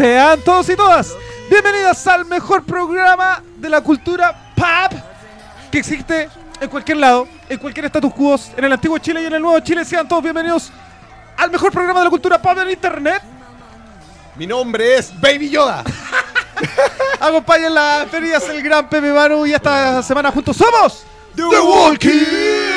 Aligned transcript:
sean 0.00 0.40
todos 0.40 0.66
y 0.70 0.76
todas 0.76 1.14
bienvenidas 1.50 2.06
al 2.06 2.24
mejor 2.24 2.64
programa 2.64 3.42
de 3.58 3.68
la 3.68 3.82
cultura 3.82 4.34
pop 4.56 4.98
que 5.70 5.76
existe 5.76 6.26
en 6.58 6.70
cualquier 6.70 6.96
lado, 6.96 7.28
en 7.46 7.58
cualquier 7.58 7.84
status 7.84 8.14
quo, 8.14 8.34
en 8.56 8.64
el 8.64 8.72
antiguo 8.72 8.96
Chile 8.96 9.22
y 9.22 9.26
en 9.26 9.34
el 9.34 9.42
nuevo 9.42 9.60
Chile. 9.60 9.84
Sean 9.84 10.08
todos 10.08 10.22
bienvenidos 10.22 10.72
al 11.36 11.50
mejor 11.50 11.70
programa 11.70 12.00
de 12.00 12.04
la 12.04 12.10
cultura 12.10 12.40
pop 12.40 12.56
en 12.62 12.70
internet. 12.70 13.22
Mi 14.36 14.46
nombre 14.46 14.96
es 14.96 15.12
Baby 15.20 15.50
Yoda. 15.50 15.84
Acompañen 17.20 17.74
las 17.74 18.08
ferias 18.08 18.48
el 18.48 18.62
gran 18.62 18.88
Pepe 18.88 19.12
Manu 19.12 19.44
y 19.44 19.52
esta 19.52 20.02
semana 20.02 20.32
juntos 20.32 20.56
somos 20.56 21.04
The 21.36 21.42
Walking. 21.42 22.70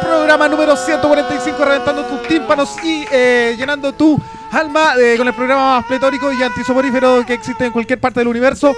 Programa 0.00 0.48
número 0.48 0.74
145 0.74 1.62
reventando 1.62 2.04
tus 2.06 2.22
tímpanos 2.26 2.82
y 2.82 3.04
eh, 3.10 3.54
llenando 3.58 3.92
tu 3.92 4.18
alma 4.54 4.94
eh, 4.98 5.16
con 5.16 5.26
el 5.28 5.34
programa 5.34 5.76
más 5.76 5.84
pletórico 5.86 6.32
y 6.32 6.42
antisoporífero 6.42 7.24
que 7.26 7.34
existe 7.34 7.66
en 7.66 7.72
cualquier 7.72 8.00
parte 8.00 8.20
del 8.20 8.28
universo. 8.28 8.74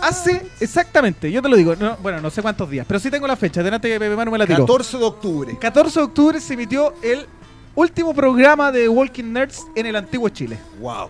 Hace 0.00 0.46
exactamente, 0.60 1.30
yo 1.32 1.42
te 1.42 1.48
lo 1.48 1.56
digo, 1.56 1.74
no- 1.74 1.96
bueno, 1.96 2.20
no 2.20 2.30
sé 2.30 2.40
cuántos 2.40 2.70
días, 2.70 2.86
pero 2.86 3.00
sí 3.00 3.10
tengo 3.10 3.26
la 3.26 3.34
fecha, 3.34 3.62
delante 3.64 3.88
que 3.88 3.98
Pepe 3.98 4.14
Manu 4.14 4.30
me 4.30 4.38
la 4.38 4.46
tiró. 4.46 4.60
14 4.64 4.96
de 4.98 5.04
octubre. 5.04 5.58
14 5.58 5.98
de 5.98 6.04
octubre 6.06 6.40
se 6.40 6.54
emitió 6.54 6.94
el 7.02 7.26
último 7.74 8.14
programa 8.14 8.70
de 8.70 8.88
Walking 8.88 9.24
Nerds 9.32 9.66
en 9.74 9.86
el 9.86 9.96
antiguo 9.96 10.28
Chile. 10.28 10.56
Wow. 10.80 11.08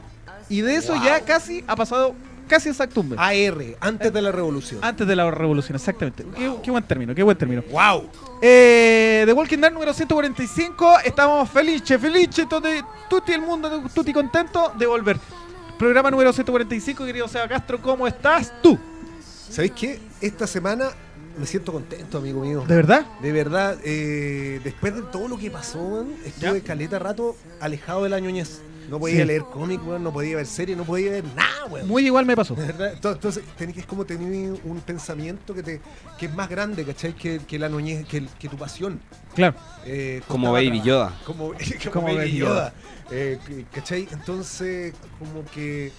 Y 0.49 0.63
de 0.63 0.77
eso 0.77 0.95
Wow. 0.95 1.05
ya 1.05 1.21
casi 1.21 1.63
ha 1.67 1.77
pasado 1.77 2.15
casi 2.49 2.69
exacto 2.71 3.01
un 3.03 3.11
mes. 3.11 3.19
AR, 3.19 3.65
antes 3.81 4.13
de 4.13 4.23
la 4.23 4.33
revolución. 4.33 4.81
Antes 4.83 5.07
de 5.07 5.15
la 5.15 5.31
revolución, 5.31 5.77
exactamente. 5.77 6.25
Qué, 6.37 6.53
qué 6.63 6.71
buen 6.71 6.83
término, 6.85 7.15
qué 7.15 7.23
buen 7.23 7.37
término. 7.37 7.63
Wow. 7.71 8.09
Eh, 8.43 9.23
The 9.27 9.33
Walking 9.33 9.59
Dead 9.59 9.73
número 9.73 9.93
145. 9.95 11.01
Estamos 11.05 11.49
felices, 11.51 12.01
felices, 12.01 12.49
todo, 12.49 12.69
tutti 13.09 13.33
el 13.33 13.41
mundo, 13.43 13.85
tutti 13.95 14.13
contento 14.13 14.73
de 14.79 14.87
volver. 14.87 15.19
Programa 15.79 16.11
número 16.11 16.33
145, 16.33 17.05
querido 17.07 17.29
Seba 17.29 17.47
Castro, 17.47 17.81
¿cómo 17.81 18.07
estás 18.09 18.53
tú? 18.61 18.77
¿Sabéis 19.49 19.73
qué? 19.73 20.01
Esta 20.21 20.47
semana 20.49 20.89
me 21.39 21.47
siento 21.47 21.73
contento, 21.73 22.19
amigo 22.19 22.41
mío. 22.41 22.65
¿De 22.67 22.75
verdad? 22.75 23.07
De 23.23 23.31
verdad, 23.31 23.79
eh, 23.85 24.61
después 24.65 24.95
de 24.97 25.03
todo 25.03 25.29
lo 25.29 25.39
que 25.39 25.53
pasó, 25.53 26.05
estuve 26.25 26.61
Ya. 26.61 26.65
caleta 26.67 26.99
rato 26.99 27.37
alejado 27.61 28.03
de 28.03 28.09
la 28.09 28.19
ñoñez. 28.19 28.61
No 28.89 28.99
podía 28.99 29.19
Sí. 29.21 29.25
leer 29.27 29.43
cómic, 29.43 29.87
weón, 29.87 30.03
no 30.03 30.13
podía 30.13 30.37
ver 30.37 30.47
series, 30.47 30.77
no 30.77 30.85
podía 30.85 31.11
ver 31.11 31.25
nada, 31.37 31.67
weón. 31.67 31.87
Muy 31.87 32.07
igual 32.07 32.25
me 32.25 32.35
pasó. 32.35 32.55
Verdad, 32.55 32.93
entonces 32.95 33.43
tenés 33.57 33.75
que 33.75 33.81
es 33.81 33.87
como 33.87 34.05
tener 34.07 34.59
un 34.65 34.81
pensamiento 34.81 35.53
que 35.55 35.63
te 35.63 35.81
que 36.19 36.27
es 36.27 36.35
más 36.35 36.49
grande, 36.49 36.85
¿cachai? 36.85 37.15
Que, 37.15 37.39
que 37.41 37.59
la 37.59 37.69
ñoñez, 37.69 38.07
que, 38.07 38.27
que 38.39 38.49
tu 38.49 38.57
pasión. 38.57 39.01
Claro. 39.35 39.55
Eh, 39.85 40.23
Como 40.27 40.53
Baby. 40.53 40.81
Yoda. 40.83 41.15
Como, 41.25 41.53
como, 41.83 41.93
Como 41.93 42.07
Baby 42.09 42.17
Baby 42.19 42.37
Yoda. 42.39 42.49
Yoda. 42.49 42.75
Eh, 43.11 43.39
¿Cachai? 43.73 44.09
Entonces, 44.11 44.95
como 45.19 45.45
que. 45.47 45.93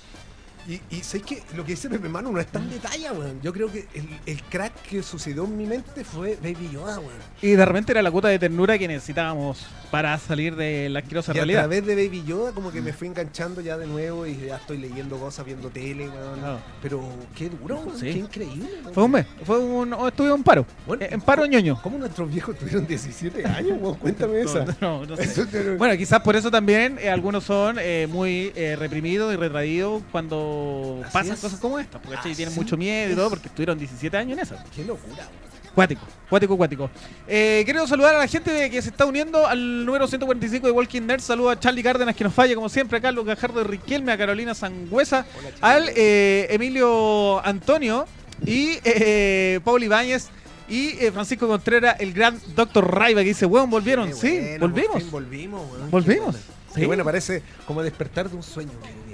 Y, 0.69 0.79
y 0.91 1.01
¿sabes 1.01 1.23
qué? 1.25 1.41
Lo 1.57 1.65
que 1.65 1.71
dice 1.71 1.89
Pepe 1.89 2.07
Manu 2.07 2.31
no 2.31 2.39
es 2.39 2.45
tan 2.45 2.69
detalle, 2.69 3.09
weón. 3.11 3.41
Yo 3.41 3.51
creo 3.51 3.71
que 3.71 3.87
el, 3.95 4.07
el 4.27 4.43
crack 4.43 4.73
que 4.83 5.01
sucedió 5.01 5.45
en 5.45 5.57
mi 5.57 5.65
mente 5.65 6.03
fue 6.03 6.37
Baby 6.43 6.69
Yoda, 6.71 6.99
weón. 6.99 7.11
Y 7.41 7.51
de 7.51 7.65
repente 7.65 7.91
era 7.91 8.03
la 8.03 8.11
cuota 8.11 8.27
de 8.27 8.37
ternura 8.37 8.77
que 8.77 8.87
necesitábamos 8.87 9.65
para 9.89 10.15
salir 10.19 10.55
de 10.55 10.87
la 10.89 10.99
asquerosa 10.99 11.31
Y 11.31 11.37
a 11.37 11.41
realidad. 11.41 11.61
través 11.61 11.85
de 11.87 11.95
Baby 11.95 12.23
Yoda, 12.23 12.51
como 12.51 12.71
que 12.71 12.81
me 12.83 12.93
fui 12.93 13.07
enganchando 13.07 13.61
ya 13.61 13.77
de 13.79 13.87
nuevo 13.87 14.27
y 14.27 14.37
ya 14.37 14.57
estoy 14.57 14.77
leyendo 14.77 15.17
cosas, 15.17 15.43
viendo 15.43 15.69
tele, 15.69 16.07
weón. 16.07 16.39
Claro. 16.39 16.59
Pero 16.83 17.01
qué 17.35 17.49
duro, 17.49 17.77
weón. 17.79 17.97
Sí. 17.99 18.05
Qué 18.13 18.19
increíble. 18.19 18.69
weón. 18.83 18.93
Fue 18.93 19.03
un 19.05 19.11
mes, 19.11 19.25
fue 19.43 19.57
un, 19.57 19.93
oh, 19.93 20.07
estuve 20.07 20.31
en 20.31 20.43
paro. 20.43 20.67
Bueno, 20.85 21.03
en 21.09 21.21
paro 21.21 21.47
ñoño. 21.47 21.79
¿Cómo 21.81 21.97
nuestros 21.97 22.29
viejos 22.29 22.55
tuvieron 22.55 22.85
17 22.85 23.43
años, 23.47 23.77
weón? 23.81 23.95
Cuéntame 23.95 24.41
esa. 24.43 24.65
No, 24.79 25.03
no 25.03 25.17
sé. 25.17 25.75
Bueno, 25.77 25.97
quizás 25.97 26.21
por 26.21 26.35
eso 26.35 26.51
también 26.51 26.99
eh, 27.01 27.09
algunos 27.09 27.43
son 27.43 27.77
eh, 27.79 28.05
muy 28.07 28.51
eh, 28.55 28.75
reprimidos 28.77 29.33
y 29.33 29.37
retraídos 29.37 30.03
cuando 30.11 30.58
Así 31.03 31.13
pasan 31.13 31.33
es. 31.33 31.39
cosas 31.39 31.59
como 31.59 31.79
esta. 31.79 31.99
Porque 32.01 32.33
tienen 32.35 32.53
mucho 32.55 32.77
miedo 32.77 33.13
y 33.13 33.15
todo 33.15 33.29
porque 33.29 33.47
estuvieron 33.47 33.77
17 33.77 34.15
años 34.17 34.37
en 34.37 34.43
esa. 34.43 34.63
Qué 34.75 34.83
locura, 34.83 35.15
weón. 35.17 35.49
Cuático, 35.75 36.01
cuático, 36.29 36.57
cuático. 36.57 36.89
Eh, 37.27 37.61
quiero 37.63 37.87
saludar 37.87 38.15
a 38.15 38.17
la 38.17 38.27
gente 38.27 38.51
de- 38.51 38.69
que 38.69 38.81
se 38.81 38.89
está 38.89 39.05
uniendo 39.05 39.45
al 39.47 39.85
número 39.85 40.07
145 40.07 40.65
de 40.67 40.73
Walking 40.73 41.03
Dead. 41.03 41.19
Saludo 41.19 41.51
a 41.51 41.59
Charlie 41.59 41.83
Cárdenas 41.83 42.15
que 42.15 42.23
nos 42.23 42.33
falla 42.33 42.55
como 42.55 42.67
siempre, 42.69 42.97
a 42.97 43.01
Carlos 43.01 43.23
Gajardo 43.25 43.59
de 43.59 43.65
Riquelme, 43.65 44.11
a 44.11 44.17
Carolina 44.17 44.53
Sangüesa, 44.55 45.25
al 45.61 45.89
eh, 45.95 46.47
Emilio 46.49 47.45
Antonio 47.45 48.05
y 48.45 48.77
eh, 48.83 49.59
Paul 49.63 49.83
Ibáñez 49.83 50.29
y 50.67 50.89
eh, 51.03 51.11
Francisco 51.13 51.47
Contreras, 51.47 51.95
el 51.99 52.13
gran 52.13 52.39
Doctor 52.55 52.93
Raiva 52.93 53.21
que 53.21 53.27
dice, 53.29 53.45
weón, 53.45 53.69
volvieron. 53.69 54.07
Qué 54.09 54.15
sí, 54.15 54.29
bueno, 54.39 54.59
por 54.59 54.69
volvimos. 54.71 54.97
fin 55.03 55.11
volvimos, 55.11 55.71
weón. 55.71 55.91
Volvimos. 55.91 56.35
Qué 56.75 56.85
bueno. 56.87 57.03
Sí. 57.03 57.05
Parece 57.05 57.43
como 57.65 57.81
despertar 57.83 58.29
de 58.29 58.35
un 58.35 58.43
sueño. 58.43 58.71
Eh, 58.85 59.08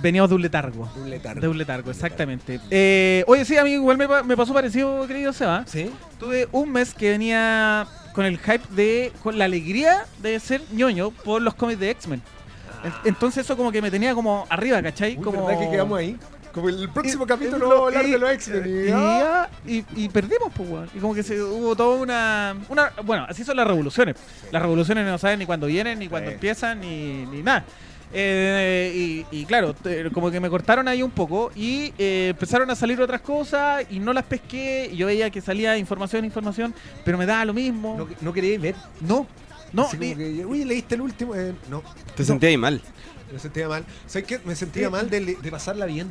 Veníamos 0.00 0.28
de 0.30 0.34
un 0.36 0.42
letargo. 0.42 0.90
De 0.94 1.02
un 1.02 1.10
letargo. 1.10 1.40
De 1.40 1.48
un 1.48 1.58
letargo, 1.58 1.90
exactamente. 1.90 2.60
Eh, 2.70 3.24
oye, 3.26 3.44
sí, 3.44 3.56
a 3.56 3.64
mí 3.64 3.70
igual 3.72 3.96
me, 3.98 4.08
pa- 4.08 4.22
me 4.22 4.36
pasó 4.36 4.52
parecido, 4.54 5.06
querido 5.06 5.32
Seba. 5.32 5.64
¿Sí? 5.66 5.90
Tuve 6.18 6.48
un 6.52 6.72
mes 6.72 6.94
que 6.94 7.10
venía 7.10 7.86
con 8.14 8.24
el 8.24 8.38
hype 8.38 8.62
de. 8.70 9.12
con 9.22 9.38
la 9.38 9.44
alegría 9.44 10.04
de 10.22 10.38
ser 10.40 10.62
ñoño 10.72 11.10
por 11.10 11.40
los 11.42 11.54
cómics 11.54 11.80
de 11.80 11.90
X-Men. 11.90 12.22
En- 12.84 12.92
Entonces 13.04 13.44
eso 13.44 13.56
como 13.56 13.70
que 13.72 13.82
me 13.82 13.90
tenía 13.90 14.14
como 14.14 14.46
arriba, 14.48 14.82
¿cachai? 14.82 15.16
Uy, 15.16 15.22
como... 15.24 15.46
¿Verdad 15.46 15.60
que 15.60 15.70
quedamos 15.70 15.98
ahí? 15.98 16.16
Como 16.52 16.70
el 16.70 16.88
próximo 16.88 17.24
Y- 17.24 17.26
capítulo 17.28 17.84
a 17.84 17.86
hablar 17.88 18.06
de 18.06 18.18
los 18.18 18.30
X-Men. 18.30 18.64
Y, 18.66 18.88
y- 18.88 18.92
ah. 18.92 19.48
y, 19.66 19.84
y 19.96 20.08
perdimos, 20.08 20.50
pues, 20.56 20.68
weón. 20.68 20.90
Y 20.94 20.98
como 20.98 21.14
que 21.14 21.22
se, 21.22 21.40
hubo 21.42 21.76
toda 21.76 21.96
una, 22.00 22.56
una. 22.68 22.90
Bueno, 23.04 23.26
así 23.28 23.44
son 23.44 23.56
las 23.56 23.66
revoluciones. 23.66 24.16
Las 24.50 24.62
revoluciones 24.62 25.04
no 25.06 25.18
saben 25.18 25.38
ni 25.40 25.46
cuándo 25.46 25.66
vienen, 25.66 25.98
ni 25.98 26.08
cuándo 26.08 26.30
Sí. 26.30 26.34
empiezan, 26.34 26.80
ni, 26.80 27.26
ni 27.26 27.42
nada. 27.42 27.64
Eh, 28.12 29.24
y, 29.30 29.40
y 29.40 29.44
claro, 29.44 29.74
como 30.12 30.30
que 30.30 30.40
me 30.40 30.48
cortaron 30.48 30.88
ahí 30.88 31.02
un 31.02 31.10
poco 31.10 31.50
y 31.54 31.92
eh, 31.98 32.28
empezaron 32.30 32.70
a 32.70 32.74
salir 32.74 33.00
otras 33.00 33.20
cosas 33.20 33.84
y 33.90 33.98
no 33.98 34.12
las 34.12 34.24
pesqué. 34.24 34.88
Y 34.92 34.96
yo 34.96 35.06
veía 35.06 35.30
que 35.30 35.40
salía 35.40 35.76
información, 35.76 36.24
información, 36.24 36.74
pero 37.04 37.18
me 37.18 37.26
daba 37.26 37.44
lo 37.44 37.54
mismo. 37.54 37.96
No, 37.98 38.08
no 38.20 38.32
quería 38.32 38.58
ver. 38.58 38.74
No, 39.00 39.26
no. 39.72 39.88
Y- 40.00 40.14
que, 40.14 40.46
uy, 40.46 40.64
leíste 40.64 40.94
el 40.94 41.02
último. 41.02 41.34
Eh, 41.34 41.54
no. 41.70 41.82
Te 42.16 42.22
No. 42.22 42.26
sentí 42.26 42.46
ahí 42.46 42.56
mal. 42.56 42.80
Me 43.32 43.38
sentía 43.38 43.68
mal. 43.68 43.84
¿Sabes 44.06 44.26
qué? 44.26 44.40
Me 44.44 44.56
sentía 44.56 44.88
mal 44.88 45.10
de, 45.10 45.20
de 45.36 45.50
pasarla 45.50 45.84
bien. 45.86 46.10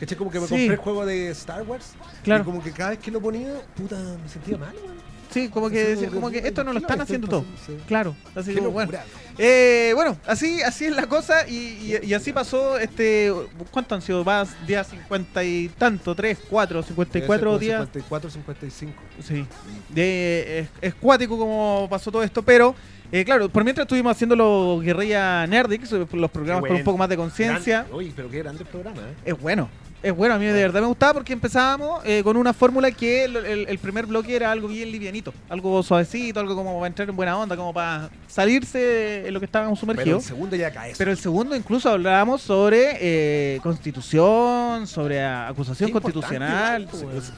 ¿Cachai? 0.00 0.16
Como 0.18 0.30
que 0.30 0.40
me 0.40 0.46
Sí. 0.46 0.50
compré 0.54 0.66
el 0.74 0.76
juego 0.78 1.06
de 1.06 1.30
Star 1.30 1.62
Wars. 1.62 1.92
Claro. 2.24 2.42
Y 2.42 2.44
como 2.46 2.62
que 2.62 2.72
cada 2.72 2.90
vez 2.90 2.98
que 2.98 3.10
lo 3.10 3.20
ponía, 3.20 3.52
puta, 3.76 3.96
me 4.22 4.28
sentía 4.28 4.56
mal, 4.56 4.74
weón. 4.74 5.09
Sí, 5.30 5.48
como 5.48 5.70
que, 5.70 6.08
como 6.12 6.30
que 6.30 6.38
esto 6.38 6.64
no 6.64 6.72
lo 6.72 6.80
¿qué 6.80 6.84
están 6.84 7.00
haciendo 7.00 7.28
todo. 7.28 7.44
Claro, 7.86 8.16
así 8.34 8.54
como, 8.54 8.70
bueno. 8.70 8.92
Eh, 9.38 9.92
bueno, 9.94 10.16
así, 10.26 10.60
así 10.62 10.84
es 10.86 10.94
la 10.94 11.06
cosa 11.06 11.48
y, 11.48 11.54
y- 11.54 11.98
y 12.08 12.14
así 12.14 12.32
pasó 12.32 12.76
este, 12.78 13.32
¿cuánto 13.70 13.94
han 13.94 14.02
sido? 14.02 14.22
Más 14.24 14.50
días 14.66 14.86
50 14.88 15.42
y 15.44 15.68
tanto, 15.78 16.14
3, 16.14 16.38
4, 16.50 16.82
54 16.82 17.50
Debe 17.52 17.58
ser 17.58 17.66
días. 17.66 17.76
como 17.78 17.86
54, 17.86 18.30
55. 18.30 18.92
Sí, 19.22 19.46
de, 19.88 20.58
es, 20.60 20.68
es 20.82 20.94
cuático 20.94 21.38
como 21.38 21.86
pasó 21.88 22.10
todo 22.12 22.22
esto, 22.22 22.42
pero 22.42 22.74
eh, 23.12 23.24
claro, 23.24 23.48
por 23.48 23.64
mientras 23.64 23.84
estuvimos 23.86 24.12
haciendo 24.12 24.36
los 24.36 24.82
Guerrilla 24.82 25.46
Nerdics, 25.46 25.90
eh, 25.92 26.06
los 26.12 26.30
programas 26.30 26.68
con 26.68 26.76
un 26.76 26.84
poco 26.84 26.98
más 26.98 27.08
de 27.08 27.16
conciencia. 27.16 27.86
Oye, 27.92 28.12
pero 28.14 28.30
qué 28.30 28.38
grande 28.38 28.62
el 28.62 28.68
programa, 28.68 29.00
¿eh? 29.00 29.14
Es 29.24 29.40
bueno. 29.40 29.68
Es 30.02 30.16
bueno, 30.16 30.34
a 30.34 30.38
mí 30.38 30.46
de 30.46 30.52
verdad 30.54 30.80
me 30.80 30.86
gustaba 30.86 31.12
porque 31.12 31.34
empezábamos 31.34 32.00
eh, 32.06 32.22
con 32.24 32.38
una 32.38 32.54
fórmula 32.54 32.90
que 32.90 33.24
el, 33.24 33.36
el- 33.36 33.68
el 33.68 33.78
primer 33.78 34.06
bloque 34.06 34.34
era 34.34 34.50
algo 34.50 34.66
bien 34.66 34.90
livianito, 34.90 35.34
algo 35.50 35.82
suavecito, 35.82 36.40
algo 36.40 36.54
como 36.56 36.74
para 36.76 36.86
entrar 36.86 37.06
en 37.10 37.14
buena 37.16 37.36
onda, 37.36 37.54
como 37.54 37.74
para 37.74 38.08
salirse 38.26 38.78
de 38.78 39.30
lo 39.30 39.40
que 39.40 39.44
estábamos 39.44 39.78
Pero 39.78 39.92
sumergidos. 39.92 40.22
el 40.22 40.28
segundo 40.28 40.56
ya 40.56 40.70
cae. 40.70 40.94
Pero 40.96 41.10
el 41.10 41.18
segundo 41.18 41.54
incluso 41.54 41.90
hablábamos 41.90 42.40
sobre 42.40 42.96
eh, 42.98 43.60
constitución, 43.62 44.86
sobre 44.86 45.22
acusación 45.22 45.88
Qué 45.88 45.92
constitucional. 45.92 46.88
igual, 46.90 47.22
Sí, 47.22 47.30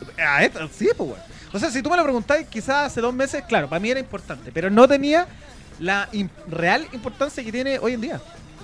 esto- 0.45 0.69
sí, 0.73 0.89
pues 0.97 1.09
bueno. 1.11 1.25
O 1.53 1.59
sea, 1.59 1.69
si 1.71 1.83
tú 1.83 1.91
me 1.91 1.97
lo 1.97 2.05
preguntáis, 2.05 2.47
quizás 2.47 2.87
hace 2.87 3.01
dos 3.01 3.13
meses, 3.13 3.43
claro, 3.49 3.69
para 3.69 3.81
mí 3.81 3.91
era 3.91 3.99
importante, 3.99 4.53
pero 4.53 4.71
no 4.71 4.87
tenía 4.87 5.27
la 5.81 6.09
real 6.49 6.87
importancia 6.93 7.43
que 7.43 7.51
tiene 7.51 7.79
hoy 7.81 7.95
en 7.95 8.01
día. 8.03 8.21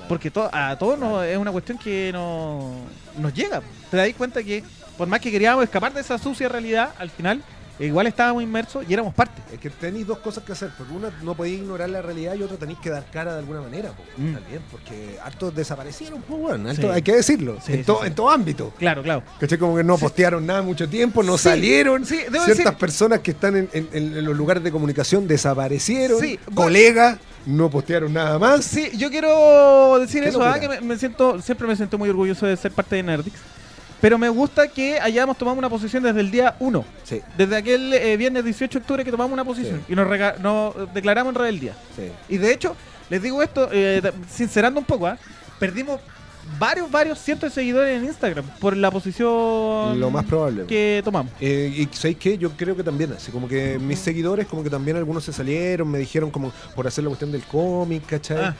Porque 0.08 0.30
to- 0.30 0.48
a 0.52 0.76
todos 0.78 0.98
nos- 0.98 1.24
es 1.24 1.36
una 1.36 1.52
cuestión 1.52 1.78
que 1.78 2.10
no, 2.12 2.72
nos 3.18 3.32
llega. 3.34 3.60
Te 3.90 3.96
das 3.96 4.08
cuenta 4.16 4.42
que 4.42 4.64
por 4.96 5.06
más 5.06 5.20
que 5.20 5.30
queríamos 5.30 5.62
escapar 5.64 5.92
de 5.92 6.00
esa 6.00 6.18
sucia 6.18 6.48
realidad, 6.48 6.90
al 6.98 7.10
final 7.10 7.42
igual 7.86 8.06
estábamos 8.06 8.42
inmersos 8.42 8.84
y 8.88 8.92
éramos 8.92 9.14
parte. 9.14 9.40
Es 9.52 9.58
que 9.60 9.70
tenéis 9.70 10.06
dos 10.06 10.18
cosas 10.18 10.44
que 10.44 10.52
hacer. 10.52 10.70
Porque 10.76 10.92
una, 10.92 11.10
no 11.22 11.34
podéis 11.34 11.60
ignorar 11.60 11.88
la 11.90 12.02
realidad 12.02 12.34
y 12.34 12.42
otra 12.42 12.56
tenéis 12.56 12.78
que 12.80 12.90
dar 12.90 13.04
cara 13.10 13.32
de 13.34 13.38
alguna 13.40 13.60
manera. 13.60 13.90
po, 13.92 14.02
Mm. 14.16 14.34
También, 14.34 14.62
porque 14.70 15.16
hartos 15.22 15.54
desaparecieron, 15.54 16.22
pues 16.22 16.40
bueno, 16.40 16.74
Sí. 16.74 16.84
hay 16.86 17.02
que 17.02 17.14
decirlo. 17.14 17.58
Sí, 17.64 17.72
en, 17.72 17.78
sí, 17.78 17.84
to- 17.84 18.04
en 18.04 18.14
todo 18.14 18.30
ámbito. 18.30 18.72
Claro, 18.78 19.02
claro. 19.02 19.22
¿Cachai? 19.38 19.58
Como 19.58 19.76
que 19.76 19.84
no 19.84 19.96
postearon 19.98 20.44
nada 20.46 20.62
mucho 20.62 20.88
tiempo, 20.88 21.22
no 21.22 21.38
salieron. 21.38 22.02
debo 22.02 22.44
Ciertas 22.44 22.46
decir- 22.48 22.72
personas 22.74 23.20
que 23.20 23.30
están 23.32 23.56
en, 23.56 23.68
en- 23.72 23.88
en 23.92 24.24
los 24.24 24.36
lugares 24.36 24.62
de 24.62 24.70
comunicación 24.72 25.26
desaparecieron. 25.28 26.18
Colegas 26.54 27.18
no 27.46 27.70
postearon 27.70 28.12
nada 28.12 28.38
más. 28.38 28.64
Sí, 28.64 28.90
yo 28.96 29.08
quiero 29.10 29.98
decir 30.00 30.22
eso. 30.24 30.42
¿ah? 30.42 30.58
que 30.60 30.68
me, 30.68 30.80
me 30.80 30.98
siento, 30.98 31.40
siempre 31.40 31.66
me 31.66 31.76
siento 31.76 31.96
muy 31.98 32.08
orgulloso 32.10 32.44
de 32.46 32.56
ser 32.56 32.72
parte 32.72 32.96
de 32.96 33.02
Nerdix. 33.02 33.36
Pero 34.00 34.18
me 34.18 34.28
gusta 34.28 34.68
que 34.68 34.98
hayamos 35.00 35.36
tomado 35.38 35.58
una 35.58 35.68
posición 35.68 36.02
desde 36.02 36.20
el 36.20 36.30
día 36.30 36.54
1. 36.60 36.84
Sí, 37.04 37.20
Desde 37.36 37.56
aquel 37.56 37.92
eh, 37.94 38.16
viernes 38.16 38.44
18 38.44 38.78
de 38.78 38.82
octubre 38.82 39.04
que 39.04 39.10
tomamos 39.10 39.32
una 39.32 39.44
posición 39.44 39.78
Sí. 39.86 39.92
y 39.92 39.96
nos, 39.96 40.06
rega- 40.08 40.36
nos 40.38 40.74
declaramos 40.94 41.32
en 41.32 41.34
rebeldía. 41.38 41.74
sí. 41.96 42.10
Y 42.28 42.38
de 42.38 42.52
hecho, 42.52 42.76
les 43.10 43.22
digo 43.22 43.42
esto, 43.42 43.68
eh, 43.72 44.00
sincerando 44.30 44.78
un 44.80 44.86
poco, 44.86 45.06
¿ah? 45.06 45.18
perdimos 45.58 46.00
varios, 46.58 46.90
varios 46.90 47.18
cientos 47.18 47.50
de 47.50 47.54
seguidores 47.54 47.98
en 47.98 48.06
Instagram 48.06 48.44
por 48.60 48.76
la 48.76 48.90
posición 48.90 49.98
Lo 50.00 50.10
más 50.10 50.24
probable. 50.24 50.64
que 50.66 51.02
tomamos. 51.04 51.32
Eh, 51.40 51.72
y 51.90 51.94
¿sabéis 51.94 52.16
qué? 52.18 52.38
Yo 52.38 52.50
creo 52.52 52.74
que 52.76 52.82
también, 52.84 53.12
así 53.12 53.30
como 53.32 53.48
que 53.48 53.78
mis 53.78 53.98
seguidores, 53.98 54.46
como 54.46 54.62
que 54.62 54.70
también 54.70 54.96
algunos 54.96 55.24
se 55.24 55.32
salieron, 55.32 55.90
me 55.90 55.98
dijeron 55.98 56.30
como 56.30 56.52
por 56.74 56.86
hacer 56.86 57.04
la 57.04 57.08
cuestión 57.08 57.32
del 57.32 57.42
cómic, 57.42 58.06
¿cachai? 58.06 58.38
Ah. 58.38 58.54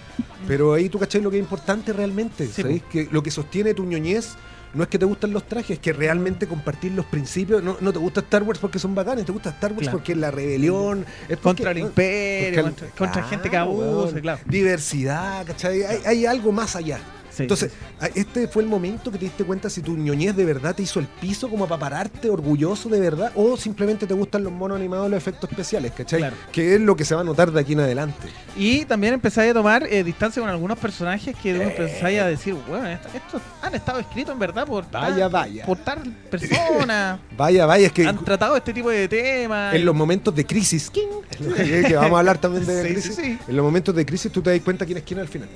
Pero 0.47 0.75
ahí 0.75 0.89
tú, 0.89 0.99
¿cachai? 0.99 1.21
Lo 1.23 1.31
que 1.31 1.37
es 1.39 1.43
importante 1.43 1.93
realmente, 1.93 2.47
Sí, 2.47 2.63
¿sabéis? 2.63 2.83
Que 2.91 3.09
lo 3.11 3.23
que 3.23 3.31
sostiene 3.31 3.73
tu 3.75 3.85
ñoñez 3.85 4.35
no 4.75 4.83
es 4.83 4.89
que 4.89 4.99
te 4.99 5.05
gustan 5.07 5.33
los 5.33 5.47
trajes, 5.49 5.71
es 5.71 5.79
que 5.79 5.93
realmente 5.93 6.47
compartir 6.47 6.93
los 6.93 7.07
principios. 7.07 7.63
No, 7.63 7.77
no 7.81 7.93
te 7.93 7.99
gusta 7.99 8.21
Star 8.21 8.43
Wars 8.43 8.59
porque 8.59 8.79
son 8.79 8.95
bacanes, 8.95 9.25
te 9.25 9.33
gusta 9.33 9.51
Star 9.51 9.73
Wars 9.73 9.83
Claro. 9.83 9.99
porque 9.99 10.15
la 10.15 10.31
rebelión. 10.31 11.07
Es 11.29 11.37
porque- 11.39 11.43
Contra 11.65 11.71
el 11.73 11.79
imperio, 11.79 12.63
contra, 12.63 12.89
contra 12.89 13.23
gente 13.25 13.45
que 13.45 13.51
Claro, 13.51 13.71
abusa, 13.71 14.21
claro. 14.21 14.41
Diversidad, 14.47 15.47
¿cachai? 15.47 15.83
Hay, 15.85 16.01
hay 16.05 16.27
algo 16.27 16.53
más 16.53 16.77
allá. 16.77 16.99
Sí, 17.39 17.43
Entonces, 17.45 17.73
sí, 18.01 18.07
este 18.17 18.49
fue 18.49 18.63
el 18.65 18.69
momento 18.69 19.11
que 19.13 19.19
te 19.19 19.25
diste 19.27 19.45
cuenta 19.45 19.71
si 19.71 19.81
tu 19.81 19.97
ñoñez 19.97 20.35
de 20.37 20.45
verdad 20.45 20.75
te 20.75 20.83
hizo 20.83 20.99
el 21.01 21.07
piso 21.07 21.49
como 21.49 21.67
para 21.69 21.79
pararte 21.81 22.29
orgulloso 22.29 22.89
de 22.89 22.99
verdad 23.01 23.31
o 23.37 23.57
simplemente 23.57 24.07
te 24.07 24.15
gustan 24.15 24.43
los 24.45 24.53
monos 24.53 24.77
animados, 24.77 25.09
los 25.11 25.17
efectos 25.17 25.49
especiales, 25.51 25.93
¿cachai? 25.93 26.19
Claro. 26.21 26.37
Que 26.53 26.75
es 26.75 26.81
lo 26.81 26.97
que 26.97 27.05
se 27.05 27.15
va 27.15 27.21
a 27.21 27.25
notar 27.25 27.51
de 27.53 27.61
aquí 27.61 27.73
en 27.75 27.81
adelante. 27.81 28.27
Y 28.57 28.85
también 28.87 29.15
empecé 29.15 29.49
a 29.49 29.55
tomar 29.55 29.85
eh, 29.89 30.03
distancia 30.03 30.41
con 30.43 30.51
algunos 30.51 30.79
personajes 30.79 31.35
que 31.41 31.51
Eh. 31.53 31.63
empecé 31.63 32.21
a 32.21 32.27
decir, 32.27 32.55
bueno, 32.69 32.87
esto- 32.89 33.09
estos 33.15 33.43
han 33.63 33.75
estado 33.75 34.01
escritos 34.01 34.33
en 34.33 34.39
verdad 34.41 34.67
por 34.67 34.85
tal, 34.87 35.13
Vaya, 35.13 35.29
vaya. 35.29 35.65
por 35.65 35.79
tal 35.79 36.01
persona, 36.31 37.21
Vaya, 37.37 37.67
vaya, 37.67 37.87
es 37.87 37.93
que 37.93 38.07
han 38.07 38.25
tratado 38.25 38.57
este 38.57 38.73
tipo 38.75 38.91
de 38.91 39.07
temas. 39.09 39.75
en 39.75 39.85
los 39.85 39.95
momentos 39.95 40.35
de 40.35 40.45
crisis, 40.45 40.91
que 40.91 41.95
vamos 41.95 42.17
a 42.17 42.19
hablar 42.19 42.39
también 42.39 42.67
de 42.67 42.83
Sí, 42.83 42.93
crisis, 42.95 43.19
en 43.49 43.57
los 43.57 43.65
momentos 43.65 43.95
de 43.95 44.05
crisis 44.05 44.33
tú 44.33 44.43
te 44.43 44.51
das 44.51 44.61
cuenta 44.61 44.85
quién 44.85 44.99
es 44.99 45.05
quién 45.05 45.21
al 45.21 45.29
final. 45.29 45.49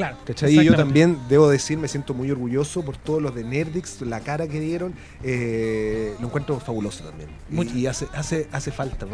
Claro, 0.00 0.16
¿Cachai? 0.24 0.58
Y 0.58 0.64
yo 0.64 0.74
también 0.74 1.18
debo 1.28 1.48
decir, 1.48 1.78
me 1.78 1.88
siento 1.88 2.14
muy 2.14 2.30
orgulloso 2.30 2.82
por 2.82 2.96
todos 2.96 3.20
los 3.22 3.34
de 3.34 3.44
Nerdix, 3.44 4.00
la 4.02 4.20
cara 4.20 4.48
que 4.48 4.58
dieron, 4.60 4.94
eh, 5.22 6.14
lo 6.20 6.26
encuentro 6.26 6.58
fabuloso 6.60 7.04
también. 7.04 7.28
Y- 7.50 7.54
Mucho. 7.54 7.76
Y, 7.76 7.86
hace, 7.86 8.06
hace, 8.14 8.48
hace 8.52 8.70
falta, 8.72 9.06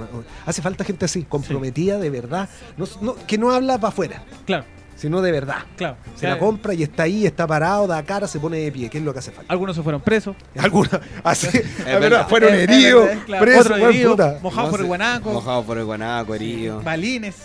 hace 0.46 0.62
falta 0.62 0.84
gente 0.84 1.04
así, 1.04 1.22
comprometida 1.24 1.98
de 1.98 2.10
verdad, 2.10 2.48
no, 2.76 2.86
no- 3.00 3.16
que 3.26 3.38
no 3.38 3.50
habla 3.50 3.78
para 3.78 3.88
afuera, 3.88 4.24
Claro, 4.46 4.64
sino 4.96 5.20
de 5.22 5.30
verdad. 5.32 5.58
claro. 5.76 5.96
Se 6.16 6.26
la 6.26 6.38
compra 6.38 6.74
y 6.74 6.82
está 6.82 7.04
ahí, 7.04 7.26
está 7.26 7.46
parado, 7.46 7.86
da 7.86 8.02
cara, 8.02 8.26
se 8.26 8.40
pone 8.40 8.58
de 8.58 8.72
pie, 8.72 8.88
que 8.90 8.98
es 8.98 9.04
lo 9.04 9.12
que 9.12 9.18
hace 9.20 9.30
falta. 9.30 9.52
Algunos 9.52 9.76
se 9.76 9.82
fueron 9.82 10.00
presos. 10.00 10.34
Algunos, 10.58 10.90
así, 11.22 11.46
es 11.48 11.76
verdad. 11.84 12.00
verdad, 12.00 12.28
fueron 12.28 12.54
heridos, 12.54 13.10
eh, 13.10 13.18
claro, 13.26 13.44
presos, 13.44 13.66
otro 13.72 13.88
herido, 13.88 14.10
puta. 14.12 14.38
mojado 14.42 14.70
por 14.70 14.80
el 14.80 14.86
guanaco, 14.86 15.32
Mojado 15.32 15.62
por 15.64 15.78
el 15.78 15.84
guanaco, 15.84 16.34
herido. 16.34 16.80
balines. 16.82 17.36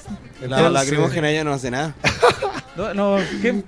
La 0.48 0.69
lacrimógena 0.69 1.31
ya 1.31 1.44
no 1.44 1.53
hace 1.53 1.69
nada. 1.71 1.94
No, 2.74 2.94
no, 2.94 3.18
¿qué? 3.42 3.63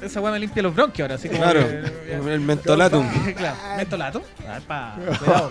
esa 0.00 0.18
weá 0.22 0.32
me 0.32 0.38
limpia 0.38 0.62
los 0.62 0.74
bronquios 0.74 1.04
ahora, 1.04 1.16
así 1.16 1.28
como 1.28 1.42
Claro, 1.42 1.60
que- 1.60 2.14
el 2.14 2.40
mentolatum. 2.40 3.06
claro, 3.36 3.54
mentolato. 3.76 4.22
Ah, 4.48 4.60
pa, 4.66 4.96
cuidado. 5.18 5.50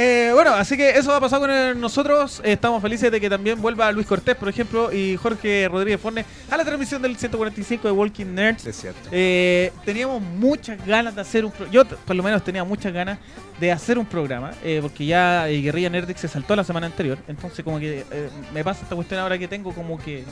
Eh, 0.00 0.30
bueno, 0.32 0.52
así 0.54 0.76
que 0.76 0.90
eso 0.90 1.10
va 1.10 1.16
a 1.16 1.20
pasar 1.20 1.40
con 1.40 1.80
nosotros. 1.80 2.40
Eh, 2.44 2.52
estamos 2.52 2.80
felices 2.80 3.10
de 3.10 3.20
que 3.20 3.28
también 3.28 3.60
vuelva 3.60 3.90
Luis 3.90 4.06
Cortés, 4.06 4.36
por 4.36 4.48
ejemplo, 4.48 4.92
y 4.92 5.16
Jorge 5.16 5.66
Rodríguez 5.68 6.00
Forne 6.00 6.24
a 6.48 6.56
la 6.56 6.64
transmisión 6.64 7.02
del 7.02 7.16
145 7.16 7.88
de 7.88 7.92
Walking 7.92 8.26
Nerds. 8.26 8.64
Es 8.64 8.76
cierto. 8.76 9.08
Eh, 9.10 9.72
teníamos 9.84 10.22
muchas 10.22 10.86
ganas 10.86 11.16
de 11.16 11.20
hacer 11.20 11.44
un 11.44 11.50
pro- 11.50 11.68
yo 11.68 11.84
por 11.84 12.14
lo 12.14 12.22
menos 12.22 12.44
tenía 12.44 12.62
muchas 12.62 12.92
ganas 12.92 13.18
de 13.58 13.72
hacer 13.72 13.98
un 13.98 14.06
programa 14.06 14.52
eh, 14.62 14.78
porque 14.80 15.04
ya 15.04 15.48
eh, 15.48 15.60
Guerrilla 15.62 15.90
Nerdix 15.90 16.20
se 16.20 16.28
saltó 16.28 16.54
la 16.54 16.62
semana 16.62 16.86
anterior 16.86 17.18
entonces 17.26 17.64
como 17.64 17.80
que 17.80 18.04
eh, 18.08 18.28
me 18.54 18.62
pasa 18.62 18.82
esta 18.84 18.94
cuestión 18.94 19.18
ahora 19.18 19.36
que 19.36 19.48
tengo 19.48 19.72
como 19.74 19.98
que 19.98 20.22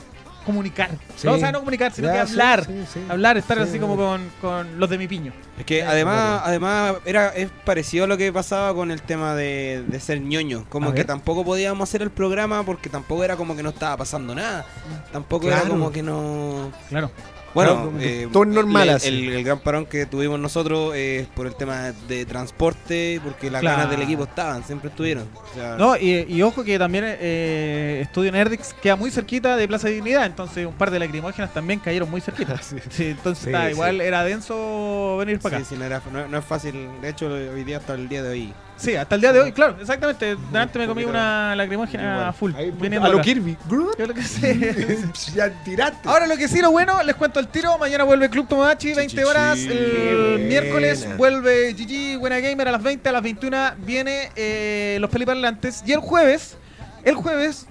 comunicar 0.45 0.91
Sí. 1.17 1.27
no, 1.27 1.33
o 1.33 1.37
sea 1.37 1.51
no 1.51 1.59
comunicar 1.59 1.91
sino 1.91 2.07
Ya, 2.07 2.13
que 2.13 2.19
hablar 2.21 2.63
sí, 2.65 2.85
sí. 2.93 2.99
hablar 3.09 3.35
estar 3.37 3.57
Sí, 3.57 3.63
así 3.63 3.79
como 3.79 3.97
con, 3.97 4.21
con 4.39 4.79
los 4.79 4.89
de 4.89 4.97
mi 4.97 5.09
piño 5.09 5.33
Es 5.57 5.65
que 5.65 5.83
además, 5.83 6.41
además 6.45 6.95
era 7.05 7.29
es 7.29 7.49
parecido 7.65 8.03
a 8.03 8.07
lo 8.07 8.15
que 8.17 8.31
pasaba 8.31 8.73
con 8.75 8.91
el 8.91 9.01
tema 9.01 9.33
de, 9.35 9.83
de 9.87 9.99
ser 9.99 10.21
ñoño. 10.21 10.65
Como 10.69 10.89
A 10.89 10.93
que 10.93 10.99
ver. 10.99 11.07
tampoco 11.07 11.43
podíamos 11.43 11.89
hacer 11.89 12.01
el 12.03 12.11
programa 12.11 12.63
porque 12.63 12.89
tampoco 12.89 13.23
era 13.23 13.35
como 13.35 13.55
que 13.55 13.63
no 13.63 13.69
estaba 13.69 13.97
pasando 13.97 14.35
nada. 14.35 14.65
Tampoco 15.11 15.47
Claro. 15.47 15.61
era 15.61 15.69
como 15.69 15.91
que 15.91 16.03
no. 16.03 16.71
claro 16.89 17.09
Bueno, 17.53 17.75
Claro, 17.75 17.93
eh, 18.01 18.27
todo 18.31 18.45
normal 18.45 18.89
el, 18.89 18.95
así. 18.95 19.07
el- 19.07 19.29
el 19.33 19.43
gran 19.43 19.57
parón 19.59 19.87
que 19.87 20.05
tuvimos 20.05 20.39
nosotros 20.39 20.93
es 20.95 21.25
por 21.27 21.47
el 21.47 21.55
tema 21.55 21.91
de 22.07 22.23
transporte, 22.25 23.19
porque 23.23 23.49
las 23.49 23.61
Claro. 23.61 23.77
ganas 23.77 23.91
del 23.91 24.01
equipo 24.03 24.25
estaban, 24.25 24.63
siempre 24.63 24.89
estuvieron. 24.89 25.27
O 25.33 25.55
sea, 25.55 25.75
no 25.75 25.97
y, 25.97 26.25
y 26.29 26.41
ojo 26.43 26.63
que 26.63 26.77
también 26.77 27.03
eh, 27.07 28.01
Estudio 28.03 28.31
Nerdix 28.31 28.75
queda 28.75 28.95
muy 28.95 29.09
cerquita 29.09 29.55
de 29.55 29.67
Plaza 29.67 29.87
Dignidad 29.87 30.25
entonces 30.25 30.67
un 30.67 30.73
par 30.73 30.91
de 30.91 30.99
lacrimógenas 30.99 31.51
también 31.53 31.79
cayeron 31.79 32.11
muy 32.11 32.21
cerquita 32.21 32.57
Sí. 32.61 32.75
sí, 32.89 33.05
entonces 33.07 33.45
Sí, 33.45 33.49
está, 33.49 33.71
igual 33.71 34.01
era 34.01 34.23
denso 34.23 35.17
venir 35.17 35.39
para 35.49 35.57
sí, 35.57 35.63
acá 35.63 35.69
sí, 35.69 35.75
no, 35.77 35.85
era- 35.85 36.01
no- 36.11 36.27
no 36.27 36.37
es 36.37 36.45
fácil. 36.45 36.89
De 37.01 37.09
hecho, 37.09 37.27
hoy 37.27 37.63
día 37.63 37.77
hasta 37.77 37.93
el 37.93 38.07
día 38.09 38.23
de 38.23 38.29
hoy. 38.29 38.53
Sí, 38.77 38.95
hasta 38.95 39.15
el 39.15 39.21
día 39.21 39.33
de 39.33 39.39
hoy, 39.39 39.51
claro, 39.53 39.75
exactamente. 39.81 40.35
Delante 40.51 40.77
me 40.77 40.85
comí 40.85 41.03
una 41.03 41.55
lacrimógena 41.55 42.31
full. 42.33 42.53
Ahí, 42.55 42.71
a 42.71 42.99
lo 43.07 43.07
acá. 43.15 43.21
Kirby. 43.23 43.57
Yo 43.69 44.05
lo 44.05 44.13
que 44.13 44.21
sé. 44.21 45.05
ya 45.35 45.49
tiraste. 45.63 46.07
Ahora 46.07 46.27
lo 46.27 46.37
que 46.37 46.47
sí, 46.47 46.61
lo 46.61 46.69
bueno, 46.71 47.01
les 47.01 47.15
cuento 47.15 47.39
el 47.39 47.47
tiro. 47.47 47.77
Mañana 47.79 48.03
vuelve 48.03 48.29
Club 48.29 48.47
Tomodachi, 48.47 48.93
20 48.93 49.25
horas. 49.25 49.57
El 49.57 50.27
buena. 50.33 50.47
miércoles 50.47 51.07
vuelve 51.17 51.73
GG, 51.73 52.19
Buena 52.19 52.39
Gamer 52.39 52.67
a 52.67 52.71
las 52.73 52.83
20, 52.83 53.09
a 53.09 53.11
las 53.11 53.23
21 53.23 53.71
viene 53.79 54.29
eh, 54.35 54.97
Los 55.01 55.09
Peliparlantes. 55.09 55.83
Y 55.85 55.93
el 55.93 55.99
jueves, 55.99 56.57
el 57.03 57.15
jueves, 57.15 57.65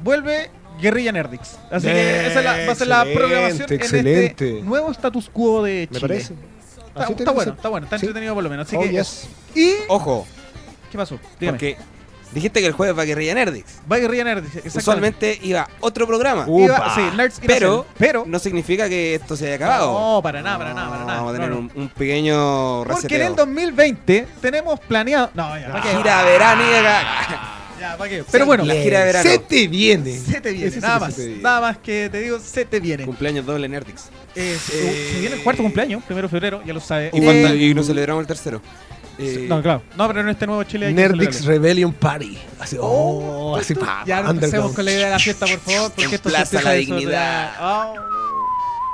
vuelve 0.00 0.48
Guerrilla 0.80 1.10
Nerdix. 1.10 1.58
Así 1.72 1.88
que 1.88 2.26
esa 2.28 2.38
es 2.38 2.44
la- 2.44 2.66
va 2.66 2.72
a 2.72 2.74
ser 2.76 2.86
la 2.86 2.98
Excelente, 3.02 3.18
programación 3.18 3.66
en 3.68 3.74
excelente. 3.74 4.26
este 4.26 4.62
nuevo 4.62 4.90
status 4.92 5.28
quo 5.28 5.62
de 5.64 5.88
Me 5.90 5.96
Chile. 5.98 6.00
parece. 6.08 6.34
Está, 6.94 7.30
bueno, 7.32 7.52
está 7.52 7.68
bueno, 7.68 7.84
está 7.86 7.98
Sí. 7.98 8.06
entretenido 8.06 8.34
por 8.34 8.44
lo 8.44 8.50
menos. 8.50 8.66
Así 8.66 8.76
Oh, 8.76 8.80
que 8.82 8.90
yes. 8.90 9.28
¿Y 9.54 9.72
Ojo, 9.88 10.26
qué 10.90 10.98
pasó? 10.98 11.18
Dígame. 11.40 11.58
porque 11.58 11.76
dijiste 12.32 12.60
que 12.60 12.66
el 12.66 12.72
jueves 12.72 12.98
va 12.98 13.04
Guerrilla 13.04 13.34
Nerdix. 13.34 13.80
Va 13.90 13.98
Guerrilla 13.98 14.24
Nerdix. 14.24 14.56
exactamente. 14.56 14.78
Usualmente 14.78 15.38
iba 15.42 15.68
otro 15.80 16.06
programa. 16.06 16.46
Iba- 16.48 16.94
sí, 16.94 17.02
Nerds 17.16 17.40
Pero- 17.46 17.86
pero 17.98 18.24
No 18.26 18.38
significa 18.38 18.88
que 18.88 19.14
esto 19.16 19.36
se 19.36 19.46
haya 19.46 19.56
acabado. 19.56 19.92
No, 20.16 20.22
para 20.22 20.42
nada, 20.42 20.58
para 20.58 20.74
nada, 20.74 20.88
para 20.88 21.00
No, 21.00 21.06
nada. 21.06 21.18
Vamos 21.18 21.30
a 21.30 21.34
tener 21.34 21.50
No, 21.50 21.54
no. 21.56 21.60
Un, 21.74 21.82
un 21.82 21.88
pequeño 21.90 22.84
Porque 22.84 22.92
en 22.92 23.02
reseteo. 23.08 23.26
el 23.28 23.36
2020 23.36 24.26
tenemos 24.40 24.80
planeado. 24.80 25.30
No, 25.34 25.58
ya, 25.58 25.68
¿para 25.72 25.82
qué? 25.82 25.96
Gira 25.96 26.22
veraniega. 26.24 27.02
Ya, 27.82 27.96
¿para 27.96 28.10
qué? 28.10 28.24
Pero 28.30 28.46
bueno, 28.46 28.64
la 28.64 28.74
gira 28.74 29.00
de 29.00 29.04
verano. 29.06 29.28
Se 29.30 29.38
te 29.40 29.66
viene. 29.68 30.16
se 30.18 30.40
te 30.40 30.52
viene, 30.52 30.70
sí 30.70 30.78
nada 30.80 30.94
que 30.94 31.00
más. 31.04 31.14
se 31.14 31.20
te 31.22 31.26
viene. 31.28 31.42
Nada 31.42 31.60
más 31.60 31.78
que 31.78 32.08
te 32.10 32.20
digo, 32.20 32.38
se 32.38 32.64
te 32.64 32.78
viene. 32.80 33.04
Cumpleaños 33.04 33.44
doble 33.44 33.68
Nerdix. 33.68 34.04
Eh, 34.36 34.56
se 34.64 35.20
viene 35.20 35.34
el 35.36 35.42
cuarto 35.42 35.62
cumpleaños, 35.62 36.02
primero 36.04 36.28
de 36.28 36.30
febrero, 36.30 36.62
ya 36.64 36.72
lo 36.72 36.80
sabes. 36.80 37.12
Y, 37.12 37.18
Eh, 37.20 37.56
y 37.56 37.74
no 37.74 37.82
celebramos 37.82 38.20
el 38.22 38.26
tercero. 38.28 38.62
Eh, 39.18 39.46
No, 39.48 39.60
claro. 39.62 39.82
No, 39.96 40.06
pero 40.06 40.20
en 40.20 40.28
este 40.30 40.46
nuevo 40.46 40.62
Chile 40.64 40.86
hay 40.86 40.94
que 40.94 41.00
Nerdix 41.00 41.36
celebrarlo. 41.38 41.62
Rebellion 41.62 41.92
Party. 41.92 42.38
Así, 42.60 42.76
oh, 42.80 43.56
así 43.56 43.74
pa, 43.74 44.04
Ya 44.06 44.22
no 44.22 44.30
underground. 44.30 44.44
empecemos 44.44 44.72
con 44.72 44.84
la 44.84 44.90
idea 44.92 45.04
de 45.06 45.12
la 45.12 45.18
fiesta, 45.18 45.46
por 45.46 45.58
favor, 45.60 45.90
porque 45.90 46.04
En 46.04 46.14
esto 46.14 46.30
se 46.30 46.36
empieza 46.36 46.62
La. 46.62 46.72
Dignidad. 46.74 47.52
Oh. 47.60 47.94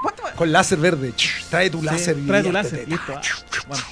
¿Cuánto 0.02 0.22
va? 0.22 0.32
Con 0.32 0.50
láser 0.50 0.78
verde. 0.78 1.12
Ch, 1.14 1.44
Trae 1.50 1.68
tu 1.70 1.80
Sí, 1.80 1.84
láser. 1.86 2.16
y 2.18 2.26
trae 2.26 2.42
tu 2.42 2.48
diviértete. 2.48 2.86
láser, 2.86 2.88
listo. 2.88 3.12
ah. 3.14 3.64
Bueno. 3.68 3.84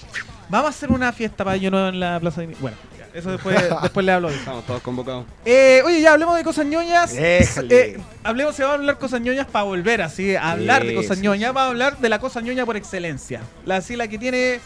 Vamos 0.49 0.67
a 0.67 0.71
hacer 0.71 0.91
una 0.93 1.13
fiesta 1.13 1.45
para 1.45 1.55
año 1.57 1.71
nuevo 1.71 1.89
en 1.89 1.99
la 2.01 2.19
Plaza 2.21 2.41
de... 2.41 2.47
Bueno, 2.61 2.77
eso 3.17 3.31
después, 3.31 3.57
después 3.83 4.05
le 4.07 4.13
hablo. 4.13 4.29
Estamos 4.31 4.65
todos 4.67 4.83
convocados. 4.83 5.25
Eh, 5.45 5.83
oye, 5.85 6.01
ya 6.01 6.13
hablemos 6.13 6.37
de 6.37 6.45
cosas 6.45 6.67
ñoñas. 6.67 7.13
Eh, 7.17 7.99
hablemos, 8.23 8.55
se 8.55 8.63
va 8.65 8.71
a 8.71 8.75
hablar 8.75 8.99
cosas 8.99 9.21
ñoñas 9.21 9.47
para 9.47 9.65
volver 9.65 10.03
así, 10.03 10.35
a 10.37 10.53
hablar 10.53 10.85
de 10.85 10.95
cosas 10.95 11.17
sí, 11.19 11.23
ñoñas. 11.25 11.53
Vamos 11.53 11.67
a 11.69 11.71
hablar 11.71 11.99
de 11.99 12.09
la 12.09 12.19
cosa 12.19 12.41
ñoña 12.41 12.67
por 12.67 12.77
excelencia. 12.77 13.41
La 13.65 13.77
así, 13.77 13.97
la 13.97 14.09
que 14.09 14.19
tiene, 14.19 14.61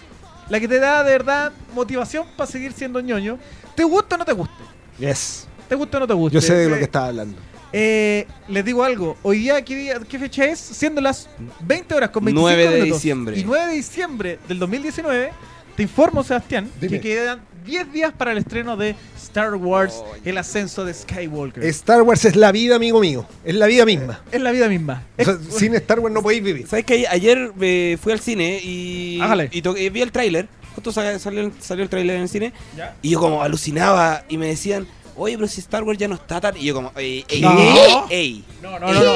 la 0.49 0.59
que 0.61 0.69
te 0.69 0.79
da 0.81 1.05
de 1.05 1.11
verdad 1.13 1.53
motivación 1.75 2.27
para 2.37 2.51
seguir 2.51 2.73
siendo 2.73 3.01
ñoño. 3.01 3.39
¿Te 3.75 3.85
gusta 3.85 4.17
o 4.17 4.19
no 4.19 4.25
te 4.25 4.33
gusta? 4.33 4.55
Yes. 4.99 5.47
¿Te 5.69 5.75
gusta 5.77 5.97
o 5.99 6.01
no 6.01 6.07
te 6.07 6.15
gusta? 6.15 6.35
Yo 6.35 6.41
sé 6.41 6.55
de 6.55 6.69
lo 6.69 6.77
que 6.77 6.85
estás 6.85 7.05
hablando. 7.09 7.39
eh, 7.73 8.27
les 8.49 8.65
digo 8.65 8.83
algo. 8.83 9.17
Hoy 9.23 9.39
día, 9.39 9.65
¿qué, 9.65 9.77
día- 9.77 10.01
qué 10.09 10.19
fecha 10.19 10.45
es? 10.47 10.59
Siendo 10.59 11.01
las 11.01 11.29
20 11.61 11.95
horas 11.95 12.11
con 12.11 12.25
25 12.25 12.41
9 12.51 12.63
de 12.65 12.81
minutos 12.83 12.97
diciembre. 12.99 13.39
Y 13.39 13.45
9 13.45 13.67
de 13.69 13.75
diciembre 13.75 14.39
del 14.49 14.59
2019, 14.59 15.31
te 15.77 15.83
informo, 15.85 16.25
Sebastián, 16.25 16.69
Dime. 16.81 17.01
que 17.01 17.09
quedan 17.15 17.41
10 17.65 17.93
días 17.93 18.13
para 18.17 18.33
el 18.33 18.39
estreno 18.39 18.77
de 18.77 18.95
Star 19.23 19.55
Wars, 19.55 19.95
Oh, 19.97 20.15
El 20.25 20.39
ascenso 20.39 20.85
de 20.85 20.95
Skywalker. 20.95 21.63
Star 21.65 22.03
Wars 22.03 22.25
es 22.25 22.37
la 22.37 22.53
vida, 22.53 22.77
amigo 22.77 23.01
mío. 23.01 23.27
Es 23.45 23.55
la 23.55 23.67
vida 23.67 23.85
misma. 23.85 24.21
Es 24.33 24.41
la 24.41 24.51
vida 24.51 24.69
misma. 24.69 25.03
O 25.19 25.25
sea, 25.25 25.35
Es- 25.35 25.55
sin 25.57 25.75
Star 25.75 26.01
Wars 26.01 26.15
no 26.15 26.23
podéis 26.23 26.43
vivir. 26.43 26.67
¿Sabes 26.67 26.85
que 26.85 27.07
ayer 27.09 27.53
eh, 27.61 27.99
fui 28.03 28.13
al 28.13 28.21
cine 28.21 28.61
y, 28.63 29.21
y 29.53 29.89
vi 29.91 30.01
el 30.03 30.13
tráiler? 30.13 30.49
Justo 30.75 30.93
sa- 30.93 31.19
salió, 31.19 31.41
el- 31.43 31.53
salió 31.61 31.83
el 31.85 31.91
tráiler 31.91 32.17
en 32.17 32.23
el 32.23 32.29
cine 32.29 32.53
Ya. 32.77 32.95
y 33.03 33.11
yo 33.11 33.21
como 33.21 33.43
alucinaba 33.43 34.25
y 34.29 34.39
me 34.39 34.47
decían, 34.47 34.87
oye, 35.17 35.37
pero 35.37 35.49
si 35.49 35.61
Star 35.61 35.83
Wars 35.85 35.99
ya 35.99 36.09
no 36.09 36.15
está 36.15 36.41
tan... 36.41 36.57
Y 36.57 36.65
yo 36.65 36.75
como, 36.75 36.93
ey, 36.97 37.25
ey, 37.29 37.41
No. 37.43 37.59
ey, 37.59 37.75
ey, 38.11 38.45
No, 38.63 38.79
no, 38.79 38.93
no. 38.93 39.03
no. 39.03 39.13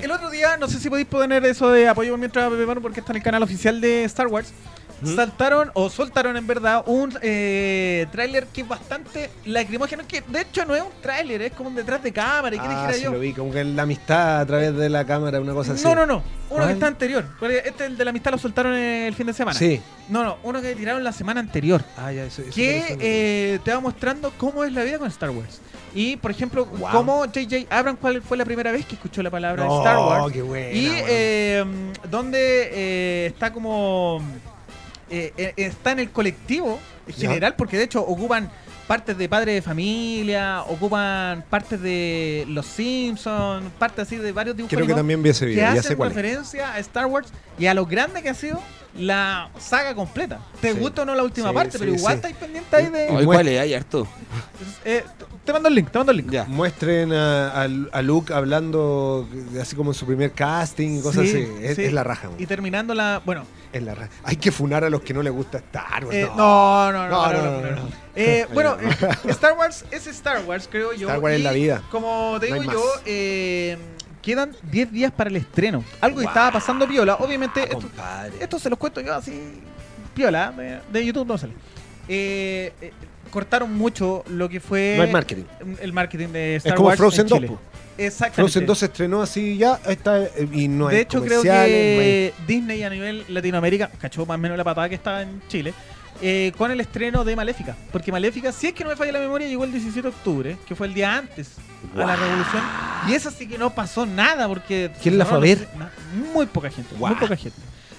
El, 0.00 0.10
otro 0.12 0.30
día, 0.30 0.56
no 0.56 0.68
sé 0.68 0.78
si 0.78 0.88
podéis 0.88 1.08
poner 1.08 1.44
eso 1.44 1.68
de 1.70 1.88
apoyo 1.88 2.16
mientras 2.16 2.48
Pepe 2.48 2.80
porque 2.80 3.00
está 3.00 3.12
en 3.12 3.16
el 3.16 3.22
canal 3.24 3.42
oficial 3.42 3.80
de 3.80 4.04
Star 4.04 4.28
Wars. 4.28 4.52
¿Mm? 5.00 5.14
saltaron 5.16 5.70
o 5.74 5.88
soltaron 5.90 6.36
en 6.36 6.46
verdad 6.46 6.82
un 6.86 7.16
eh, 7.22 8.06
tráiler 8.10 8.46
que 8.48 8.62
es 8.62 8.68
bastante 8.68 9.30
lacrimógeno, 9.44 10.02
que 10.08 10.22
de 10.22 10.40
hecho 10.40 10.64
no 10.64 10.74
es 10.74 10.82
un 10.82 10.88
tráiler, 11.00 11.42
es 11.42 11.52
como 11.52 11.68
un 11.68 11.74
detrás 11.76 12.02
de 12.02 12.12
cámara, 12.12 12.56
¿y 12.56 12.58
qué 12.58 12.64
Ah, 12.68 12.90
sí 12.92 13.02
yo? 13.04 13.12
lo 13.12 13.18
vi, 13.20 13.32
como 13.32 13.52
que 13.52 13.62
la 13.64 13.82
amistad 13.82 14.40
a 14.40 14.46
través 14.46 14.74
de 14.76 14.88
la 14.88 15.04
cámara, 15.04 15.40
una 15.40 15.52
cosa 15.54 15.74
así. 15.74 15.84
No, 15.84 15.94
no, 15.94 16.04
no, 16.06 16.16
uno 16.16 16.24
¿Cuál? 16.48 16.66
que 16.66 16.72
está 16.74 16.86
anterior. 16.88 17.24
porque 17.38 17.62
Este 17.64 17.86
el 17.86 17.96
de 17.96 18.04
la 18.04 18.10
amistad 18.10 18.32
lo 18.32 18.38
soltaron 18.38 18.74
el 18.74 19.14
fin 19.14 19.26
de 19.26 19.32
semana. 19.34 19.58
Sí. 19.58 19.80
No, 20.08 20.24
no, 20.24 20.38
uno 20.42 20.60
que 20.62 20.74
tiraron 20.74 21.04
la 21.04 21.12
semana 21.12 21.40
anterior. 21.40 21.84
Ah, 21.96 22.10
ya, 22.12 22.24
eso, 22.24 22.42
eso 22.42 22.52
que 22.54 22.96
eh, 23.00 23.58
te 23.64 23.72
va 23.72 23.80
mostrando 23.80 24.32
cómo 24.38 24.64
es 24.64 24.72
la 24.72 24.82
vida 24.82 24.98
con 24.98 25.08
Star 25.08 25.30
Wars. 25.30 25.60
Y, 25.94 26.16
por 26.16 26.30
ejemplo, 26.30 26.66
Wow. 26.66 26.90
cómo 26.92 27.18
J.J. 27.20 27.66
Abrams 27.74 27.98
cuál 28.00 28.20
fue 28.22 28.36
la 28.36 28.44
primera 28.44 28.70
vez 28.72 28.84
que 28.84 28.94
escuchó 28.94 29.22
la 29.22 29.30
palabra 29.30 29.64
No, 29.64 29.78
Star 29.78 29.98
Wars. 29.98 30.32
qué 30.32 30.42
buena, 30.42 30.70
y 30.72 30.88
weón. 30.88 31.04
eh, 31.08 31.64
donde 32.10 32.70
eh, 32.72 33.26
está 33.26 33.52
como... 33.52 34.22
eh, 35.10 35.32
eh, 35.36 35.52
está 35.56 35.92
en 35.92 36.00
el 36.00 36.10
colectivo 36.10 36.78
en 37.06 37.14
Ya. 37.14 37.28
general, 37.28 37.54
porque 37.56 37.76
de 37.76 37.84
hecho 37.84 38.00
ocupan 38.02 38.50
partes 38.86 39.16
de 39.18 39.28
Padre 39.28 39.52
de 39.52 39.62
Familia, 39.62 40.62
ocupan 40.62 41.44
partes 41.50 41.80
de 41.80 42.44
Los 42.48 42.66
Simpsons, 42.66 43.70
partes 43.78 44.06
así 44.06 44.16
de 44.16 44.32
varios 44.32 44.56
dibujos 44.56 44.74
Creo 44.74 44.86
que 44.86 44.94
también 44.94 45.22
vi 45.22 45.28
ese 45.30 45.44
que 45.46 45.52
video, 45.52 45.72
sé 45.72 45.78
hacen 45.80 45.92
es. 46.02 46.08
referencia 46.08 46.72
a 46.72 46.78
Star 46.78 47.06
Wars 47.06 47.28
y 47.58 47.66
a 47.66 47.74
lo 47.74 47.84
grande 47.86 48.22
que 48.22 48.30
ha 48.30 48.34
sido 48.34 48.60
la 48.96 49.50
saga 49.58 49.94
completa. 49.94 50.40
¿Te 50.60 50.72
Sí. 50.72 50.78
gusta 50.78 51.02
o 51.02 51.04
no 51.04 51.14
la 51.14 51.22
última 51.22 51.48
Sí, 51.50 51.54
parte? 51.54 51.72
sí, 51.72 51.78
pero 51.78 51.94
igual 51.94 52.12
sí. 52.14 52.16
estáis 52.16 52.36
pendiente 52.36 52.76
ahí 52.76 52.86
de... 52.88 53.24
Cuál 53.24 53.48
es, 53.48 53.60
hay 53.60 53.74
harto. 53.74 54.06
Eh, 54.84 55.04
te 55.44 55.52
mando 55.52 55.68
el 55.68 55.74
link, 55.76 55.90
te 55.90 55.98
mando 55.98 56.10
el 56.12 56.18
link. 56.18 56.30
Ya. 56.30 56.44
Muestren 56.44 57.12
a, 57.12 57.62
a- 57.62 57.68
a 57.92 58.02
Luke 58.02 58.32
hablando 58.34 59.28
así 59.60 59.76
como 59.76 59.90
en 59.90 59.94
su 59.94 60.04
primer 60.06 60.32
casting 60.32 60.98
y 60.98 61.00
cosas 61.02 61.24
Sí, 61.28 61.30
así. 61.30 61.64
Es, 61.64 61.76
sí. 61.76 61.84
es 61.84 61.92
la 61.92 62.02
raja. 62.02 62.28
Y 62.38 62.46
terminando 62.46 62.92
la... 62.94 63.20
Bueno, 63.24 63.44
Es 63.72 63.82
la 63.82 63.94
raja. 63.94 64.10
Hay 64.24 64.36
que 64.36 64.50
funar 64.50 64.82
a 64.84 64.90
los 64.90 65.02
que 65.02 65.14
no 65.14 65.22
les 65.22 65.32
gusta 65.32 65.58
Star 65.58 66.04
Wars. 66.04 66.16
eh, 66.16 66.28
no. 66.36 66.90
no, 66.92 67.08
no, 67.08 67.08
no, 67.08 67.08
No, 67.08 67.32
no, 67.32 67.42
no, 67.42 67.42
no, 67.42 67.50
no, 67.50 67.60
no, 67.60 67.70
no. 67.76 67.82
no. 67.82 67.88
Eh, 68.16 68.46
bueno, 68.54 68.76
eh, 68.80 68.88
Star 69.28 69.52
Wars 69.56 69.84
es 69.90 70.06
Star 70.08 70.42
Wars, 70.44 70.68
creo 70.70 70.92
yo. 70.92 71.06
Star 71.08 71.20
Wars 71.20 71.36
es 71.36 71.42
la 71.44 71.52
vida. 71.52 71.82
Como 71.90 72.36
te 72.40 72.46
digo 72.46 72.62
yo, 72.64 72.82
eh, 73.06 73.76
quedan 74.22 74.52
10 74.70 74.92
días 74.92 75.12
para 75.12 75.30
el 75.30 75.36
estreno. 75.36 75.84
Algo 76.00 76.18
que 76.20 76.26
estaba 76.26 76.52
pasando 76.52 76.86
piola. 76.86 77.16
Obviamente, 77.16 77.62
esto, 77.62 77.80
Compadre. 77.80 78.32
esto 78.40 78.58
se 78.58 78.70
los 78.70 78.78
cuento 78.78 79.00
yo 79.00 79.14
así, 79.14 79.32
piola, 80.14 80.52
de, 80.52 80.80
de 80.92 81.06
YouTube 81.06 81.26
no 81.26 81.38
sale. 81.38 81.52
Eh, 82.08 82.72
eh, 82.80 82.92
cortaron 83.30 83.72
mucho 83.76 84.24
lo 84.28 84.48
que 84.48 84.60
fue 84.60 84.94
No 84.96 85.02
hay 85.02 85.12
marketing. 85.12 85.44
el 85.80 85.92
marketing 85.92 86.28
de 86.28 86.56
Star 86.56 86.72
Es 86.72 86.76
como 86.76 86.88
Wars 86.88 86.98
Frozen 86.98 87.20
en 87.22 87.28
2. 87.28 87.38
Chile. 87.38 87.48
po. 87.48 87.60
Exactamente. 87.98 88.36
Frozen 88.42 88.66
2 88.66 88.78
se 88.78 88.84
estrenó 88.86 89.22
así 89.22 89.56
ya 89.58 89.80
está, 89.86 90.20
y 90.52 90.68
no 90.68 90.86
hay 90.88 90.96
de 90.96 91.02
hecho, 91.02 91.20
creo 91.22 91.42
que 91.42 92.32
Disney 92.46 92.82
a 92.84 92.90
nivel 92.90 93.24
Latinoamérica 93.28 93.90
cachó 94.00 94.24
más 94.24 94.36
o 94.36 94.38
menos 94.38 94.56
la 94.56 94.64
patada 94.64 94.88
que 94.88 94.94
estaba 94.94 95.22
en 95.22 95.42
Chile 95.48 95.74
eh, 96.20 96.52
con 96.56 96.70
el 96.70 96.80
estreno 96.80 97.24
de 97.24 97.36
Maléfica. 97.36 97.76
Porque 97.92 98.10
Maléfica, 98.12 98.52
si 98.52 98.68
es 98.68 98.72
que 98.72 98.84
no 98.84 98.90
me 98.90 98.96
falla 98.96 99.12
la 99.12 99.20
memoria, 99.20 99.46
llegó 99.48 99.64
el 99.64 99.72
17 99.72 100.02
de 100.02 100.08
octubre, 100.08 100.56
que 100.66 100.74
fue 100.74 100.86
el 100.86 100.94
día 100.94 101.16
antes 101.16 101.52
a 101.94 101.98
la 101.98 102.16
revolución. 102.16 102.62
Y 103.08 103.14
esa 103.14 103.30
sí 103.30 103.46
que 103.48 103.56
no 103.58 103.70
pasó 103.70 104.04
nada, 104.06 104.48
porque. 104.48 104.90
¿Quién 105.02 105.18
la 105.18 105.24
fue 105.24 105.38
a 105.38 105.40
ver? 105.40 105.68
Na- 105.76 105.90
Muy 106.32 106.46
poca 106.46 106.70
gente, 106.70 106.94
muy 106.96 107.14
poca 107.14 107.36
gente. 107.36 107.58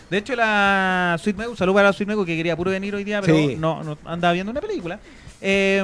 De 0.10 0.18
hecho, 0.18 0.36
la 0.36 1.18
Sweet 1.22 1.38
Megu, 1.38 1.56
salud 1.56 1.74
para 1.74 1.90
la 1.90 1.94
Sweet 1.94 2.08
Megu, 2.10 2.26
que 2.26 2.36
quería 2.36 2.56
puro 2.58 2.72
venir 2.72 2.96
hoy 2.96 3.04
día, 3.04 3.22
pero 3.22 3.36
Sí. 3.38 3.56
no, 3.58 3.84
no 3.84 3.98
andaba 4.06 4.34
viendo 4.34 4.52
una 4.52 4.60
película. 4.62 5.00
Eh, 5.42 5.84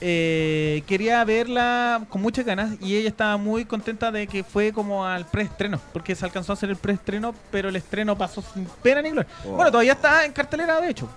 eh, 0.00 0.82
quería 0.86 1.24
verla 1.24 2.02
con 2.08 2.22
muchas 2.22 2.44
ganas 2.44 2.72
y 2.80 2.96
ella 2.96 3.08
estaba 3.08 3.36
muy 3.36 3.64
contenta 3.64 4.10
de 4.12 4.26
que 4.26 4.44
fue 4.44 4.72
como 4.72 5.04
al 5.04 5.26
preestreno, 5.26 5.80
porque 5.92 6.14
se 6.14 6.24
alcanzó 6.24 6.52
a 6.52 6.54
hacer 6.54 6.70
el 6.70 6.76
preestreno, 6.76 7.34
pero 7.50 7.68
el 7.68 7.76
estreno 7.76 8.16
pasó 8.16 8.42
sin 8.54 8.64
pena 8.82 9.02
ni 9.02 9.10
gloria. 9.10 9.30
Oh. 9.44 9.50
Bueno, 9.50 9.70
todavía 9.70 9.92
está 9.92 10.24
en 10.24 10.32
cartelera, 10.32 10.80
de 10.80 10.90
hecho. 10.90 11.08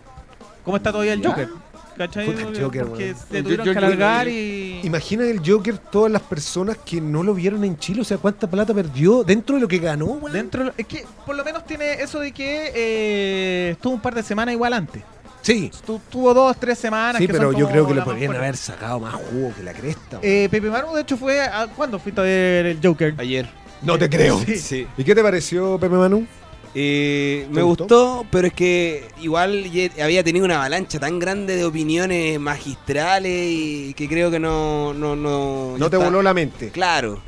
¿Cómo 0.63 0.77
está 0.77 0.91
todavía 0.91 1.13
el. 1.13 1.25
Joker? 1.25 1.49
¿Cachai? 1.97 2.25
Puta, 2.25 2.41
el 2.47 2.61
Joker, 2.63 2.85
porque 2.85 3.03
weón. 3.11 3.17
se 3.29 3.37
El 3.37 3.43
tuvieron 3.43 3.65
Joker, 3.67 3.79
que 3.79 3.85
alargar 3.85 4.25
weón, 4.27 4.37
y... 4.39 4.79
Imagina 4.83 5.23
el 5.25 5.41
Joker, 5.45 5.77
todas 5.77 6.11
las 6.11 6.21
personas 6.21 6.77
que 6.83 7.01
no 7.01 7.21
lo 7.21 7.33
vieron 7.33 7.63
en 7.63 7.77
Chile, 7.77 8.01
o 8.01 8.03
sea, 8.05 8.17
cuánta 8.17 8.49
plata 8.49 8.73
perdió 8.73 9.23
dentro 9.23 9.55
de 9.55 9.61
lo 9.61 9.67
que 9.67 9.77
ganó, 9.77 10.05
weón. 10.05 10.31
Dentro, 10.31 10.71
es 10.77 10.87
que 10.87 11.05
por 11.25 11.35
lo 11.35 11.43
menos 11.43 11.65
tiene 11.65 11.93
eso 12.01 12.19
de 12.19 12.31
que 12.31 12.71
eh, 12.73 13.69
estuvo 13.71 13.93
un 13.93 13.99
par 14.01 14.15
de 14.15 14.23
semanas 14.23 14.53
igual 14.53 14.73
antes. 14.73 15.03
Sí, 15.41 15.71
Tu- 15.85 15.99
tuvo 16.09 16.33
dos, 16.33 16.55
tres 16.57 16.77
semanas. 16.79 17.17
sí, 17.19 17.27
que 17.27 17.33
pero 17.33 17.51
yo 17.51 17.67
creo 17.67 17.87
que 17.87 17.95
le 17.95 18.01
podrían 18.03 18.35
haber 18.35 18.55
sacado 18.55 18.99
más 18.99 19.15
jugo 19.15 19.51
que 19.55 19.63
la 19.63 19.73
cresta. 19.73 20.19
Eh, 20.21 20.47
Pepe 20.51 20.69
Manu, 20.69 20.93
de 20.93 21.01
hecho, 21.01 21.17
fue. 21.17 21.41
A, 21.41 21.67
¿Cuándo 21.67 21.97
fuiste 21.99 22.21
a 22.21 22.23
ver 22.23 22.65
el 22.67 22.79
Joker? 22.81 23.15
Ayer. 23.17 23.49
no 23.81 23.97
te 23.97 24.07
creo. 24.09 24.39
Sí. 24.45 24.55
Sí. 24.57 24.87
¿Y 24.97 25.03
qué 25.03 25.15
te 25.15 25.23
pareció, 25.23 25.77
Pepe 25.79 25.95
Manu? 25.95 26.25
Eh, 26.73 27.45
¿Te 27.49 27.53
me 27.53 27.61
gustó? 27.63 27.83
gustó? 27.83 28.25
pero 28.31 28.47
es 28.47 28.53
que 28.53 29.07
igual 29.21 29.65
había 30.01 30.23
tenido 30.23 30.45
una 30.45 30.55
avalancha 30.55 30.99
tan 30.99 31.19
grande 31.19 31.55
de 31.57 31.65
opiniones 31.65 32.39
magistrales 32.39 33.31
y 33.51 33.93
que 33.93 34.07
creo 34.07 34.31
que 34.31 34.39
no. 34.39 34.93
No, 34.93 35.15
no, 35.15 35.75
No 35.77 35.89
te 35.89 35.95
está. 35.97 36.05
voló 36.05 36.21
la 36.21 36.33
mente. 36.33 36.69
Claro, 36.69 37.19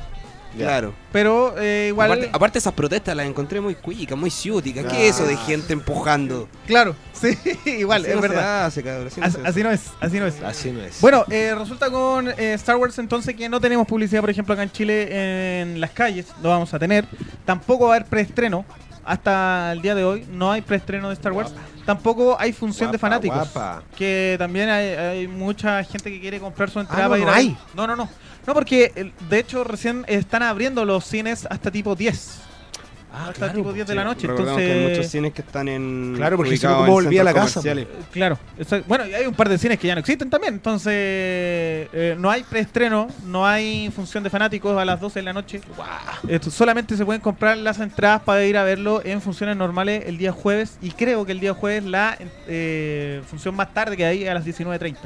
Ya. 0.56 0.66
claro. 0.66 0.94
Pero 1.12 1.54
eh, 1.58 1.86
igual. 1.88 2.10
Aparte, 2.12 2.30
aparte 2.32 2.58
esas 2.58 2.72
protestas 2.72 3.14
las 3.14 3.26
encontré 3.26 3.60
muy 3.60 3.74
cuicas, 3.74 4.16
muy 4.16 4.30
ciúticas. 4.30 4.86
Ah. 4.86 4.88
¿Qué 4.90 5.08
es 5.08 5.16
eso 5.16 5.26
de 5.26 5.36
gente 5.36 5.72
empujando? 5.74 6.48
Claro, 6.66 6.96
sí, 7.12 7.36
igual, 7.66 8.00
Así 8.02 8.10
es 8.10 8.16
no 8.16 8.22
se 8.22 8.28
verdad. 8.28 8.64
hace, 8.66 8.82
cabrón, 8.82 9.06
así 9.08 9.20
no 9.20 9.26
Así, 9.26 9.34
se 9.36 9.40
hace. 9.40 9.48
así 9.48 9.62
no 9.62 9.70
es, 9.70 9.80
así 10.00 10.18
no 10.20 10.26
es. 10.26 10.42
Así 10.42 10.70
no 10.72 10.80
es. 10.82 11.00
Bueno, 11.02 11.24
eh, 11.28 11.54
resulta 11.56 11.90
con 11.90 12.28
eh, 12.30 12.54
Star 12.54 12.76
Wars 12.76 12.98
entonces 12.98 13.34
que 13.36 13.48
no 13.48 13.60
tenemos 13.60 13.86
publicidad, 13.86 14.20
por 14.22 14.30
ejemplo, 14.30 14.54
acá 14.54 14.62
en 14.62 14.72
Chile 14.72 15.60
en 15.60 15.80
las 15.80 15.90
calles, 15.90 16.26
no 16.42 16.48
vamos 16.48 16.72
a 16.72 16.78
tener. 16.78 17.04
Tampoco 17.44 17.84
va 17.88 17.92
a 17.92 17.96
haber 17.96 18.08
preestreno. 18.08 18.64
Hasta 19.06 19.72
el 19.72 19.82
día 19.82 19.94
de 19.94 20.04
hoy 20.04 20.26
no 20.30 20.50
hay 20.52 20.62
preestreno 20.62 21.08
de 21.08 21.14
Star 21.14 21.32
Wars. 21.32 21.52
Tampoco 21.84 22.36
hay 22.38 22.52
función 22.52 22.90
de 22.90 22.98
fanáticos. 22.98 23.36
guapa. 23.52 23.82
Que 23.96 24.36
también 24.38 24.68
hay, 24.70 24.88
hay 24.88 25.28
mucha 25.28 25.82
gente 25.84 26.10
que 26.10 26.20
quiere 26.20 26.40
comprar 26.40 26.70
su 26.70 26.80
entrada 26.80 27.04
Ah, 27.04 27.08
no, 27.08 27.16
ir 27.18 27.24
no 27.24 27.30
a 27.30 27.34
hay. 27.36 27.56
No, 27.74 27.86
no, 27.86 27.94
no. 27.96 28.08
No, 28.46 28.52
porque 28.54 28.92
el- 28.94 29.12
de 29.28 29.38
hecho 29.38 29.64
recién 29.64 30.04
están 30.08 30.42
abriendo 30.42 30.84
los 30.84 31.04
cines 31.04 31.46
hasta 31.50 31.70
tipo 31.70 31.94
10. 31.94 32.40
Ah, 33.16 33.26
hasta 33.28 33.34
claro, 33.34 33.52
tipo 33.54 33.68
po. 33.68 33.72
10 33.74 33.86
de 33.86 33.94
la 33.94 34.02
noche. 34.02 34.26
Recordemos 34.26 34.56
que 34.58 34.64
hay 34.64 34.70
entonces, 34.72 34.96
muchos 34.98 35.12
cines 35.12 35.32
que 35.32 35.42
están 35.42 35.68
en. 35.68 36.14
Claro, 36.16 36.36
porque 36.36 36.56
si 36.56 36.66
no, 36.66 36.72
¿cómo 36.74 36.86
en 36.86 36.92
volvía 36.92 37.20
a 37.20 37.24
la 37.24 37.32
casa, 37.32 37.60
comerciales. 37.60 37.86
Claro, 38.12 38.38
bueno, 38.88 39.04
hay 39.04 39.24
un 39.26 39.34
par 39.34 39.48
de 39.48 39.56
cines 39.56 39.78
que 39.78 39.86
ya 39.86 39.94
no 39.94 40.00
existen 40.00 40.28
también, 40.30 40.54
entonces 40.54 40.92
eh, 40.94 42.16
no 42.18 42.28
hay 42.30 42.42
preestreno, 42.42 43.06
no 43.26 43.46
hay 43.46 43.90
función 43.94 44.24
de 44.24 44.30
fanáticos 44.30 44.76
a 44.76 44.84
las 44.84 45.00
12 45.00 45.20
de 45.20 45.22
la 45.24 45.32
noche. 45.32 45.60
Esto, 46.28 46.50
solamente 46.50 46.96
se 46.96 47.04
pueden 47.04 47.20
comprar 47.22 47.56
las 47.56 47.78
entradas 47.78 48.22
para 48.22 48.44
ir 48.44 48.56
a 48.56 48.64
verlo 48.64 49.00
en 49.04 49.20
funciones 49.20 49.56
normales 49.56 50.04
el 50.06 50.18
día 50.18 50.32
jueves 50.32 50.78
y 50.82 50.90
creo 50.90 51.24
que 51.24 51.32
el 51.32 51.40
día 51.40 51.54
jueves 51.54 51.84
la 51.84 52.18
eh, 52.48 53.22
función 53.28 53.54
más 53.54 53.72
tarde 53.72 53.96
que 53.96 54.04
hay 54.04 54.26
a 54.26 54.34
las 54.34 54.44
19.30. 54.44 54.96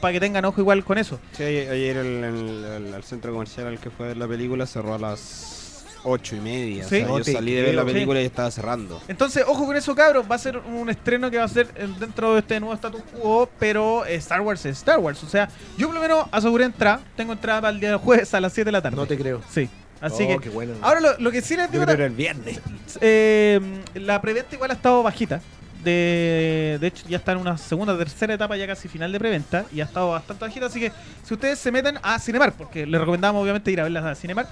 Para 0.00 0.12
que 0.12 0.20
tengan 0.20 0.44
ojo 0.44 0.60
igual 0.60 0.84
con 0.84 0.98
eso. 0.98 1.18
Sí, 1.32 1.42
ayer, 1.44 1.70
ayer 1.70 1.96
el, 1.96 2.06
el- 2.24 2.64
el- 2.88 2.94
el 2.94 3.02
centro 3.04 3.32
comercial 3.32 3.68
al 3.68 3.78
que 3.78 3.88
fue 3.88 4.14
la 4.14 4.28
película 4.28 4.66
cerró 4.66 4.94
a 4.94 4.98
las 4.98 5.63
ocho 6.04 6.36
y 6.36 6.40
media. 6.40 6.84
Sí. 6.84 6.96
O 6.96 6.98
sea, 6.98 7.06
No 7.08 7.18
yo 7.18 7.24
salí 7.32 7.52
de 7.52 7.62
ver 7.62 7.74
la 7.74 7.82
creo. 7.82 7.94
película 7.94 8.20
y 8.22 8.24
estaba 8.24 8.50
cerrando. 8.50 9.02
Entonces, 9.08 9.44
ojo 9.46 9.66
con 9.66 9.76
eso, 9.76 9.94
cabros. 9.94 10.24
Va 10.30 10.36
a 10.36 10.38
ser 10.38 10.58
un 10.58 10.88
estreno 10.90 11.30
que 11.30 11.38
va 11.38 11.44
a 11.44 11.48
ser 11.48 11.68
eh, 11.76 11.88
dentro 11.98 12.34
de 12.34 12.40
este 12.40 12.60
nuevo 12.60 12.74
status 12.74 13.02
quo, 13.20 13.48
pero 13.58 14.04
eh, 14.06 14.14
Star 14.16 14.40
Wars 14.42 14.64
es 14.66 14.78
Star 14.78 14.98
Wars. 15.00 15.22
O 15.24 15.28
sea, 15.28 15.48
yo 15.76 15.86
por 15.88 15.94
lo 15.96 16.00
menos 16.00 16.26
aseguré 16.30 16.64
entrada. 16.64 17.00
Tengo 17.16 17.32
entrada 17.32 17.60
para 17.62 17.72
el 17.74 17.80
día 17.80 17.98
jueves 17.98 18.32
a 18.34 18.40
las 18.40 18.52
7 18.52 18.66
de 18.66 18.72
la 18.72 18.82
tarde. 18.82 18.96
No 18.96 19.06
te 19.06 19.16
creo. 19.18 19.40
Sí. 19.50 19.68
Así 20.00 20.24
Oh, 20.24 20.28
que 20.38 20.38
qué 20.44 20.50
bueno. 20.50 20.74
Ahora 20.82 21.00
lo, 21.00 21.18
lo 21.18 21.30
que 21.32 21.40
sí 21.40 21.56
les 21.56 21.66
Yo 21.66 21.72
digo, 21.72 21.84
creo 21.84 21.96
que 21.96 22.02
era 22.02 22.06
el 22.06 22.16
viernes. 22.16 22.60
eh, 23.00 23.60
la 23.94 24.20
preventa 24.20 24.54
igual 24.54 24.70
ha 24.70 24.74
estado 24.74 25.02
bajita. 25.02 25.40
De, 25.84 26.78
de 26.80 26.86
hecho, 26.86 27.04
ya 27.08 27.18
está 27.18 27.32
en 27.32 27.38
una 27.38 27.58
segunda, 27.58 27.96
tercera 27.96 28.34
etapa, 28.34 28.56
ya 28.56 28.66
casi 28.66 28.88
final 28.88 29.12
de 29.12 29.18
preventa. 29.18 29.64
Y 29.72 29.80
ha 29.80 29.84
estado 29.84 30.10
bastante 30.10 30.44
bajita. 30.44 30.66
Así 30.66 30.80
que 30.80 30.92
si 31.22 31.34
ustedes 31.34 31.58
se 31.58 31.70
meten 31.70 31.98
a 32.02 32.18
Cinemark, 32.18 32.54
porque 32.54 32.86
les 32.86 32.98
recomendamos 32.98 33.42
obviamente 33.42 33.70
ir 33.70 33.80
a 33.80 33.84
verlas 33.84 34.04
a 34.04 34.14
Cinemark, 34.14 34.48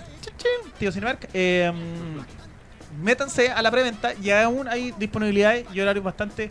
tío 0.78 0.92
Cinemark, 0.92 1.28
eh, 1.32 1.72
métanse 3.02 3.50
a 3.50 3.62
la 3.62 3.70
preventa 3.70 4.12
y 4.14 4.30
aún 4.30 4.68
hay 4.68 4.92
disponibilidades 4.98 5.66
y 5.72 5.80
horarios 5.80 6.04
bastante 6.04 6.50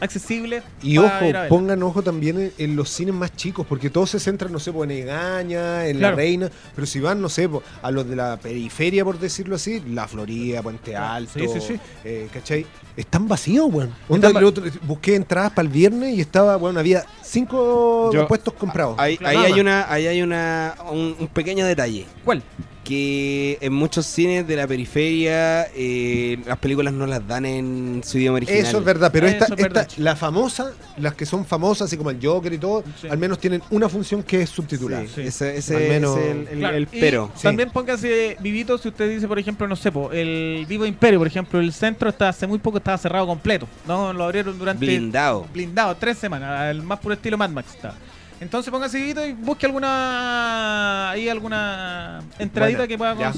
accesibles. 0.00 0.62
Y 0.82 0.98
ojo, 0.98 1.10
pongan 1.48 1.82
ojo 1.82 2.02
también 2.02 2.40
en, 2.40 2.52
en 2.58 2.76
los 2.76 2.88
cines 2.90 3.14
más 3.14 3.34
chicos, 3.36 3.66
porque 3.68 3.90
todos 3.90 4.10
se 4.10 4.20
centran, 4.20 4.52
no 4.52 4.58
sé, 4.58 4.72
pues, 4.72 4.90
en 4.90 4.96
Egaña, 4.96 5.86
en 5.86 5.98
Claro. 5.98 6.16
La 6.16 6.16
Reina, 6.22 6.50
pero 6.74 6.86
si 6.86 7.00
van, 7.00 7.20
no 7.20 7.28
sé, 7.28 7.48
pues, 7.48 7.62
a 7.82 7.90
los 7.90 8.08
de 8.08 8.16
la 8.16 8.36
periferia, 8.36 9.04
por 9.04 9.18
decirlo 9.18 9.56
así, 9.56 9.80
La 9.90 10.06
Florida, 10.08 10.62
Puente 10.62 10.96
Alto, 10.96 11.38
Sí, 11.38 11.46
sí, 11.52 11.60
sí. 11.60 11.80
eh, 12.04 12.28
¿cachai? 12.32 12.66
Están 12.96 13.28
vacíos, 13.28 13.66
weón. 13.70 13.94
Onda, 14.08 14.28
Están 14.28 14.42
el 14.42 14.48
otro- 14.48 14.64
busqué 14.82 15.14
entradas 15.14 15.52
para 15.52 15.66
el 15.66 15.72
viernes 15.72 16.16
y 16.16 16.20
estaba, 16.20 16.56
bueno, 16.56 16.80
había 16.80 17.04
cinco 17.22 18.10
Yo- 18.12 18.26
puestos 18.26 18.54
comprados. 18.54 18.96
Ahí, 18.98 19.18
ahí 19.24 19.36
hay 19.36 19.60
una, 19.60 19.90
ahí 19.92 20.06
hay 20.06 20.22
una 20.22 20.74
un, 20.90 21.14
un 21.18 21.28
pequeño 21.28 21.64
detalle. 21.66 22.06
¿Cuál? 22.24 22.42
Que 22.88 23.58
en 23.60 23.72
muchos 23.74 24.06
cines 24.06 24.46
de 24.48 24.56
la 24.56 24.66
periferia 24.66 25.66
eh, 25.74 26.38
las 26.46 26.56
películas 26.56 26.94
no 26.94 27.06
las 27.06 27.26
dan 27.28 27.44
en 27.44 28.00
su 28.02 28.16
idioma 28.16 28.36
original. 28.36 28.62
Eso 28.62 28.78
es 28.78 28.84
verdad, 28.84 29.10
pero 29.12 29.26
esta, 29.26 29.44
es 29.44 29.50
verdad. 29.56 29.86
esta- 29.90 30.00
la 30.02 30.16
famosa, 30.16 30.72
las 30.96 31.12
que 31.14 31.26
son 31.26 31.44
famosas, 31.44 31.86
así 31.88 31.98
como 31.98 32.08
el 32.10 32.18
Joker 32.24 32.50
y 32.50 32.56
todo, 32.58 32.82
Sí. 32.98 33.06
al 33.08 33.18
menos 33.18 33.38
tienen 33.38 33.62
una 33.70 33.90
función 33.90 34.22
que 34.22 34.40
es 34.40 34.48
subtitular. 34.48 35.06
Sí, 35.06 35.12
Sí. 35.16 35.20
Ese, 35.22 35.56
ese 35.58 35.76
Al 35.76 35.82
menos- 35.82 36.16
es 36.18 36.24
el, 36.30 36.48
el- 36.48 36.58
Claro, 36.60 36.76
el 36.78 36.82
y 36.90 37.00
pero. 37.00 37.30
Sí. 37.36 37.42
También 37.42 37.70
póngase 37.70 38.36
vivito 38.40 38.78
si 38.78 38.88
usted 38.88 39.10
dice, 39.10 39.28
por 39.28 39.38
ejemplo, 39.38 39.68
no 39.68 39.76
sé, 39.76 39.92
po, 39.92 40.10
el 40.10 40.64
Vivo 40.66 40.86
Imperio, 40.86 41.18
por 41.18 41.26
ejemplo, 41.26 41.60
el 41.60 41.72
centro 41.74 42.08
está 42.08 42.30
hace 42.30 42.46
muy 42.46 42.58
poco 42.58 42.78
estaba 42.78 42.96
cerrado 42.96 43.26
completo. 43.26 43.68
No 43.86 44.14
lo 44.14 44.24
abrieron 44.24 44.58
durante 44.58 44.86
Blindado. 44.86 45.46
blindado, 45.52 45.94
tres 45.96 46.16
semanas, 46.16 46.70
el 46.70 46.82
más 46.82 46.98
puro 47.00 47.12
estilo 47.14 47.36
Mad 47.36 47.50
Max 47.50 47.74
está. 47.74 47.94
Entonces 48.40 48.70
póngase 48.70 48.98
y 49.26 49.32
busque 49.32 49.66
alguna 49.66 51.10
ahí 51.10 51.28
alguna 51.28 52.20
entradita 52.38 52.86
que 52.86 52.96
pueda 52.96 53.14
ya. 53.16 53.32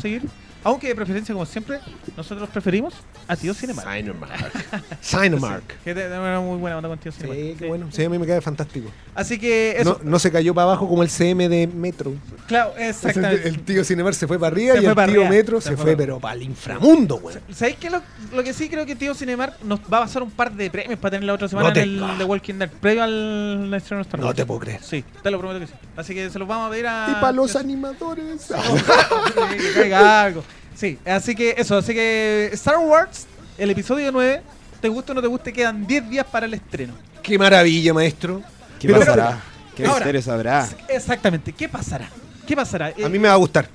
Aunque 0.62 0.88
de 0.88 0.94
preferencia, 0.94 1.32
como 1.32 1.46
siempre, 1.46 1.80
nosotros 2.16 2.48
preferimos 2.50 2.94
a 3.26 3.34
Tío 3.36 3.54
Cinemark. 3.54 3.88
Cinemark. 3.90 4.52
Cinemark. 5.02 5.64
Que 5.84 5.94
te- 5.94 6.06
una 6.06 6.40
muy 6.40 6.58
buena 6.58 6.76
onda 6.76 6.88
con 6.88 6.98
Tío 6.98 7.10
Sí, 7.12 7.20
Cinemark. 7.22 7.58
qué 7.58 7.66
bueno. 7.68 7.86
Sí, 7.90 8.04
a 8.04 8.10
mí 8.10 8.18
me 8.18 8.26
cae 8.26 8.40
fantástico. 8.40 8.90
Así 9.14 9.38
que 9.38 9.76
eso, 9.78 9.98
No, 10.04 10.10
no 10.10 10.18
se 10.18 10.30
cayó 10.30 10.54
para 10.54 10.64
abajo 10.66 10.88
como 10.88 11.02
el 11.02 11.08
CM 11.08 11.48
de 11.48 11.66
Metro. 11.66 12.12
claro, 12.46 12.74
exactamente. 12.78 13.48
el 13.48 13.60
tío 13.62 13.84
Cinemark 13.84 14.14
se 14.14 14.26
fue 14.26 14.38
para 14.38 14.52
arriba 14.54 14.74
Se 14.74 14.78
y 14.80 14.82
fue 14.82 14.90
el 14.90 14.94
para 14.96 15.12
tío 15.12 15.20
arriba. 15.22 15.30
Metro 15.36 15.60
Se 15.60 15.70
se, 15.70 15.76
fue 15.76 15.84
fue, 15.84 15.92
para- 15.92 15.96
pero 16.06 16.20
para 16.20 16.34
el 16.34 16.42
inframundo, 16.42 17.16
güey. 17.18 17.36
¿Sabéis 17.52 17.76
qué? 17.78 17.88
Lo, 17.90 18.02
lo 18.34 18.42
que 18.44 18.52
sí 18.52 18.68
creo 18.68 18.84
que 18.86 18.94
Tío 18.96 19.14
Cinemark 19.14 19.62
nos 19.64 19.80
va 19.80 19.98
a 19.98 20.00
pasar 20.02 20.22
un 20.22 20.30
par 20.30 20.52
de 20.52 20.70
premios 20.70 20.98
para 20.98 21.12
tener 21.12 21.24
la 21.24 21.32
otra 21.34 21.48
semana 21.48 21.68
No 21.68 21.72
te- 21.74 21.82
en 21.82 22.02
el 22.02 22.18
The 22.18 22.24
Walking 22.24 22.54
Dead, 22.54 22.70
previo 22.70 23.02
al 23.02 23.72
estreno 23.74 23.98
de 24.02 24.08
Star 24.08 24.20
No 24.20 24.26
Wars. 24.26 24.36
te 24.36 24.44
puedo 24.46 24.60
creer. 24.60 24.80
Sí, 24.82 25.04
te 25.22 25.30
lo 25.30 25.38
prometo 25.38 25.60
que 25.60 25.66
sí. 25.66 25.72
Así 25.96 26.14
que 26.14 26.28
se 26.30 26.38
los 26.38 26.46
vamos 26.46 26.68
a 26.68 26.70
pedir 26.70 26.86
a... 26.86 27.06
Y 27.10 27.14
para 27.14 27.32
los 27.32 27.56
animadores. 27.56 28.46
que 28.46 29.72
caiga 29.74 30.22
algo. 30.24 30.44
Sí, 30.80 30.98
así 31.04 31.34
que 31.34 31.54
eso, 31.58 31.76
así 31.76 31.92
que 31.92 32.48
Star 32.54 32.78
Wars, 32.78 33.26
el 33.58 33.68
episodio 33.68 34.10
9, 34.10 34.40
te 34.80 34.88
guste 34.88 35.12
o 35.12 35.14
no 35.14 35.20
te 35.20 35.26
guste, 35.28 35.52
quedan 35.52 35.86
10 35.86 36.08
días 36.08 36.24
para 36.24 36.46
el 36.46 36.54
estreno. 36.54 36.94
Qué 37.22 37.38
maravilla, 37.38 37.92
maestro. 37.92 38.40
¿Qué 38.78 38.86
Pero- 38.88 39.00
pasará? 39.00 39.42
¿Qué 39.76 39.84
Ahora- 39.84 39.96
misterio 39.96 40.22
sabrá? 40.22 40.66
Exactamente, 40.88 41.52
¿qué 41.52 41.68
pasará? 41.68 42.08
¿Qué 42.46 42.56
pasará? 42.56 42.94
A 43.04 43.08
mí 43.10 43.18
me 43.18 43.28
va 43.28 43.34
a 43.34 43.36
gustar. 43.36 43.68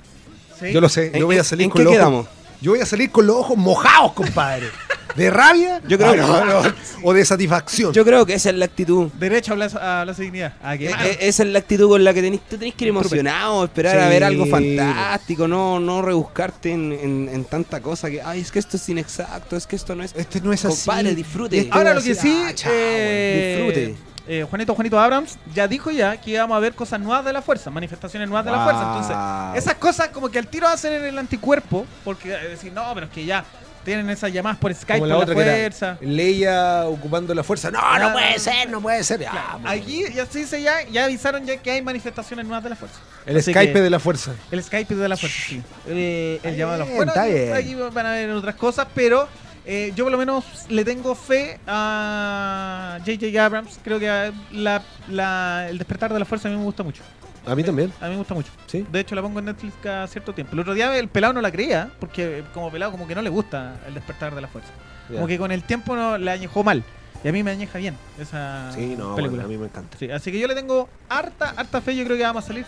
¿Sí? 0.58 0.72
Yo 0.72 0.80
lo 0.80 0.88
sé. 0.88 1.08
¿En- 1.14 1.20
Yo 1.20 1.26
voy 1.26 1.38
a 1.38 1.44
salir 1.44 1.64
en 1.66 1.70
con 1.70 1.78
qué 1.78 1.84
los 1.84 1.92
ojos. 1.92 2.00
quedamos? 2.00 2.26
Yo 2.60 2.72
voy 2.72 2.80
a 2.80 2.86
salir 2.86 3.10
con 3.12 3.24
los 3.24 3.36
ojos 3.36 3.56
mojados, 3.56 4.12
compadre. 4.12 4.66
¿De 5.14 5.30
rabia? 5.30 5.80
Yo 5.88 5.96
creo 5.96 6.10
Ah, 6.10 6.12
que- 6.12 6.20
no, 6.20 6.44
no. 6.62 6.74
O 7.02 7.12
de 7.14 7.24
satisfacción. 7.24 7.92
Yo 7.92 8.04
creo 8.04 8.26
que 8.26 8.34
esa 8.34 8.50
es 8.50 8.56
la 8.56 8.64
actitud. 8.64 9.10
Derecho 9.14 9.52
a 9.52 9.54
hablar, 9.54 9.70
a 9.78 10.00
hablar 10.00 10.16
de 10.16 10.22
dignidad. 10.24 10.54
A 10.62 10.74
E- 10.74 10.78
quemar. 10.78 11.06
e- 11.06 11.18
esa 11.28 11.42
es 11.44 11.48
la 11.50 11.58
actitud 11.60 11.88
con 11.88 12.04
la 12.04 12.12
que 12.12 12.22
tenés, 12.22 12.40
tú 12.48 12.58
tenés 12.58 12.74
que 12.74 12.84
ir 12.84 12.88
emocionado, 12.90 13.64
esperar 13.64 13.96
Sí. 13.96 14.02
a 14.02 14.08
ver 14.08 14.24
algo 14.24 14.46
fantástico, 14.46 15.46
no, 15.48 15.78
no 15.80 16.02
rebuscarte 16.02 16.72
en, 16.72 16.92
en- 16.92 17.28
en 17.32 17.44
tanta 17.44 17.80
cosa 17.80 18.10
que, 18.10 18.20
ay, 18.20 18.40
es 18.40 18.50
que 18.50 18.58
esto 18.58 18.76
es 18.76 18.88
inexacto, 18.88 19.56
es 19.56 19.66
que 19.66 19.76
esto 19.76 19.94
no 19.94 20.02
es... 20.02 20.12
Este 20.16 20.40
no 20.40 20.52
es 20.52 20.64
así. 20.64 20.84
Compadre, 20.86 21.14
disfrute. 21.14 21.58
Este 21.58 21.70
Ahora 21.72 21.94
lo 21.94 22.02
que 22.02 22.14
sí, 22.14 22.42
Ah, 22.46 22.52
chao, 22.54 22.72
eh, 22.74 23.56
disfrute. 23.72 23.96
eh, 24.28 24.46
Juanito 24.48 24.74
Juanito 24.74 24.98
Abrams 24.98 25.38
ya 25.54 25.68
dijo 25.68 25.90
ya 25.90 26.20
que 26.20 26.32
íbamos 26.32 26.56
a 26.56 26.60
ver 26.60 26.74
cosas 26.74 27.00
nuevas 27.00 27.24
de 27.24 27.32
la 27.32 27.42
fuerza, 27.42 27.70
manifestaciones 27.70 28.28
nuevas 28.28 28.44
de 28.44 28.50
la 28.50 28.64
fuerza. 28.64 28.82
Entonces, 28.82 29.62
esas 29.64 29.78
cosas 29.78 30.08
como 30.08 30.28
que 30.30 30.38
al 30.38 30.48
tiro 30.48 30.66
hacen 30.68 30.92
en 30.92 31.04
el 31.04 31.16
anticuerpo, 31.18 31.86
porque 32.04 32.32
eh, 32.34 32.48
decir, 32.50 32.72
no, 32.72 32.84
pero 32.94 33.06
es 33.06 33.12
que 33.12 33.24
ya 33.24 33.44
tienen 33.86 34.10
esas 34.10 34.30
llamadas 34.30 34.58
por 34.58 34.74
Skype 34.74 34.98
Como 34.98 35.00
por 35.04 35.08
la 35.08 35.14
la, 35.14 35.20
otra 35.22 35.34
que 35.34 35.40
era 35.40 35.52
fuerza. 35.52 35.96
Leia 36.02 36.84
ocupando 36.84 37.32
la 37.34 37.42
fuerza. 37.42 37.70
No, 37.70 37.98
no 37.98 38.12
puede 38.12 38.38
ser, 38.38 38.68
no 38.68 38.82
puede 38.82 39.02
ser. 39.02 39.24
Ah. 39.30 39.58
Aquí 39.64 40.04
ya 40.14 40.26
se 40.26 40.40
dice 40.40 40.60
ya, 40.60 40.82
ya 40.82 41.04
avisaron 41.04 41.46
ya 41.46 41.56
que 41.56 41.70
hay 41.70 41.80
manifestaciones 41.80 42.44
nuevas 42.44 42.62
de 42.64 42.70
la 42.70 42.76
fuerza. 42.76 42.98
el 43.24 43.36
Así 43.38 43.52
Skype 43.52 43.72
que- 43.72 43.80
de 43.80 43.88
la 43.88 43.98
fuerza. 43.98 44.32
El 44.50 44.62
Skype 44.62 44.94
de 44.94 45.08
la 45.08 45.16
fuerza, 45.16 45.38
sí. 45.48 45.62
Eh, 45.88 46.38
el 46.42 46.56
llamado 46.56 46.84
de 46.84 46.84
la 46.90 46.96
fuerza. 46.96 47.56
Aquí 47.56 47.74
van 47.74 48.06
a 48.06 48.10
ver 48.10 48.28
otras 48.30 48.56
cosas, 48.56 48.86
pero 48.94 49.26
eh, 49.64 49.92
yo 49.96 50.04
por 50.04 50.12
lo 50.12 50.18
menos 50.18 50.44
le 50.68 50.84
tengo 50.84 51.14
fe 51.14 51.58
a 51.66 52.98
J.J. 53.06 53.44
Abrams. 53.44 53.78
Creo 53.82 53.98
que 53.98 54.32
la, 54.52 54.82
la- 55.08 55.66
el 55.70 55.78
despertar 55.78 56.12
de 56.12 56.18
la 56.18 56.24
fuerza 56.24 56.48
a 56.48 56.50
mí 56.50 56.56
me 56.58 56.64
gusta 56.64 56.82
mucho. 56.82 57.02
A 57.46 57.54
mí 57.54 57.62
también. 57.62 57.92
A 58.00 58.04
mí 58.06 58.10
me 58.12 58.16
gusta 58.18 58.34
mucho. 58.34 58.50
Sí. 58.66 58.84
De 58.90 59.00
hecho, 59.00 59.14
la 59.14 59.22
pongo 59.22 59.38
en 59.38 59.44
Netflix 59.46 59.74
cada 59.82 60.06
cierto 60.08 60.32
tiempo. 60.32 60.54
El 60.54 60.60
otro 60.60 60.74
día 60.74 60.96
el 60.98 61.08
pelado 61.08 61.32
no 61.32 61.40
la 61.40 61.50
creía, 61.52 61.90
porque 62.00 62.42
como 62.52 62.70
pelado 62.70 62.90
como 62.92 63.06
que 63.06 63.14
no 63.14 63.22
le 63.22 63.30
gusta 63.30 63.76
el 63.86 63.94
despertar 63.94 64.34
de 64.34 64.40
la 64.40 64.48
fuerza. 64.48 64.70
Como 65.12 65.26
que 65.26 65.38
con 65.38 65.52
el 65.52 65.62
tiempo 65.62 65.94
no, 65.94 66.18
le 66.18 66.30
añejó 66.30 66.64
mal. 66.64 66.82
Y 67.24 67.28
a 67.28 67.32
mí 67.32 67.42
me 67.42 67.52
añeja 67.52 67.78
bien 67.78 67.96
esa 68.20 68.70
Sí, 68.74 68.94
no, 68.98 69.14
película. 69.14 69.28
bueno, 69.28 69.44
a 69.44 69.48
mí 69.48 69.56
me 69.56 69.66
encanta. 69.66 69.96
Sí, 69.98 70.10
así 70.10 70.30
que 70.32 70.38
yo 70.38 70.46
le 70.48 70.54
tengo 70.54 70.88
harta, 71.08 71.54
harta 71.56 71.80
fe. 71.80 71.94
Yo 71.96 72.04
creo 72.04 72.16
que 72.16 72.22
vamos 72.24 72.44
a 72.44 72.46
salir. 72.46 72.66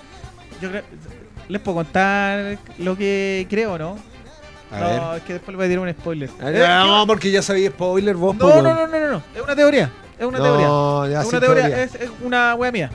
Yo 0.60 0.70
creo, 0.70 0.82
les 1.48 1.60
puedo 1.60 1.76
contar 1.78 2.58
lo 2.78 2.96
que 2.96 3.46
creo, 3.50 3.76
¿no? 3.78 3.98
A 4.70 4.80
no, 4.80 4.86
ver. 5.10 5.18
es 5.18 5.22
que 5.24 5.32
después 5.34 5.50
le 5.52 5.56
voy 5.56 5.66
a 5.66 5.68
tirar 5.68 5.82
un 5.84 5.90
spoiler. 5.92 6.30
Ah, 6.40 6.84
No, 6.86 7.06
porque 7.06 7.30
ya 7.30 7.42
sabía 7.42 7.70
spoiler 7.70 8.14
vos. 8.16 8.36
no, 8.36 8.62
no, 8.62 8.74
no, 8.74 8.86
no, 8.86 8.98
no, 9.00 9.10
no. 9.12 9.22
Es 9.34 9.42
una 9.42 9.56
teoría. 9.56 9.90
Es 10.18 10.26
una 10.26 10.38
teoría. 10.38 10.66
No, 10.66 11.08
ya 11.08 11.20
es 11.22 11.28
una 11.28 11.40
teoría, 11.40 11.62
teoría. 11.66 11.82
Es, 11.84 11.94
es 11.94 12.10
una 12.22 12.54
wea 12.54 12.72
mía. 12.72 12.90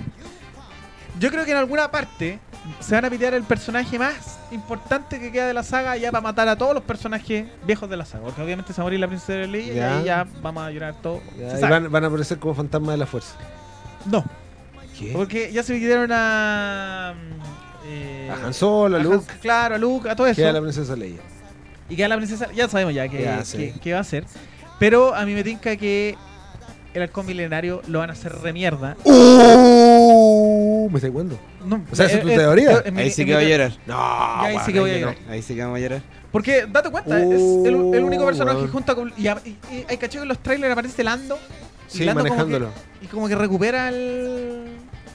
Yo 1.20 1.30
creo 1.30 1.46
que 1.46 1.52
en 1.52 1.58
alguna 1.58 1.92
parte 1.92 2.40
se 2.80 2.96
van 2.96 3.06
a 3.06 3.10
pitear 3.10 3.34
el 3.34 3.44
personaje 3.44 4.00
más 4.00 4.40
importante 4.52 5.20
que 5.20 5.32
queda 5.32 5.48
de 5.48 5.54
la 5.54 5.64
saga 5.64 5.96
ya 5.98 6.12
para 6.12 6.22
matar 6.22 6.48
a 6.48 6.56
todos 6.58 6.74
los 6.74 6.84
personajes 6.84 7.46
viejos 7.66 7.90
de 7.90 7.98
la 7.98 8.06
saga. 8.06 8.24
Porque 8.26 8.42
obviamente 8.42 8.74
se 8.74 8.82
va 8.82 8.84
a 8.84 8.86
morir 8.86 9.00
la 9.00 9.08
princesa 9.08 9.34
de 9.34 9.48
Leia 9.48 9.74
y 9.74 9.80
ahí 9.80 10.04
ya 10.06 10.26
vamos 10.42 10.64
a 10.64 10.72
llorar 10.72 10.96
todo. 11.02 11.22
Ya, 11.38 11.58
y 11.58 11.62
van, 11.62 11.92
van 11.92 12.04
a 12.04 12.08
aparecer 12.08 12.40
como 12.40 12.56
fantasmas 12.56 12.92
de 12.94 12.98
la 12.98 13.06
fuerza. 13.06 13.36
No, 14.06 14.24
¿Qué? 14.98 15.12
porque 15.14 15.52
ya 15.52 15.62
se 15.64 15.74
pidieron 15.74 16.10
a. 16.12 17.14
mm, 17.16 17.88
eh, 17.88 18.32
A 18.32 18.46
Han 18.48 18.54
Solo, 18.54 18.98
a 18.98 19.00
a 19.00 19.04
Luke. 19.04 19.16
Han- 19.32 19.38
claro, 19.40 19.76
a 19.76 19.78
Luke, 19.78 20.10
a 20.10 20.16
todo 20.16 20.28
eso. 20.28 20.36
Queda 20.38 20.52
la 20.54 20.62
princesa 20.62 20.96
Leia. 20.96 21.20
Y 21.90 21.96
queda 21.96 22.08
la 22.08 22.18
princesa, 22.18 22.52
ya 22.54 22.68
sabemos 22.70 22.94
ya 22.94 23.04
sí. 23.44 23.58
que- 23.58 23.74
que 23.80 23.94
va 23.94 24.00
a 24.00 24.04
ser. 24.04 24.26
Pero 24.80 25.14
a 25.14 25.26
mí 25.26 25.34
me 25.34 25.44
tinca 25.44 25.76
que 25.76 26.18
el 26.94 27.02
halcón 27.02 27.26
milenario 27.26 27.82
lo 27.88 28.00
van 28.00 28.10
a 28.10 28.14
hacer 28.14 28.34
remierda. 28.40 28.96
¡Uh! 30.86 30.90
¿Me 30.90 30.98
estás 30.98 31.12
jugando? 31.12 31.40
No, 31.66 31.84
O 31.92 31.96
sea, 31.96 32.06
¿esa 32.08 32.16
es 32.18 32.22
tu 32.22 32.28
eh, 32.30 32.34
eh, 32.34 32.38
teoría? 32.38 32.72
eh, 32.72 32.82
en 32.86 32.94
mi- 32.96 33.02
Ahí 33.02 33.12
sí 33.12 33.22
en 33.22 33.28
que 33.28 33.32
mi 33.34 33.36
va 33.42 33.48
a 33.48 33.50
llorar. 33.50 33.72
No, 33.86 33.96
ahí 34.42 34.58
sí 34.66 34.74
que 34.74 34.80
voy 34.80 34.92
a 34.92 34.98
llorar. 34.98 35.16
Ahí 35.30 35.42
sí 35.42 35.56
que 35.56 35.62
vamos 35.62 35.78
a 35.78 35.80
llorar. 35.82 36.02
Porque, 36.32 36.66
date 36.70 36.90
cuenta, 36.90 37.20
es 37.20 37.26
el, 37.32 37.68
el 37.94 38.04
único 38.04 38.24
Oh, 38.24 38.26
personaje 38.28 38.58
weón. 38.58 38.72
junto 38.72 38.96
con. 38.96 39.14
Y, 39.18 39.28
y- 39.28 39.58
y 39.72 39.86
hay 39.88 39.98
caché 39.98 40.18
que 40.18 40.24
en 40.24 40.28
los 40.28 40.40
trailers 40.40 40.72
aparece 40.74 41.04
Lando. 41.04 41.38
y 41.94 41.98
Sí, 41.98 42.04
Lando 42.06 42.22
como 42.24 42.30
manejándolo. 42.36 42.70
que- 43.00 43.06
y 43.06 43.08
como 43.08 43.28
que 43.28 43.36
recupera 43.36 43.90
el. 43.90 44.66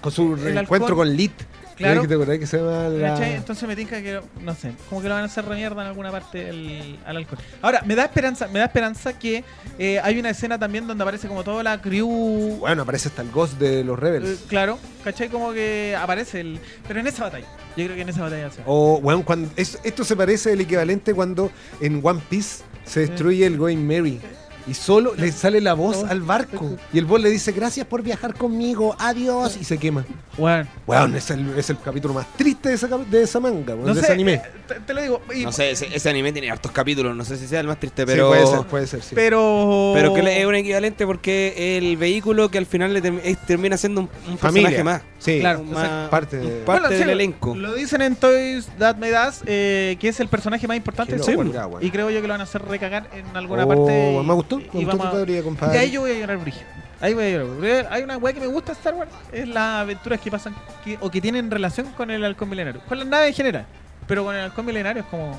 Con 0.00 0.12
su 0.12 0.35
El 0.35 0.38
reencuentro 0.54 0.94
con 0.96 1.09
Lit. 1.16 1.33
Claro. 1.79 2.07
¿Te 2.07 2.14
acordás 2.14 2.38
que 2.38 2.47
se 2.47 2.59
llama 2.59 2.88
la... 2.88 3.09
¿cachai? 3.14 3.35
Entonces 3.35 3.69
me 3.69 3.75
tinca 3.77 4.03
que, 4.03 4.21
no 4.43 4.55
sé, 4.55 4.73
como 4.88 5.01
que 5.01 5.09
lo 5.09 5.14
van 5.14 5.23
a 5.23 5.27
hacer 5.27 5.45
remierda 5.45 5.83
en 5.83 5.88
alguna 5.88 6.11
parte 6.11 6.49
el- 6.49 6.99
al 7.07 7.17
halcón. 7.17 7.38
Ahora, 7.62 7.83
me 7.87 7.95
da 7.95 8.05
esperanza, 8.05 8.49
me 8.49 8.59
da 8.59 8.67
esperanza 8.67 9.19
que 9.19 9.45
eh, 9.79 10.01
hay 10.03 10.19
una 10.19 10.31
escena 10.31 10.59
también 10.59 10.87
donde 10.87 11.03
aparece 11.03 11.29
como 11.29 11.45
toda 11.45 11.62
la 11.62 11.81
crew 11.81 12.57
Bueno, 12.59 12.83
aparece 12.83 13.09
hasta 13.09 13.23
el 13.23 13.31
Ghost 13.31 13.59
de 13.59 13.85
los 13.85 13.97
Eh, 13.97 14.01
Rebels. 14.01 14.41
claro, 14.49 14.79
¿cachai? 15.05 15.29
Como 15.29 15.53
que 15.53 15.97
aparece 15.99 16.41
el. 16.41 16.61
Pero 16.87 17.01
en 17.01 17.07
esa 17.07 17.25
batalla. 17.25 17.47
Yo 17.77 17.85
creo 17.85 17.95
que 17.97 18.03
en 18.03 18.09
esa 18.09 18.23
batalla 18.23 18.51
se 18.51 18.59
va. 18.59 18.64
O, 18.67 19.01
bueno, 19.01 19.25
cuando, 19.25 19.49
es- 19.57 19.79
esto 19.85 20.05
se 20.05 20.17
parece 20.17 20.53
al 20.53 20.61
equivalente 20.61 21.14
cuando 21.14 21.51
en 21.81 22.01
One 22.03 22.21
Piece 22.29 22.64
se 22.85 23.01
destruye 23.01 23.47
el 23.47 23.57
Going 23.57 23.79
Merry. 23.87 24.21
Y 24.68 24.74
solo 24.74 25.14
le 25.16 25.33
sale 25.33 25.61
la 25.61 25.72
voz 25.74 26.04
al 26.04 26.20
barco. 26.20 26.76
Y 26.92 26.98
el 26.98 27.04
boss 27.07 27.20
le 27.22 27.31
dice, 27.31 27.52
gracias 27.52 27.87
por 27.87 28.02
viajar 28.02 28.35
conmigo, 28.35 28.94
adiós. 28.98 29.57
Y 29.61 29.64
se 29.64 29.78
quema. 29.78 30.04
Bueno, 30.37 30.68
Weón, 30.87 31.14
es 31.16 31.31
el, 31.31 31.59
es 31.59 31.68
el 31.70 31.78
capítulo 31.81 32.14
más 32.14 32.26
triste 32.37 32.68
de 32.68 32.74
esa, 32.76 32.87
de 32.87 33.22
esa 33.22 33.40
manga, 33.40 33.74
no 33.74 33.87
de 33.87 33.94
sé, 33.94 34.00
ese 34.00 34.12
anime. 34.12 34.35
eh, 34.35 34.42
te, 34.68 34.74
te 34.81 34.94
lo 34.94 35.02
digo. 35.02 35.20
y- 35.35 35.44
No 35.44 35.50
sé, 35.52 35.70
ese, 35.72 35.88
ese 35.92 36.09
anime 36.11 36.33
tiene 36.33 36.50
hartos 36.50 36.70
capítulos, 36.70 37.16
no 37.16 37.24
sé 37.24 37.37
si 37.37 37.46
sea 37.48 37.61
el 37.61 37.66
más 37.66 37.81
triste, 37.81 38.02
Sí, 38.02 38.07
pero... 38.07 38.28
puede 38.28 38.46
ser, 38.46 38.61
puede 38.66 38.87
ser, 38.87 39.02
sí. 39.02 39.14
Pero. 39.16 39.92
Pero 39.94 40.14
que 40.14 40.40
es 40.40 40.46
un 40.46 40.54
equivalente 40.54 41.07
porque 41.07 41.76
el 41.78 41.96
vehículo 41.96 42.50
que 42.50 42.59
al 42.59 42.66
final 42.66 42.92
le 42.94 43.02
term- 43.02 43.20
es- 43.24 43.38
termina 43.46 43.76
siendo 43.76 44.02
un, 44.02 44.09
un 44.28 44.38
Familia. 44.38 44.68
personaje 44.68 44.85
más. 44.85 45.02
Sí, 45.18 45.40
Claro, 45.40 45.64
más- 45.64 46.09
parte 46.11 46.37
de... 46.37 46.46
parte 46.61 46.64
Bueno, 46.83 46.88
del 46.90 47.02
sí, 47.04 47.11
elenco. 47.11 47.57
Lo 47.57 47.74
dicen 47.74 48.02
en 48.02 48.14
Toys 48.14 48.66
That 48.78 48.96
Made 48.98 49.28
Us, 49.28 49.40
eh, 49.46 49.96
que 49.98 50.09
es 50.09 50.20
el 50.20 50.28
personaje 50.28 50.68
más 50.68 50.76
importante 50.76 51.16
del 51.16 51.37
weón. 51.37 51.52
Y 51.81 51.90
creo 51.90 52.11
yo 52.11 52.20
que 52.20 52.28
lo 52.28 52.35
van 52.35 52.42
a 52.42 52.44
hacer 52.44 52.62
recagar 52.62 53.09
en 53.12 53.37
alguna 53.37 53.64
Oh, 53.64 53.68
parte. 53.68 54.12
y- 54.22 54.24
me 54.24 54.35
gustó, 54.35 54.58
y 54.73 54.85
vamos 54.85 55.03
tu 55.03 55.07
a- 55.09 55.11
teoría, 55.12 55.38
Y 55.38 55.42
compadre. 55.42 55.79
ahí 55.79 55.90
yo 55.90 56.01
voy 56.03 56.11
a 56.12 56.14
llorar 56.18 56.38
brillo. 56.38 56.59
Ahí 57.01 57.14
voy 57.14 57.25
a 57.25 57.31
llorar. 57.31 57.47
Porque 57.47 57.87
Hay 57.90 58.03
una 58.03 58.16
weá 58.16 58.33
que 58.35 58.40
me 58.40 58.47
gusta 58.49 58.73
de 58.73 58.79
Star 58.79 58.94
Wars, 58.94 59.11
es 59.33 59.47
las 59.49 59.83
aventuras 59.83 60.21
que 60.21 60.31
pasan 60.31 60.55
que- 60.85 60.99
o 61.01 61.11
que 61.11 61.21
tienen 61.21 61.51
relación 61.51 61.87
con 61.97 62.11
el 62.11 62.25
halcón 62.25 62.49
milenario. 62.49 62.81
Con 62.88 62.99
las 62.99 63.07
naves 63.07 63.29
en 63.31 63.35
general. 63.35 63.66
Pero 64.07 64.25
con 64.25 64.35
el 64.35 64.42
halcón 64.42 64.66
milenario 64.66 65.03
es 65.03 65.09
como. 65.09 65.27
como 65.31 65.38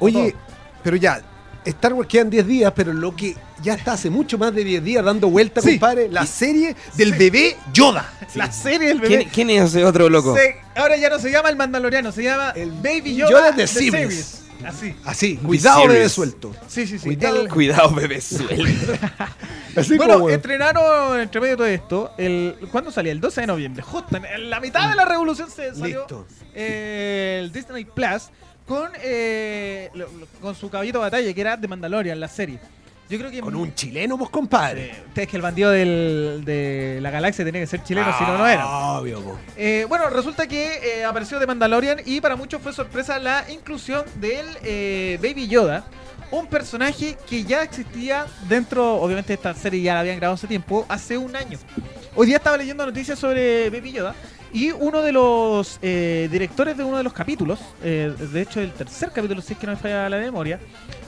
Oye, 0.00 0.32
todo. 0.32 0.40
pero 0.82 0.96
ya, 0.96 1.20
Star 1.64 1.92
Wars 1.92 2.08
quedan 2.08 2.28
10 2.30 2.46
días, 2.46 2.72
pero 2.74 2.92
lo 2.92 3.14
que 3.14 3.36
ya 3.62 3.74
está 3.74 3.92
hace 3.92 4.08
mucho 4.10 4.36
más 4.38 4.54
de 4.54 4.64
10 4.64 4.82
días 4.82 5.04
dando 5.04 5.28
vuelta, 5.28 5.60
Sí. 5.60 5.72
compadre, 5.72 6.08
la 6.08 6.24
serie 6.26 6.74
del 6.96 7.12
bebé 7.12 7.56
Yoda. 7.72 8.10
la 8.34 8.50
serie 8.50 8.88
del 8.88 9.00
bebé. 9.00 9.16
¿Quién, 9.18 9.28
quién 9.30 9.50
es 9.50 9.70
ese 9.74 9.84
otro 9.84 10.08
loco? 10.08 10.34
Se- 10.36 10.56
ahora 10.74 10.96
ya 10.96 11.08
no 11.10 11.18
se 11.18 11.30
llama 11.30 11.50
el 11.50 11.56
Mandaloriano, 11.56 12.12
se 12.12 12.22
llama 12.22 12.50
El 12.56 12.72
Baby 12.72 13.14
Yoda, 13.16 13.30
Yoda 13.30 13.50
de 13.52 13.56
The 13.62 13.66
Series. 13.66 14.39
Así. 14.64 14.94
Así, 15.04 15.36
cuidado 15.36 15.88
bebé 15.88 16.08
suelto. 16.08 16.54
Sí, 16.68 16.86
sí, 16.86 16.98
sí. 16.98 17.06
Cuidado. 17.06 17.40
El- 17.42 17.48
Cuidado, 17.48 17.94
bebé 17.94 18.20
suelto. 18.20 18.92
Así 19.76 19.96
bueno, 19.96 20.14
como, 20.14 20.30
estrenaron 20.30 21.20
entre 21.20 21.40
medio 21.40 21.52
de 21.52 21.56
todo 21.56 21.66
esto. 21.66 22.12
El, 22.18 22.56
¿Cuándo 22.70 22.90
salía? 22.90 23.12
El 23.12 23.20
12 23.20 23.40
de 23.42 23.46
noviembre. 23.46 23.82
Justo 23.82 24.16
en, 24.16 24.50
la 24.50 24.60
mitad 24.60 24.88
de 24.90 24.96
la 24.96 25.04
revolución 25.04 25.48
se 25.50 25.74
salió 25.74 26.00
Listo. 26.00 26.26
eh, 26.54 27.40
el 27.42 27.52
Disney 27.52 27.84
Plus 27.84 28.30
con, 28.66 28.90
eh, 29.02 29.90
con 30.40 30.54
su 30.54 30.68
caballito 30.70 30.98
de 30.98 31.04
batalla, 31.04 31.32
que 31.34 31.40
era 31.40 31.56
de 31.56 31.68
Mandalorian, 31.68 32.18
la 32.18 32.28
serie. 32.28 32.58
Yo 33.10 33.18
creo 33.18 33.30
que... 33.30 33.40
Con 33.40 33.56
un 33.56 33.74
chileno, 33.74 34.16
pues, 34.16 34.30
compadre. 34.30 34.84
Eh, 34.92 35.04
es 35.16 35.26
que 35.28 35.36
el 35.36 35.42
bandido 35.42 35.70
del- 35.72 36.42
de 36.44 37.00
la 37.02 37.10
galaxia 37.10 37.44
tenía 37.44 37.60
que 37.60 37.66
ser 37.66 37.82
chileno, 37.82 38.16
si 38.16 38.22
no, 38.24 38.38
no 38.38 38.46
era. 38.46 38.64
Obvio, 38.66 39.20
po. 39.20 39.36
Eh, 39.56 39.84
bueno, 39.88 40.08
resulta 40.08 40.46
que 40.46 40.98
eh, 41.00 41.04
apareció 41.04 41.40
de 41.40 41.46
Mandalorian 41.48 41.98
y 42.06 42.20
para 42.20 42.36
muchos 42.36 42.62
fue 42.62 42.72
sorpresa 42.72 43.18
la 43.18 43.44
inclusión 43.50 44.04
del 44.20 44.46
eh, 44.62 45.18
Baby 45.20 45.48
Yoda, 45.48 45.84
un 46.30 46.46
personaje 46.46 47.16
que 47.28 47.42
ya 47.42 47.64
existía 47.64 48.26
dentro, 48.48 48.94
obviamente 48.94 49.34
esta 49.34 49.52
serie 49.54 49.82
ya 49.82 49.94
la 49.94 50.00
habían 50.00 50.16
grabado 50.18 50.36
hace 50.36 50.46
tiempo, 50.46 50.86
hace 50.88 51.18
un 51.18 51.34
año. 51.34 51.58
Hoy 52.14 52.28
día 52.28 52.36
estaba 52.36 52.56
leyendo 52.56 52.86
noticias 52.86 53.18
sobre 53.18 53.68
Baby 53.70 53.90
Yoda 53.92 54.14
y 54.52 54.70
uno 54.72 55.02
de 55.02 55.12
los 55.12 55.78
eh, 55.82 56.28
directores 56.30 56.76
de 56.76 56.84
uno 56.84 56.96
de 56.98 57.04
los 57.04 57.12
capítulos, 57.12 57.58
eh, 57.82 58.12
de 58.18 58.40
hecho 58.42 58.60
el 58.60 58.72
tercer 58.72 59.10
capítulo, 59.12 59.40
si 59.42 59.52
es 59.52 59.58
que 59.58 59.66
no 59.66 59.72
me 59.74 59.78
falla 59.78 60.08
la 60.08 60.18
memoria, 60.18 60.58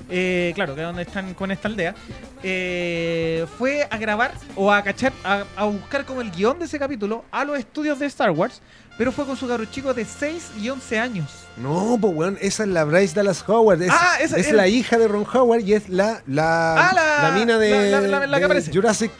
eh, 0.08 0.52
claro, 0.54 0.74
que 0.74 0.80
es 0.82 0.86
donde 0.86 1.02
están 1.02 1.32
con 1.34 1.50
esta 1.50 1.68
aldea, 1.68 1.94
eh, 2.42 3.46
fue 3.58 3.86
a 3.90 3.96
grabar 3.96 4.32
o 4.56 4.70
a 4.72 4.82
cachar, 4.82 5.12
a, 5.24 5.44
a 5.56 5.64
buscar 5.64 6.04
como 6.04 6.20
el 6.20 6.30
guion 6.30 6.58
de 6.58 6.66
ese 6.66 6.78
capítulo 6.78 7.24
a 7.30 7.44
los 7.44 7.58
estudios 7.58 7.98
de 7.98 8.06
Star 8.06 8.30
Wars, 8.30 8.60
pero 8.98 9.10
fue 9.10 9.24
con 9.24 9.36
su 9.36 9.48
cabro 9.48 9.64
chico 9.64 9.94
de 9.94 10.04
6 10.04 10.50
y 10.60 10.68
11 10.68 10.98
años. 10.98 11.30
No, 11.56 11.96
pues, 12.00 12.14
weón, 12.14 12.38
esa 12.40 12.62
es 12.64 12.68
la 12.68 12.84
Bryce 12.84 13.14
Dallas 13.14 13.42
Howard. 13.48 13.82
Es, 13.82 13.90
Ah, 13.92 14.16
esa 14.20 14.36
es 14.36 14.52
la 14.52 14.68
hija 14.68 14.98
de 14.98 15.08
Ron 15.08 15.26
Howard 15.32 15.60
y 15.60 15.74
es 15.74 15.88
la, 15.88 16.22
la, 16.26 16.90
Ah, 16.90 17.22
la- 17.22 17.30
mina 17.38 17.58
de, 17.58 17.90
la-. 18.28 18.60
Jurassic 18.72 19.10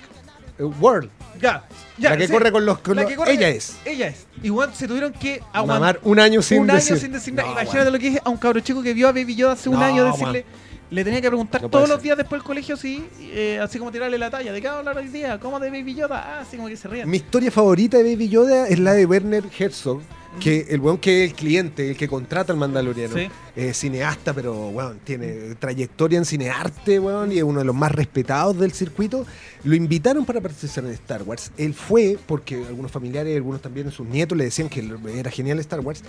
World. 0.81 1.11
Ya, 1.43 1.65
ya. 1.99 2.11
la 2.11 2.17
que 2.17 2.27
sí. 2.29 2.33
corre 2.33 2.53
con 2.53 2.65
los... 2.65 2.79
con 2.79 2.97
La 2.97 3.05
que 3.05 3.17
corre- 3.17 3.33
ella 3.33 3.49
es. 3.49 3.77
Ella 3.85 4.07
es. 4.09 4.27
Igual 4.43 4.73
se 4.75 4.87
tuvieron 4.89 5.13
que 5.13 5.43
aguantar 5.53 5.99
un 6.05 6.19
año 6.21 6.41
sin 6.41 6.61
un 6.63 6.71
año 6.71 6.79
decir. 6.79 6.99
sin 6.99 7.13
decir 7.13 7.35
nada. 7.35 7.49
No, 7.49 7.61
Imagínate 7.61 7.91
lo 7.91 7.99
que 7.99 8.09
es 8.09 8.21
a 8.25 8.31
un 8.31 8.37
cabro 8.39 8.61
chico 8.61 8.83
que 8.83 8.95
vio 8.95 9.09
a 9.09 9.13
Baby 9.13 9.35
Yoda 9.37 9.53
hace 9.53 9.69
un 9.69 9.75
No, 9.75 9.83
año 9.85 10.05
decirle. 10.05 10.45
Le 10.91 11.05
tenía 11.05 11.21
que 11.23 11.29
preguntar 11.29 11.63
No 11.63 11.71
todos 11.71 11.89
los 11.89 12.03
días 12.03 12.19
después 12.19 12.41
del 12.41 12.47
colegio, 12.47 12.77
sí, 12.77 13.03
eh, 13.21 13.59
así 13.63 13.79
como 13.79 13.91
tirarle 13.91 14.19
la 14.19 14.29
talla. 14.31 14.53
¿De 14.53 14.61
qué 14.61 14.69
va 14.69 14.75
a 14.75 14.79
hablar 14.81 14.97
hoy 14.99 15.09
día? 15.09 15.41
¿Cómo 15.41 15.59
de 15.59 15.71
Baby 15.71 15.95
Yoda? 15.95 16.19
Ah, 16.23 16.41
así 16.43 16.57
como 16.57 16.69
que 16.69 16.77
se 16.77 16.87
ríen. 16.87 17.09
Mi 17.09 17.17
historia 17.17 17.51
favorita 17.51 17.97
de 17.97 18.05
Baby 18.05 18.29
Yoda 18.29 18.69
es 18.69 18.79
la 18.79 18.93
de 18.93 19.07
Werner 19.07 19.43
Herzog, 19.59 20.03
que 20.41 20.67
el 20.71 20.81
weón 20.81 20.99
que 20.99 21.25
es 21.25 21.31
el 21.31 21.37
cliente, 21.37 21.91
el 21.91 21.97
que 21.97 22.09
contrata 22.09 22.53
al 22.53 22.59
mandaloriano. 22.59 23.15
Sí. 23.15 23.29
Eh, 23.55 23.75
cineasta, 23.75 24.33
pero 24.33 24.69
weón, 24.69 24.99
tiene 25.05 25.55
trayectoria 25.57 26.19
en 26.19 26.25
cinearte, 26.25 26.99
weón, 26.99 27.33
y 27.33 27.37
es 27.37 27.43
uno 27.43 27.59
de 27.59 27.67
los 27.67 27.75
más 27.75 27.93
respetados 27.93 28.59
del 28.59 28.73
circuito. 28.73 29.27
Lo 29.65 29.75
invitaron 29.75 30.25
para 30.25 30.41
participar 30.41 30.85
en 30.87 30.93
Star 30.93 31.23
Wars. 31.23 31.53
Él 31.59 31.75
fue, 31.75 32.19
porque 32.27 32.65
algunos 32.67 32.91
familiares, 32.91 33.37
algunos 33.37 33.61
también 33.61 33.91
sus 33.91 34.07
nietos 34.07 34.39
le 34.39 34.45
decían 34.45 34.69
que 34.69 34.89
era 35.15 35.31
genial 35.31 35.59
Star 35.59 35.81
Wars. 35.81 36.03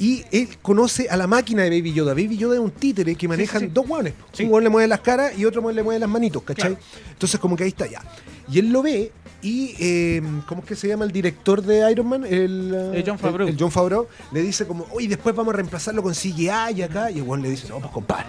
Y 0.00 0.24
él 0.32 0.48
conoce 0.62 1.08
a 1.08 1.16
la 1.16 1.26
máquina 1.26 1.62
de 1.62 1.70
Baby 1.70 1.92
Yoda. 1.92 2.14
Baby 2.14 2.38
Yoda 2.38 2.54
es 2.54 2.60
un 2.60 2.70
títere 2.70 3.14
que 3.14 3.28
manejan 3.28 3.60
sí, 3.60 3.66
sí. 3.66 3.72
dos 3.72 3.88
weones. 3.88 4.14
Un 4.40 4.48
weón 4.48 4.64
le 4.64 4.70
mueve 4.70 4.88
las 4.88 5.00
caras 5.00 5.38
y 5.38 5.44
otro 5.44 5.60
weón 5.60 5.76
le 5.76 5.82
mueve 5.82 6.00
las 6.00 6.08
manitos, 6.08 6.42
¿cachai? 6.42 6.70
Claro. 6.70 6.84
Entonces 7.12 7.38
como 7.38 7.54
que 7.54 7.64
ahí 7.64 7.68
está 7.68 7.86
ya. 7.86 8.02
Y 8.50 8.58
él 8.58 8.72
lo 8.72 8.82
ve 8.82 9.12
y, 9.42 9.74
eh, 9.78 10.22
¿cómo 10.46 10.60
es 10.62 10.68
que 10.68 10.76
se 10.76 10.88
llama 10.88 11.04
el 11.04 11.12
director 11.12 11.62
de 11.62 11.90
Iron 11.90 12.06
Man? 12.08 12.24
El, 12.24 12.92
Eh, 12.94 13.04
Jon 13.06 13.18
Favreau. 13.18 13.48
El, 13.48 13.54
el 13.54 13.60
John 13.60 13.70
Favreau. 13.70 14.06
Le 14.32 14.42
dice 14.42 14.66
como, 14.66 14.86
oye, 14.92 15.08
después 15.08 15.34
vamos 15.34 15.54
a 15.54 15.56
reemplazarlo 15.56 16.02
con 16.02 16.12
CGI 16.14 16.50
y 16.76 16.82
acá. 16.82 17.10
Y 17.10 17.18
el 17.18 17.22
weón 17.22 17.42
le 17.42 17.50
dice, 17.50 17.68
no, 17.68 17.78
pues 17.80 17.90
compadre. 17.92 18.26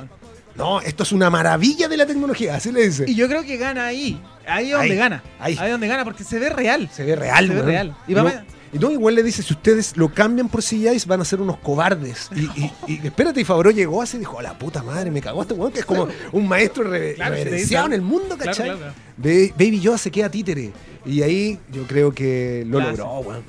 No, 0.55 0.81
esto 0.81 1.03
es 1.03 1.11
una 1.11 1.29
maravilla 1.29 1.87
de 1.87 1.97
la 1.97 2.05
tecnología. 2.05 2.55
Así 2.55 2.71
le 2.71 2.85
dice. 2.87 3.05
Y 3.07 3.15
yo 3.15 3.27
creo 3.27 3.43
que 3.43 3.57
gana 3.57 3.85
ahí. 3.87 4.21
Ahí 4.45 4.71
es 4.71 4.77
donde 4.77 4.95
gana. 4.95 5.23
ahí. 5.39 5.55
Ahí 5.57 5.65
es 5.67 5.71
donde 5.71 5.87
gana, 5.87 6.03
porque 6.03 6.23
se 6.23 6.39
ve 6.39 6.49
real. 6.49 6.89
Se 6.93 7.03
ve 7.05 7.15
real, 7.15 7.47
Se 7.47 7.53
ve 7.53 7.61
real. 7.61 7.95
Y 8.07 8.13
vamos- 8.13 8.33
no, 8.33 8.41
y 8.73 8.79
no, 8.79 8.89
igual 8.91 9.15
le 9.15 9.23
dice, 9.23 9.43
si 9.43 9.53
ustedes 9.53 9.97
lo 9.97 10.13
cambian 10.13 10.47
por 10.47 10.61
CGI 10.63 10.97
van 11.05 11.19
a 11.21 11.25
ser 11.25 11.41
unos 11.41 11.57
cobardes. 11.57 12.29
Y, 12.35 12.43
y- 12.61 12.71
y 12.87 13.05
espérate, 13.07 13.41
y 13.41 13.43
Favreau 13.43 13.73
llegó 13.73 14.01
así 14.01 14.15
y 14.15 14.21
dijo, 14.21 14.39
a 14.39 14.43
la 14.43 14.57
puta 14.57 14.81
madre, 14.81 15.11
me 15.11 15.19
cagó 15.21 15.41
este 15.41 15.53
weón, 15.53 15.71
que 15.73 15.79
es 15.79 15.85
como 15.85 16.07
un 16.31 16.47
maestro 16.47 16.83
re- 16.85 17.15
Claro, 17.15 17.35
reverenciado 17.35 17.87
en 17.87 17.93
el 17.93 18.01
mundo, 18.01 18.37
¿cachai? 18.37 18.65
claro, 18.67 18.77
claro. 18.79 18.93
Ba- 19.21 19.53
Baby 19.57 19.79
Yoda 19.79 19.97
se 19.97 20.11
queda 20.11 20.29
títere. 20.29 20.71
Y 21.05 21.21
ahí 21.23 21.59
yo 21.71 21.83
creo 21.87 22.13
que 22.13 22.63
lo 22.67 22.79
logró, 22.79 23.19
weón. 23.19 23.43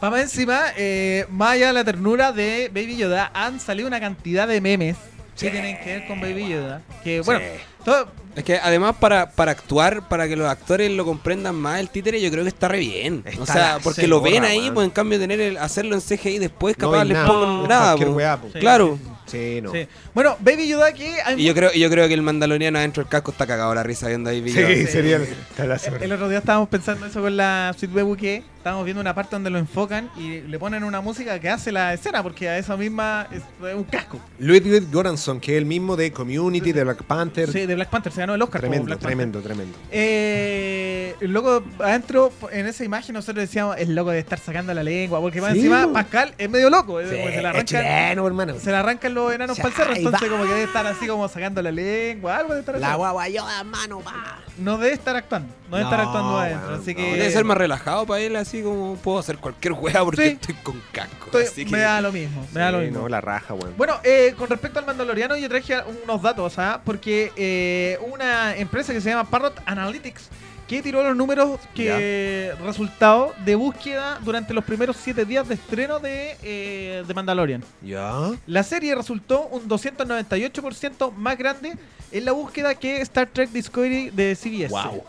Pa' 0.00 0.10
más 0.10 0.20
encima, 0.20 0.60
eh, 0.76 1.24
más 1.30 1.52
allá 1.52 1.68
de 1.68 1.72
la 1.72 1.84
ternura 1.84 2.30
de 2.32 2.70
Baby 2.72 2.96
Yoda, 2.98 3.30
han 3.32 3.58
salido 3.60 3.88
una 3.88 3.98
cantidad 3.98 4.46
de 4.46 4.60
memes 4.60 4.96
que 5.38 5.50
tienen 5.50 5.78
que 5.78 5.86
ver 5.86 6.06
con 6.06 6.20
Baby 6.20 6.48
Yoda. 6.50 6.82
Que 7.02 7.20
bueno, 7.22 7.40
todo, 7.84 8.08
Es 8.34 8.44
que 8.44 8.58
además 8.58 8.96
para, 9.00 9.30
para 9.30 9.52
actuar, 9.52 10.06
para 10.08 10.28
que 10.28 10.36
los 10.36 10.46
actores 10.48 10.90
lo 10.90 11.06
comprendan 11.06 11.54
más, 11.54 11.80
el 11.80 11.88
títere 11.88 12.20
yo 12.20 12.30
creo 12.30 12.42
que 12.42 12.50
está 12.50 12.68
re 12.68 12.78
bien. 12.80 13.22
Está 13.24 13.42
o 13.42 13.46
sea, 13.46 13.78
porque 13.82 14.06
lo 14.06 14.20
ven 14.20 14.44
ahí, 14.44 14.70
pues 14.70 14.84
en 14.84 14.90
cambio 14.90 15.18
tener 15.18 15.40
el, 15.40 15.56
hacerlo 15.56 15.94
en 15.94 16.02
CGI 16.02 16.38
después, 16.38 16.76
No 16.78 16.90
capaz 16.90 16.98
ven 17.04 17.08
les 17.08 17.18
pongan 17.26 17.48
No, 17.62 17.66
nada. 17.66 17.96
po. 17.96 18.04
weá. 18.10 18.38
Sí. 18.52 18.58
Claro. 18.58 18.98
Sí, 19.26 19.60
no. 19.62 19.72
sí. 19.72 19.86
Bueno, 20.14 20.36
Baby 20.40 20.68
Yoda 20.68 20.92
que 20.92 21.20
hay 21.24 21.40
Y 21.40 21.44
yo 21.46 21.54
creo, 21.54 21.70
y 21.74 21.80
yo 21.80 21.90
creo 21.90 22.06
que 22.08 22.14
el 22.14 22.22
mandaloriano 22.22 22.78
adentro 22.78 23.02
del 23.02 23.10
casco 23.10 23.30
está 23.32 23.46
cagado 23.46 23.74
la 23.74 23.82
risa 23.82 24.08
viendo 24.08 24.30
ahí 24.30 24.38
Sí, 24.38 24.54
videos. 24.54 24.90
sería 24.90 25.16
está 25.16 25.66
la 25.66 25.78
zorra. 25.78 25.98
El 26.04 26.12
otro 26.12 26.28
día 26.28 26.38
estábamos 26.38 26.68
pensando 26.68 27.06
eso 27.06 27.20
con 27.20 27.36
la 27.36 27.74
Sweet 27.76 27.92
Baby 27.92 28.16
que 28.16 28.42
estábamos 28.58 28.84
viendo 28.84 29.00
una 29.00 29.14
parte 29.14 29.36
donde 29.36 29.50
lo 29.50 29.58
enfocan 29.58 30.10
y 30.16 30.40
le 30.40 30.58
ponen 30.58 30.82
una 30.84 31.00
música 31.00 31.38
que 31.38 31.48
hace 31.48 31.70
la 31.70 31.94
escena 31.94 32.22
porque 32.22 32.48
a 32.48 32.58
esa 32.58 32.76
misma 32.76 33.28
es 33.32 33.42
un 33.74 33.84
casco. 33.84 34.18
Ludwig 34.38 34.90
Göransson, 34.90 35.38
que 35.40 35.52
es 35.52 35.58
el 35.58 35.66
mismo 35.66 35.96
de 35.96 36.12
Community, 36.12 36.72
de 36.72 36.82
Black 36.84 37.02
Panther. 37.04 37.50
Sí, 37.52 37.66
de 37.66 37.74
Black 37.76 37.90
Panther 37.90 38.12
se 38.12 38.20
ganó 38.20 38.34
el 38.34 38.42
Oscar. 38.42 38.60
tremendo, 38.60 38.86
Black 38.86 38.98
Panther. 38.98 39.16
tremendo, 39.16 39.40
tremendo. 39.40 39.78
Eh, 39.90 41.14
el 41.20 41.32
loco 41.32 41.62
adentro, 41.78 42.32
en 42.52 42.66
esa 42.66 42.84
imagen 42.84 43.14
nosotros 43.14 43.42
decíamos 43.42 43.76
el 43.78 43.94
loco 43.94 44.10
de 44.10 44.18
estar 44.18 44.38
sacando 44.38 44.74
la 44.74 44.82
lengua, 44.82 45.20
porque 45.20 45.40
más 45.40 45.52
Sí, 45.52 45.58
encima. 45.58 45.92
Pascal 45.92 46.34
es 46.36 46.50
medio 46.50 46.68
loco, 46.70 47.00
eh, 47.00 47.04
Sí, 47.08 47.16
porque 47.22 47.22
se 47.24 47.30
le 47.30 47.38
es 47.38 47.44
arrancan, 47.44 47.64
chileno, 47.66 48.26
hermano. 48.26 48.54
se 48.58 48.70
le 48.70 48.76
arrancan 48.76 49.14
los 49.24 49.32
enanos 49.32 49.56
para 49.56 49.68
el 49.70 49.74
cerro, 49.74 49.94
entonces 49.96 50.22
va. 50.22 50.28
como 50.30 50.42
que 50.44 50.48
debe 50.50 50.62
estar 50.64 50.86
así 50.86 51.06
como 51.06 51.28
sacando 51.28 51.60
la 51.62 51.72
lengua, 51.72 52.36
algo 52.36 52.54
de 52.54 52.60
estar 52.60 52.74
La 52.74 52.78
haciendo. 52.88 52.98
guagua 52.98 53.28
Yoda, 53.28 53.64
mano, 53.64 54.02
va. 54.02 54.38
No 54.58 54.78
debe 54.78 54.94
estar 54.94 55.16
actuando, 55.16 55.52
no 55.70 55.76
debe 55.76 55.88
estar 55.90 56.00
actuando 56.00 56.38
adentro, 56.38 56.74
así 56.76 56.92
no. 56.92 56.96
que 56.96 57.12
Debe 57.16 57.30
ser 57.30 57.44
más 57.44 57.56
relajado 57.58 58.06
para 58.06 58.20
él, 58.20 58.36
así 58.36 58.62
como 58.62 58.96
puedo 58.96 59.18
hacer 59.18 59.36
cualquier 59.38 59.74
juega 59.74 60.04
porque 60.04 60.22
Sí. 60.22 60.28
estoy 60.40 60.54
con 60.62 60.80
casco. 60.92 61.26
estoy- 61.26 61.44
así 61.44 61.64
que- 61.64 61.72
me 61.72 61.80
da 61.80 62.00
lo 62.00 62.12
mismo, 62.12 62.46
me 62.54 62.60
da 62.60 62.70
lo 62.72 62.78
mismo. 62.78 63.00
No, 63.00 63.08
la 63.08 63.20
raja, 63.20 63.52
weón. 63.54 63.74
Bueno, 63.76 63.94
eh, 64.04 64.34
con 64.38 64.48
respecto 64.48 64.78
al 64.78 64.86
Mandaloriano, 64.86 65.36
yo 65.36 65.48
traje 65.48 65.74
unos 66.04 66.22
datos, 66.22 66.58
¿ah? 66.58 66.80
porque 66.84 67.32
eh, 67.36 67.98
una 68.12 68.56
empresa 68.56 68.92
que 68.92 69.00
se 69.00 69.10
llama 69.10 69.28
Parrot 69.28 69.60
Analytics 69.66 70.28
que 70.66 70.82
tiró 70.82 71.02
los 71.02 71.16
números 71.16 71.60
que 71.74 72.54
resultado 72.64 73.34
de 73.44 73.54
búsqueda 73.54 74.18
durante 74.24 74.52
los 74.52 74.64
primeros 74.64 74.96
7 74.96 75.24
días 75.24 75.46
de 75.48 75.54
estreno 75.54 75.98
de, 75.98 76.36
eh, 76.42 77.04
de 77.06 77.14
Mandalorian. 77.14 77.62
Ya. 77.82 78.32
La 78.46 78.62
serie 78.62 78.94
resultó 78.94 79.46
un 79.46 79.68
298% 79.68 81.12
más 81.12 81.38
grande 81.38 81.76
en 82.10 82.24
la 82.24 82.32
búsqueda 82.32 82.74
que 82.74 83.00
Star 83.02 83.28
Trek 83.28 83.50
Discovery 83.50 84.10
de 84.10 84.34
CBS. 84.34 84.70
Wow. 84.70 85.04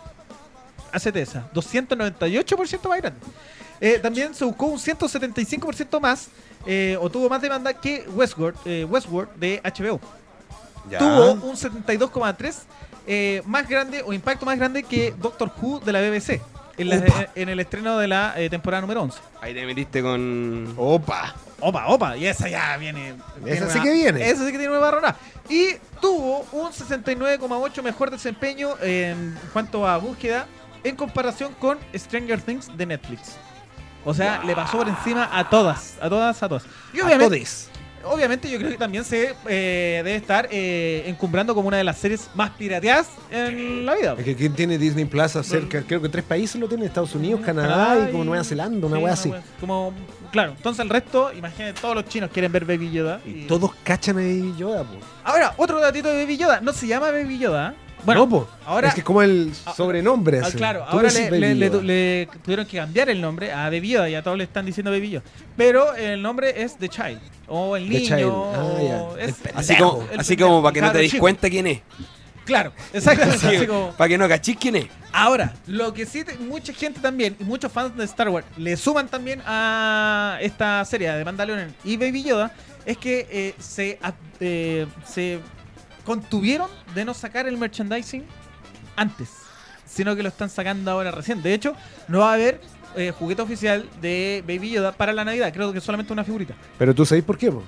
Hacete 0.91 1.22
esa. 1.22 1.50
298% 1.54 2.89
más 2.89 3.02
grande. 3.02 3.20
Eh, 3.80 4.00
también 4.00 4.34
se 4.34 4.43
buscó 4.46 4.67
un 4.67 4.80
175% 4.80 6.00
más, 6.00 6.30
eh, 6.65 6.98
o 7.00 7.10
tuvo 7.10 7.30
más 7.30 7.41
demanda 7.41 7.74
que 7.74 8.08
Westworld, 8.10 8.58
eh, 8.65 8.86
Westworld 8.86 9.30
de 9.36 9.62
HBO. 9.63 10.00
Tuvo 10.98 11.34
un 11.34 11.56
72,3 11.56 12.63
eh, 13.08 13.41
más 13.46 13.67
grande 13.67 14.04
o 14.06 14.13
impacto 14.13 14.46
más 14.46 14.58
grande 14.58 14.84
que 14.84 15.13
Doctor 15.17 15.52
Who 15.62 15.80
de 15.80 15.91
la 15.93 16.02
BBC 16.02 16.41
en, 16.78 16.89
la- 16.89 16.98
Upa. 16.98 17.28
en 17.36 17.50
el 17.50 17.60
estreno 17.60 17.98
de 17.98 18.08
la 18.08 18.34
eh, 18.38 18.50
temporada 18.50 18.82
número 18.82 19.02
11. 19.02 19.20
Ahí 19.41 19.54
te 19.54 19.65
metiste 19.65 20.02
con. 20.02 20.74
Opa. 20.78 21.34
Opa, 21.60 21.88
opa, 21.88 22.15
y 22.15 22.28
esa 22.28 22.48
ya 22.48 22.78
viene. 22.78 23.15
Esa 23.46 23.67
sí 23.72 23.82
que 23.82 23.91
viene. 23.91 24.30
Esa 24.30 24.46
sí 24.46 24.52
que 24.52 24.60
tiene 24.60 24.70
una 24.70 24.78
barrona. 24.80 25.15
Y 25.50 25.70
tuvo 26.00 26.46
un 26.52 26.70
69,8 26.72 27.82
mejor 27.82 28.12
desempeño 28.12 28.76
en 28.82 29.36
cuanto 29.54 29.88
a 29.88 29.98
búsqueda 29.98 30.46
en 30.84 30.96
comparación 30.96 31.54
con 31.56 31.80
Stranger 31.96 32.41
Things 32.41 32.78
de 32.78 32.86
Netflix. 32.86 33.38
O 34.06 34.13
sea, 34.13 34.43
le 34.43 34.56
pasó 34.56 34.78
por 34.78 34.88
encima 34.88 35.28
a 35.32 35.50
todas, 35.50 35.96
a 36.00 36.08
todas, 36.10 36.43
a 36.43 36.48
todas. 36.48 36.63
Y 36.93 37.00
A 37.00 37.06
obviamente, 37.06 37.26
todes. 37.38 37.70
Obviamente 38.10 38.50
yo 38.50 38.58
creo 38.58 38.72
que 38.72 38.78
también 38.78 39.04
se 39.04 39.36
eh, 39.48 40.02
debe 40.04 40.15
estar 40.15 40.48
eh, 40.52 41.04
encumbrando 41.08 41.54
como 41.56 41.67
una 41.67 41.78
de 41.78 41.84
las 41.84 41.98
series 41.98 42.30
más 42.36 42.52
pirateadas 42.52 43.08
en 43.32 43.86
la 43.86 43.96
vida. 43.96 44.15
Es 44.17 44.26
que 44.26 44.36
¿quién 44.36 44.54
tiene 44.54 44.78
Disney 44.78 45.06
Plus 45.06 45.32
cerca? 45.43 45.82
Creo 45.84 46.02
que 46.02 46.10
tres 46.10 46.24
países 46.24 46.60
lo 46.60 46.67
tienen, 46.67 46.86
Estados 46.88 47.13
Unidos, 47.15 47.41
Canadá, 47.46 48.08
y 48.08 48.12
como 48.12 48.24
Nueva 48.26 48.43
Zelanda, 48.43 48.86
una 48.88 48.98
sí, 48.98 49.04
wea 49.04 49.13
así. 49.13 49.30
wea- 49.30 49.41
Como, 49.60 49.93
claro, 50.32 50.54
entonces 50.58 50.84
el 50.84 50.89
resto, 50.89 51.32
imagínate, 51.34 51.80
todos 51.80 51.96
los 51.96 52.06
chinos 52.06 52.30
quieren 52.32 52.52
ver 52.52 52.65
Baby 52.65 52.91
Yoda. 52.91 53.22
Y 53.26 53.46
todos 53.48 53.72
cachan 53.84 54.17
a 54.17 54.22
Baby 54.22 54.54
Yoda, 54.58 54.84
po. 54.84 54.96
Ahora, 55.24 55.54
otro 55.58 55.80
datito 55.80 56.10
de 56.10 56.24
Baby 56.24 56.38
Yoda. 56.38 56.62
No 56.62 56.74
se 56.74 56.88
llama 56.88 57.12
Baby 57.12 57.38
Yoda. 57.39 57.74
¿eh? 57.76 57.87
Bueno, 58.08 58.22
no, 58.22 58.30
po. 58.30 58.48
ahora- 58.65 58.88
Es 58.88 58.93
que 58.96 59.02
es 59.02 59.06
como 59.06 59.22
el 59.22 59.52
sobrenombre. 59.76 60.41
ah, 60.43 60.50
claro, 60.56 60.84
ahora 60.88 61.10
le, 61.12 62.28
tuvieron 62.43 62.65
que 62.65 62.78
cambiar 62.78 63.10
el 63.10 63.22
nombre 63.22 63.52
a 63.52 63.65
Baby 63.65 63.89
Yoda. 63.89 64.10
Ya 64.10 64.24
todos 64.24 64.38
le 64.38 64.46
están 64.46 64.65
diciendo 64.65 64.89
Baby 64.91 65.12
Yoda. 65.12 65.24
Pero 65.56 65.93
el 65.93 66.22
nombre 66.22 66.63
es 66.63 66.78
The 66.78 66.89
Child. 66.89 67.20
O 67.48 67.78
el 67.78 67.88
The 67.88 68.00
niño. 68.00 68.17
Child. 68.17 68.32
Ah, 68.56 69.10
El 69.20 69.34
pendejo. 69.34 69.60
Así 69.60 69.76
como, 69.76 70.02
El 70.12 70.20
así 70.20 70.30
pendejo, 70.30 70.50
como 70.50 70.63
para 70.63 70.74
que 70.74 70.82
no 70.82 70.91
te 70.91 70.98
des 71.00 71.15
cuenta 71.15 71.50
quién 71.50 71.67
es. 71.67 71.82
Claro, 72.46 72.72
exactamente. 72.93 73.67
Como- 73.67 73.91
Para 73.91 74.08
que 74.08 74.17
no 74.17 74.26
cachis 74.30 74.56
quién 74.58 74.78
es. 74.78 74.86
Ahora, 75.12 75.54
lo 75.67 75.93
que 75.93 76.06
sí, 76.06 76.24
te- 76.24 76.38
mucha 76.38 76.72
gente 76.72 77.02
también, 77.02 77.36
y 77.38 77.43
muchos 77.43 77.70
fans 77.70 77.98
de 77.98 78.06
Star 78.06 78.30
Wars, 78.30 78.46
le 78.56 78.78
suman 78.78 79.10
también 79.10 79.41
a 79.46 80.38
esta 80.39 80.86
serie 80.86 81.12
de 81.12 81.26
Mandalorian 81.26 81.76
y 81.84 81.98
Baby 81.98 82.24
Yoda, 82.24 82.54
es 82.86 82.98
que 82.98 83.28
eh, 83.30 83.56
se, 83.60 84.00
a- 84.02 84.13
eh, 84.39 84.88
se 85.06 85.39
contuvieron 86.08 86.70
de 86.96 87.06
no 87.06 87.13
sacar 87.13 87.48
el 87.48 87.58
merchandising 87.58 88.24
antes, 88.96 89.30
sino 89.86 90.15
que 90.15 90.24
lo 90.24 90.30
están 90.30 90.50
sacando 90.50 90.89
ahora 90.89 91.12
recién. 91.12 91.43
De 91.43 91.54
hecho, 91.54 91.76
no 92.08 92.20
va 92.20 92.32
a 92.32 92.34
haber 92.36 92.62
eh, 92.96 93.12
juguete 93.12 93.41
oficial 93.43 93.88
de 94.02 94.41
Baby 94.48 94.72
Yoda 94.72 94.93
para 94.93 95.12
la 95.13 95.24
Navidad, 95.26 95.52
creo 95.54 95.72
que 95.74 95.82
solamente 95.82 96.13
una 96.13 96.24
figurita. 96.24 96.56
Pero 96.80 96.96
tú 96.96 97.06
sabéis 97.06 97.26
por 97.26 97.38
qué, 97.38 97.52
po? 97.52 97.62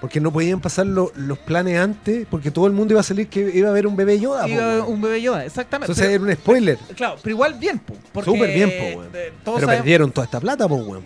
Porque 0.00 0.20
no 0.20 0.30
podían 0.32 0.60
pasar 0.60 0.86
lo- 0.86 1.10
los 1.16 1.38
planes 1.38 1.76
antes, 1.80 2.24
porque 2.30 2.52
todo 2.52 2.68
el 2.68 2.72
mundo 2.72 2.92
iba 2.92 3.00
a 3.00 3.02
salir 3.02 3.26
que 3.26 3.50
iba 3.52 3.66
a 3.68 3.70
haber 3.72 3.86
un 3.88 3.96
bebé 3.96 4.20
Yoda. 4.20 4.44
weón. 4.46 4.84
un 4.86 5.00
bebé 5.00 5.20
Yoda, 5.22 5.44
exactamente. 5.44 5.90
Entonces 5.90 6.04
Pero- 6.12 6.24
era 6.26 6.32
un 6.32 6.38
spoiler. 6.40 6.78
claro, 6.94 7.16
pero 7.20 7.34
igual 7.34 7.54
bien, 7.54 7.80
po, 7.80 7.94
porque, 8.12 8.30
Súper 8.30 8.54
bien, 8.54 8.68
po, 8.70 8.98
weón. 9.00 9.10
eh, 9.14 9.32
todos 9.44 9.58
Pero 9.60 9.72
perdieron 9.72 10.12
toda 10.12 10.26
esta 10.26 10.38
plata, 10.38 10.68
po, 10.68 10.76
weón. 10.76 11.04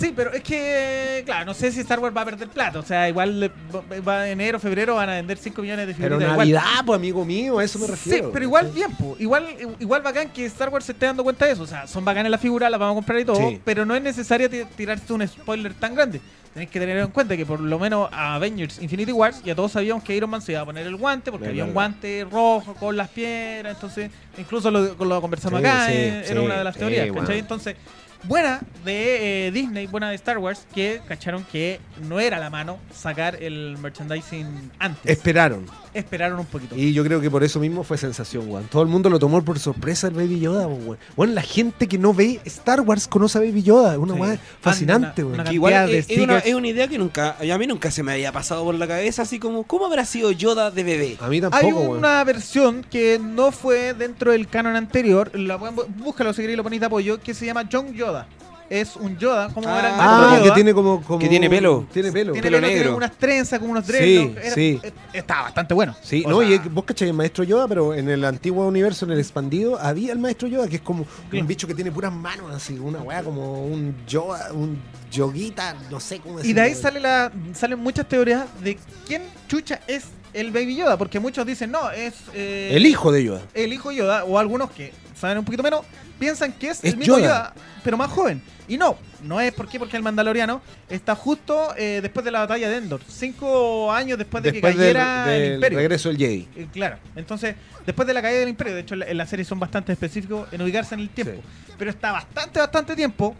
Sí, 0.00 0.12
pero 0.16 0.32
es 0.32 0.42
que, 0.42 1.22
claro, 1.26 1.44
no 1.44 1.52
sé 1.54 1.70
si 1.70 1.80
Star 1.80 1.98
Wars 1.98 2.16
va 2.16 2.22
a 2.22 2.24
perder 2.24 2.48
plata. 2.48 2.78
O 2.78 2.82
sea, 2.82 3.08
igual 3.08 3.52
va- 4.08 4.28
enero, 4.28 4.58
febrero 4.58 4.94
van 4.94 5.10
a 5.10 5.14
vender 5.16 5.36
5 5.36 5.60
millones 5.60 5.86
de 5.86 5.94
Pero 5.94 6.16
figuritas. 6.16 6.32
igual. 6.32 6.52
Navidad, 6.52 6.84
pues 6.86 6.96
amigo 6.96 7.24
mío, 7.24 7.58
a 7.58 7.64
eso 7.64 7.78
me 7.78 7.86
refiero. 7.86 8.24
Sí, 8.26 8.30
pero 8.32 8.44
igual 8.44 8.70
bien, 8.74 8.90
po. 8.96 9.14
Igual, 9.18 9.46
igual 9.78 10.00
bacán 10.02 10.30
que 10.30 10.46
Star 10.46 10.70
Wars 10.70 10.86
se 10.86 10.92
esté 10.92 11.06
dando 11.06 11.22
cuenta 11.22 11.44
de 11.44 11.52
eso. 11.52 11.62
O 11.62 11.66
sea, 11.66 11.86
son 11.86 12.04
bacanas 12.04 12.30
las 12.30 12.40
figuras, 12.40 12.70
las 12.70 12.80
vamos 12.80 12.94
a 12.94 12.96
comprar 12.96 13.20
y 13.20 13.24
todo, 13.26 13.36
Sí. 13.36 13.60
pero 13.64 13.84
no 13.84 13.94
es 13.94 14.02
necesario 14.02 14.48
ti- 14.48 14.64
tirarse 14.76 15.12
un 15.12 15.26
spoiler 15.28 15.74
tan 15.74 15.94
grande. 15.94 16.20
Tenéis 16.54 16.70
que 16.70 16.80
tener 16.80 16.96
en 16.96 17.06
cuenta 17.08 17.36
que 17.36 17.46
por 17.46 17.60
lo 17.60 17.78
menos 17.78 18.08
a 18.10 18.34
Avengers 18.34 18.82
Infinity 18.82 19.12
Wars 19.12 19.40
ya 19.44 19.54
todos 19.54 19.70
sabíamos 19.70 20.02
que 20.02 20.16
Iron 20.16 20.30
Man 20.30 20.42
se 20.42 20.50
iba 20.50 20.60
a 20.62 20.64
poner 20.64 20.84
el 20.84 20.96
guante 20.96 21.30
porque 21.30 21.46
había 21.46 21.64
un 21.64 21.72
guante 21.72 22.26
rojo 22.28 22.74
con 22.74 22.96
las 22.96 23.08
piedras, 23.08 23.74
entonces 23.76 24.10
incluso 24.36 24.68
lo, 24.68 24.96
lo 25.04 25.20
conversamos 25.20 25.60
Sí, 25.60 25.66
acá, 25.66 25.86
sí, 25.86 25.92
era 25.92 26.40
una 26.40 26.56
de 26.58 26.64
las 26.64 26.76
teorías, 26.76 27.06
bueno. 27.08 27.20
¿cachai? 27.22 27.38
Entonces, 27.38 27.76
buena 28.24 28.60
de 28.84 29.46
eh, 29.46 29.50
Disney, 29.50 29.86
buena 29.86 30.10
de 30.10 30.16
Star 30.16 30.38
Wars, 30.38 30.66
que 30.74 31.00
cacharon 31.06 31.44
que 31.44 31.80
no 32.08 32.20
era 32.20 32.38
la 32.38 32.50
mano 32.50 32.78
sacar 32.92 33.42
el 33.42 33.78
merchandising 33.78 34.70
antes. 34.78 35.10
Esperaron. 35.10 35.66
Esperaron 35.92 36.38
un 36.38 36.46
poquito. 36.46 36.76
Y 36.76 36.92
yo 36.92 37.02
creo 37.04 37.20
que 37.20 37.30
por 37.30 37.42
eso 37.42 37.58
mismo 37.58 37.82
fue 37.82 37.98
sensación, 37.98 38.48
weón. 38.48 38.64
Todo 38.70 38.82
el 38.82 38.88
mundo 38.88 39.10
lo 39.10 39.18
tomó 39.18 39.42
por 39.44 39.58
sorpresa 39.58 40.06
el 40.06 40.14
Baby 40.14 40.38
Yoda, 40.40 40.66
weón. 40.68 40.98
Bueno, 41.16 41.32
la 41.34 41.42
gente 41.42 41.88
que 41.88 41.98
no 41.98 42.14
ve 42.14 42.40
Star 42.44 42.80
Wars 42.82 43.08
conoce 43.08 43.38
a 43.38 43.40
Baby 43.40 43.62
Yoda. 43.62 43.92
Es 43.92 43.98
una 43.98 44.14
Sí. 44.14 44.20
weá 44.20 44.38
fascinante, 44.60 45.24
Una- 45.24 45.42
weón. 45.42 45.54
igual 45.54 45.90
es, 45.90 46.08
es 46.08 46.18
una, 46.18 46.38
es 46.38 46.54
una 46.54 46.68
idea 46.68 46.86
que 46.88 46.98
nunca, 46.98 47.36
a 47.40 47.58
mí 47.58 47.66
nunca 47.66 47.90
se 47.90 48.02
me 48.02 48.12
había 48.12 48.30
pasado 48.32 48.64
por 48.64 48.74
la 48.76 48.86
cabeza, 48.86 49.22
así 49.22 49.38
como, 49.38 49.64
¿cómo 49.64 49.86
habrá 49.86 50.04
sido 50.04 50.30
Yoda 50.32 50.70
de 50.70 50.84
bebé? 50.84 51.16
A 51.20 51.28
mí 51.28 51.36
Hay 51.36 51.40
tampoco, 51.42 51.80
weón. 51.80 51.98
una 51.98 52.22
versión 52.24 52.84
que 52.88 53.18
no 53.20 53.50
fue 53.50 53.94
dentro 53.94 54.32
del 54.32 54.46
canon 54.48 54.76
anterior, 54.76 55.36
la 55.38 55.58
pueden 55.58 55.76
bu- 55.76 55.86
búscalo 55.96 56.32
si 56.32 56.42
queréis 56.42 56.56
lo 56.56 56.62
ponéis 56.62 56.80
de 56.80 56.86
apoyo, 56.86 57.20
que 57.20 57.34
se 57.34 57.46
llama 57.46 57.68
John 57.70 57.92
Yoda. 57.94 58.26
Es 58.70 58.94
un 58.94 59.18
Yoda, 59.18 59.48
como 59.52 59.68
Ah, 59.68 59.78
era 59.80 59.88
el 59.88 59.94
Ah, 59.94 60.06
maestro 60.06 60.38
que 60.38 60.44
Yoda. 60.44 60.54
tiene 60.54 60.74
como, 60.74 61.02
como- 61.02 61.18
Que 61.18 61.28
tiene 61.28 61.50
pelo. 61.50 61.86
Tiene 61.92 62.12
pelo. 62.12 62.32
Tiene 62.32 62.42
pelo 62.46 62.56
pelo, 62.58 62.66
tiene 62.68 62.82
negro. 62.84 62.96
unas 62.96 63.12
trenzas, 63.18 63.58
como 63.58 63.72
unos 63.72 63.84
Sí, 63.84 63.92
dreadlocks. 63.92 64.44
Era- 64.44 64.54
sí. 64.54 64.80
eh, 64.82 64.92
Estaba 65.12 65.42
bastante 65.42 65.74
bueno. 65.74 65.96
Sí, 66.02 66.22
O 66.24 66.30
no, 66.30 66.38
sea, 66.40 66.48
y 66.48 66.52
es- 66.52 66.72
vos 66.72 66.84
cachai 66.84 67.08
el 67.08 67.14
maestro 67.14 67.42
Yoda, 67.42 67.66
pero 67.66 67.92
en 67.94 68.08
el 68.08 68.24
antiguo 68.24 68.64
universo, 68.68 69.04
en 69.06 69.10
el 69.10 69.18
expandido, 69.18 69.76
había 69.80 70.12
el 70.12 70.20
maestro 70.20 70.46
Yoda, 70.46 70.68
que 70.68 70.76
es 70.76 70.82
como 70.82 71.04
un 71.32 71.46
bicho 71.48 71.66
que 71.66 71.74
tiene 71.74 71.90
puras 71.90 72.12
manos, 72.12 72.54
así, 72.54 72.78
una 72.78 73.00
weá 73.02 73.24
como 73.24 73.64
un 73.64 73.96
Yoda, 74.06 74.52
un 74.52 74.80
yoguita, 75.10 75.74
no 75.90 75.98
sé 75.98 76.20
cómo 76.20 76.38
decirlo. 76.38 76.50
Y 76.52 76.54
de 76.54 76.60
ahí 76.60 76.74
sale 76.76 77.00
la, 77.00 77.32
salen 77.54 77.80
muchas 77.80 78.08
teorías 78.08 78.44
de 78.62 78.78
quién 79.04 79.22
chucha 79.48 79.80
es 79.88 80.04
el 80.32 80.52
Baby 80.52 80.76
Yoda, 80.76 80.96
porque 80.96 81.18
muchos 81.18 81.44
dicen, 81.44 81.72
no, 81.72 81.90
es... 81.90 82.14
eh, 82.34 82.70
El 82.72 82.86
hijo 82.86 83.10
de 83.10 83.24
Yoda. 83.24 83.42
el 83.52 83.72
hijo 83.72 83.90
Yoda, 83.90 84.22
o 84.24 84.38
algunos 84.38 84.70
que 84.70 84.92
saben 85.18 85.38
un 85.38 85.44
poquito 85.44 85.64
menos, 85.64 85.80
piensan 86.20 86.52
que 86.52 86.68
es, 86.68 86.78
Es 86.84 86.92
el 86.92 86.96
mismo 86.98 87.18
Yoda. 87.18 87.26
Yoda. 87.26 87.54
pero 87.82 87.96
más 87.96 88.10
joven. 88.10 88.40
Y 88.68 88.78
no, 88.78 88.96
no 89.24 89.40
es 89.40 89.52
¿por 89.52 89.66
qué? 89.68 89.80
porque 89.80 89.96
el 89.96 90.02
Mandaloriano 90.04 90.62
está 90.88 91.16
justo 91.16 91.74
eh, 91.76 91.98
después 92.00 92.24
de 92.24 92.30
la 92.30 92.38
batalla 92.40 92.68
de 92.70 92.76
Endor, 92.76 93.00
cinco 93.08 93.90
años 93.90 94.16
después 94.16 94.44
de 94.44 94.52
Después 94.52 94.74
que 94.74 94.78
cayera 94.78 95.26
del 95.26 95.42
el 95.42 95.54
Imperio. 95.54 95.78
regreso 95.78 96.08
del 96.10 96.18
Jedi. 96.18 96.48
Eh, 96.54 96.68
Claro, 96.72 96.98
entonces, 97.16 97.56
después 97.84 98.06
de 98.06 98.14
la 98.14 98.22
caída 98.22 98.38
del 98.38 98.48
Imperio, 98.50 98.74
de 98.74 98.80
hecho 98.82 98.94
en 98.94 99.00
la, 99.00 99.06
en 99.08 99.16
la 99.16 99.26
serie 99.26 99.44
son 99.44 99.58
bastante 99.58 99.90
específicos 99.90 100.46
en 100.52 100.62
ubicarse 100.62 100.94
en 100.94 101.00
el 101.00 101.08
tiempo, 101.08 101.40
pero 101.76 101.90
está 101.90 102.12
bastante, 102.12 102.60
bastante 102.60 102.94
tiempo 102.94 103.34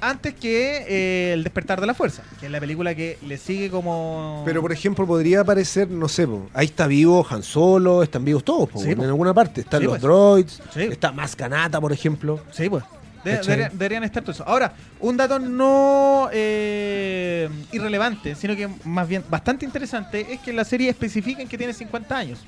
antes 0.00 0.34
que 0.34 0.84
eh, 0.88 1.32
El 1.34 1.44
despertar 1.44 1.80
de 1.80 1.86
la 1.86 1.94
fuerza, 1.94 2.22
que 2.38 2.46
es 2.46 2.52
la 2.52 2.60
película 2.60 2.94
que 2.94 3.18
le 3.26 3.36
sigue 3.36 3.70
como... 3.70 4.42
Pero, 4.44 4.60
por 4.62 4.72
ejemplo, 4.72 5.06
podría 5.06 5.40
aparecer, 5.40 5.88
no 5.90 6.08
sé, 6.08 6.26
po, 6.26 6.48
ahí 6.54 6.66
está 6.66 6.86
vivo 6.86 7.26
Han 7.28 7.42
Solo, 7.42 8.02
están 8.02 8.24
vivos 8.24 8.44
todos, 8.44 8.68
po, 8.68 8.80
Sí, 8.80 8.90
en 8.90 8.96
po. 8.98 9.04
alguna 9.04 9.34
parte. 9.34 9.60
Están 9.62 9.80
Sí, 9.80 9.84
los 9.84 9.92
pues. 9.92 10.02
droids, 10.02 10.62
Sí. 10.74 10.82
está 10.82 11.12
Mascanata, 11.12 11.80
por 11.80 11.92
ejemplo. 11.92 12.40
Sí, 12.50 12.68
pues. 12.68 12.84
Deberían, 13.22 13.70
deberían 13.72 14.04
estar 14.04 14.22
todo 14.22 14.32
eso. 14.32 14.44
Ahora, 14.46 14.72
un 14.98 15.14
dato 15.16 15.38
no 15.38 16.30
eh, 16.32 17.50
irrelevante, 17.70 18.34
sino 18.34 18.56
que 18.56 18.66
más 18.84 19.06
bien 19.06 19.22
bastante 19.28 19.66
interesante, 19.66 20.26
es 20.32 20.40
que 20.40 20.52
la 20.54 20.64
serie 20.64 20.88
especifican 20.88 21.46
que 21.46 21.58
tiene 21.58 21.74
50 21.74 22.16
años. 22.16 22.38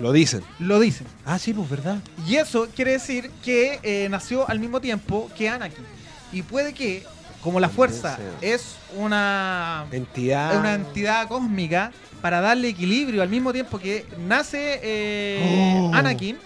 Lo 0.00 0.12
dicen. 0.12 0.42
Lo 0.58 0.78
dicen. 0.80 1.06
Ah, 1.24 1.38
sí, 1.38 1.52
pues, 1.52 1.68
¿verdad? 1.68 1.98
Y 2.26 2.36
eso 2.36 2.68
quiere 2.74 2.92
decir 2.92 3.30
que 3.44 3.78
eh, 3.82 4.08
nació 4.10 4.48
al 4.48 4.58
mismo 4.60 4.80
tiempo 4.80 5.30
que 5.36 5.48
Anakin. 5.48 5.84
Y 6.32 6.42
puede 6.42 6.74
que, 6.74 7.04
como 7.42 7.60
la 7.60 7.68
fuerza 7.68 8.18
es 8.40 8.76
una, 8.96 9.86
Entidad. 9.90 10.52
es 10.52 10.58
una 10.58 10.74
entidad 10.74 11.28
cósmica, 11.28 11.92
para 12.20 12.40
darle 12.40 12.68
equilibrio 12.68 13.22
al 13.22 13.28
mismo 13.28 13.52
tiempo 13.52 13.78
que 13.78 14.04
nace 14.26 14.80
eh, 14.82 15.78
Oh. 15.80 15.90
Anakin, 15.94 16.36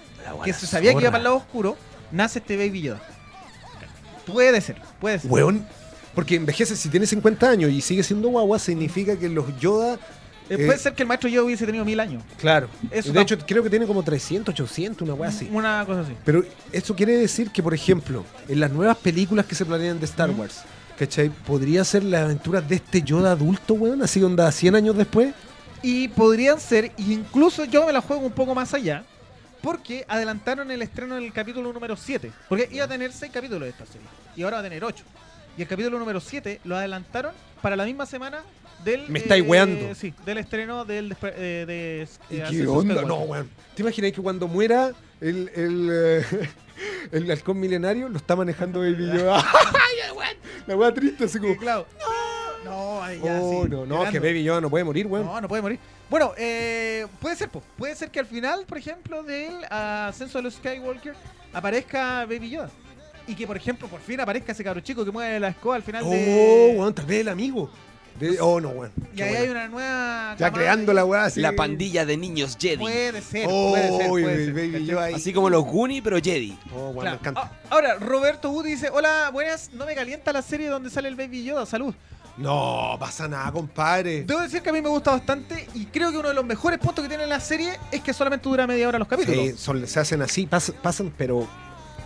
que 0.44 0.52
se 0.52 0.66
sabía 0.66 0.92
que 0.92 1.00
iba 1.00 1.10
para 1.10 1.18
el 1.18 1.24
lado 1.24 1.36
oscuro, 1.36 1.76
nace 2.10 2.38
este 2.40 2.56
Baby 2.56 2.82
Yoda. 2.82 3.00
Puede 4.26 4.60
ser, 4.60 4.76
puede 5.00 5.18
ser. 5.18 5.30
Weón, 5.30 5.66
porque 6.14 6.36
envejece, 6.36 6.76
si 6.76 6.88
tiene 6.88 7.06
50 7.06 7.48
años 7.48 7.70
y 7.70 7.80
sigue 7.80 8.02
siendo 8.02 8.28
guagua, 8.28 8.58
significa 8.58 9.16
que 9.18 9.28
los 9.28 9.58
Yoda. 9.58 9.98
Eh, 10.48 10.56
eh, 10.58 10.66
puede 10.66 10.78
ser 10.78 10.94
que 10.94 11.02
el 11.02 11.08
maestro 11.08 11.28
Yoda 11.28 11.44
hubiese 11.44 11.66
tenido 11.66 11.84
mil 11.84 11.98
años. 12.00 12.22
Claro. 12.38 12.68
Eso 12.90 13.12
de 13.12 13.20
hecho, 13.20 13.38
creo 13.38 13.62
que 13.62 13.70
tiene 13.70 13.86
como 13.86 14.02
300, 14.02 14.52
800, 14.52 15.02
una 15.02 15.14
weá 15.14 15.30
así. 15.30 15.48
Una 15.50 15.84
cosa 15.86 16.00
así. 16.00 16.14
Pero 16.24 16.44
eso 16.72 16.94
quiere 16.94 17.16
decir 17.16 17.50
que, 17.50 17.62
por 17.62 17.74
ejemplo, 17.74 18.24
en 18.48 18.60
las 18.60 18.70
nuevas 18.70 18.96
películas 18.96 19.46
que 19.46 19.54
se 19.54 19.64
planean 19.64 19.98
de 19.98 20.06
Star. 20.06 20.30
Wars, 20.30 20.62
¿cachai? 20.98 21.30
Podría 21.30 21.84
ser 21.84 22.04
las 22.04 22.22
aventuras 22.24 22.68
de 22.68 22.76
este 22.76 23.02
Yoda 23.02 23.32
adulto, 23.32 23.74
weón, 23.74 24.02
así 24.02 24.22
onda 24.22 24.50
100 24.50 24.76
años 24.76 24.96
después. 24.96 25.34
Y 25.82 26.08
podrían 26.08 26.60
ser, 26.60 26.92
incluso 26.96 27.64
yo 27.64 27.86
me 27.86 27.92
la 27.92 28.00
juego 28.00 28.24
un 28.24 28.32
poco 28.32 28.54
más 28.54 28.72
allá, 28.72 29.04
porque 29.62 30.04
adelantaron 30.08 30.70
el 30.70 30.82
estreno 30.82 31.16
del 31.16 31.32
capítulo 31.32 31.72
número 31.72 31.96
7. 31.96 32.30
Porque 32.48 32.68
iba 32.70 32.84
a 32.84 32.88
tener 32.88 33.12
6 33.12 33.32
capítulos 33.32 33.62
de 33.62 33.70
esta 33.70 33.86
serie, 33.86 34.06
y 34.36 34.42
ahora 34.42 34.56
va 34.56 34.60
a 34.60 34.64
tener 34.64 34.84
8. 34.84 35.04
Y 35.56 35.62
el 35.62 35.68
capítulo 35.68 35.98
número 35.98 36.20
7 36.20 36.60
lo 36.64 36.76
adelantaron 36.76 37.32
para 37.60 37.76
la 37.76 37.84
misma 37.84 38.06
semana 38.06 38.42
del. 38.84 39.08
Me 39.08 39.18
estáis 39.20 39.44
weando. 39.46 39.94
Sí, 39.94 40.12
del 40.24 40.38
estreno 40.38 40.84
del. 40.84 41.10
despe- 41.10 41.32
eh, 41.36 41.64
de, 41.66 42.08
¿Y 42.30 42.40
eh, 42.40 42.44
qué 42.50 42.66
onda? 42.66 43.02
No, 43.02 43.20
weón. 43.20 43.48
¿Te 43.74 43.82
imaginas 43.82 44.12
que 44.12 44.20
cuando 44.22 44.48
muera 44.48 44.92
el, 45.20 45.50
el, 45.54 45.88
eh, 45.92 46.24
el 47.12 47.30
halcón 47.30 47.58
milenario 47.60 48.08
lo 48.08 48.16
está 48.16 48.36
manejando 48.36 48.80
Baby 48.80 49.06
Yoda? 49.14 49.38
Ay, 49.54 50.10
weón. 50.16 50.36
La 50.66 50.76
weá 50.76 50.92
triste, 50.94 51.24
así 51.24 51.38
como. 51.38 51.52
Sí, 51.54 51.58
claro. 51.58 51.86
No, 52.64 53.02
ay, 53.02 53.20
ya, 53.22 53.40
Oh, 53.42 53.64
sí, 53.64 53.70
no, 53.70 53.78
no, 53.78 53.86
llorando. 53.96 54.12
que 54.12 54.20
Baby 54.20 54.44
Yoda 54.44 54.60
no 54.60 54.70
puede 54.70 54.84
morir, 54.84 55.06
weón. 55.08 55.26
No, 55.26 55.40
no 55.40 55.48
puede 55.48 55.62
morir. 55.62 55.78
Bueno, 56.08 56.32
eh, 56.36 57.06
puede 57.20 57.34
ser, 57.34 57.48
po. 57.48 57.60
puede 57.76 57.96
ser 57.96 58.10
que 58.10 58.20
al 58.20 58.26
final, 58.26 58.64
por 58.66 58.78
ejemplo, 58.78 59.22
del 59.24 59.64
ascenso 59.68 60.38
de 60.38 60.42
los 60.44 60.54
Skywalker 60.54 61.14
aparezca 61.52 62.24
Baby 62.26 62.50
Yoda. 62.50 62.70
Y 63.26 63.34
que, 63.34 63.46
por 63.46 63.56
ejemplo, 63.56 63.88
por 63.88 64.00
fin 64.00 64.20
aparezca 64.20 64.52
ese 64.52 64.62
cabro 64.64 64.80
chico 64.80 65.04
que 65.04 65.10
mueve 65.10 65.40
la 65.40 65.48
escoba 65.48 65.74
al 65.76 65.82
final 65.82 66.02
Oh, 66.06 66.10
de... 66.10 66.74
weón, 66.76 66.94
tal 66.94 67.06
vez 67.06 67.20
el 67.20 67.28
amigo. 67.28 67.68
De- 68.20 68.40
oh, 68.40 68.60
no, 68.60 68.68
weón. 68.70 68.92
Y 69.16 69.22
ahí 69.22 69.28
bueno. 69.30 69.42
hay 69.44 69.48
una 69.50 69.68
nueva... 69.68 70.36
Ya 70.38 70.52
creando 70.52 70.86
de- 70.92 70.94
la 70.94 71.04
weá 71.04 71.24
así. 71.24 71.40
La 71.40 71.52
pandilla 71.52 72.04
de 72.06 72.16
niños 72.16 72.56
Jedi. 72.60 72.76
Puede 72.78 73.20
ser, 73.22 73.46
Oh, 73.50 73.70
puede 73.70 73.88
ser, 73.96 74.06
y 74.06 74.08
puede 74.10 74.44
ser, 74.44 74.54
Baby 74.54 74.70
¿cachai? 74.72 74.86
Yoda 74.86 75.04
ahí. 75.04 75.14
Así 75.14 75.32
como 75.32 75.50
los 75.50 75.64
Goonies, 75.64 76.02
pero 76.02 76.18
Jedi. 76.20 76.56
Oh, 76.74 76.92
Claro. 76.92 77.10
me 77.10 77.16
encanta. 77.16 77.40
Ah, 77.42 77.52
Ahora, 77.70 77.94
Roberto 77.96 78.50
Wood 78.50 78.66
dice, 78.66 78.90
hola, 78.90 79.30
buenas, 79.32 79.70
no 79.72 79.86
me 79.86 79.94
calienta 79.94 80.32
la 80.32 80.42
serie 80.42 80.68
donde 80.68 80.90
sale 80.90 81.08
el 81.08 81.16
Baby 81.16 81.44
Yoda, 81.44 81.66
salud. 81.66 81.94
No, 82.36 82.96
pasa 82.98 83.28
nada, 83.28 83.52
compadre. 83.52 84.22
Debo 84.24 84.40
decir 84.40 84.62
que 84.62 84.70
a 84.70 84.72
mí 84.72 84.80
me 84.80 84.88
gusta 84.88 85.10
bastante 85.10 85.68
y 85.74 85.84
creo 85.86 86.10
que 86.10 86.16
uno 86.18 86.28
de 86.28 86.34
los 86.34 86.44
mejores 86.46 86.78
puntos 86.78 87.02
que 87.02 87.08
tiene 87.10 87.26
la 87.26 87.40
serie 87.40 87.78
es 87.90 88.00
que 88.00 88.14
solamente 88.14 88.48
dura 88.48 88.66
media 88.66 88.88
hora 88.88 88.98
los 88.98 89.06
capítulos. 89.08 89.44
Sí, 89.48 89.52
son- 89.56 89.86
se 89.86 90.00
hacen 90.00 90.22
así, 90.22 90.46
pas- 90.46 90.72
pasan, 90.72 91.12
pero 91.16 91.46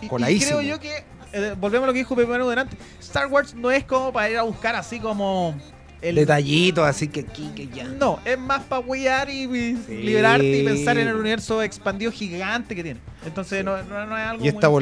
Y- 0.01 0.05
Y, 0.05 0.09
Coladísimo. 0.09 0.59
creo 0.59 0.61
yo 0.75 0.79
que, 0.79 1.03
eh, 1.33 1.55
volvemos 1.57 1.85
a 1.85 1.87
lo 1.87 1.93
que 1.93 1.99
dijo 1.99 2.15
Pepe 2.15 2.27
Manu 2.29 2.47
delante, 2.49 2.77
Star 2.99 3.27
Wars 3.27 3.55
no 3.55 3.71
es 3.71 3.83
como 3.85 4.11
para 4.13 4.29
ir 4.29 4.37
a 4.37 4.43
buscar 4.43 4.75
así 4.75 4.99
como 4.99 5.55
el... 6.01 6.15
detallitos, 6.15 6.85
así 6.85 7.07
que 7.07 7.21
aquí, 7.21 7.49
que 7.55 7.67
ya. 7.67 7.85
No, 7.85 8.19
es 8.25 8.37
más 8.37 8.63
para 8.63 8.79
huear 8.79 9.29
y, 9.29 9.43
y 9.43 9.77
Sí. 9.87 9.97
liberarte 9.97 10.45
y 10.61 10.63
pensar 10.65 10.97
en 10.97 11.07
el 11.07 11.15
universo 11.15 11.61
expandido 11.61 12.11
gigante 12.11 12.75
que 12.75 12.83
tiene. 12.83 12.99
Entonces 13.25 13.65
no, 13.65 13.81
no, 13.83 14.05
no 14.05 14.17
es 14.17 14.23
algo 14.25 14.45
Y 14.45 14.47
esta 14.47 14.69
muy- 14.69 14.75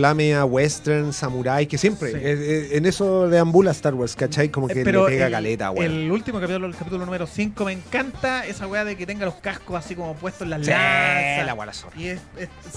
western, 0.44 1.14
samurai, 1.14 1.66
que 1.68 1.78
siempre 1.78 2.12
Sí. 2.12 2.18
eh, 2.18 2.22
eh, 2.24 2.70
en 2.78 2.86
eso 2.86 3.28
deambula 3.28 3.72
Star 3.72 3.94
Wars, 3.96 4.16
¿cachai? 4.16 4.50
Como 4.50 4.68
que 4.68 4.82
Eh, 4.82 4.84
pero 4.84 5.08
le 5.08 5.14
pega 5.16 5.26
el, 5.28 5.32
caleta, 5.32 5.72
weón. 5.72 5.92
el 5.92 6.12
último 6.12 6.40
capítulo, 6.40 6.68
el 6.68 6.76
capítulo 6.76 7.06
número 7.06 7.26
5, 7.26 7.66
me 7.66 7.72
encanta 7.72 8.46
esa 8.46 8.68
weá 8.68 8.84
de 8.86 8.96
que 8.96 9.06
tenga 9.08 9.26
los 9.26 9.36
cascos 9.36 9.78
así 9.78 9.96
como 9.96 10.14
puestos 10.16 10.44
en 10.44 10.50
las 10.52 10.60
lanzas. 10.60 11.46
la. 11.46 11.56
Y 11.98 12.08
es, 12.08 12.20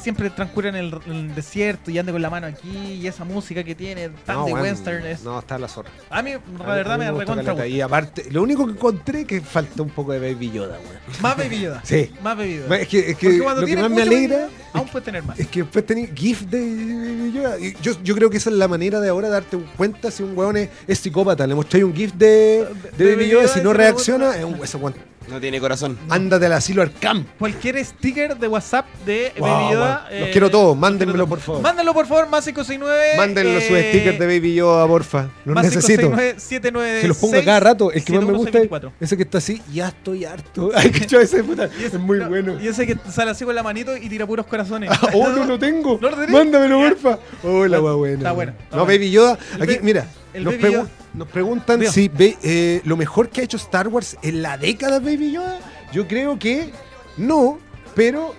siempre 0.00 0.30
transcurre 0.30 0.68
en 0.70 0.76
el, 0.76 0.94
en 1.06 1.12
el 1.12 1.34
desierto 1.34 1.90
y 1.90 1.98
anda 1.98 2.12
con 2.12 2.22
la 2.22 2.30
mano 2.30 2.46
aquí 2.46 2.70
y 2.94 3.06
esa 3.06 3.24
música 3.24 3.62
que 3.64 3.74
tiene 3.74 4.08
tan 4.24 4.36
No, 4.36 4.46
de 4.46 4.54
western 4.54 5.04
es... 5.06 5.22
No, 5.22 5.38
está 5.38 5.58
la 5.58 5.68
zorra. 5.68 5.90
A 6.08 6.22
mí, 6.22 6.30
la 6.58 6.64
a 6.64 6.74
verdad, 6.76 6.98
mí 6.98 7.04
me 7.04 7.10
gusta 7.10 7.34
recontra. 7.34 7.66
Y 7.66 7.80
aparte, 7.80 8.24
lo 8.30 8.42
único 8.42 8.66
que 8.66 8.72
encontré 8.72 9.24
que 9.24 9.40
falta 9.40 9.82
un 9.82 9.90
poco 9.90 10.12
de 10.12 10.18
Baby 10.18 10.50
Yoda, 10.52 10.78
weón. 10.78 10.98
Más 11.20 11.36
Baby 11.36 11.60
Yoda. 11.60 11.82
Sí. 11.84 12.10
Más 12.22 12.36
Baby 12.36 12.56
Yoda. 12.56 12.76
Es 12.78 12.88
que, 12.88 13.10
es 13.10 13.16
que 13.16 13.32
lo 13.38 13.66
que 13.66 13.76
más 13.76 13.90
me 13.90 14.02
alegra 14.02 14.36
Yoda, 14.36 14.50
aún 14.72 14.88
puedes 14.88 15.04
tener 15.04 15.22
más. 15.22 15.38
es 15.38 15.46
que 15.48 15.62
después 15.62 15.86
tenés 15.86 16.10
GIF 16.14 16.42
de 16.42 16.60
Baby 16.60 17.32
Yoda. 17.32 17.58
Y 17.58 17.76
yo, 17.82 17.92
yo 18.02 18.14
creo 18.14 18.30
que 18.30 18.36
esa 18.36 18.50
es 18.50 18.56
la 18.56 18.68
manera 18.68 19.00
de 19.00 19.08
ahora 19.08 19.28
darte 19.28 19.58
cuenta 19.76 20.10
si 20.10 20.22
un 20.22 20.36
weón 20.36 20.56
es, 20.56 20.68
es 20.86 20.98
psicópata. 20.98 21.46
Le 21.46 21.54
mostráis 21.54 21.84
un 21.84 21.94
GIF 21.94 22.12
de, 22.14 22.66
de, 22.96 23.04
de 23.04 23.14
Baby 23.14 23.28
Yoda, 23.28 23.42
Yoda 23.44 23.54
si 23.54 23.60
no 23.60 23.72
reacciona, 23.72 24.36
es 24.36 24.44
un 24.44 24.54
ese 24.62 24.76
weón. 24.76 24.94
No 25.30 25.40
tiene 25.40 25.60
corazón. 25.60 25.98
Ándate 26.08 26.46
al 26.46 26.52
asilo 26.54 26.82
Arkham. 26.82 27.24
Cualquier 27.38 27.84
sticker 27.84 28.36
de 28.36 28.48
WhatsApp 28.48 28.86
de 29.04 29.32
Wow, 29.38 29.48
Baby 29.48 29.72
Yoda. 29.74 30.06
weón. 30.08 30.20
Los 30.20 30.28
eh, 30.28 30.32
quiero 30.32 30.50
todos, 30.50 30.76
mándenmelo 30.76 31.26
por 31.26 31.40
favor. 31.40 31.62
Mándenlo 31.62 31.92
por 31.92 32.06
favor, 32.06 32.28
más 32.28 32.44
569. 32.44 33.16
Mándenlo 33.16 33.60
su 33.60 33.76
eh, 33.76 33.90
sticker 33.90 34.18
de 34.18 34.26
Baby 34.26 34.54
Yoda, 34.54 34.86
porfa. 34.86 35.28
Los 35.44 35.54
más 35.54 35.64
necesito. 35.64 36.08
569 36.10 36.34
796 36.40 37.02
Que 37.02 37.08
los 37.08 37.16
ponga 37.18 37.44
cada 37.44 37.60
rato. 37.60 37.92
El 37.92 38.04
que 38.04 38.12
más 38.14 38.24
me 38.24 38.32
gusta 38.32 38.58
es 38.58 38.68
7164. 38.68 38.92
ese 39.00 39.16
que 39.16 39.22
está 39.22 39.38
así. 39.38 39.62
Ya 39.72 39.88
estoy 39.88 40.24
harto. 40.24 40.70
Ay, 40.74 40.90
que 40.90 41.16
ese 41.16 41.44
puta. 41.44 41.68
Es 41.82 41.94
muy 41.94 42.18
no, 42.18 42.28
bueno. 42.28 42.58
Y 42.60 42.68
ese 42.68 42.86
que 42.86 42.96
sale 43.10 43.30
así 43.30 43.44
con 43.44 43.54
la 43.54 43.62
manito 43.62 43.96
y 43.96 44.08
tira 44.08 44.26
puros 44.26 44.46
corazones. 44.46 44.90
Ah, 45.00 45.10
oh, 45.14 45.28
no 45.28 45.44
lo 45.44 45.58
tengo. 45.58 45.98
¿No 46.00 46.10
lo 46.10 46.16
tenés? 46.16 46.30
Mándamelo, 46.30 46.80
porfa. 46.80 47.18
Oh, 47.44 47.66
la 47.66 47.78
buena. 47.78 48.16
está 48.18 48.32
bueno, 48.32 48.52
está 48.52 48.76
no, 48.76 48.84
bueno. 48.84 48.98
Baby 48.98 49.10
Yoda. 49.10 49.38
Aquí, 49.60 49.78
mira. 49.80 50.06
El 50.38 50.44
Nos, 50.44 50.54
Baby 50.54 50.64
pregu- 50.64 50.72
Yoda. 50.72 50.88
nos 51.14 51.28
preguntan 51.28 51.86
si 51.92 52.10
eh, 52.18 52.80
lo 52.84 52.96
mejor 52.96 53.28
que 53.28 53.40
ha 53.42 53.44
hecho 53.44 53.56
Star 53.58 53.88
Wars 53.88 54.16
en 54.22 54.42
la 54.42 54.56
década 54.58 54.98
Baby 55.00 55.32
Yoda. 55.32 55.58
Yo 55.92 56.06
creo 56.08 56.38
que 56.38 56.72
no, 57.16 57.58
pero 57.94 58.34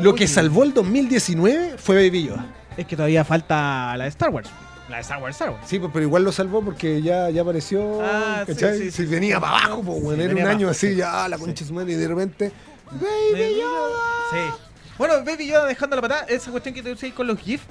lo 0.00 0.14
que 0.14 0.26
salvó 0.28 0.62
el 0.64 0.72
2019 0.74 1.76
fue 1.78 1.96
Baby 2.06 2.24
Yoda. 2.28 2.46
Es 2.76 2.86
que 2.86 2.96
todavía 2.96 3.24
falta 3.24 3.96
la 3.96 4.04
de 4.04 4.10
Star 4.10 4.30
Wars. 4.30 4.48
La 4.88 4.96
de 4.96 5.02
Star 5.02 5.22
Wars, 5.22 5.36
Star 5.36 5.50
Wars. 5.50 5.62
Sí, 5.66 5.78
pues, 5.78 5.90
pero 5.92 6.04
igual 6.04 6.24
lo 6.24 6.32
salvó 6.32 6.62
porque 6.64 7.00
ya, 7.00 7.30
ya 7.30 7.42
apareció. 7.42 8.00
Ah, 8.02 8.42
sí, 8.46 8.52
¿cachai? 8.54 8.78
sí, 8.78 8.84
Si 8.90 9.02
sí, 9.02 9.06
venía 9.06 9.38
para 9.38 9.58
abajo, 9.58 9.82
pues, 9.82 10.02
bueno, 10.02 10.22
era 10.22 10.34
un 10.34 10.40
año 10.48 10.68
así, 10.68 10.88
sí. 10.90 10.96
ya 10.96 11.28
la 11.28 11.38
concha 11.38 11.62
de 11.64 11.68
su 11.68 11.74
madre, 11.74 11.92
y 11.92 11.94
de 11.96 12.08
repente. 12.08 12.50
Baby 12.90 13.54
Yoda. 13.60 13.98
Sí. 14.32 14.64
Bueno, 14.98 15.14
Baby 15.24 15.46
Yoda 15.46 15.66
dejando 15.66 15.94
la 15.96 16.02
patada, 16.02 16.24
esa 16.28 16.50
cuestión 16.50 16.74
que 16.74 16.82
te 16.82 16.88
decía 16.90 17.14
con 17.14 17.26
los 17.28 17.38
GIF. 17.38 17.62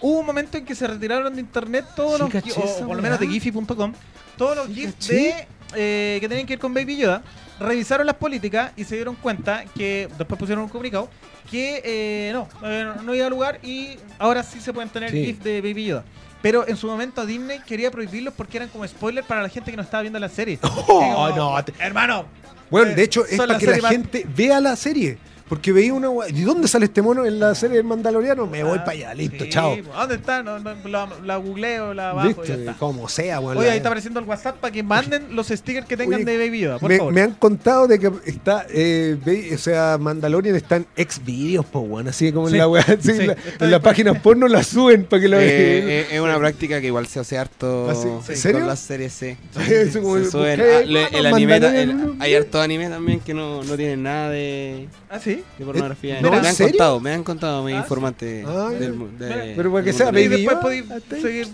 Hubo 0.00 0.20
un 0.20 0.26
momento 0.26 0.56
en 0.58 0.64
que 0.64 0.74
se 0.74 0.86
retiraron 0.86 1.34
de 1.34 1.40
internet 1.40 1.84
todos 1.96 2.20
los 2.20 2.30
caché 2.30 2.50
GIF, 2.50 2.58
o 2.58 2.86
por 2.86 2.96
lo 2.96 3.02
menos 3.02 3.18
de. 3.18 3.26
Giphy.com, 3.26 3.92
todos 4.36 4.56
los 4.56 4.68
GIFs 4.68 5.08
de, 5.08 5.46
eh, 5.74 6.18
que 6.20 6.28
tenían 6.28 6.46
que 6.46 6.54
ver 6.54 6.60
con 6.60 6.72
Baby 6.74 6.96
Yoda. 6.96 7.22
Revisaron 7.60 8.06
las 8.06 8.14
políticas 8.16 8.70
y 8.76 8.84
se 8.84 8.94
dieron 8.94 9.16
cuenta 9.16 9.64
que, 9.76 10.08
después 10.16 10.38
pusieron 10.38 10.62
un 10.64 10.70
comunicado, 10.70 11.10
que 11.50 11.82
eh, 11.84 12.30
no, 12.32 12.48
eh, 12.62 12.92
no 13.02 13.14
iba 13.14 13.26
a 13.26 13.30
lugar 13.30 13.58
y 13.64 13.96
ahora 14.20 14.44
sí 14.44 14.60
se 14.60 14.72
pueden 14.72 14.88
tener 14.90 15.10
Sí. 15.10 15.24
GIFs 15.24 15.42
de 15.42 15.60
Baby 15.60 15.86
Yoda. 15.86 16.04
Pero 16.40 16.68
en 16.68 16.76
su 16.76 16.86
momento 16.86 17.26
Disney 17.26 17.58
quería 17.66 17.90
prohibirlos 17.90 18.32
porque 18.34 18.58
eran 18.58 18.68
como 18.68 18.86
spoiler 18.86 19.24
para 19.24 19.42
la 19.42 19.48
gente 19.48 19.72
que 19.72 19.76
no 19.76 19.82
estaba 19.82 20.02
viendo 20.02 20.20
la 20.20 20.28
serie. 20.28 20.60
Oh, 20.62 20.84
como, 20.84 21.28
no, 21.30 21.64
te- 21.64 21.74
Hermano, 21.80 22.26
Bueno, 22.70 22.92
Eh, 22.92 22.94
de 22.94 23.02
hecho, 23.02 23.26
es 23.26 23.36
para 23.36 23.58
que 23.58 23.66
la 23.66 23.88
gente 23.88 24.24
vea 24.36 24.60
la 24.60 24.76
serie. 24.76 25.18
Porque 25.48 25.72
veía 25.72 25.94
una. 25.94 26.08
¿Y 26.28 26.42
dónde 26.42 26.68
sale 26.68 26.84
este 26.86 27.00
mono 27.02 27.24
en 27.24 27.40
la 27.40 27.54
serie 27.54 27.76
del 27.78 27.84
Mandaloriano? 27.86 28.46
Me 28.46 28.62
voy 28.62 28.78
Ah, 28.78 28.84
para 28.84 28.96
allá, 28.96 29.14
listo, 29.14 29.44
sí, 29.44 29.50
chao. 29.50 29.76
¿Dónde 29.96 30.16
está? 30.16 30.42
No, 30.42 30.58
no, 30.58 30.74
la, 30.88 31.08
la 31.24 31.36
googleo, 31.36 31.94
la 31.94 32.12
bajo 32.12 32.28
y 32.28 32.32
ya 32.48 32.56
Listo, 32.56 32.70
está. 32.70 32.74
como 32.74 33.08
sea, 33.08 33.40
weón. 33.40 33.56
Oye, 33.58 33.70
ahí 33.70 33.76
está 33.78 33.88
apareciendo 33.88 34.20
el 34.20 34.26
WhatsApp 34.26 34.56
para 34.58 34.72
que 34.72 34.82
manden 34.82 35.28
los 35.34 35.48
stickers 35.48 35.86
que 35.86 35.96
tengan 35.96 36.16
Oye, 36.22 36.24
de 36.24 36.38
Baby 36.38 36.60
Yoda, 36.60 36.78
por 36.78 36.90
me, 36.90 36.98
favor. 36.98 37.12
me 37.14 37.22
han 37.22 37.32
contado 37.32 37.86
de 37.88 37.98
que 37.98 38.10
está, 38.26 38.66
eh, 38.70 39.50
o 39.54 39.58
sea, 39.58 39.96
Mandalorian 39.98 40.54
está 40.56 40.76
en 40.76 40.86
Xvideos, 40.96 41.64
po, 41.66 41.80
weón, 41.80 42.08
así 42.08 42.30
como 42.32 42.48
Sí, 42.48 42.54
en 42.56 42.58
la 42.58 42.68
weá, 42.68 42.82
sí, 42.84 42.96
sí, 43.00 43.10
en 43.12 43.26
la- 43.28 43.36
en 43.60 43.70
las 43.70 43.80
páginas 43.80 44.18
porno 44.20 44.48
la 44.48 44.62
suben 44.62 45.04
para 45.04 45.22
que 45.22 45.28
lo 45.28 45.38
Eh, 45.40 45.46
vean. 45.46 45.88
eh, 45.88 46.06
es 46.12 46.20
una 46.20 46.38
práctica 46.38 46.80
que 46.80 46.88
igual 46.88 47.06
se 47.06 47.20
hace 47.20 47.38
harto 47.38 47.88
¿Ah, 47.90 47.94
sí? 47.94 48.02
con 48.08 48.22
¿En 48.28 48.36
serio? 48.36 48.66
las 48.66 48.80
series 48.80 49.12
C. 49.14 49.36
Eso 49.68 50.02
como- 50.02 50.18
Se 50.18 50.30
suben 50.30 50.58
busqué, 50.58 50.74
a- 50.76 50.80
le- 50.82 51.04
¿cómo 51.06 51.18
el 51.18 51.26
anime, 51.26 52.16
hay 52.20 52.34
harto 52.34 52.60
anime 52.60 52.88
también 52.90 53.20
que 53.20 53.32
no, 53.34 53.62
no 53.64 53.76
tienen 53.76 54.02
nada 54.02 54.30
de, 54.30 54.88
¿Ah, 55.08 55.18
sí? 55.18 55.37
De 55.58 55.64
pornografía. 55.64 56.20
no, 56.20 56.30
me 56.30 56.38
¿en 56.38 56.46
han 56.46 56.54
serio? 56.54 56.72
contado, 56.72 57.00
me 57.00 57.12
han 57.12 57.24
contado 57.24 57.64
mis 57.64 57.74
Ah, 57.74 57.84
sí. 57.86 58.44
Ah, 58.46 58.70
del, 58.70 59.18
de- 59.18 59.54
pero 59.56 59.72
para 59.72 59.84
que 59.84 59.92
sea 59.92 60.06
mundo. 60.06 60.20
Y 60.20 60.28
después 60.28 60.56
podéis 60.58 60.84
seguir, 61.22 61.48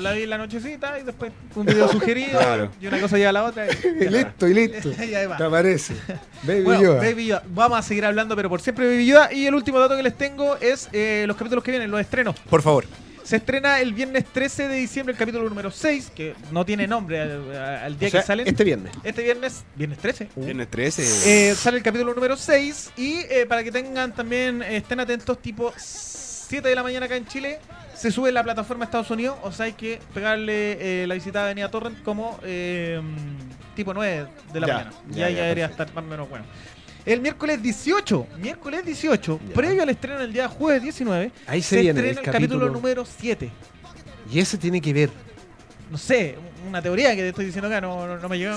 la 0.00 0.12
vi 0.12 0.26
la 0.26 0.38
nochecita 0.38 0.98
y 0.98 1.02
después 1.04 1.32
un 1.54 1.66
video 1.66 1.88
sugerido 1.88 2.38
Claro. 2.38 2.70
y 2.80 2.86
una 2.86 3.00
cosa 3.00 3.16
lleva 3.16 3.30
a 3.30 3.32
la 3.32 3.44
otra. 3.44 3.66
Y, 3.66 4.04
listo, 4.08 4.48
y 4.48 4.54
listo. 4.54 4.90
está. 4.90 5.04
Y 5.08 5.14
ahí 5.14 5.26
va. 5.26 5.36
Te 5.36 5.44
aparece. 5.44 5.94
Baby 6.42 6.62
Bueno, 6.62 6.82
Yoda. 6.82 6.98
Baby 7.02 7.26
Yoda. 7.26 7.42
Vamos 7.54 7.78
a 7.78 7.82
seguir 7.82 8.04
hablando, 8.04 8.34
pero 8.36 8.48
por 8.48 8.60
siempre 8.60 8.86
Baby 8.86 9.06
Yoda. 9.06 9.32
Y 9.32 9.46
el 9.46 9.54
último 9.54 9.78
dato 9.78 9.96
que 9.96 10.02
les 10.02 10.16
tengo 10.16 10.56
es 10.56 10.88
eh, 10.92 11.24
los 11.26 11.36
capítulos 11.36 11.64
que 11.64 11.70
vienen, 11.70 11.90
los 11.90 12.00
estrenos. 12.00 12.36
Por 12.50 12.62
favor. 12.62 12.84
Se 13.28 13.36
estrena 13.36 13.78
el 13.80 13.92
viernes 13.92 14.24
13 14.24 14.68
de 14.68 14.76
diciembre 14.76 15.12
el 15.12 15.18
capítulo 15.18 15.46
número 15.50 15.70
6, 15.70 16.12
que 16.16 16.34
no 16.50 16.64
tiene 16.64 16.86
nombre 16.86 17.20
al, 17.20 17.54
al 17.54 17.98
día 17.98 18.08
O 18.08 18.10
sea, 18.10 18.20
que 18.22 18.26
salen. 18.26 18.48
Este 18.48 18.64
viernes. 18.64 18.90
Este 19.04 19.22
viernes, 19.22 19.64
viernes 19.76 19.98
13. 19.98 20.28
Viernes 20.34 20.68
13. 20.70 21.50
Eh, 21.50 21.54
sale 21.54 21.76
el 21.76 21.82
capítulo 21.82 22.14
número 22.14 22.38
6 22.38 22.92
y 22.96 23.18
eh, 23.28 23.44
para 23.46 23.62
que 23.62 23.70
tengan 23.70 24.14
también, 24.14 24.62
eh, 24.62 24.78
estén 24.78 24.98
atentos, 25.00 25.42
tipo 25.42 25.74
7 25.76 26.66
de 26.66 26.74
la 26.74 26.82
mañana 26.82 27.04
acá 27.04 27.16
en 27.16 27.26
Chile, 27.26 27.58
se 27.94 28.10
sube 28.10 28.28
en 28.30 28.34
la 28.34 28.42
plataforma 28.44 28.86
de 28.86 28.88
Estados 28.88 29.10
Unidos, 29.10 29.36
o 29.42 29.52
sea 29.52 29.66
hay 29.66 29.74
que 29.74 30.00
pegarle 30.14 31.02
eh, 31.02 31.06
la 31.06 31.12
visita 31.12 31.40
a 31.40 31.44
Avenida 31.44 31.70
Torrent 31.70 32.02
como 32.02 32.40
eh, 32.44 32.98
tipo 33.76 33.92
9 33.92 34.26
de 34.54 34.60
la 34.60 34.66
Ya, 34.66 34.72
mañana. 34.72 34.90
ya, 35.10 35.14
Ya, 35.16 35.28
ya, 35.28 35.36
ya 35.36 35.42
debería 35.42 35.66
perfecto. 35.68 35.82
estar 35.82 35.94
más 35.96 36.04
o 36.04 36.08
menos 36.08 36.30
bueno. 36.30 36.46
El 37.08 37.22
miércoles 37.22 37.62
18, 37.62 38.26
miércoles 38.38 38.84
18, 38.84 39.40
Ya. 39.48 39.54
previo 39.54 39.82
al 39.82 39.88
estreno 39.88 40.20
el 40.20 40.30
día 40.30 40.46
jueves 40.46 40.82
19, 40.82 41.32
Ahí 41.46 41.62
se, 41.62 41.80
estrena 41.80 42.00
el 42.00 42.06
el 42.06 42.14
capítulo, 42.16 42.32
capítulo. 42.32 42.68
número 42.68 43.04
7. 43.06 43.50
Y 44.30 44.38
ese 44.38 44.58
tiene 44.58 44.78
que 44.78 44.92
ver. 44.92 45.10
No 45.90 45.96
sé, 45.96 46.36
una 46.68 46.82
teoría 46.82 47.16
que 47.16 47.22
te 47.22 47.28
estoy 47.28 47.46
diciendo 47.46 47.66
acá, 47.68 47.80
no, 47.80 48.06
no, 48.06 48.18
no 48.18 48.28
me 48.28 48.36
llegó 48.38 48.54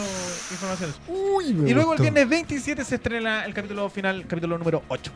informaciones. 0.51 0.97
Uy, 1.07 1.53
me 1.53 1.69
Y 1.69 1.73
luego 1.73 1.93
el 1.93 2.01
viernes 2.01 2.27
27 2.27 2.83
se 2.83 2.95
estrena 2.95 3.45
el 3.45 3.53
capítulo 3.53 3.89
final, 3.89 4.17
el 4.17 4.27
capítulo 4.27 4.57
número 4.57 4.83
8. 4.89 5.11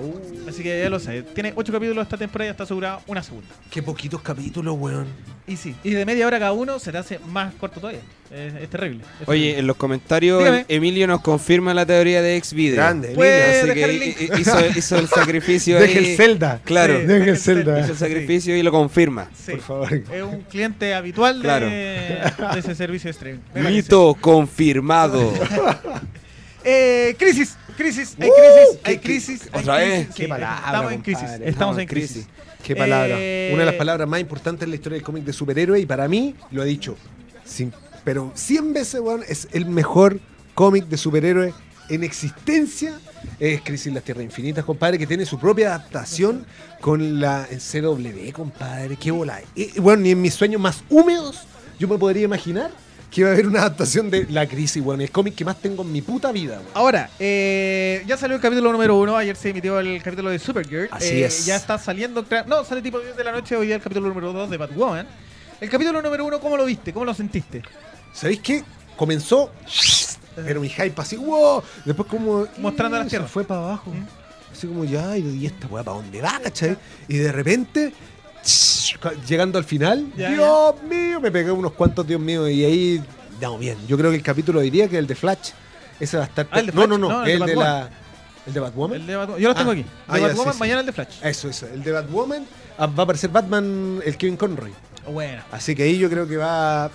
Uh, 0.00 0.48
Así 0.48 0.62
que 0.62 0.80
ya 0.82 0.88
lo 0.90 0.98
sé, 0.98 1.22
tiene 1.22 1.52
8 1.54 1.72
capítulos 1.72 2.02
esta 2.02 2.16
temporada 2.16 2.48
y 2.48 2.50
está 2.52 2.64
asegurada 2.64 3.00
una 3.06 3.22
segunda. 3.22 3.48
qué 3.70 3.82
poquitos 3.82 4.20
capítulos, 4.22 4.76
weón. 4.78 5.06
Y 5.46 5.56
sí, 5.56 5.74
y 5.82 5.90
de 5.90 6.06
media 6.06 6.26
hora 6.26 6.38
cada 6.38 6.52
uno 6.52 6.78
se 6.78 6.92
te 6.92 6.98
hace 6.98 7.18
más 7.28 7.52
corto 7.54 7.80
todavía. 7.80 8.00
Es, 8.30 8.54
es 8.54 8.70
terrible. 8.70 9.02
es 9.20 9.28
Oye, 9.28 9.40
terrible. 9.40 9.58
en 9.58 9.66
los 9.66 9.76
comentarios 9.76 10.38
Dígame. 10.38 10.64
Emilio 10.68 11.06
nos 11.08 11.20
confirma 11.20 11.74
la 11.74 11.84
teoría 11.84 12.22
de 12.22 12.40
Xvideo. 12.40 12.76
Grande, 12.76 13.08
Puede 13.08 13.60
Así 13.62 13.74
que 13.74 13.84
el 13.84 14.02
hizo, 14.40 14.56
hizo 14.76 14.98
el 14.98 15.08
sacrificio 15.08 15.80
Deje 15.80 15.98
ahí. 15.98 16.10
el 16.12 16.16
Zelda. 16.16 16.60
Claro, 16.64 17.00
Sí, 17.00 17.06
Deje 17.06 17.18
el 17.18 17.24
deja 17.26 17.36
Zelda. 17.36 17.80
hizo 17.80 17.92
el 17.92 17.98
sacrificio 17.98 18.56
y 18.56 18.62
lo 18.62 18.70
confirma. 18.70 19.28
Sí, 19.34 19.52
Por 19.52 19.60
favor. 19.60 19.92
Es 19.92 20.22
un 20.22 20.42
cliente 20.42 20.94
habitual 20.94 21.38
de, 21.38 21.42
Claro. 21.42 21.66
de 21.66 22.58
ese 22.60 22.74
servicio 22.76 23.08
de 23.08 23.10
streaming. 23.10 23.40
Mito 23.54 24.16
confirmado. 24.20 25.32
Eh, 26.62 27.16
crisis, 27.18 27.56
crisis, 27.80 28.16
hay 28.20 28.30
crisis, 28.30 28.78
hay 28.84 28.98
crisis. 28.98 29.48
hay 29.52 29.60
otra 29.60 29.76
vez. 29.76 30.08
Qué 30.14 30.28
palabra, 30.28 30.62
Estamos 30.66 30.92
en 30.92 31.00
crisis, 31.02 31.22
compadre. 31.22 31.50
estamos 31.50 31.78
en 31.78 31.86
crisis. 31.86 32.26
Qué 32.62 32.76
palabra. 32.76 33.16
Eh, 33.18 33.50
Una 33.52 33.60
de 33.64 33.70
las 33.70 33.74
palabras 33.76 34.06
más 34.06 34.20
importantes 34.20 34.64
en 34.64 34.70
la 34.70 34.76
historia 34.76 34.96
del 34.96 35.04
cómic 35.04 35.24
de 35.24 35.32
superhéroe 35.32 35.80
y 35.80 35.86
para 35.86 36.06
mí, 36.08 36.34
lo 36.50 36.62
he 36.62 36.66
dicho, 36.66 36.96
sin, 37.44 37.72
pero 38.04 38.32
100 38.34 38.72
veces, 38.74 39.00
weón, 39.00 39.22
es 39.26 39.48
el 39.52 39.66
mejor 39.66 40.20
cómic 40.54 40.86
de 40.86 40.96
superhéroe 40.96 41.54
en 41.88 42.04
existencia. 42.04 42.98
Es 43.38 43.60
Crisis 43.62 43.88
en 43.88 43.94
las 43.94 44.04
Tierras 44.04 44.24
Infinitas, 44.24 44.64
compadre, 44.64 44.98
que 44.98 45.06
tiene 45.06 45.26
su 45.26 45.38
propia 45.38 45.68
adaptación 45.74 46.46
con 46.80 47.20
la 47.20 47.46
en 47.50 47.58
CW, 47.58 48.32
compadre. 48.32 48.96
Qué 48.96 49.10
bola. 49.10 49.40
Y, 49.54 49.78
bueno, 49.80 50.02
ni 50.02 50.10
en 50.10 50.20
mis 50.20 50.34
sueños 50.34 50.60
más 50.60 50.82
húmedos 50.88 51.46
yo 51.78 51.88
me 51.88 51.98
podría 51.98 52.24
imaginar 52.24 52.70
que 53.10 53.20
iba 53.22 53.30
a 53.30 53.32
haber 53.32 53.46
una 53.46 53.60
adaptación 53.60 54.08
de 54.10 54.26
La 54.30 54.46
Crisis, 54.46 54.82
weón. 54.84 55.00
El 55.00 55.10
cómic 55.10 55.34
que 55.34 55.44
más 55.44 55.60
tengo 55.60 55.82
en 55.82 55.90
mi 55.92 56.00
puta 56.02 56.30
vida, 56.32 56.54
weón. 56.60 56.66
Ahora, 56.74 57.10
eh, 57.18 58.02
ya 58.06 58.16
salió 58.16 58.36
el 58.36 58.42
capítulo 58.42 58.70
número 58.72 58.96
uno. 58.96 59.16
Ayer 59.16 59.34
se 59.36 59.50
emitió 59.50 59.78
el 59.80 60.02
capítulo 60.02 60.30
de 60.30 60.38
Supergirl. 60.38 60.88
Así 60.92 61.06
Eh, 61.22 61.24
es. 61.24 61.44
Ya 61.46 61.56
está 61.56 61.76
saliendo. 61.78 62.24
No, 62.46 62.64
sale 62.64 62.82
tipo 62.82 63.00
10 63.00 63.16
de 63.16 63.24
la 63.24 63.32
noche. 63.32 63.56
Hoy 63.56 63.66
día 63.66 63.76
el 63.76 63.82
capítulo 63.82 64.08
número 64.08 64.32
2 64.32 64.50
de 64.50 64.56
Batwoman. 64.56 65.06
El 65.60 65.68
capítulo 65.68 66.00
número 66.00 66.24
uno, 66.24 66.40
¿cómo 66.40 66.56
lo 66.56 66.64
viste? 66.64 66.92
¿Cómo 66.92 67.04
lo 67.04 67.12
sentiste? 67.12 67.62
¿Sabéis 68.14 68.40
qué? 68.40 68.64
Comenzó, 68.96 69.50
pero 70.36 70.60
mi 70.60 70.68
hype 70.68 70.94
así, 70.96 71.16
wow. 71.16 71.62
Después 71.84 72.08
como... 72.08 72.46
Mostrando 72.58 72.96
las 72.96 73.06
se 73.06 73.10
tierras. 73.10 73.30
fue 73.30 73.44
para 73.44 73.60
abajo. 73.60 73.90
Mm. 73.90 74.06
Así 74.52 74.66
como 74.66 74.84
ya, 74.84 75.16
y 75.16 75.22
y 75.38 75.46
esta 75.46 75.66
weá 75.68 75.82
para 75.84 75.96
dónde 75.98 76.20
va, 76.20 76.38
¿cachai? 76.42 76.76
Y 77.08 77.16
de 77.18 77.30
repente, 77.32 77.92
llegando 79.28 79.58
al 79.58 79.64
final, 79.64 80.06
Ya, 80.16 80.30
Dios 80.30 80.82
mío, 80.82 81.20
me 81.20 81.30
pegué 81.30 81.50
unos 81.50 81.72
cuantos, 81.72 82.06
Dios 82.06 82.20
mío, 82.20 82.48
y 82.48 82.64
ahí, 82.64 83.02
no, 83.40 83.58
bien. 83.58 83.76
Yo 83.86 83.96
creo 83.96 84.10
que 84.10 84.16
el 84.16 84.22
capítulo 84.22 84.60
diría 84.60 84.88
que 84.88 84.98
el 84.98 85.06
de 85.06 85.14
Flash, 85.14 85.50
ese 85.98 86.16
va 86.16 86.24
a 86.24 86.26
estar... 86.26 86.46
Ah, 86.50 86.60
el 86.60 86.66
de 86.66 86.72
no, 86.72 86.86
no, 86.86 86.98
no, 86.98 87.08
no, 87.08 87.24
el 87.24 87.38
de 87.40 87.52
el 87.52 87.58
la... 87.58 87.90
¿El 88.46 88.54
de 88.54 88.60
Batwoman? 88.60 89.00
El 89.00 89.06
de 89.06 89.16
Batwoman. 89.16 89.42
Yo 89.42 89.48
los 89.48 89.56
tengo 89.58 89.70
Ah. 89.70 89.74
aquí. 89.74 89.84
Ah, 90.08 90.14
de 90.14 90.20
ya, 90.22 90.26
Batwoman, 90.28 90.52
sí, 90.52 90.56
sí. 90.56 90.60
mañana 90.60 90.80
el 90.80 90.86
de 90.86 90.92
Flash. 90.92 91.14
Eso, 91.22 91.48
eso. 91.50 91.66
El 91.66 91.82
de 91.84 91.92
Batwoman 91.92 92.46
ah, 92.78 92.86
va 92.86 92.94
a 92.98 93.02
aparecer 93.02 93.30
Batman, 93.30 94.00
el 94.04 94.16
Kevin 94.16 94.36
Conroy. 94.36 94.72
Bueno, 95.12 95.42
Así 95.52 95.74
que 95.74 95.82
ahí 95.82 95.98
yo 95.98 96.08
creo 96.08 96.26
que 96.26 96.36
va. 96.38 96.90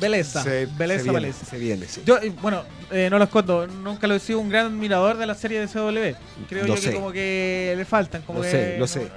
beleza. 0.00 0.42
se- 0.42 0.66
beleza, 0.66 0.98
se 1.04 1.10
viene, 1.10 1.20
beleza. 1.20 1.46
Se 1.46 1.58
viene, 1.58 1.86
sí. 1.86 2.02
Yo, 2.06 2.18
bueno, 2.40 2.62
eh, 2.92 3.08
no 3.10 3.18
lo 3.18 3.24
escondo, 3.24 3.66
nunca 3.66 4.06
lo 4.06 4.14
he 4.14 4.20
sido 4.20 4.38
un 4.38 4.48
gran 4.48 4.66
admirador 4.66 5.16
de 5.16 5.26
la 5.26 5.34
serie 5.34 5.60
de 5.60 5.66
CW. 5.66 6.16
Creo 6.48 6.66
Lo 6.66 6.74
yo 6.74 6.80
sé. 6.80 6.90
que 6.90 6.94
como 6.94 7.10
que 7.10 7.74
le 7.76 7.84
faltan, 7.84 8.22
como 8.22 8.38
Lo 8.38 8.44
que 8.44 8.50
sé, 8.50 8.72
lo 8.74 8.80
no- 8.80 8.86
sé. 8.86 9.08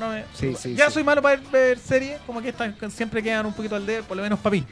No 0.00 0.08
me- 0.10 0.24
Sí, 0.34 0.54
sí, 0.58 0.74
ya 0.74 0.86
sí. 0.88 0.94
soy 0.94 1.04
malo 1.04 1.22
para 1.22 1.36
ver, 1.36 1.46
ver 1.52 1.78
series, 1.78 2.18
como 2.26 2.42
que 2.42 2.48
estas 2.48 2.74
siempre 2.92 3.22
quedan 3.22 3.46
un 3.46 3.52
poquito 3.52 3.76
al 3.76 3.86
dedo, 3.86 4.02
por 4.04 4.16
lo 4.16 4.22
menos 4.24 4.38
para 4.40 4.56
mí. 4.56 4.64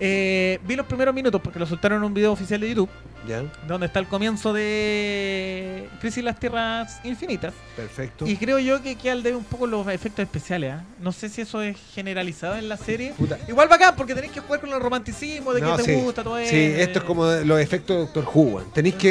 Eh, 0.00 0.58
vi 0.66 0.76
los 0.76 0.86
primeros 0.86 1.14
minutos 1.14 1.40
porque 1.42 1.58
lo 1.58 1.66
soltaron 1.66 1.98
en 1.98 2.04
un 2.04 2.14
video 2.14 2.32
oficial 2.32 2.60
de 2.60 2.68
YouTube, 2.68 2.88
Ya, 3.28 3.42
donde 3.68 3.86
está 3.86 4.00
el 4.00 4.06
comienzo 4.06 4.52
de 4.52 5.88
Crisis 6.00 6.18
en 6.18 6.24
las 6.26 6.38
Tierras 6.40 7.00
Infinitas. 7.04 7.54
perfecto. 7.76 8.26
Y 8.26 8.36
creo 8.36 8.58
yo 8.58 8.82
que 8.82 8.96
queda 8.96 9.12
al 9.12 9.22
debe 9.22 9.36
un 9.36 9.44
poco 9.44 9.66
los 9.66 9.86
efectos 9.88 10.22
especiales. 10.24 10.72
¿ah? 10.74 10.84
No 11.00 11.12
sé 11.12 11.28
si 11.28 11.40
eso 11.42 11.62
es 11.62 11.76
generalizado 11.94 12.56
en 12.56 12.68
la 12.68 12.76
serie. 12.76 13.12
Puta. 13.16 13.38
Igual 13.48 13.68
bacán, 13.68 13.94
porque 13.96 14.14
tenéis 14.14 14.32
que 14.32 14.40
jugar 14.40 14.60
con 14.60 14.70
el 14.70 14.80
romanticismo 14.80 15.52
de 15.54 15.60
No, 15.60 15.76
que 15.76 15.82
te 15.84 15.94
sí. 15.94 16.00
gusta 16.02 16.22
todo 16.24 16.38
eso. 16.38 16.50
Sí, 16.50 16.56
esto 16.76 16.98
es 16.98 17.04
como 17.04 17.26
los 17.26 17.60
efectos 17.60 17.96
de 17.96 18.02
Doctor 18.02 18.24
Who. 18.34 18.62
Tenéis 18.74 18.96
que. 18.96 19.10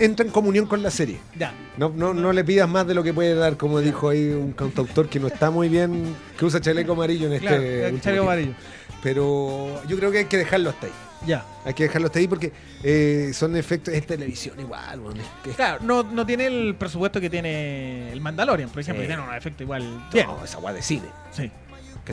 eh, 0.00 0.04
entra 0.04 0.24
en 0.26 0.32
comunión 0.32 0.66
con 0.66 0.82
la 0.82 0.90
serie. 0.90 1.18
Ya. 1.38 1.52
No, 1.76 1.88
no, 1.94 2.12
no 2.14 2.32
le 2.32 2.44
pidas 2.44 2.68
más 2.68 2.86
de 2.86 2.94
lo 2.94 3.02
que 3.02 3.12
puede 3.14 3.34
dar, 3.34 3.56
como 3.56 3.80
dijo 3.80 4.10
ahí 4.10 4.28
un 4.30 4.52
cantautor 4.52 5.08
que 5.08 5.18
no 5.18 5.28
está 5.28 5.50
muy 5.50 5.68
bien, 5.68 6.14
que 6.38 6.44
usa 6.44 6.60
chaleco 6.60 6.92
amarillo 6.92 7.26
en 7.26 7.32
este. 7.34 7.46
Claro, 7.46 7.98
chaleco 8.00 8.34
tiempo. 8.36 8.54
Pero 9.02 9.82
yo 9.86 9.96
creo 9.96 10.10
que 10.10 10.18
hay 10.18 10.24
que 10.26 10.36
dejarlo 10.38 10.70
hasta 10.70 10.86
ahí. 10.86 10.92
Ya. 11.26 11.44
Hay 11.64 11.74
que 11.74 11.82
dejarlo 11.84 12.06
hasta 12.06 12.18
ahí 12.18 12.28
porque 12.28 12.52
eh, 12.82 13.30
son 13.34 13.56
efectos. 13.56 13.92
Es 13.94 14.06
televisión 14.06 14.58
igual. 14.58 15.00
Es- 15.14 15.50
es- 15.50 15.56
Claro, 15.56 15.78
no, 15.82 16.02
no 16.02 16.24
tiene 16.26 16.46
el 16.46 16.74
presupuesto 16.76 17.20
que 17.20 17.28
tiene 17.30 18.12
el 18.12 18.20
Mandalorian, 18.20 18.70
por 18.70 18.80
ejemplo, 18.80 19.02
Sí. 19.02 19.08
que 19.08 19.14
tiene 19.14 19.28
un 19.28 19.34
efecto 19.34 19.62
igual. 19.62 20.08
Bien. 20.12 20.26
No, 20.26 20.44
esa 20.44 20.58
guay 20.58 20.74
de 20.74 20.82
cine. 20.82 21.06
Sí. 21.32 21.50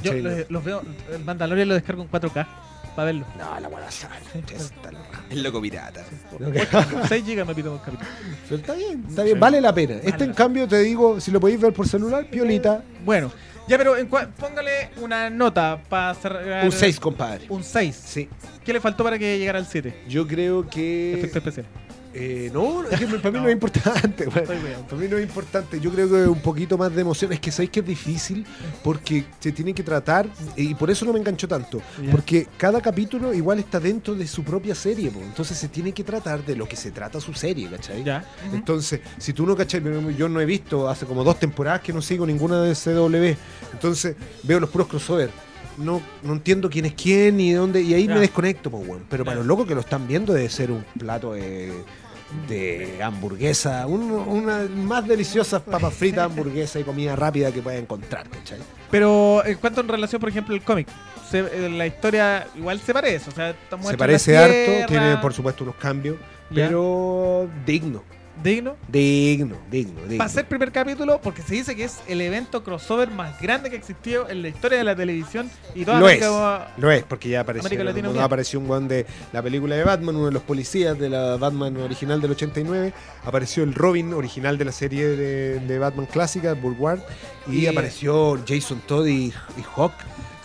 Yo 0.04 0.14
los, 0.14 0.50
los 0.52 0.64
veo, 0.64 0.82
el 1.12 1.24
Mandalorian 1.24 1.68
lo 1.70 1.74
descargo 1.74 2.04
en 2.04 2.10
4K 2.10 2.48
para 2.96 3.06
verlo. 3.06 3.26
No, 3.38 3.60
la 3.60 3.68
guay 3.68 3.84
loca. 4.92 5.24
El 5.30 5.44
loco 5.44 5.62
pirata. 5.62 6.04
No, 6.40 6.52
que- 6.52 6.68
6 7.08 7.26
GB 7.26 7.46
me 7.46 7.56
pido 7.56 7.72
dos 7.72 7.82
capítulos. 7.82 8.08
Pero 8.50 8.56
está 8.62 8.74
bien, 8.74 9.06
está 9.08 9.24
bien, 9.24 9.40
vale 9.40 9.62
la 9.62 9.74
pena. 9.74 9.96
Este, 10.04 10.24
en 10.26 10.34
cambio, 10.34 10.68
te 10.68 10.80
digo, 10.80 11.20
si 11.20 11.32
lo 11.32 11.40
podéis 11.40 11.60
ver 11.62 11.74
por 11.74 11.88
celular, 11.88 12.26
piolita, 12.30 12.84
Bueno, 13.06 13.32
ya, 13.68 13.78
pero 13.78 13.98
en 13.98 14.10
cua- 14.10 14.28
póngale 14.32 14.90
una 15.02 15.30
nota 15.30 15.80
para 15.90 16.14
cerrar. 16.16 16.66
un 16.66 16.72
6, 16.72 17.00
compadre. 17.00 17.46
Un 17.50 17.64
6. 17.64 17.96
Sí, 18.06 18.30
¿Qué 18.64 18.74
le 18.74 18.82
faltó 18.82 19.04
para 19.04 19.18
que 19.18 19.38
llegara 19.38 19.60
al 19.60 19.66
7? 19.68 20.04
yo 20.08 20.28
creo 20.28 20.68
que. 20.70 21.14
Efecto 21.14 21.40
especial. 21.40 21.66
Eh, 22.20 22.50
no, 22.52 22.84
es 22.84 23.00
que 23.00 23.06
para 23.06 23.32
mí 23.32 23.38
no. 23.38 23.42
No. 23.44 23.48
es 23.48 23.54
importante. 23.54 24.28
weón. 24.28 24.84
Para 24.90 25.02
mí 25.02 25.08
no 25.08 25.18
es 25.18 25.24
importante. 25.24 25.80
Yo 25.80 25.92
creo 25.92 26.10
que 26.10 26.28
un 26.28 26.42
poquito 26.42 26.78
más 26.78 26.94
de 26.94 27.02
emoción. 27.02 27.32
Es 27.32 27.40
que 27.40 27.52
sabéis 27.52 27.70
que 27.70 27.82
es 27.82 27.86
difícil 27.86 28.46
porque 28.84 29.26
se 29.40 29.52
tiene 29.52 29.74
que 29.74 29.84
tratar, 29.84 30.28
y 30.56 30.74
por 30.74 30.90
eso 30.90 31.06
no 31.06 31.14
me 31.14 31.20
enganchó 31.20 31.48
tanto. 31.48 31.80
Porque 32.12 32.48
cada 32.58 32.82
capítulo 32.82 33.34
igual 33.34 33.60
está 33.60 33.80
dentro 33.80 34.16
de 34.16 34.26
su 34.28 34.44
propia 34.44 34.74
serie. 34.74 35.12
po. 35.12 35.20
Entonces 35.20 35.58
se 35.58 35.68
tiene 35.68 35.92
que 35.92 36.04
tratar 36.04 36.44
de 36.44 36.56
lo 36.56 36.68
que 36.68 36.76
se 36.76 36.92
trata 36.92 37.22
su 37.22 37.34
serie, 37.34 37.70
¿cachai? 37.70 38.04
Entonces, 38.52 39.02
si 39.18 39.34
tú 39.34 39.46
no 39.46 39.56
cachai, 39.56 39.84
yo 40.18 40.28
no 40.28 40.42
he 40.42 40.46
visto 40.46 40.90
hace 40.90 41.06
como 41.06 41.24
dos 41.24 41.40
temporadas 41.40 41.82
que 41.82 41.94
no 41.94 42.02
sigo 42.02 42.26
ninguna 42.26 42.62
de 42.62 42.74
CW. 42.74 43.38
Entonces, 43.74 44.16
veo 44.44 44.60
los 44.60 44.70
puros 44.70 44.88
crossover. 44.88 45.30
No, 45.78 46.02
no 46.24 46.34
entiendo 46.34 46.72
quién 46.72 46.86
es 46.86 46.94
quién 46.94 47.38
ni 47.38 47.52
de 47.52 47.58
dónde. 47.58 47.82
Y 47.84 47.94
ahí 47.94 48.08
me 48.08 48.20
desconecto, 48.20 48.72
pues, 48.72 48.88
weón. 48.88 49.04
Pero 49.08 49.24
para 49.24 49.38
los 49.38 49.46
locos 49.46 49.68
que 49.68 49.76
lo 49.76 49.82
están 49.82 50.08
viendo 50.08 50.34
debe 50.34 50.50
ser 50.50 50.72
un 50.72 50.84
plato 50.98 51.34
de, 51.34 51.72
de 52.48 53.02
hamburguesa. 53.04 53.86
un- 53.88 54.12
una 54.12 54.68
más 54.76 55.08
deliciosa 55.08 55.64
papas 55.64 55.94
fritas, 55.94 56.26
hamburguesa 56.26 56.80
y 56.80 56.84
comida 56.84 57.16
rápida 57.16 57.52
que 57.52 57.62
puedas 57.62 57.80
encontrar, 57.82 58.28
¿cachai? 58.30 58.60
Pero 58.92 59.46
en 59.46 59.56
cuanto 59.58 59.82
en 59.82 59.88
relación, 59.88 60.20
por 60.20 60.30
ejemplo, 60.30 60.54
el 60.56 60.62
cómic, 60.62 60.88
se- 61.30 61.40
eh, 61.40 61.70
la 61.70 61.88
historia 61.88 62.48
igual 62.56 62.80
se 62.80 62.94
parece. 62.94 63.30
O 63.30 63.34
sea, 63.34 63.56
Se 63.90 63.98
parece 63.98 64.38
harto, 64.38 64.88
tiene 64.88 65.18
por 65.18 65.34
supuesto 65.34 65.64
unos 65.64 65.76
cambios, 65.76 66.18
Ya. 66.50 66.68
pero 66.68 67.50
digno. 67.66 68.04
Digno. 68.44 68.76
Digno, 68.88 69.56
digno, 69.72 70.02
digno. 70.04 70.18
Para 70.18 70.30
ser 70.30 70.48
primer 70.48 70.72
capítulo, 70.72 71.20
porque 71.22 71.42
se 71.42 71.56
dice 71.56 71.76
que 71.76 71.84
es 71.86 72.00
el 72.08 72.22
evento 72.22 72.64
crossover 72.64 73.10
más 73.12 73.40
grande 73.42 73.70
que 73.70 73.76
existió 73.76 74.30
en 74.30 74.42
la 74.42 74.50
historia 74.50 74.78
de 74.78 74.84
la 74.84 74.96
televisión 74.96 75.50
y 75.76 75.84
toda 75.86 76.00
Lo 76.00 76.06
América- 76.08 76.74
Lo 76.78 76.92
es, 76.92 77.04
porque 77.04 77.30
ya 77.30 77.42
apareció, 77.42 77.64
no 78.14 78.22
apareció 78.24 78.60
un 78.60 78.70
weón 78.70 78.88
de 78.88 79.06
la 79.34 79.42
película 79.42 79.76
de 79.76 79.84
Batman, 79.84 80.16
uno 80.16 80.26
de 80.28 80.32
los 80.32 80.44
policías 80.44 80.98
de 80.98 81.10
la 81.10 81.38
Batman 81.38 81.78
original 81.78 82.22
del 82.22 82.32
89. 82.32 82.94
Apareció 83.26 83.64
el 83.64 83.74
Robin 83.74 84.14
original 84.14 84.58
de 84.58 84.66
la 84.66 84.72
serie 84.72 85.06
de, 85.08 85.60
de 85.60 85.80
Batman 85.80 86.06
clásica, 86.06 86.54
Bulwark. 86.54 87.02
Y, 87.48 87.60
Y- 87.60 87.68
apareció 87.68 88.40
Jason 88.48 88.82
Todd 88.86 89.08
y, 89.08 89.28
y 89.28 89.34
Hawk 89.76 89.94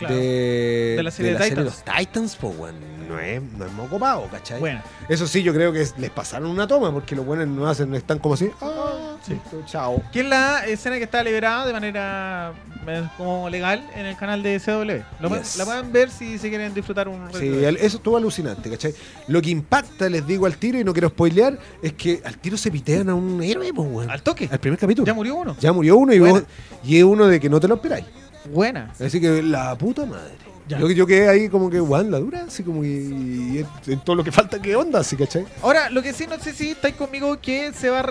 Claro. 0.09 0.15
de, 0.17 0.95
De 0.97 1.03
la 1.03 1.11
serie 1.11 1.35
de 1.37 1.51
de 1.51 1.65
los 1.65 1.83
Titans. 1.85 2.37
Pues, 2.41 2.73
no 3.09 3.19
es, 3.19 3.43
no 3.43 3.67
es 3.67 3.73
moco 3.73 3.99
pavo, 3.99 4.29
¿cachai? 4.31 4.59
Bueno, 4.61 4.81
Eso 5.09 5.27
sí, 5.27 5.43
yo 5.43 5.53
creo 5.53 5.73
que 5.73 5.83
es- 5.83 5.99
les 5.99 6.11
pasaron 6.11 6.49
una 6.51 6.67
toma, 6.67 6.93
porque 6.93 7.15
los 7.17 7.27
buenos 7.27 7.47
no 7.49 7.69
hacen, 7.69 7.95
están 7.95 8.19
como 8.19 8.35
así. 8.35 8.51
Ah, 8.61 9.17
Sí. 9.27 9.39
chao. 9.67 10.03
que 10.13 10.21
es 10.21 10.27
la 10.27 10.67
escena 10.67 10.97
que 10.99 11.05
está 11.05 11.23
liberada 11.23 11.65
de 11.67 11.73
manera 11.73 12.53
eh, 12.89 13.05
como 13.17 13.49
legal 13.49 13.85
en 13.95 14.07
el 14.07 14.17
canal 14.17 14.43
de 14.43 14.59
CW. 14.59 15.03
Lo 15.21 15.29
pueden- 15.29 15.45
Yes. 15.45 15.57
La 15.57 15.65
pueden 15.65 15.93
ver 15.93 16.11
si 16.11 16.39
se 16.39 16.49
quieren 16.49 16.75
disfrutar 16.75 17.07
un 17.09 17.33
Sí, 17.33 17.47
el- 17.65 17.77
eso 17.77 17.99
estuvo 17.99 18.17
alucinante, 18.17 18.69
¿cachai? 18.71 18.93
Lo 19.29 19.41
que 19.41 19.51
impacta, 19.51 20.09
les 20.09 20.27
digo 20.27 20.47
al 20.47 20.57
tiro 20.57 20.79
y 20.81 20.85
no 20.85 20.93
quiero 20.93 21.09
spoilear, 21.11 21.59
es 21.83 21.93
que 21.93 22.21
al 22.25 22.39
tiro 22.39 22.57
se 22.57 22.71
pitean 22.73 23.09
a 23.11 23.15
un 23.15 23.41
héroe, 23.43 23.73
pues. 23.73 24.09
Al 24.09 24.23
toque. 24.23 24.49
Al 24.51 24.59
primer 24.59 24.79
capítulo. 24.79 25.07
Ya 25.07 25.15
murió 25.15 25.37
uno. 25.37 25.57
Ya 25.61 25.73
murió 25.73 25.97
uno 25.97 26.13
y, 26.13 26.19
Buena. 26.19 26.35
vos- 26.41 26.45
y 26.85 26.97
es 26.99 27.05
uno 27.05 27.27
de 27.29 27.39
que 27.39 27.49
no 27.49 27.61
te 27.61 27.69
lo 27.69 27.75
esperáis. 27.77 28.07
Buena. 28.51 28.93
Así 29.01 29.21
que 29.21 29.43
la 29.43 29.77
puta 29.77 30.05
madre. 30.07 30.33
Ya. 30.69 30.79
Yo, 30.79 30.89
yo 30.91 31.07
quedé 31.07 31.29
ahí 31.29 31.49
como 31.49 31.69
que, 31.69 31.81
weón, 31.81 32.11
la 32.13 32.19
dura, 32.21 32.45
así 32.47 32.63
como 32.63 32.83
que 32.83 32.89
y 32.89 33.59
en, 33.59 33.67
en 33.93 34.01
todo 34.01 34.15
lo 34.15 34.23
que 34.23 34.31
falta, 34.31 34.63
¿qué 34.63 34.77
onda? 34.77 35.01
Así, 35.01 35.17
¿cachai? 35.17 35.45
Ahora, 35.61 35.91
lo 35.91 36.03
que 36.03 36.13
sí, 36.13 36.27
no 36.29 36.39
sé 36.39 36.53
si 36.53 36.71
estáis 36.71 36.95
conmigo 36.95 37.41
que 37.41 37.73
se 37.73 37.91
va, 37.91 37.99
a 38.01 38.03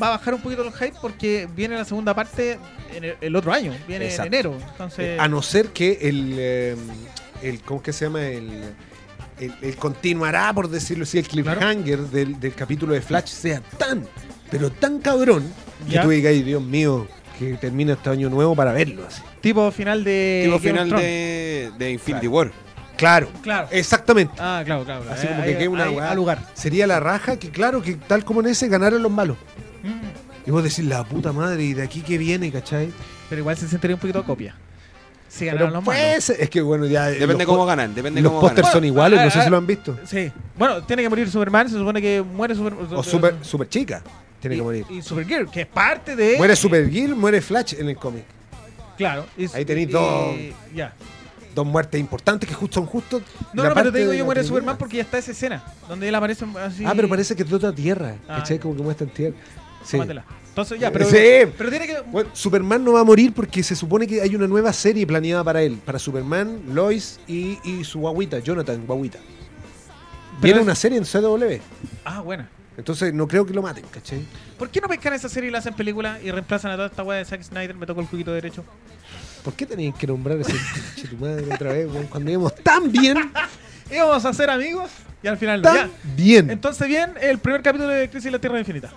va 0.00 0.08
a 0.08 0.10
bajar 0.10 0.34
un 0.34 0.42
poquito 0.42 0.62
el 0.62 0.72
hype 0.72 0.92
porque 1.00 1.48
viene 1.56 1.74
la 1.74 1.86
segunda 1.86 2.12
parte 2.14 2.58
en 2.94 3.04
el, 3.04 3.14
el 3.20 3.34
otro 3.34 3.50
año, 3.52 3.72
viene 3.88 4.04
Exacto. 4.06 4.26
en 4.26 4.34
enero. 4.34 4.58
Entonces, 4.72 5.18
A 5.18 5.26
no 5.26 5.40
ser 5.40 5.68
que 5.68 5.98
el, 6.02 6.34
eh, 6.38 6.76
el 7.42 7.60
¿cómo 7.62 7.82
que 7.82 7.94
se 7.94 8.04
llama? 8.04 8.26
El, 8.26 8.50
el, 9.40 9.54
el 9.62 9.76
continuará, 9.76 10.52
por 10.52 10.68
decirlo 10.68 11.04
así, 11.04 11.18
el 11.18 11.26
cliffhanger 11.26 12.00
del, 12.00 12.38
del 12.38 12.54
capítulo 12.54 12.92
de 12.92 13.00
Flash 13.00 13.28
sea 13.28 13.60
tan, 13.78 14.06
pero 14.50 14.70
tan 14.70 14.98
cabrón, 15.00 15.44
que 15.90 15.98
tú 15.98 16.10
digas, 16.10 16.30
"Ay, 16.30 16.42
Dios 16.42 16.62
mío, 16.62 17.08
que 17.38 17.54
termina 17.54 17.94
este 17.94 18.10
año 18.10 18.28
nuevo 18.28 18.54
para 18.54 18.72
verlo 18.72 19.06
así. 19.06 19.22
Tipo 19.46 19.70
final 19.70 20.04
de. 20.04 20.42
tipo 20.44 20.58
Game 20.58 20.68
final 20.70 20.90
de, 20.90 21.70
de 21.78 21.90
Infinity 21.92 22.26
War. 22.26 22.50
Claro, 22.96 23.28
Claro. 23.42 23.68
exactamente. 23.72 24.32
Ah, 24.38 24.62
claro, 24.64 24.84
claro. 24.84 25.02
claro. 25.02 25.16
Así 25.18 25.26
como 25.26 25.42
Ahí- 25.42 25.52
que 25.52 25.58
quede 25.58 25.68
una 25.68 26.14
lugar. 26.14 26.38
Sería 26.54 26.86
la 26.86 26.98
raja 26.98 27.38
que, 27.38 27.50
claro, 27.50 27.82
que 27.82 27.94
tal 27.94 28.24
como 28.24 28.40
en 28.40 28.46
ese 28.46 28.68
ganaron 28.68 29.02
los 29.02 29.12
malos. 29.12 29.36
Mm. 29.82 30.48
Y 30.48 30.50
vos 30.50 30.62
decís, 30.62 30.84
la 30.84 31.04
puta 31.04 31.32
madre, 31.32 31.62
¿y 31.62 31.74
de 31.74 31.82
aquí 31.82 32.00
que 32.00 32.16
viene, 32.18 32.50
cachai? 32.50 32.90
Pero 33.28 33.40
igual 33.40 33.56
se 33.56 33.68
sentiría 33.68 33.96
un 33.96 34.00
poquito 34.00 34.20
de 34.20 34.24
copia. 34.24 34.54
Si 35.28 35.40
Pero 35.44 35.52
ganaron 35.56 35.72
los 35.74 35.84
puede 35.84 36.08
malos. 36.08 36.24
ser- 36.24 36.40
es 36.40 36.48
que 36.48 36.60
bueno, 36.62 36.86
ya. 36.86 37.10
eh, 37.10 37.18
Depende 37.18 37.44
cómo 37.44 37.66
ganan, 37.66 37.94
depende 37.94 38.22
Los 38.22 38.32
pósters 38.32 38.68
son 38.70 38.84
iguales, 38.84 39.18
ah, 39.20 39.24
no 39.26 39.30
sé 39.30 39.40
ah, 39.40 39.44
si 39.44 39.50
lo 39.50 39.56
han 39.58 39.66
visto. 39.66 39.98
Sí. 40.06 40.32
Bueno, 40.56 40.82
tiene 40.84 41.02
que 41.02 41.08
morir 41.10 41.28
Superman, 41.30 41.68
se 41.68 41.76
supone 41.76 42.00
que 42.00 42.22
muere 42.22 42.54
Super, 42.54 42.72
O 42.94 43.02
super, 43.02 43.34
super 43.42 43.68
chica, 43.68 44.02
tiene 44.40 44.54
y, 44.54 44.58
que 44.58 44.64
morir. 44.64 44.86
Y 44.88 45.02
Supergirl, 45.02 45.50
que 45.50 45.62
es 45.62 45.66
parte 45.66 46.16
de. 46.16 46.36
Muere 46.38 46.56
Supergirl, 46.56 47.14
muere 47.14 47.42
Flash 47.42 47.74
en 47.78 47.88
el 47.90 47.96
cómic. 47.96 48.24
Claro. 48.96 49.26
y- 49.36 49.46
Ahí 49.54 49.64
tenéis 49.64 49.90
dos. 49.90 50.34
Ya. 50.74 50.94
Dos 51.54 51.66
muertes 51.66 51.98
importantes 51.98 52.46
que 52.48 52.54
justo 52.54 52.74
son 52.80 52.86
justo. 52.86 53.20
No, 53.54 53.62
la 53.62 53.70
no, 53.70 53.74
pero 53.74 53.90
te 53.92 53.98
digo 54.00 54.12
yo 54.12 54.24
muere. 54.26 54.44
Superman 54.44 54.76
porque 54.76 54.98
ya 54.98 55.02
está 55.04 55.16
esa 55.18 55.30
escena. 55.30 55.64
Donde 55.88 56.06
él 56.08 56.14
aparece 56.14 56.44
así. 56.62 56.84
Ah, 56.84 56.92
pero 56.94 57.08
parece 57.08 57.34
que 57.34 57.42
es 57.44 57.48
de 57.48 57.56
otra 57.56 57.72
tierra. 57.72 58.16
Ah. 58.28 58.44
Como 58.60 58.76
que 58.76 58.82
muestra 58.82 59.06
en 59.06 59.12
tierra. 59.14 59.36
Sí. 59.82 59.92
Tómatela. 59.92 60.24
Entonces 60.48 60.78
ya, 60.80 60.90
pero. 60.90 61.04
Sí. 61.06 61.50
Pero 61.56 61.70
tiene 61.70 61.86
que. 61.86 62.00
Bueno, 62.10 62.30
Superman 62.34 62.84
no 62.84 62.92
va 62.94 63.00
a 63.00 63.04
morir 63.04 63.32
porque 63.34 63.62
se 63.62 63.74
supone 63.76 64.06
que 64.06 64.20
hay 64.20 64.34
una 64.34 64.46
nueva 64.46 64.72
serie 64.72 65.06
planeada 65.06 65.42
para 65.44 65.62
él. 65.62 65.78
Para 65.84 65.98
Superman, 65.98 66.60
Lois 66.74 67.20
y, 67.26 67.58
y 67.64 67.84
su 67.84 68.00
guaguita, 68.00 68.38
Jonathan, 68.40 68.84
guaguita. 68.86 69.18
Viene 70.42 70.58
es- 70.60 70.64
una 70.64 70.74
serie 70.74 70.98
en 70.98 71.04
CW. 71.04 71.60
Ah, 72.04 72.20
buena. 72.20 72.48
Entonces 72.76 73.14
no 73.14 73.26
creo 73.26 73.46
que 73.46 73.54
lo 73.54 73.62
maten, 73.62 73.84
¿cachai? 73.90 74.24
¿Por 74.58 74.68
qué 74.70 74.80
no 74.80 74.88
pescan 74.88 75.12
esa 75.14 75.28
serie 75.28 75.48
y 75.48 75.52
la 75.52 75.58
hacen 75.58 75.74
película 75.74 76.18
y 76.22 76.30
reemplazan 76.30 76.70
a 76.72 76.74
toda 76.76 76.88
esta 76.88 77.02
weá 77.02 77.18
de 77.18 77.24
Zack 77.24 77.42
Snyder? 77.42 77.74
Me 77.74 77.86
tocó 77.86 78.00
el 78.02 78.06
juguito 78.06 78.32
derecho. 78.32 78.64
¿Por 79.42 79.54
qué 79.54 79.64
tenían 79.64 79.92
que 79.92 80.06
nombrar 80.06 80.38
ese 80.38 80.52
pinche 80.94 81.08
tu 81.08 81.16
madre 81.16 81.44
otra 81.54 81.72
vez, 81.72 81.86
weón? 81.90 82.06
Cuando 82.06 82.30
íbamos 82.30 82.54
tan 82.56 82.90
bien, 82.90 83.32
Íbamos 83.90 84.24
a 84.24 84.32
ser 84.32 84.50
amigos 84.50 84.90
y 85.22 85.28
al 85.28 85.38
final 85.38 85.62
no. 85.62 85.72
tan 85.72 85.88
Ya. 85.88 85.90
bien. 86.16 86.50
Entonces, 86.50 86.88
bien, 86.88 87.12
el 87.20 87.38
primer 87.38 87.62
capítulo 87.62 87.88
de 87.88 88.10
Crisis 88.10 88.26
en 88.26 88.32
la 88.32 88.38
Tierra 88.40 88.58
Infinita. 88.58 88.90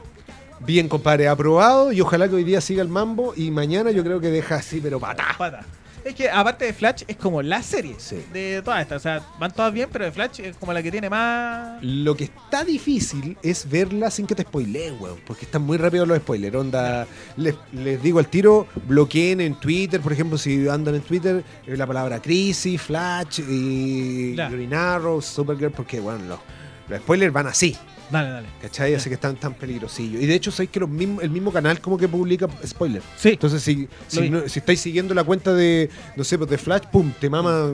Bien, 0.61 0.89
compadre, 0.89 1.27
aprobado 1.27 1.91
y 1.93 2.01
ojalá 2.01 2.27
que 2.27 2.33
hoy 2.35 2.43
día 2.43 2.59
siga 2.59 2.81
el 2.81 2.89
mambo 2.89 3.33
y 3.35 3.51
mañana 3.51 3.91
yo 3.91 4.03
creo 4.03 4.19
que 4.19 4.29
deja 4.29 4.55
así, 4.55 4.81
pero 4.81 4.99
patá. 4.99 5.35
Pata. 5.37 5.63
Es 6.03 6.15
que 6.15 6.29
aparte 6.29 6.65
de 6.65 6.73
Flash 6.73 7.03
es 7.07 7.17
como 7.17 7.41
la 7.41 7.61
serie 7.61 7.95
Sí. 7.97 8.23
de 8.33 8.61
todas 8.63 8.81
estas. 8.81 8.97
O 8.97 9.03
sea, 9.03 9.21
van 9.39 9.51
todas 9.51 9.73
bien, 9.73 9.89
pero 9.91 10.05
de 10.05 10.11
Flash 10.11 10.39
es 10.39 10.55
como 10.57 10.71
la 10.73 10.81
que 10.81 10.91
tiene 10.91 11.09
más. 11.09 11.83
Lo 11.83 12.15
que 12.15 12.25
está 12.25 12.63
difícil 12.63 13.37
es 13.43 13.69
verla 13.69 14.09
sin 14.09 14.25
que 14.25 14.35
te 14.35 14.43
spoileen, 14.43 14.95
weón. 14.99 15.19
Porque 15.27 15.45
están 15.45 15.61
muy 15.63 15.77
rápidos 15.77 16.07
los 16.07 16.17
spoilers. 16.17 16.55
Onda, 16.55 17.05
les, 17.37 17.55
les 17.73 18.01
digo 18.01 18.19
al 18.19 18.27
tiro, 18.27 18.67
bloqueen 18.87 19.41
en 19.41 19.55
Twitter, 19.59 19.99
por 20.01 20.13
ejemplo, 20.13 20.37
si 20.37 20.67
andan 20.69 20.95
en 20.95 21.01
Twitter, 21.01 21.43
eh, 21.67 21.75
la 21.77 21.85
palabra 21.85 22.21
crisis, 22.21 22.81
Flash 22.81 23.41
y. 23.47 24.35
Green 24.35 24.73
Arrow, 24.73 25.21
Supergirl, 25.21 25.71
porque, 25.71 25.99
bueno, 25.99 26.23
los, 26.25 26.39
los 26.87 26.99
spoilers 26.99 27.33
van 27.33 27.47
así. 27.47 27.75
Dale, 28.09 28.29
dale. 28.29 28.47
¿Cachai? 28.61 28.95
Así 28.95 29.09
que 29.09 29.15
están 29.15 29.35
tan 29.35 29.53
peligrosillos. 29.53 30.21
Y 30.21 30.25
de 30.25 30.33
hecho, 30.35 30.51
sabéis 30.51 30.71
que 30.71 30.79
los 30.79 30.89
mismos- 30.89 31.23
el 31.23 31.29
mismo 31.29 31.51
canal 31.51 31.79
como 31.79 31.97
que 31.97 32.07
publica 32.07 32.47
spoilers. 32.65 33.05
Sí. 33.17 33.29
Entonces, 33.29 33.61
si, 33.61 33.87
si, 34.07 34.29
no- 34.29 34.47
si 34.49 34.59
estáis 34.59 34.79
siguiendo 34.79 35.13
la 35.13 35.23
cuenta 35.23 35.53
de, 35.53 35.89
no 36.15 36.23
sé, 36.23 36.37
pues 36.37 36.49
de 36.49 36.57
Flash, 36.57 36.83
pum, 36.91 37.11
te 37.19 37.29
mama, 37.29 37.71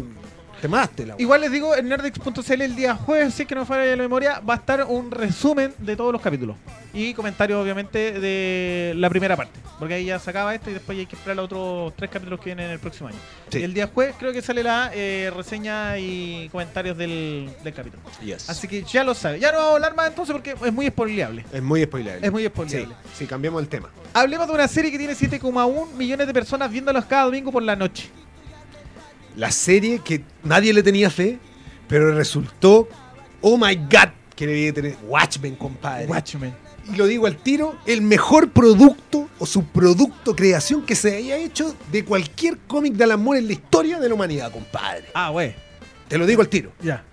te 0.62 0.68
mamaste 0.68 1.06
la 1.06 1.16
Igual 1.18 1.42
les 1.42 1.52
digo, 1.52 1.76
en 1.76 1.88
nerdix.cl 1.90 2.62
el 2.62 2.76
día 2.76 2.96
jueves, 2.96 3.34
si 3.34 3.44
es 3.44 3.48
que 3.48 3.56
no 3.56 3.66
falla 3.66 3.86
la 3.96 4.02
memoria, 4.02 4.40
va 4.40 4.56
a 4.56 4.58
estar 4.58 4.84
un 4.86 5.12
resumen 5.12 5.74
de 5.80 5.96
todos 5.96 6.12
los 6.12 6.22
capítulos. 6.22 6.56
Y 6.94 7.14
comentarios, 7.14 7.62
obviamente, 7.62 8.20
de 8.20 8.94
la 8.96 9.10
primera 9.10 9.36
parte. 9.36 9.60
Porque 9.78 9.96
ahí 9.96 10.06
ya 10.06 10.18
se 10.20 10.30
acaba 10.30 10.56
esto 10.56 10.70
y 10.70 10.74
después 10.74 10.98
hay 10.98 11.06
que 11.06 11.16
esperar 11.18 11.36
los 11.36 11.46
otros 11.46 11.94
tres 11.98 12.10
capítulos 12.10 12.40
que 12.40 12.46
vienen 12.46 12.70
el 12.72 12.80
próximo 12.80 13.10
año. 13.10 13.18
Sí. 13.50 13.60
Y 13.60 13.64
el 13.64 13.74
día 13.74 13.90
jueves 13.94 14.16
creo 14.18 14.32
que 14.32 14.42
sale 14.42 14.64
la 14.64 14.92
eh, 14.94 15.30
reseña 15.36 15.98
y 15.98 16.48
comentarios 16.52 16.98
del, 16.98 17.50
del 17.64 17.74
capítulo. 17.74 18.02
Yes. 18.24 18.50
Así 18.50 18.68
que 18.70 18.84
ya 18.84 19.04
lo 19.04 19.14
sabe. 19.14 19.40
Ya 19.42 19.52
no 19.52 19.58
vamos 19.58 19.72
a 19.74 19.76
hablar 19.76 19.96
más 19.96 20.08
entonces 20.08 20.32
porque 20.32 20.56
es 20.66 20.74
muy 20.74 20.88
spoileable. 20.88 21.46
Es 21.52 21.62
muy 21.62 21.84
spoilerable. 21.84 22.26
Es 22.26 22.32
muy 22.32 22.44
Sí, 22.44 22.48
spoileable. 22.50 22.96
sí, 23.14 23.26
cambiamos 23.28 23.62
el 23.62 23.68
tema. 23.68 23.90
Hablemos 24.14 24.48
de 24.48 24.54
una 24.54 24.68
serie 24.70 24.90
que 24.90 24.98
tiene 24.98 25.14
7,1 25.14 25.92
millones 25.96 26.26
de 26.28 26.34
personas 26.34 26.72
viéndolos 26.72 27.04
cada 27.04 27.26
domingo 27.26 27.52
por 27.52 27.62
la 27.62 27.76
noche. 27.76 28.10
La 29.36 29.52
serie 29.52 30.00
que 30.00 30.24
nadie 30.44 30.74
le 30.74 30.84
tenía 30.84 31.10
fe, 31.10 31.40
pero 31.88 32.14
resultó, 32.16 32.88
oh 33.42 33.58
my 33.58 33.76
god, 33.76 34.10
que 34.36 34.48
debía 34.48 34.74
tener 34.74 34.98
Watchmen, 35.08 35.56
compadre. 35.56 36.06
Watchmen. 36.08 36.54
Y 36.92 36.96
lo 36.96 37.08
digo 37.08 37.26
al 37.26 37.38
tiro, 37.38 37.76
el 37.86 38.02
mejor 38.02 38.52
producto 38.52 39.28
o 39.40 39.46
subproducto 39.46 40.36
creación 40.36 40.86
que 40.86 40.96
se 40.96 41.16
haya 41.16 41.36
hecho 41.38 41.76
de 41.92 42.06
cualquier 42.06 42.60
cómic 42.68 42.94
de 42.94 43.06
Alan 43.06 43.22
Moore 43.24 43.40
en 43.40 43.48
la 43.48 43.54
historia 43.54 44.00
de 44.00 44.08
la 44.08 44.16
humanidad, 44.16 44.52
compadre. 44.52 45.06
Ah, 45.14 45.32
wey. 45.32 45.56
Te 46.08 46.18
lo 46.18 46.26
digo 46.28 46.42
al 46.42 46.48
tiro. 46.48 46.72
Ya. 46.82 47.04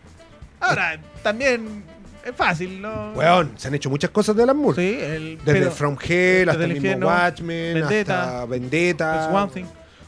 Ahora, 0.60 1.00
también 1.22 1.84
es 2.24 2.36
fácil, 2.36 2.82
¿no? 2.82 3.12
Weón, 3.14 3.52
se 3.56 3.68
han 3.68 3.74
hecho 3.74 3.88
muchas 3.88 4.10
cosas 4.10 4.36
de 4.36 4.42
Alan 4.42 4.56
Moore. 4.56 4.76
Sí, 4.76 4.98
el, 5.02 5.38
Desde 5.38 5.52
pero 5.60 5.70
From 5.70 5.96
Hell 6.00 6.48
hasta 6.50 6.64
el 6.64 6.80
mismo 6.80 7.06
Watchmen, 7.06 7.74
Vendetta, 7.74 8.24
hasta 8.24 8.44
Vendetta. 8.44 9.28
es 9.28 9.34
One 9.34 9.52
Thing. 9.52 9.64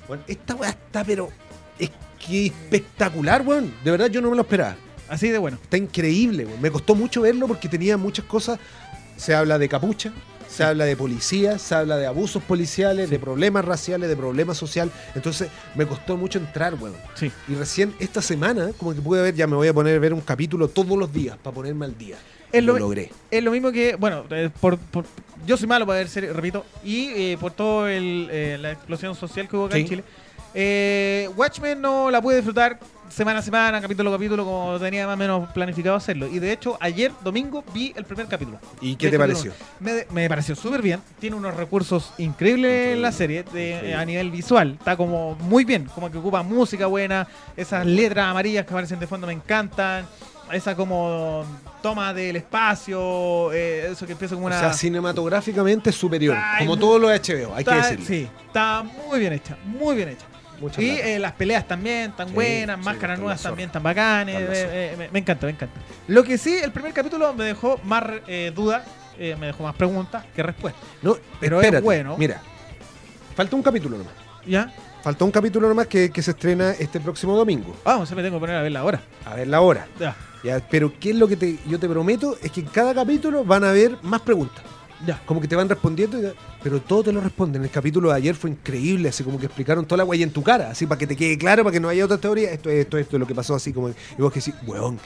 Bueno, 0.06 0.22
esta 0.26 0.54
weá 0.54 0.70
está, 0.70 1.02
pero 1.02 1.30
que 2.26 2.46
espectacular, 2.46 3.42
weón. 3.42 3.72
De 3.84 3.90
verdad 3.90 4.06
yo 4.08 4.20
no 4.20 4.30
me 4.30 4.36
lo 4.36 4.42
esperaba. 4.42 4.76
Así 5.08 5.28
de 5.28 5.38
bueno. 5.38 5.58
Está 5.62 5.76
increíble, 5.76 6.44
weón. 6.46 6.60
Me 6.60 6.70
costó 6.70 6.94
mucho 6.94 7.22
verlo 7.22 7.46
porque 7.46 7.68
tenía 7.68 7.96
muchas 7.96 8.24
cosas. 8.24 8.58
Se 9.16 9.34
habla 9.34 9.58
de 9.58 9.68
capucha, 9.68 10.12
se 10.48 10.64
habla 10.64 10.84
de 10.84 10.96
policías, 10.96 11.62
se 11.62 11.74
habla 11.74 11.96
de 11.96 12.06
abusos 12.06 12.42
policiales, 12.42 13.10
de 13.10 13.18
problemas 13.18 13.64
raciales, 13.64 14.08
de 14.08 14.16
problemas 14.16 14.56
sociales. 14.56 14.92
Entonces 15.14 15.48
me 15.76 15.86
costó 15.86 16.16
mucho 16.16 16.38
entrar, 16.38 16.74
weón. 16.74 16.96
Sí. 17.14 17.30
Y 17.48 17.54
recién 17.54 17.94
esta 18.00 18.20
semana, 18.22 18.70
como 18.76 18.94
que 18.94 19.00
pude 19.00 19.22
ver, 19.22 19.34
ya 19.34 19.46
me 19.46 19.54
voy 19.56 19.68
a 19.68 19.74
poner 19.74 19.96
a 19.96 20.00
ver 20.00 20.12
un 20.14 20.20
capítulo 20.20 20.68
todos 20.68 20.98
los 20.98 21.12
días 21.12 21.36
para 21.42 21.54
ponerme 21.54 21.84
al 21.84 21.96
día. 21.96 22.16
Es 22.50 22.62
lo, 22.62 22.74
lo, 22.74 22.80
logré. 22.80 23.10
es 23.32 23.42
lo 23.42 23.50
mismo 23.50 23.72
que, 23.72 23.96
bueno, 23.96 24.24
eh, 24.30 24.48
por, 24.60 24.78
por- 24.78 25.04
yo 25.44 25.56
soy 25.56 25.66
malo 25.66 25.86
para 25.86 25.98
ver 25.98 26.08
series, 26.08 26.34
repito, 26.34 26.64
y 26.84 27.06
eh, 27.08 27.36
por 27.40 27.50
todo 27.52 27.88
el, 27.88 28.28
eh, 28.30 28.56
la 28.60 28.70
explosión 28.70 29.14
social 29.16 29.48
que 29.48 29.56
hubo 29.56 29.66
acá 29.66 29.76
en. 29.76 29.88
Chile. 29.88 30.04
Eh, 30.54 31.28
Watchmen 31.36 31.80
no 31.80 32.10
la 32.10 32.22
pude 32.22 32.36
disfrutar 32.36 32.78
semana 33.08 33.40
a 33.40 33.42
semana, 33.42 33.80
capítulo 33.80 34.10
a 34.10 34.14
capítulo, 34.14 34.44
como 34.44 34.78
tenía 34.78 35.06
más 35.06 35.14
o 35.14 35.16
menos 35.16 35.50
planificado 35.52 35.96
hacerlo. 35.96 36.26
Y 36.26 36.38
de 36.38 36.52
hecho, 36.52 36.76
ayer, 36.80 37.12
domingo, 37.22 37.62
vi 37.72 37.92
el 37.96 38.04
primer 38.04 38.26
capítulo. 38.26 38.58
¿Y 38.80 38.96
qué 38.96 39.10
te 39.10 39.18
capítulo 39.18 39.52
pareció? 39.52 39.66
Me, 39.80 40.06
me 40.10 40.28
pareció 40.28 40.56
súper 40.56 40.80
bien. 40.82 41.00
Tiene 41.20 41.36
unos 41.36 41.54
recursos 41.54 42.12
increíbles 42.18 42.94
en 42.94 43.02
la 43.02 43.12
serie 43.12 43.42
de- 43.52 43.94
a 43.94 44.04
nivel 44.04 44.30
visual. 44.30 44.76
Está 44.78 44.96
como 44.96 45.34
muy 45.36 45.64
bien. 45.64 45.86
Como 45.94 46.10
que 46.10 46.18
ocupa 46.18 46.42
música 46.42 46.86
buena. 46.86 47.26
Esas 47.56 47.84
letras 47.86 48.26
amarillas 48.26 48.64
que 48.64 48.70
aparecen 48.72 48.98
de 49.00 49.06
fondo 49.06 49.26
me 49.26 49.32
encantan. 49.32 50.06
Esa 50.52 50.74
como 50.76 51.44
toma 51.82 52.12
del 52.12 52.36
espacio. 52.36 53.52
eh, 53.52 53.88
eso 53.92 54.06
que 54.06 54.12
empieza 54.12 54.34
como 54.34 54.46
una. 54.46 54.56
O 54.56 54.60
sea, 54.60 54.72
cinematográficamente 54.72 55.90
superior. 55.92 56.36
Como 56.58 56.76
todos 56.78 57.00
los 57.00 57.10
HBO, 57.10 57.54
hay 57.54 57.64
que 57.64 57.74
decirlo. 57.74 58.04
Sí, 58.06 58.28
está 58.46 58.82
muy 58.82 59.18
bien 59.20 59.32
hecha. 59.32 59.56
Muy 59.64 59.94
bien 59.96 60.08
hecha. 60.10 60.26
Y 60.78 60.88
eh, 60.90 61.18
las 61.18 61.32
peleas 61.32 61.66
también 61.66 62.12
tan 62.12 62.28
Sí, 62.28 62.34
buenas, 62.34 62.78
sí, 62.78 62.84
máscaras 62.84 63.18
nuevas 63.18 63.42
la 63.42 63.50
también 63.50 63.70
tan 63.70 63.82
bacanes. 63.82 64.34
La 64.34 64.40
eh, 64.54 64.92
eh, 64.92 64.94
me, 64.96 65.08
me 65.10 65.18
encanta, 65.18 65.46
me 65.46 65.52
encanta. 65.52 65.80
Lo 66.08 66.22
que 66.24 66.38
sí, 66.38 66.56
el 66.62 66.72
primer 66.72 66.92
capítulo 66.92 67.32
me 67.34 67.44
dejó 67.44 67.78
más 67.84 68.04
eh, 68.26 68.52
dudas, 68.54 68.84
me 69.18 69.46
dejó 69.46 69.62
más 69.62 69.74
preguntas 69.74 70.24
que 70.34 70.42
respuestas. 70.42 70.82
No, 71.02 71.16
pero 71.40 71.60
es 71.60 71.64
espérate, 71.64 71.84
bueno. 71.84 72.16
Mira, 72.18 72.40
falta 73.36 73.56
un 73.56 73.62
capítulo 73.62 73.98
nomás. 73.98 74.14
¿Ya? 74.46 74.72
Falta 75.02 75.24
un 75.24 75.30
capítulo 75.30 75.68
nomás 75.68 75.86
que, 75.86 76.10
que 76.10 76.22
se 76.22 76.30
estrena 76.30 76.70
este 76.72 76.98
próximo 76.98 77.36
domingo. 77.36 77.76
Vamos, 77.84 78.08
se 78.08 78.14
me 78.14 78.22
tengo 78.22 78.36
que 78.36 78.40
poner 78.40 78.56
a 78.56 78.62
verla 78.62 78.80
ahora. 78.80 79.00
A 79.26 79.34
ver 79.34 79.48
la 79.48 79.60
hora. 79.60 79.86
Ya, 80.00 80.16
Ya, 80.42 80.60
pero 80.70 80.92
¿qué 80.98 81.10
es 81.10 81.16
lo 81.16 81.28
que 81.28 81.36
te, 81.36 81.58
yo 81.66 81.78
te 81.78 81.88
prometo? 81.88 82.38
Es 82.42 82.50
que 82.50 82.60
en 82.60 82.66
cada 82.66 82.94
capítulo 82.94 83.44
van 83.44 83.64
a 83.64 83.70
haber 83.70 83.98
más 84.02 84.22
preguntas. 84.22 84.64
Ya. 85.06 85.20
Como 85.26 85.40
que 85.40 85.48
te 85.48 85.56
van 85.56 85.68
respondiendo, 85.68 86.18
y- 86.18 86.32
pero 86.62 86.80
todo 86.80 87.04
te 87.04 87.12
lo 87.12 87.20
responden. 87.20 87.62
El 87.62 87.70
capítulo 87.70 88.10
de 88.10 88.16
ayer 88.16 88.34
fue 88.34 88.50
increíble, 88.50 89.08
así 89.08 89.22
como 89.24 89.38
que 89.38 89.46
explicaron 89.46 89.84
toda 89.86 89.98
la 89.98 90.04
guay 90.04 90.22
en 90.22 90.30
tu 90.30 90.42
cara, 90.42 90.70
así 90.70 90.86
para 90.86 90.98
que 90.98 91.06
te 91.06 91.16
quede 91.16 91.36
claro, 91.38 91.62
para 91.64 91.72
que 91.72 91.80
no 91.80 91.88
haya 91.88 92.04
otra 92.04 92.18
teoría. 92.18 92.50
Esto 92.50 92.70
es 92.70 92.80
esto, 92.84 92.98
esto 92.98 93.16
es 93.16 93.20
lo 93.20 93.26
que 93.26 93.34
pasó, 93.34 93.54
así 93.54 93.72
como. 93.72 93.88
Y 93.90 93.94
vos 94.18 94.32
que 94.32 94.40
sí, 94.40 94.52
weón. 94.66 94.98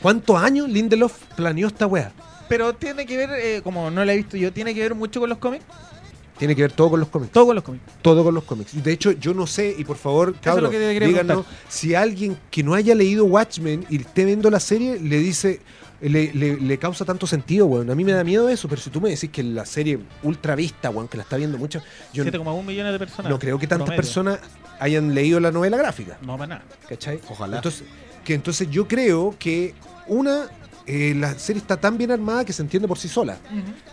¿Cuántos 0.00 0.36
años 0.36 0.68
Lindelof 0.68 1.12
planeó 1.36 1.68
esta 1.68 1.86
wea? 1.86 2.12
Pero 2.48 2.74
tiene 2.74 3.06
que 3.06 3.16
ver, 3.16 3.30
eh, 3.32 3.60
como 3.62 3.90
no 3.90 4.04
la 4.04 4.12
he 4.12 4.16
visto 4.16 4.36
yo, 4.36 4.52
tiene 4.52 4.74
que 4.74 4.80
ver 4.80 4.94
mucho 4.94 5.20
con 5.20 5.28
los 5.28 5.38
cómics. 5.38 5.64
Tiene 6.38 6.56
que 6.56 6.62
ver 6.62 6.72
todo 6.72 6.90
con 6.90 6.98
los 7.00 7.08
cómics. 7.08 7.32
Todo 7.32 7.46
con 7.46 7.54
los 7.54 7.62
cómics. 7.64 7.84
Todo 8.02 8.24
con 8.24 8.34
los 8.34 8.42
cómics. 8.44 8.74
Y 8.74 8.80
de 8.80 8.90
hecho, 8.92 9.12
yo 9.12 9.32
no 9.32 9.46
sé, 9.46 9.74
y 9.78 9.84
por 9.84 9.96
favor, 9.96 10.34
cabrón, 10.40 10.70
díganos 10.72 10.98
preguntar. 10.98 11.44
si 11.68 11.94
alguien 11.94 12.36
que 12.50 12.64
no 12.64 12.74
haya 12.74 12.94
leído 12.96 13.24
Watchmen 13.26 13.86
y 13.88 14.00
esté 14.00 14.24
viendo 14.24 14.50
la 14.50 14.58
serie 14.58 14.98
le 14.98 15.18
dice, 15.18 15.60
le, 16.02 16.32
le- 16.34 16.56
le 16.56 16.78
causa 16.78 17.04
tanto 17.04 17.26
sentido, 17.26 17.66
weón. 17.66 17.90
A 17.90 17.94
mí 17.94 18.04
me 18.04 18.12
da 18.12 18.24
miedo 18.24 18.48
eso, 18.48 18.68
pero 18.68 18.80
si 18.80 18.90
tú 18.90 19.00
me 19.00 19.10
decís 19.10 19.30
que 19.30 19.42
la 19.42 19.64
serie 19.64 19.98
ultra 20.22 20.54
vista, 20.54 20.90
weón, 20.90 21.08
que 21.08 21.16
la 21.16 21.22
está 21.22 21.36
viendo 21.36 21.56
mucha, 21.58 21.82
yo 22.12 22.24
no, 22.24 22.30
7,1 22.30 22.64
millones 22.64 22.92
de 22.92 22.98
personas. 22.98 23.30
no 23.30 23.38
creo 23.38 23.58
que 23.58 23.66
tantas 23.66 23.86
promedio. 23.86 24.02
personas 24.02 24.38
hayan 24.80 25.14
leído 25.14 25.38
la 25.40 25.52
novela 25.52 25.76
gráfica, 25.76 26.18
No, 26.22 26.36
para 26.36 26.48
nada. 26.56 26.62
¿cachai? 26.88 27.20
Ojalá. 27.28 27.56
Entonces, 27.56 27.84
que 28.24 28.34
entonces 28.34 28.68
yo 28.70 28.86
creo 28.88 29.34
que 29.38 29.74
una, 30.08 30.46
eh, 30.86 31.14
la 31.16 31.38
serie 31.38 31.60
está 31.62 31.76
tan 31.76 31.96
bien 31.96 32.10
armada 32.10 32.44
que 32.44 32.52
se 32.52 32.62
entiende 32.62 32.88
por 32.88 32.98
sí 32.98 33.08
sola. 33.08 33.38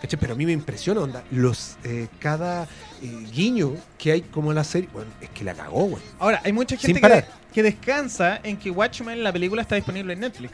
¿Cachai? 0.02 0.18
Pero 0.18 0.32
a 0.34 0.36
mí 0.36 0.44
me 0.46 0.52
impresiona, 0.52 1.00
onda, 1.02 1.22
los, 1.30 1.76
eh, 1.84 2.08
cada 2.18 2.64
eh, 3.02 3.26
guiño 3.32 3.74
que 3.98 4.10
hay 4.12 4.20
como 4.22 4.50
en 4.50 4.56
la 4.56 4.64
serie, 4.64 4.88
bueno, 4.92 5.10
es 5.20 5.28
que 5.30 5.44
la 5.44 5.54
cagó, 5.54 5.84
güey. 5.84 6.02
Ahora, 6.18 6.40
hay 6.44 6.52
mucha 6.52 6.76
gente 6.76 7.00
que, 7.00 7.24
que 7.52 7.62
descansa 7.62 8.40
en 8.42 8.56
que 8.56 8.70
Watchmen, 8.70 9.22
la 9.22 9.32
película, 9.32 9.62
está 9.62 9.76
disponible 9.76 10.12
en 10.14 10.20
Netflix. 10.20 10.52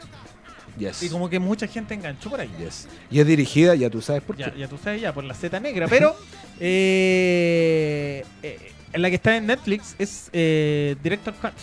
Yes. 0.77 1.03
Y 1.03 1.09
como 1.09 1.29
que 1.29 1.39
mucha 1.39 1.67
gente 1.67 1.93
enganchó 1.93 2.29
por 2.29 2.39
ahí. 2.39 2.51
Yes. 2.59 2.87
Y 3.09 3.19
es 3.19 3.27
dirigida, 3.27 3.75
ya 3.75 3.89
tú 3.89 4.01
sabes 4.01 4.21
por 4.21 4.35
qué. 4.35 4.43
Ya, 4.43 4.55
ya 4.55 4.67
tú 4.67 4.77
sabes, 4.77 5.01
ya, 5.01 5.13
por 5.13 5.23
la 5.23 5.33
Z 5.33 5.59
negra. 5.59 5.87
Pero 5.87 6.15
eh, 6.59 8.23
eh, 8.43 8.71
en 8.93 9.01
la 9.01 9.09
que 9.09 9.15
está 9.15 9.35
en 9.37 9.47
Netflix 9.47 9.95
es 9.97 10.29
eh, 10.33 10.95
Director 11.01 11.33
Cut. 11.35 11.53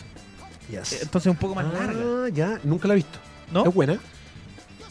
Yes. 0.70 1.02
Entonces 1.02 1.30
un 1.30 1.36
poco 1.36 1.54
más 1.54 1.72
larga. 1.72 2.00
Ah, 2.00 2.28
ya, 2.32 2.60
nunca 2.64 2.88
la 2.88 2.94
he 2.94 2.96
visto. 2.96 3.18
¿No? 3.52 3.64
Es 3.66 3.74
buena. 3.74 3.98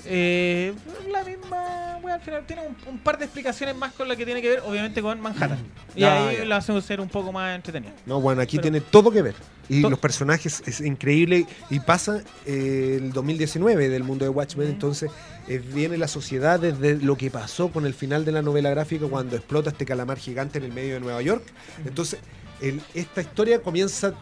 Eh, 0.06 0.74
la 1.12 1.24
misma, 1.24 1.98
bueno, 2.02 2.16
al 2.16 2.22
final 2.22 2.46
tiene 2.46 2.64
un, 2.68 2.76
un 2.94 3.00
par 3.00 3.18
de 3.18 3.26
explicaciones 3.26 3.76
más 3.76 3.94
con 3.94 4.08
la 4.08 4.16
que 4.16 4.26
tiene 4.26 4.42
que 4.42 4.50
ver, 4.50 4.60
obviamente, 4.66 5.02
con 5.02 5.20
Manhattan. 5.22 5.60
Y 5.96 6.04
Ah, 6.04 6.28
ahí 6.30 6.38
ya. 6.38 6.46
la 6.46 6.58
hacen 6.58 6.82
ser 6.82 7.00
un 7.00 7.10
poco 7.10 7.32
más 7.32 7.56
entretenida. 7.56 7.94
No, 8.06 8.20
bueno, 8.20 8.42
aquí 8.42 8.58
Pero- 8.58 8.64
tiene 8.64 8.82
todo 8.82 9.12
que 9.12 9.22
ver. 9.22 9.36
Y 9.70 9.80
los 9.80 9.98
personajes 9.98 10.62
es 10.66 10.82
increíble. 10.82 11.46
Y 11.70 11.80
pasa 11.80 12.22
eh, 12.46 12.98
el 13.02 13.14
2019 13.14 13.88
del 13.88 14.04
mundo 14.04 14.26
de 14.26 14.30
Watchmen. 14.30 14.68
Entonces 14.68 15.10
eh, 15.48 15.60
viene 15.74 15.98
la 15.98 16.10
sociedad 16.10 16.60
desde 16.60 16.98
lo 16.98 17.16
que 17.16 17.32
pasó 17.32 17.70
con 17.72 17.86
el 17.86 17.94
final 17.94 18.26
de 18.26 18.34
la 18.34 18.42
novela 18.42 18.70
gráfica 18.72 19.06
cuando 19.08 19.38
explota 19.38 19.70
este 19.70 19.86
calamar 19.86 20.18
gigante 20.20 20.58
en 20.58 20.66
el 20.66 20.74
medio 20.74 20.96
de 20.96 21.00
Nueva 21.00 21.22
York. 21.22 21.44
Entonces, 21.86 22.20
el- 22.62 22.82
esta 22.94 23.22
historia 23.22 23.62
comienza 23.62 24.14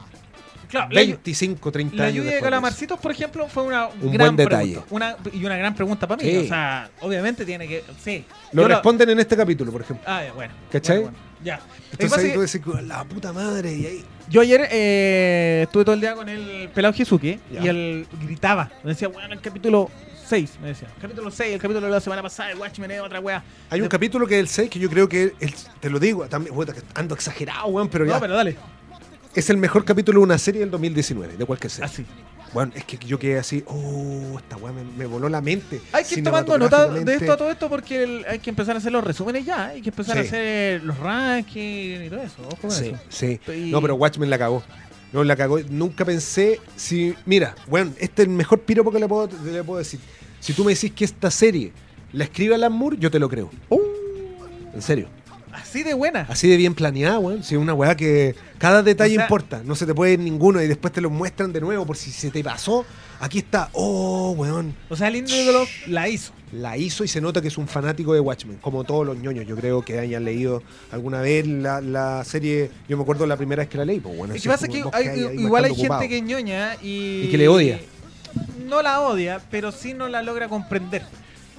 Claro, 0.71 0.87
la, 0.91 1.01
25, 1.01 1.71
30 1.71 1.95
la 1.97 2.03
años. 2.05 2.15
lluvia 2.15 2.35
de 2.35 2.41
calamarcitos, 2.41 2.99
por 2.99 3.11
ejemplo, 3.11 3.47
fue 3.47 3.63
una 3.63 3.87
Un 3.87 4.11
gran 4.11 4.35
buen 4.35 4.37
detalle. 4.37 4.79
pregunta. 4.79 4.87
Una, 4.89 5.15
y 5.33 5.45
una 5.45 5.57
gran 5.57 5.75
pregunta 5.75 6.07
para 6.07 6.23
mí. 6.23 6.29
Sí. 6.31 6.37
O 6.37 6.43
sea, 6.47 6.89
obviamente 7.01 7.45
tiene 7.45 7.67
que. 7.67 7.83
Sí. 8.03 8.25
Lo 8.53 8.63
Yo 8.63 8.67
la- 8.69 8.75
responden 8.75 9.09
en 9.09 9.19
este 9.19 9.35
capítulo, 9.37 9.71
por 9.71 9.81
ejemplo. 9.81 10.03
Ah, 10.09 10.23
bueno. 10.33 10.53
¿Cachai? 10.71 10.99
Bueno, 11.01 11.11
bueno, 11.11 11.31
Ya. 11.43 11.57
Lo 11.57 11.63
Entonces 11.91 12.17
ahí 12.25 12.33
tú 12.33 12.41
decís, 12.41 12.61
la 12.87 13.03
puta 13.03 13.33
madre. 13.33 13.73
Y 13.75 13.85
ahí, 13.85 14.05
yo 14.29 14.41
ayer 14.41 14.67
eh, 14.71 15.61
estuve 15.65 15.83
todo 15.83 15.95
el 15.95 16.01
día 16.01 16.13
con 16.15 16.29
el 16.29 16.69
pelado 16.73 16.93
Ya. 16.93 17.37
y 17.63 17.67
él 17.67 18.07
gritaba. 18.25 18.69
Me 18.83 18.91
decía, 18.91 19.07
bueno, 19.09 19.33
el 19.33 19.41
capítulo 19.41 19.89
6. 20.27 20.59
Me 20.61 20.69
decía, 20.69 20.87
capítulo 21.01 21.29
6, 21.31 21.53
el 21.55 21.59
capítulo 21.59 21.87
de 21.87 21.91
la 21.91 21.99
semana 21.99 22.21
pasada, 22.21 22.51
el 22.51 22.57
Watchmen 22.57 22.91
es 22.91 23.01
otra 23.01 23.19
wea. 23.19 23.43
hay 23.69 23.79
un 23.81 23.85
De- 23.85 23.89
capítulo 23.89 24.25
que 24.27 24.35
es 24.35 24.39
el 24.41 24.47
6 24.47 24.69
que 24.69 24.79
yo 24.79 24.89
creo 24.89 25.09
que, 25.09 25.33
el- 25.39 25.53
te 25.81 25.89
lo 25.89 25.99
digo, 25.99 26.25
también, 26.27 26.55
ando 26.93 27.15
exagerado, 27.15 27.65
weón, 27.67 27.89
pero 27.89 28.05
ya. 28.05 28.13
No, 28.13 28.19
pero 28.21 28.35
dale. 28.35 28.55
Es 29.35 29.49
el 29.49 29.57
mejor 29.57 29.85
capítulo 29.85 30.19
de 30.19 30.23
una 30.25 30.37
serie 30.37 30.61
del 30.61 30.71
2019, 30.71 31.37
de 31.37 31.45
cualquier 31.45 31.71
serie. 31.71 31.85
Así. 31.85 32.05
Bueno, 32.53 32.73
es 32.75 32.83
que 32.83 32.97
yo 32.97 33.17
quedé 33.17 33.39
así, 33.39 33.63
oh, 33.67 34.37
esta 34.37 34.57
weá 34.57 34.73
me, 34.73 34.83
me 34.83 35.05
voló 35.05 35.29
la 35.29 35.39
mente. 35.39 35.79
Hay 35.93 36.03
que 36.03 36.15
ir 36.15 36.23
tomando 36.23 36.57
nota 36.57 36.87
de 36.89 37.13
esto 37.15 37.31
a 37.31 37.37
todo 37.37 37.49
esto 37.49 37.69
porque 37.69 38.03
el- 38.03 38.25
hay 38.27 38.39
que 38.39 38.49
empezar 38.49 38.75
a 38.75 38.79
hacer 38.79 38.91
los 38.91 39.03
resúmenes 39.03 39.45
ya. 39.45 39.67
Hay 39.67 39.81
que 39.81 39.89
empezar 39.89 40.17
a 40.17 40.21
hacer 40.21 40.83
los 40.83 40.97
rankings 40.99 42.07
y 42.07 42.09
todo 42.09 42.21
eso. 42.21 42.35
Ojo 42.51 42.69
Sí, 42.69 42.87
eso. 42.89 42.99
sí. 43.07 43.39
No, 43.71 43.81
pero 43.81 43.95
Watchmen 43.95 44.29
la 44.29 44.37
cagó. 44.37 44.63
No, 45.13 45.23
la 45.23 45.35
cagó. 45.37 45.59
Nunca 45.69 46.03
pensé 46.03 46.59
si... 46.75 47.13
Mira, 47.25 47.55
bueno, 47.67 47.91
este 47.99 48.23
es 48.23 48.27
el 48.27 48.33
mejor 48.33 48.59
piropo 48.61 48.91
que 48.91 48.99
le 48.99 49.07
puedo, 49.07 49.29
le 49.45 49.63
puedo 49.63 49.79
decir. 49.79 49.99
Si 50.41 50.51
tú 50.53 50.65
me 50.65 50.73
decís 50.73 50.91
que 50.91 51.05
esta 51.05 51.31
serie 51.31 51.71
la 52.11 52.25
escribe 52.25 52.55
Alan 52.55 52.73
Moore, 52.73 52.97
yo 52.99 53.09
te 53.11 53.19
lo 53.19 53.29
creo. 53.29 53.49
Uh, 53.69 53.79
En 54.73 54.81
serio. 54.81 55.07
Así 55.53 55.83
de 55.83 55.93
buena. 55.93 56.25
Así 56.29 56.47
de 56.47 56.57
bien 56.57 56.73
planeada, 56.75 57.19
weón. 57.19 57.39
Es 57.39 57.51
una 57.53 57.73
weá 57.73 57.95
que 57.95 58.35
cada 58.57 58.83
detalle 58.83 59.13
O 59.13 59.15
sea- 59.17 59.25
importa. 59.25 59.61
No 59.65 59.75
se 59.75 59.85
te 59.85 59.93
puede 59.93 60.13
ir 60.13 60.19
ninguno 60.19 60.61
y 60.61 60.67
después 60.67 60.93
te 60.93 61.01
lo 61.01 61.09
muestran 61.09 61.51
de 61.53 61.61
nuevo 61.61 61.85
por 61.85 61.97
si 61.97 62.11
se 62.11 62.29
te 62.31 62.43
pasó. 62.43 62.85
Aquí 63.19 63.39
está. 63.39 63.69
Oh, 63.73 64.31
weón. 64.37 64.73
O 64.89 64.95
sea, 64.95 65.09
Lindelof 65.09 65.69
la 65.87 66.09
hizo. 66.09 66.33
La 66.51 66.75
hizo 66.77 67.03
y 67.03 67.07
se 67.07 67.21
nota 67.21 67.41
que 67.41 67.47
es 67.47 67.57
un 67.57 67.67
fanático 67.67 68.13
de 68.13 68.19
Watchmen, 68.19 68.57
como 68.57 68.83
todos 68.83 69.05
los 69.05 69.17
ñoños. 69.17 69.45
Yo 69.47 69.55
creo 69.55 69.83
que 69.85 69.99
hayan 69.99 70.25
leído 70.25 70.61
alguna 70.91 71.21
vez 71.21 71.47
la, 71.47 71.79
la 71.81 72.23
serie. 72.25 72.69
Yo 72.89 72.97
me 72.97 73.03
acuerdo 73.03 73.25
la 73.25 73.37
primera 73.37 73.61
vez 73.61 73.69
que 73.69 73.77
la 73.77 73.85
leí. 73.85 73.99
Pues, 74.01 74.17
bueno, 74.17 74.33
Lo 74.33 74.41
que 74.41 74.49
pasa 74.49 74.65
es 74.65 74.71
que 74.71 74.79
el 74.79 74.87
hay- 74.91 75.39
igual 75.41 75.63
hay 75.65 75.71
gente 75.75 75.87
ocupado. 75.87 76.09
que 76.09 76.21
ñoña 76.21 76.75
y... 76.81 77.21
Y 77.25 77.27
que 77.31 77.37
le 77.37 77.47
odia. 77.47 77.79
No 78.67 78.81
la 78.81 79.01
odia, 79.01 79.41
pero 79.51 79.71
sí 79.71 79.93
no 79.93 80.07
la 80.09 80.21
logra 80.21 80.47
comprender. 80.49 81.03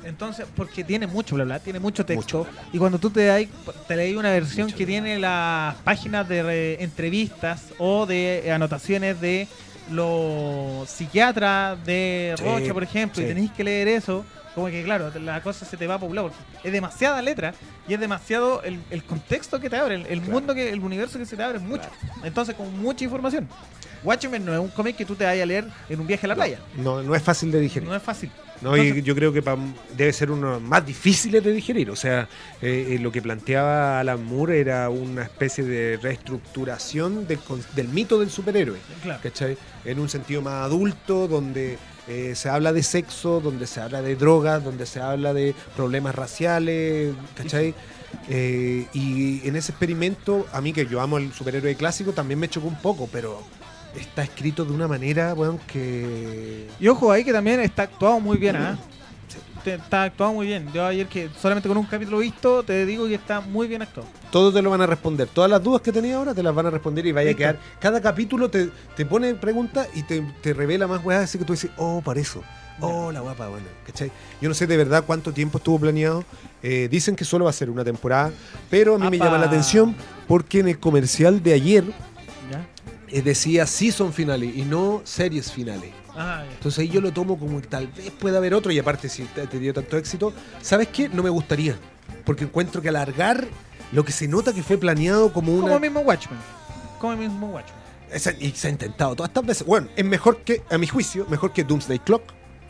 Entonces, 0.04 0.46
porque 0.56 0.82
tiene 0.84 1.06
mucho 1.06 1.34
bla 1.36 1.44
bla, 1.44 1.58
tiene 1.60 1.78
mucho 1.80 2.04
texto. 2.04 2.38
Mucho 2.38 2.50
bla, 2.52 2.62
bla. 2.62 2.70
Y 2.72 2.78
cuando 2.78 2.98
tú 2.98 3.10
te, 3.10 3.30
hay- 3.30 3.48
te 3.86 3.96
leí 3.96 4.14
una 4.16 4.30
versión 4.30 4.70
que 4.72 4.84
tiene 4.86 5.18
las 5.18 5.74
páginas 5.76 6.28
de 6.28 6.42
re- 6.42 6.82
entrevistas 6.82 7.66
o 7.78 8.06
de 8.06 8.50
anotaciones 8.52 9.20
de 9.20 9.46
los 9.90 10.88
psiquiatras 10.88 11.84
de 11.84 12.34
Sí, 12.38 12.44
Rocha, 12.44 12.72
por 12.74 12.82
ejemplo, 12.82 13.16
sí. 13.16 13.22
y 13.24 13.26
tenéis 13.28 13.50
que 13.52 13.64
leer 13.64 13.88
eso, 13.88 14.24
como 14.54 14.66
que 14.68 14.82
claro, 14.84 15.10
la 15.20 15.42
cosa 15.42 15.64
se 15.64 15.76
te 15.76 15.86
va 15.86 15.94
a 15.94 15.98
poblar 15.98 16.24
porque 16.24 16.36
es 16.64 16.72
demasiada 16.72 17.20
letra 17.22 17.54
y 17.88 17.94
es 17.94 18.00
demasiado 18.00 18.62
el, 18.62 18.78
el 18.90 19.02
contexto 19.04 19.58
que 19.60 19.68
te 19.70 19.76
abre, 19.76 19.94
el, 19.96 20.06
el 20.06 20.18
Claro. 20.20 20.32
mundo 20.32 20.54
que 20.54 20.70
el 20.70 20.80
universo 20.80 21.18
que 21.18 21.26
se 21.26 21.36
te 21.36 21.42
abre 21.42 21.58
es 21.58 21.64
mucho. 21.64 21.88
Entonces, 22.22 22.54
con 22.54 22.76
mucha 22.80 23.04
información. 23.04 23.48
Watchmen 24.04 24.44
no 24.44 24.52
es 24.52 24.58
un 24.58 24.68
cómic 24.68 24.96
que 24.96 25.04
tú 25.04 25.14
te 25.14 25.24
vayas 25.24 25.44
a 25.44 25.46
leer 25.46 25.64
en 25.88 26.00
un 26.00 26.06
viaje 26.06 26.26
a 26.26 26.28
la 26.28 26.34
playa. 26.34 26.58
No, 26.76 27.02
no 27.02 27.14
es 27.14 27.22
fácil 27.22 27.52
de 27.52 27.60
digerir. 27.60 27.88
No 27.88 27.94
es 27.94 28.02
fácil. 28.02 28.30
No, 28.60 28.76
y 28.76 29.02
yo 29.02 29.14
creo 29.14 29.32
que 29.32 29.42
pa- 29.42 29.56
debe 29.96 30.12
ser 30.12 30.30
uno 30.30 30.60
más 30.60 30.84
difíciles 30.86 31.42
de 31.42 31.52
digerir. 31.52 31.90
O 31.90 31.96
sea, 31.96 32.28
eh, 32.60 32.88
eh, 32.90 32.98
lo 33.00 33.10
que 33.12 33.20
planteaba 33.22 33.98
Alan 34.00 34.24
Moore 34.24 34.60
era 34.60 34.88
una 34.88 35.22
especie 35.22 35.64
de 35.64 35.98
reestructuración 36.46 37.26
del, 37.26 37.38
del 37.74 37.88
mito 37.88 38.18
del 38.18 38.30
superhéroe. 38.30 38.78
Claro. 39.02 39.20
¿Cachai? 39.22 39.56
En 39.84 39.98
un 39.98 40.08
sentido 40.08 40.42
más 40.42 40.64
adulto, 40.66 41.28
donde 41.28 41.78
eh, 42.08 42.34
se 42.34 42.48
habla 42.48 42.72
de 42.72 42.82
sexo, 42.82 43.40
donde 43.40 43.66
se 43.66 43.80
habla 43.80 44.02
de 44.02 44.16
drogas, 44.16 44.64
donde 44.64 44.86
se 44.86 45.00
habla 45.00 45.32
de 45.32 45.54
problemas 45.76 46.14
raciales, 46.14 47.14
¿cachai? 47.36 47.74
Eh, 48.28 48.86
y 48.92 49.46
en 49.46 49.56
ese 49.56 49.72
experimento, 49.72 50.46
a 50.52 50.60
mí 50.60 50.72
que 50.72 50.86
yo 50.86 51.00
amo 51.00 51.18
el 51.18 51.32
superhéroe 51.32 51.74
clásico, 51.76 52.12
también 52.12 52.40
me 52.40 52.48
chocó 52.48 52.68
un 52.68 52.80
poco, 52.80 53.08
pero 53.10 53.42
está 53.96 54.22
escrito 54.22 54.64
de 54.64 54.72
una 54.72 54.88
manera, 54.88 55.34
weón, 55.34 55.58
que... 55.58 56.68
Y 56.80 56.88
ojo 56.88 57.12
ahí 57.12 57.24
que 57.24 57.32
también 57.32 57.60
está 57.60 57.84
actuado 57.84 58.20
muy 58.20 58.36
bien, 58.36 58.56
¿ah? 58.56 58.78
Te- 59.64 59.74
Está 59.74 60.04
actuado 60.04 60.32
muy 60.34 60.46
bien. 60.46 60.68
Yo 60.72 60.84
ayer 60.84 61.06
que 61.06 61.28
solamente 61.40 61.68
con 61.68 61.78
un 61.78 61.86
capítulo 61.86 62.18
visto 62.18 62.62
te 62.62 62.84
digo 62.86 63.06
que 63.06 63.14
está 63.14 63.40
muy 63.40 63.68
bien 63.68 63.82
actuado. 63.82 64.08
Todos 64.30 64.52
te 64.54 64.62
lo 64.62 64.70
van 64.70 64.80
a 64.80 64.86
responder. 64.86 65.28
Todas 65.28 65.50
las 65.50 65.62
dudas 65.62 65.80
que 65.82 65.92
tenías 65.92 66.16
ahora 66.16 66.34
te 66.34 66.42
las 66.42 66.54
van 66.54 66.66
a 66.66 66.70
responder 66.70 67.06
y 67.06 67.12
vaya 67.12 67.28
a 67.28 67.32
Listo. 67.32 67.38
quedar. 67.38 67.58
Cada 67.80 68.00
capítulo 68.00 68.48
te, 68.50 68.70
te 68.96 69.06
pone 69.06 69.34
preguntas 69.34 69.88
y 69.94 70.02
te, 70.02 70.20
te 70.42 70.52
revela 70.54 70.86
más 70.86 71.04
weas, 71.04 71.24
así 71.24 71.38
que 71.38 71.44
tú 71.44 71.52
dices, 71.52 71.70
oh, 71.76 72.00
para 72.04 72.20
eso. 72.20 72.42
Oh, 72.80 73.12
la 73.12 73.20
guapa, 73.20 73.48
bueno, 73.48 73.66
¿cachai? 73.86 74.10
Yo 74.40 74.48
no 74.48 74.54
sé 74.54 74.66
de 74.66 74.76
verdad 74.76 75.04
cuánto 75.06 75.30
tiempo 75.32 75.58
estuvo 75.58 75.78
planeado. 75.78 76.24
Eh, 76.62 76.88
dicen 76.90 77.14
que 77.14 77.24
solo 77.24 77.44
va 77.44 77.50
a 77.50 77.52
ser 77.54 77.70
una 77.70 77.84
temporada, 77.84 78.32
pero 78.70 78.96
a 78.96 78.98
mí 78.98 79.08
me 79.10 79.18
llama 79.18 79.38
la 79.38 79.46
atención 79.46 79.94
porque 80.26 80.60
en 80.60 80.68
el 80.68 80.78
comercial 80.80 81.42
de 81.42 81.52
ayer 81.52 81.84
¿Ya? 82.50 82.66
eh, 83.08 83.22
decía 83.22 83.66
season 83.66 84.12
finales 84.12 84.56
y 84.56 84.62
no 84.62 85.02
series 85.04 85.52
finales. 85.52 85.90
Ah. 86.16 86.44
Entonces 86.50 86.78
ahí 86.80 86.88
yo 86.88 87.00
lo 87.00 87.12
tomo 87.12 87.38
como 87.38 87.60
que 87.60 87.66
tal 87.68 87.86
vez 87.88 88.10
pueda 88.10 88.38
haber 88.38 88.54
otro 88.54 88.70
y 88.72 88.78
aparte 88.78 89.08
si 89.08 89.24
te, 89.24 89.46
dio 89.58 89.72
tanto 89.72 89.96
éxito, 89.96 90.32
¿sabes 90.60 90.88
qué? 90.88 91.08
No 91.08 91.22
me 91.22 91.30
gustaría, 91.30 91.76
porque 92.24 92.44
encuentro 92.44 92.82
que 92.82 92.88
alargar 92.90 93.46
lo 93.92 94.04
que 94.04 94.12
se 94.12 94.28
nota 94.28 94.52
que 94.52 94.62
fue 94.62 94.78
planeado 94.78 95.32
como 95.32 95.52
una... 95.54 95.62
Como 95.68 95.80
mismo 95.80 96.00
Watchmen. 96.00 96.38
Como 96.98 97.12
el 97.14 97.18
mismo 97.18 97.48
Watchmen. 97.48 97.76
Esa- 98.10 98.32
y 98.38 98.50
se 98.52 98.68
ha 98.68 98.70
intentado 98.70 99.14
todas 99.16 99.30
estas 99.30 99.46
veces. 99.46 99.66
Bueno, 99.66 99.88
es 99.96 100.04
mejor 100.04 100.38
que, 100.42 100.62
a 100.70 100.76
mi 100.78 100.86
juicio, 100.86 101.26
mejor 101.30 101.52
que 101.52 101.64
Doomsday 101.64 101.98
Clock, 101.98 102.22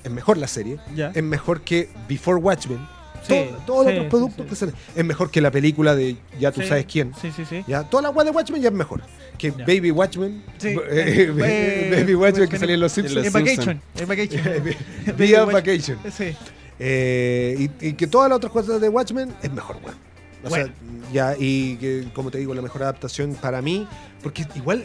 es 0.04 0.10
mejor 0.10 0.36
la 0.38 0.46
serie, 0.48 0.78
Ya. 0.94 1.10
es 1.14 1.22
mejor 1.22 1.62
que 1.62 1.90
Before 2.08 2.38
Watchmen, 2.38 2.78
Sí, 3.22 3.28
todo- 3.28 3.58
todos 3.66 3.84
los 3.86 3.94
otros 3.94 4.06
productos 4.10 4.46
que 4.46 4.54
salen, 4.56 4.74
es 4.96 5.04
mejor 5.04 5.30
que 5.30 5.40
la 5.40 5.50
película 5.50 5.94
de 5.94 6.16
ya 6.40 6.50
tú 6.52 6.62
sabes 6.62 6.86
quién. 6.86 7.12
Sí, 7.20 7.30
sí, 7.34 7.44
sí. 7.48 7.64
Ya, 7.66 7.84
toda 7.84 8.02
la 8.04 8.10
web 8.10 8.24
de 8.26 8.30
Watchmen 8.32 8.60
ya 8.60 8.68
es 8.68 8.74
mejor. 8.74 9.00
Que 9.38 9.50
Ya. 9.50 9.58
Baby 9.64 9.90
Watchmen, 9.90 10.42
Sí. 10.58 10.68
eh, 10.68 10.76
Eh, 10.90 11.94
Baby 12.00 12.14
Watchmen 12.14 12.48
que 12.48 12.56
eh, 12.56 12.58
salía 12.58 12.74
en 12.74 12.80
Los 12.80 12.92
Simpsons. 12.92 13.26
En 13.26 13.32
Vacation. 13.32 13.80
En 13.96 14.08
Vacation. 14.08 14.42
Vía 15.16 15.40
Baby 15.44 15.52
Vacation. 15.52 15.98
Sí. 16.16 16.34
Eh, 16.78 17.68
y, 17.80 17.88
y 17.88 17.92
que 17.94 18.06
todas 18.06 18.28
las 18.28 18.36
otras 18.38 18.52
cosas 18.52 18.80
de 18.80 18.88
Watchmen 18.88 19.32
es 19.42 19.52
mejor, 19.52 19.76
weón. 19.84 19.96
O 20.44 20.48
Bueno. 20.48 20.64
sea, 20.66 20.74
ya, 21.12 21.36
y 21.38 21.76
que, 21.76 22.08
como 22.12 22.30
te 22.32 22.38
digo, 22.38 22.52
la 22.54 22.62
mejor 22.62 22.82
adaptación 22.82 23.34
para 23.34 23.62
mí, 23.62 23.86
porque 24.22 24.44
igual 24.56 24.84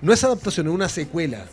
no 0.00 0.12
es 0.12 0.22
adaptación, 0.22 0.68
es 0.68 0.72
una 0.72 0.88
secuela, 0.88 1.46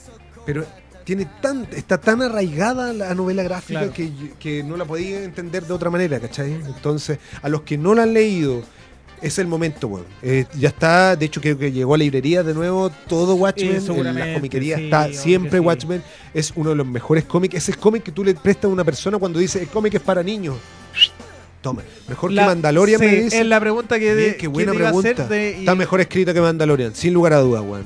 pero 0.45 0.65
tiene 1.03 1.27
tan, 1.41 1.67
está 1.75 1.97
tan 1.99 2.21
arraigada 2.21 2.93
la 2.93 3.13
novela 3.15 3.43
gráfica 3.43 3.79
Claro. 3.79 3.93
que, 3.93 4.11
que 4.39 4.63
no 4.63 4.77
la 4.77 4.85
podía 4.85 5.23
entender 5.23 5.65
de 5.65 5.73
otra 5.73 5.89
manera, 5.89 6.19
¿cachai? 6.19 6.53
Entonces, 6.53 7.17
a 7.41 7.49
los 7.49 7.61
que 7.61 7.77
no 7.77 7.93
la 7.95 8.03
han 8.03 8.13
leído, 8.13 8.61
es 9.21 9.37
el 9.37 9.47
momento, 9.47 9.87
weón. 9.87 10.05
Eh, 10.21 10.45
ya 10.57 10.69
está, 10.69 11.15
de 11.15 11.25
hecho 11.25 11.41
creo 11.41 11.57
que 11.57 11.71
llegó 11.71 11.93
a 11.93 11.97
librería 11.97 12.41
de 12.43 12.53
nuevo 12.53 12.89
todo 13.07 13.35
Watchmen, 13.35 13.75
en 13.75 13.81
seguramente, 13.81 14.29
la 14.29 14.33
comiquería 14.35 14.77
sí, 14.77 14.83
está 14.85 15.11
siempre 15.11 15.51
sí. 15.51 15.59
Watchmen, 15.59 16.01
es 16.33 16.53
uno 16.55 16.69
de 16.69 16.75
los 16.77 16.87
mejores 16.87 17.25
cómics, 17.25 17.55
ese 17.55 17.73
cómic 17.73 18.03
que 18.03 18.11
tú 18.13 18.23
le 18.23 18.33
prestas 18.35 18.65
a 18.65 18.67
una 18.69 18.83
persona 18.85 19.17
cuando 19.17 19.39
dice 19.39 19.61
el 19.61 19.67
cómic 19.67 19.95
es 19.95 20.01
para 20.01 20.23
niños. 20.23 20.55
Toma, 21.61 21.81
mejor 22.07 22.31
La- 22.31 22.43
que 22.43 22.47
Mandalorian 22.47 22.99
me 23.01 23.07
dice. 23.23 23.41
Es 23.41 23.45
la 23.45 23.59
pregunta 23.59 23.99
que, 23.99 24.15
de, 24.15 24.37
qué 24.37 24.47
buena 24.47 24.71
que 24.71 24.77
pregunta. 24.77 25.27
de- 25.27 25.55
y- 25.57 25.59
Está 25.61 25.75
mejor 25.75 25.99
escrita 25.99 26.33
que 26.33 26.39
Mandalorian, 26.39 26.95
sin 26.95 27.13
lugar 27.13 27.33
a 27.33 27.39
dudas, 27.39 27.61
weón. 27.65 27.83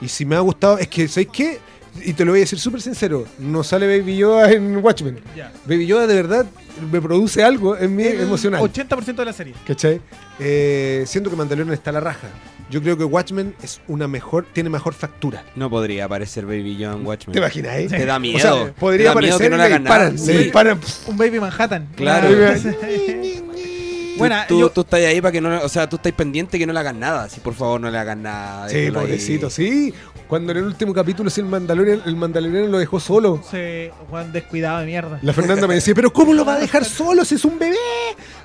Y 0.00 0.06
si 0.08 0.24
me 0.24 0.36
ha 0.36 0.40
gustado, 0.40 0.78
es 0.78 0.86
que, 0.86 1.08
¿sabes 1.08 1.28
qué? 1.32 1.58
Y 2.04 2.12
te 2.12 2.24
lo 2.24 2.32
voy 2.32 2.40
a 2.40 2.42
decir 2.42 2.58
súper 2.58 2.80
sincero, 2.80 3.26
no 3.38 3.62
sale 3.64 3.86
Baby 3.98 4.16
Yoda 4.18 4.50
en 4.52 4.76
Watchmen. 4.78 5.18
Baby 5.66 5.86
Yoda 5.86 6.06
de 6.06 6.14
verdad 6.14 6.46
me 6.92 7.00
produce 7.00 7.42
algo 7.42 7.76
en 7.76 7.94
mí 7.96 8.04
El 8.04 8.20
emocional. 8.22 8.60
80% 8.60 9.14
de 9.16 9.24
la 9.24 9.32
serie. 9.32 9.54
¿Cachai? 9.66 10.00
Eh, 10.38 11.04
siento 11.06 11.30
que 11.30 11.36
Mandalorian 11.36 11.72
está 11.74 11.90
a 11.90 11.94
la 11.94 12.00
raja. 12.00 12.28
Yo 12.68 12.82
creo 12.82 12.98
que 12.98 13.04
Watchmen 13.04 13.54
es 13.62 13.80
una 13.86 14.08
mejor, 14.08 14.44
tiene 14.52 14.68
mejor 14.70 14.92
factura. 14.92 15.44
No 15.54 15.70
podría 15.70 16.06
aparecer 16.06 16.46
Baby 16.46 16.76
Yoda 16.76 16.94
en 16.96 17.06
Watchmen. 17.06 17.32
¿Te 17.32 17.38
imaginas, 17.38 17.76
eh? 17.76 17.86
Te 17.88 18.04
da 18.04 18.16
O 18.16 18.20
miedo. 18.20 18.38
sea, 18.64 18.74
podría 18.74 19.10
aparecer 19.12 19.38
que 19.40 19.50
no 19.50 19.56
y 19.56 19.58
le 19.58 19.68
le 19.68 19.74
hagan 19.74 19.84
nada. 19.84 20.10
disparan, 20.10 20.18
Sí. 20.18 20.42
disparan. 20.44 20.80
Un 21.06 21.16
Baby 21.16 21.40
Manhattan. 21.40 21.88
Claro. 21.96 22.28
Tú, 22.28 22.68
Buena, 24.18 24.46
tú, 24.46 24.58
yo- 24.60 24.70
tú 24.70 24.80
estás 24.80 25.00
ahí 25.00 25.20
para 25.20 25.30
que 25.32 25.40
no, 25.42 25.60
o 25.62 25.68
sea, 25.68 25.86
tú 25.88 25.96
estás 25.96 26.10
pendiente 26.12 26.58
que 26.58 26.66
no 26.66 26.72
le 26.72 26.80
hagan 26.80 26.98
nada. 26.98 27.28
Si 27.28 27.38
por 27.40 27.54
favor 27.54 27.80
no 27.80 27.90
le 27.90 27.98
hagan 27.98 28.22
nada. 28.22 28.68
Sí, 28.68 28.90
pobrecito, 28.90 29.50
sí. 29.50 29.92
Cuando 30.28 30.52
en 30.52 30.58
el 30.58 30.64
último 30.64 30.92
capítulo 30.92 31.30
sí, 31.30 31.40
el 31.40 31.46
Mandalorian, 31.46 32.02
el 32.04 32.16
Mandalorian 32.16 32.70
lo 32.70 32.78
dejó 32.78 32.98
solo. 32.98 33.40
Se, 33.48 33.92
Juan 34.10 34.32
descuidado 34.32 34.80
de 34.80 34.86
mierda. 34.86 35.18
La 35.22 35.32
Fernanda 35.32 35.66
me 35.68 35.74
decía, 35.74 35.94
pero 35.94 36.12
¿cómo 36.12 36.34
lo 36.34 36.44
va 36.44 36.54
a 36.54 36.58
dejar 36.58 36.84
solo 36.86 37.24
si 37.24 37.36
es 37.36 37.44
un 37.44 37.58
bebé? 37.58 37.76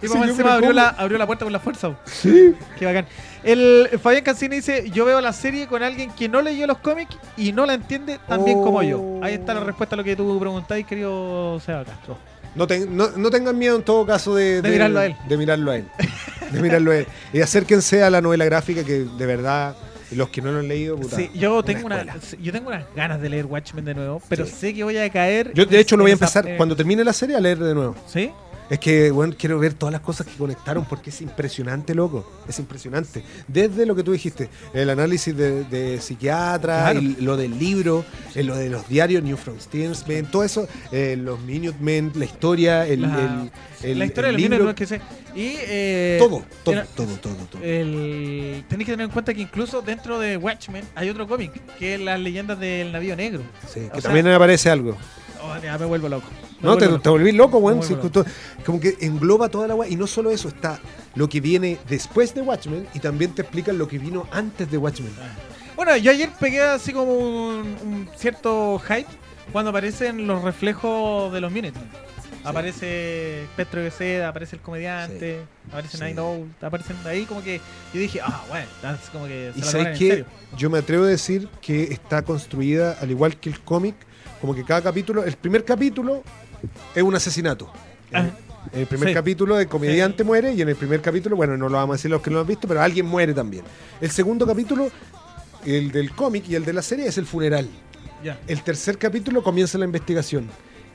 Y 0.02 0.08
Sí, 0.08 0.18
encima 0.18 0.54
abrió 0.54 0.74
la, 0.74 0.90
abrió 0.90 1.18
la 1.18 1.26
puerta 1.26 1.46
con 1.46 1.52
la 1.52 1.60
fuerza. 1.60 1.96
Sí. 2.06 2.54
Qué 2.78 2.86
bacán. 2.86 3.08
El 3.44 3.90
Fabián 4.02 4.24
Cancini 4.24 4.58
dice, 4.58 4.90
yo 4.92 5.06
veo 5.06 5.20
la 5.20 5.34
serie 5.34 5.66
con 5.68 5.82
alguien 5.82 6.12
que 6.12 6.30
no 6.30 6.42
leyó 6.42 6.68
los 6.68 6.78
cómics 6.78 7.18
y 7.38 7.52
no 7.52 7.66
la 7.66 7.74
entiende 7.74 8.20
tan 8.28 8.46
bien 8.46 8.62
como 8.62 8.84
yo. 8.84 9.20
Ahí 9.24 9.34
está 9.34 9.54
la 9.56 9.62
respuesta 9.62 9.96
a 9.96 9.98
lo 9.98 10.04
que 10.04 10.16
tú 10.16 10.40
preguntáis, 10.40 10.86
querido 10.86 11.60
Seba 11.60 11.84
Castro. 11.84 12.18
No, 12.54 12.68
no, 12.90 13.10
no 13.16 13.30
tengan 13.30 13.58
miedo 13.58 13.78
en 13.78 13.84
todo 13.84 14.06
caso 14.06 14.36
de, 14.36 14.62
De 14.62 14.70
mirarlo 14.70 15.00
a 15.00 15.06
él. 15.06 15.16
De 15.28 15.38
mirarlo 15.38 15.72
a 15.72 15.78
él. 15.78 15.88
De 16.52 16.62
mirarlo 16.62 16.92
a 16.92 16.98
él. 16.98 17.08
Y 17.34 17.42
acérquense 17.42 18.04
a 18.04 18.10
la 18.10 18.22
novela 18.22 18.46
gráfica 18.46 18.84
que 18.84 19.06
de 19.06 19.26
verdad, 19.26 19.76
los 20.16 20.30
que 20.30 20.42
no 20.42 20.52
lo 20.52 20.60
han 20.60 20.68
leído, 20.68 20.96
puta, 20.98 21.16
Sí, 21.16 21.30
yo 21.34 21.64
tengo, 21.64 21.86
una, 21.86 22.02
escuela. 22.02 22.20
yo 22.42 22.52
tengo 22.52 22.68
unas 22.70 22.86
ganas 22.96 23.22
de 23.22 23.30
leer 23.30 23.46
Watchmen 23.46 23.86
de 23.86 23.94
nuevo, 23.94 24.22
pero 24.28 24.46
Sí. 24.46 24.52
sé 24.60 24.74
que 24.74 24.84
voy 24.84 24.98
a 24.98 25.10
caer. 25.10 25.52
Yo 25.54 25.66
de 25.66 25.80
hecho 25.80 25.96
lo 25.98 26.04
voy 26.04 26.12
a 26.12 26.16
esa- 26.16 26.26
empezar, 26.26 26.48
eh, 26.48 26.58
cuando 26.58 26.76
termine 26.76 27.04
la 27.04 27.14
serie, 27.14 27.36
a 27.36 27.40
leer 27.40 27.60
de 27.60 27.74
nuevo. 27.74 27.96
¿Sí? 28.08 28.32
Es 28.72 28.80
que, 28.80 29.12
bueno, 29.12 29.36
quiero 29.38 29.60
ver 29.60 29.74
todas 29.74 29.92
las 29.92 30.02
cosas 30.02 30.26
que 30.26 30.34
conectaron 30.38 30.86
porque 30.86 31.10
es 31.10 31.22
impresionante, 31.22 31.94
loco. 31.94 32.26
Es 32.48 32.58
impresionante. 32.58 33.22
Desde 33.48 33.86
lo 33.86 33.96
que 33.96 34.02
tú 34.04 34.14
dijiste, 34.14 34.50
el 34.74 34.90
análisis 34.90 35.36
de, 35.36 35.66
de 35.66 36.00
psiquiatra, 36.00 36.92
Claro. 36.92 37.02
lo 37.20 37.36
del 37.36 37.60
libro, 37.60 38.06
eh, 38.34 38.44
lo 38.44 38.56
de 38.56 38.70
los 38.70 38.88
diarios 38.88 39.22
New 39.24 39.36
From 39.36 39.60
Steensman, 39.60 40.26
todo 40.32 40.46
eso, 40.46 40.70
eh, 40.94 41.18
los 41.22 41.38
Minutemen, 41.42 42.14
la 42.16 42.24
historia, 42.26 42.88
el, 42.88 43.02
La- 43.02 43.50
el- 43.84 44.00
la 44.00 44.06
historia 44.06 44.28
de 44.32 44.34
los 44.40 44.42
libro, 44.50 44.74
que 44.74 44.86
se. 44.86 44.96
Y. 45.36 45.56
eh, 45.60 46.16
todo, 46.20 46.44
todo, 46.64 46.74
era- 46.76 46.86
todo, 46.86 47.14
todo, 47.18 47.36
todo. 47.52 47.62
El, 47.64 48.64
tenéis 48.70 48.86
que 48.86 48.94
tener 48.94 49.06
en 49.06 49.12
cuenta 49.12 49.34
que 49.34 49.42
incluso 49.42 49.82
dentro 49.82 50.18
de 50.18 50.38
Watchmen 50.38 50.86
hay 50.96 51.10
otro 51.10 51.28
cómic, 51.28 51.52
que 51.78 51.96
es 51.96 52.00
las 52.00 52.20
leyendas 52.22 52.58
del 52.60 52.92
navío 52.94 53.16
negro. 53.18 53.42
Sí, 53.68 53.82
o 53.82 53.96
que 53.96 54.02
sea- 54.02 54.10
también 54.12 54.28
aparece 54.28 54.70
algo. 54.70 54.96
Oh, 55.44 55.58
ya 55.62 55.78
me 55.78 55.86
vuelvo 55.86 56.08
loco. 56.10 56.28
Me 56.62 56.68
No, 56.70 56.78
te, 56.78 56.86
vuelvo 56.86 57.02
te 57.02 57.10
loco. 57.10 57.12
volví 57.12 57.32
loco, 57.32 57.58
weón. 57.58 57.84
Sí, 57.84 57.96
como 58.66 58.80
que 58.80 58.96
engloba 59.02 59.50
toda 59.50 59.68
la 59.68 59.76
weá. 59.76 59.90
Y 59.90 59.96
no 59.96 60.08
solo 60.08 60.32
eso, 60.32 60.48
está 60.50 60.80
lo 61.16 61.28
que 61.28 61.42
viene 61.42 61.80
después 61.90 62.34
de 62.36 62.42
Watchmen 62.42 62.88
y 62.94 63.00
también 63.00 63.34
te 63.34 63.42
explican 63.42 63.78
lo 63.78 63.88
que 63.88 63.98
vino 63.98 64.28
antes 64.32 64.70
de 64.70 64.78
Watchmen. 64.78 65.12
Bueno, 65.76 65.96
yo 65.98 66.12
ayer 66.12 66.30
pegué 66.40 66.62
así 66.62 66.94
como 66.94 67.14
un, 67.14 67.76
un 67.84 68.10
cierto 68.16 68.80
hype 68.88 69.08
cuando 69.52 69.70
aparecen 69.72 70.28
los 70.28 70.44
reflejos 70.44 71.34
de 71.34 71.42
los 71.42 71.52
Minutemen. 71.52 71.90
Aparece 72.44 73.46
Petro 73.56 73.82
de 73.82 73.92
Seda, 73.92 74.30
aparece 74.30 74.56
el 74.56 74.62
comediante, 74.62 75.42
aparece. 75.70 75.98
Night 76.00 76.18
Owl, 76.18 76.48
aparecen 76.62 76.98
ahí 77.06 77.26
como 77.26 77.44
que 77.44 77.60
yo 77.94 78.00
dije, 78.00 78.20
ah, 78.24 78.44
bueno, 78.50 78.66
es 79.02 79.10
como 79.10 79.26
que 79.28 79.52
se 79.54 79.60
Y 79.60 79.62
la 79.62 79.68
sabes 79.72 79.88
en 79.88 79.94
que 79.98 80.10
serio. 80.10 80.26
yo 80.58 80.70
me 80.70 80.80
atrevo 80.80 81.04
a 81.06 81.08
decir 81.08 81.48
que 81.62 81.84
está 81.84 82.22
construida 82.24 82.98
al 83.02 83.12
igual 83.12 83.38
que 83.38 83.50
el 83.50 83.60
cómic, 83.62 83.96
como 84.40 84.56
que 84.56 84.64
cada 84.64 84.82
capítulo, 84.82 85.24
el 85.24 85.36
primer 85.36 85.64
capítulo 85.66 86.24
es 86.96 87.04
un 87.04 87.16
asesinato. 87.16 87.72
Ajá. 88.12 88.30
En 88.74 88.82
el 88.82 88.86
primer 88.88 89.08
Sí. 89.10 89.14
capítulo 89.16 89.60
el 89.60 89.68
comediante 89.68 90.24
muere 90.24 90.54
y 90.54 90.62
en 90.62 90.70
el 90.70 90.76
primer 90.76 91.02
capítulo, 91.02 91.36
bueno, 91.36 91.58
no 91.58 91.68
lo 91.68 91.78
vamos 91.78 91.96
a 91.96 91.98
decir 91.98 92.12
los 92.12 92.22
que 92.22 92.30
no 92.30 92.36
lo 92.36 92.42
han 92.42 92.48
visto, 92.48 92.68
pero 92.68 92.82
alguien 92.82 93.08
muere 93.08 93.34
también. 93.34 93.64
El 94.00 94.12
segundo 94.12 94.46
capítulo, 94.46 94.92
el 95.66 95.92
del 95.92 96.12
cómic 96.14 96.48
y 96.48 96.56
el 96.56 96.64
de 96.64 96.74
la 96.74 96.82
serie, 96.84 97.08
es 97.08 97.18
el 97.18 97.26
funeral. 97.26 97.68
El 98.48 98.62
tercer 98.62 99.00
capítulo 99.00 99.42
comienza 99.42 99.80
la 99.80 99.86
investigación. 99.86 100.48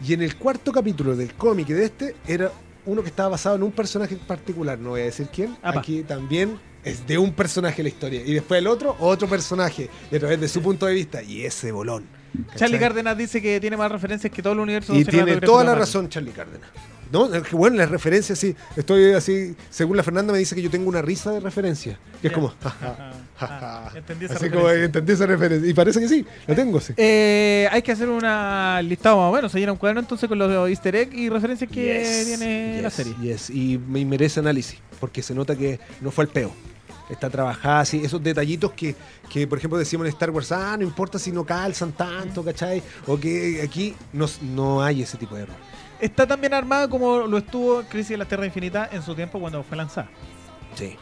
Y 0.04 0.12
en 0.12 0.22
el 0.22 0.36
cuarto 0.36 0.72
capítulo 0.72 1.16
del 1.16 1.34
cómic 1.34 1.68
de 1.68 1.84
este, 1.84 2.16
era 2.26 2.50
uno 2.84 3.02
que 3.02 3.08
estaba 3.08 3.30
basado 3.30 3.56
en 3.56 3.62
un 3.62 3.72
personaje 3.72 4.14
en 4.14 4.20
particular, 4.20 4.78
no 4.78 4.90
voy 4.90 5.02
a 5.02 5.04
decir 5.04 5.28
quién. 5.32 5.56
Apa. 5.62 5.80
Aquí 5.80 6.02
también 6.02 6.58
es 6.84 7.06
de 7.06 7.18
un 7.18 7.32
personaje 7.32 7.82
la 7.82 7.88
historia. 7.88 8.22
Y 8.24 8.34
después 8.34 8.58
el 8.58 8.66
otro, 8.68 8.96
otro 9.00 9.28
personaje, 9.28 9.90
y 10.10 10.16
a 10.16 10.18
través 10.20 10.40
de 10.40 10.48
su 10.48 10.62
punto 10.62 10.86
de 10.86 10.94
vista. 10.94 11.22
Y 11.22 11.44
ese 11.44 11.72
bolón. 11.72 12.04
¿cachai? 12.44 12.58
Charlie 12.58 12.78
Cárdenas 12.78 13.18
dice 13.18 13.42
que 13.42 13.60
tiene 13.60 13.76
más 13.76 13.90
referencias 13.90 14.32
que 14.32 14.42
todo 14.42 14.52
el 14.52 14.60
universo 14.60 14.94
Y 14.94 15.04
tiene 15.04 15.40
toda 15.40 15.64
la 15.64 15.74
razón 15.74 16.08
Charlie 16.08 16.32
Cárdenas. 16.32 16.68
No, 17.10 17.28
bueno, 17.52 17.76
las 17.76 17.90
referencias 17.90 18.38
sí. 18.38 18.54
Estoy 18.76 19.12
así, 19.12 19.54
según 19.70 19.96
la 19.96 20.02
Fernanda 20.02 20.32
me 20.32 20.38
dice 20.38 20.54
que 20.54 20.62
yo 20.62 20.70
tengo 20.70 20.88
una 20.88 21.02
risa 21.02 21.30
de 21.32 21.40
referencia. 21.40 21.98
Que 22.20 22.28
es 22.28 22.32
como, 22.32 22.52
Ah, 22.64 23.12
ah, 23.40 23.90
entendí 23.94 24.24
esa 24.26 24.34
así 24.34 24.48
como 24.48 24.62
referencia. 24.62 24.84
entendí 24.86 25.12
esa 25.12 25.26
referencia. 25.26 25.70
Y 25.70 25.74
parece 25.74 26.00
que 26.00 26.08
sí, 26.08 26.26
la 26.46 26.54
tengo, 26.54 26.80
sí. 26.80 26.94
Eh, 26.96 27.68
hay 27.70 27.82
que 27.82 27.92
hacer 27.92 28.08
una 28.08 28.80
listado 28.82 29.16
más 29.18 29.30
o 29.30 29.32
menos. 29.34 29.52
Se 29.52 29.58
llena 29.58 29.72
un 29.72 29.78
cuaderno 29.78 30.00
entonces 30.00 30.28
con 30.28 30.38
los 30.38 30.68
easter 30.68 30.96
egg 30.96 31.14
y 31.14 31.28
referencias 31.28 31.70
que 31.70 32.00
Yes, 32.02 32.26
tiene 32.26 32.80
la 32.82 32.90
serie. 32.90 33.14
yes. 33.20 33.50
Y 33.50 33.78
me 33.78 34.04
merece 34.04 34.40
análisis, 34.40 34.78
porque 35.00 35.22
se 35.22 35.34
nota 35.34 35.54
que 35.56 35.78
no 36.00 36.10
fue 36.10 36.24
el 36.24 36.30
peo. 36.30 36.52
Está 37.08 37.30
trabajada 37.30 37.80
así, 37.80 38.04
esos 38.04 38.20
detallitos 38.20 38.72
que, 38.72 38.96
que, 39.30 39.46
por 39.46 39.58
ejemplo, 39.58 39.78
decimos 39.78 40.06
en 40.06 40.12
Star 40.12 40.30
Wars, 40.30 40.50
ah, 40.50 40.76
no 40.76 40.82
importa 40.82 41.20
si 41.20 41.30
no 41.30 41.44
calzan 41.44 41.92
tanto, 41.92 42.42
¿cachai? 42.44 42.82
O 43.06 43.16
que 43.16 43.60
aquí 43.62 43.94
no, 44.12 44.26
no 44.42 44.82
hay 44.82 45.02
ese 45.02 45.16
tipo 45.16 45.36
de 45.36 45.42
error. 45.42 45.54
Está 46.00 46.26
tan 46.26 46.40
bien 46.40 46.52
armada 46.52 46.88
como 46.88 47.20
lo 47.28 47.38
estuvo 47.38 47.82
Crisis 47.84 48.08
de 48.10 48.16
la 48.18 48.24
Tierra 48.24 48.44
Infinita 48.44 48.88
en 48.92 49.02
su 49.02 49.14
tiempo 49.14 49.38
cuando 49.38 49.62
fue 49.62 49.76
lanzada. 49.76 50.08
Sí. 50.74 50.96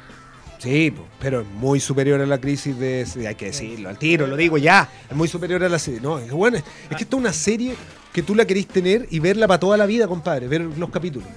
Sí, 0.64 0.92
pero 1.20 1.42
es 1.42 1.46
muy 1.46 1.78
superior 1.78 2.20
a 2.20 2.26
la 2.26 2.38
crisis 2.38 2.76
de. 2.78 3.06
Hay 3.28 3.34
que 3.36 3.46
decirlo, 3.46 3.88
al 3.88 3.98
tiro, 3.98 4.26
lo 4.26 4.36
digo 4.36 4.58
ya. 4.58 4.88
Es 5.08 5.16
muy 5.16 5.28
superior 5.28 5.62
a 5.62 5.68
la 5.68 5.78
serie. 5.78 6.00
No, 6.00 6.18
es 6.18 6.32
bueno. 6.32 6.56
Es, 6.56 6.62
que 6.96 7.04
esta 7.04 7.16
es 7.16 7.20
una 7.20 7.32
serie 7.32 7.74
que 8.12 8.22
tú 8.22 8.34
la 8.34 8.44
querís 8.46 8.66
tener 8.66 9.06
y 9.10 9.18
verla 9.20 9.46
para 9.46 9.60
toda 9.60 9.76
la 9.76 9.86
vida, 9.86 10.08
compadre. 10.08 10.48
Ver 10.48 10.62
los 10.62 10.90
capítulos. 10.90 11.28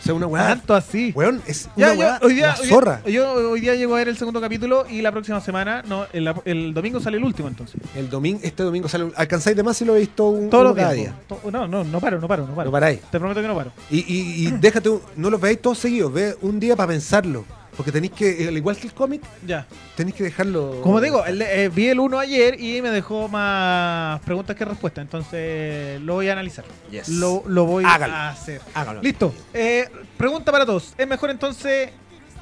O 0.00 0.04
sea, 0.06 0.12
una 0.12 0.26
weá. 0.26 0.48
Tanto 0.48 0.74
así. 0.74 1.12
Weón, 1.14 1.40
es 1.46 1.66
Ya, 1.76 1.86
una 1.86 1.94
yo, 1.94 2.00
weá. 2.00 2.20
hoy 2.22 2.34
día, 2.34 2.46
la 2.48 2.54
hoy 2.56 2.66
día- 2.66 2.68
zorra. 2.74 3.02
yo 3.06 3.32
hoy 3.52 3.60
día 3.60 3.74
llego 3.74 3.94
a 3.94 3.98
ver 3.98 4.08
el 4.08 4.18
segundo 4.18 4.38
capítulo 4.38 4.84
y 4.90 5.00
la 5.00 5.10
próxima 5.12 5.40
semana, 5.40 5.82
no, 5.88 6.04
el, 6.12 6.30
el 6.44 6.74
domingo 6.74 7.00
sale 7.00 7.16
el 7.16 7.24
último 7.24 7.48
entonces. 7.48 7.80
El 7.96 8.10
domingo, 8.10 8.38
este 8.42 8.62
domingo 8.64 8.86
sale. 8.86 9.10
¿Alcanzáis 9.16 9.56
de 9.56 9.62
más 9.62 9.78
si 9.78 9.86
lo 9.86 9.96
he 9.96 10.00
visto 10.00 10.28
un, 10.28 10.50
Todos 10.50 10.76
cada 10.76 10.92
día? 10.92 11.14
To- 11.26 11.40
No, 11.50 11.66
no, 11.66 11.84
no 11.84 12.00
paro, 12.00 12.20
no 12.20 12.28
paro, 12.28 12.46
no 12.46 12.54
paro. 12.54 12.66
No 12.66 12.72
paráis. 12.72 13.00
Te 13.10 13.18
prometo 13.18 13.40
que 13.40 13.48
no 13.48 13.54
paro. 13.54 13.72
Y, 13.90 14.00
y, 14.00 14.46
y 14.48 14.50
déjate, 14.50 14.90
un- 14.90 15.00
no 15.16 15.30
los 15.30 15.40
veáis 15.40 15.62
todos 15.62 15.78
seguidos, 15.78 16.12
ve 16.12 16.36
un 16.42 16.60
día 16.60 16.76
para 16.76 16.88
pensarlo. 16.88 17.46
Porque 17.76 17.90
tenéis 17.90 18.12
que, 18.12 18.46
al 18.48 18.56
igual 18.56 18.76
que 18.76 18.86
el 18.86 18.94
cómic, 18.94 19.22
Ya. 19.46 19.66
tenéis 19.96 20.14
que 20.16 20.22
dejarlo. 20.24 20.80
Como 20.82 21.00
digo, 21.00 21.24
el- 21.24 21.42
eh, 21.42 21.68
vi 21.74 21.88
el 21.88 21.98
uno 21.98 22.18
ayer 22.18 22.60
y 22.60 22.80
me 22.82 22.90
dejó 22.90 23.28
más 23.28 24.20
preguntas 24.20 24.54
que 24.54 24.64
respuestas, 24.64 25.02
entonces 25.02 26.00
lo 26.00 26.14
voy 26.14 26.28
a 26.28 26.32
analizar. 26.32 26.64
Yes. 26.90 27.08
Lo, 27.08 27.42
lo 27.46 27.64
voy 27.64 27.84
Hágalo. 27.84 28.14
a 28.14 28.28
hacer. 28.30 28.60
Hágalo. 28.74 29.02
Listo. 29.02 29.34
Eh, 29.52 29.88
pregunta 30.16 30.52
para 30.52 30.64
todos. 30.64 30.94
¿Es 30.96 31.06
mejor 31.08 31.30
entonces 31.30 31.90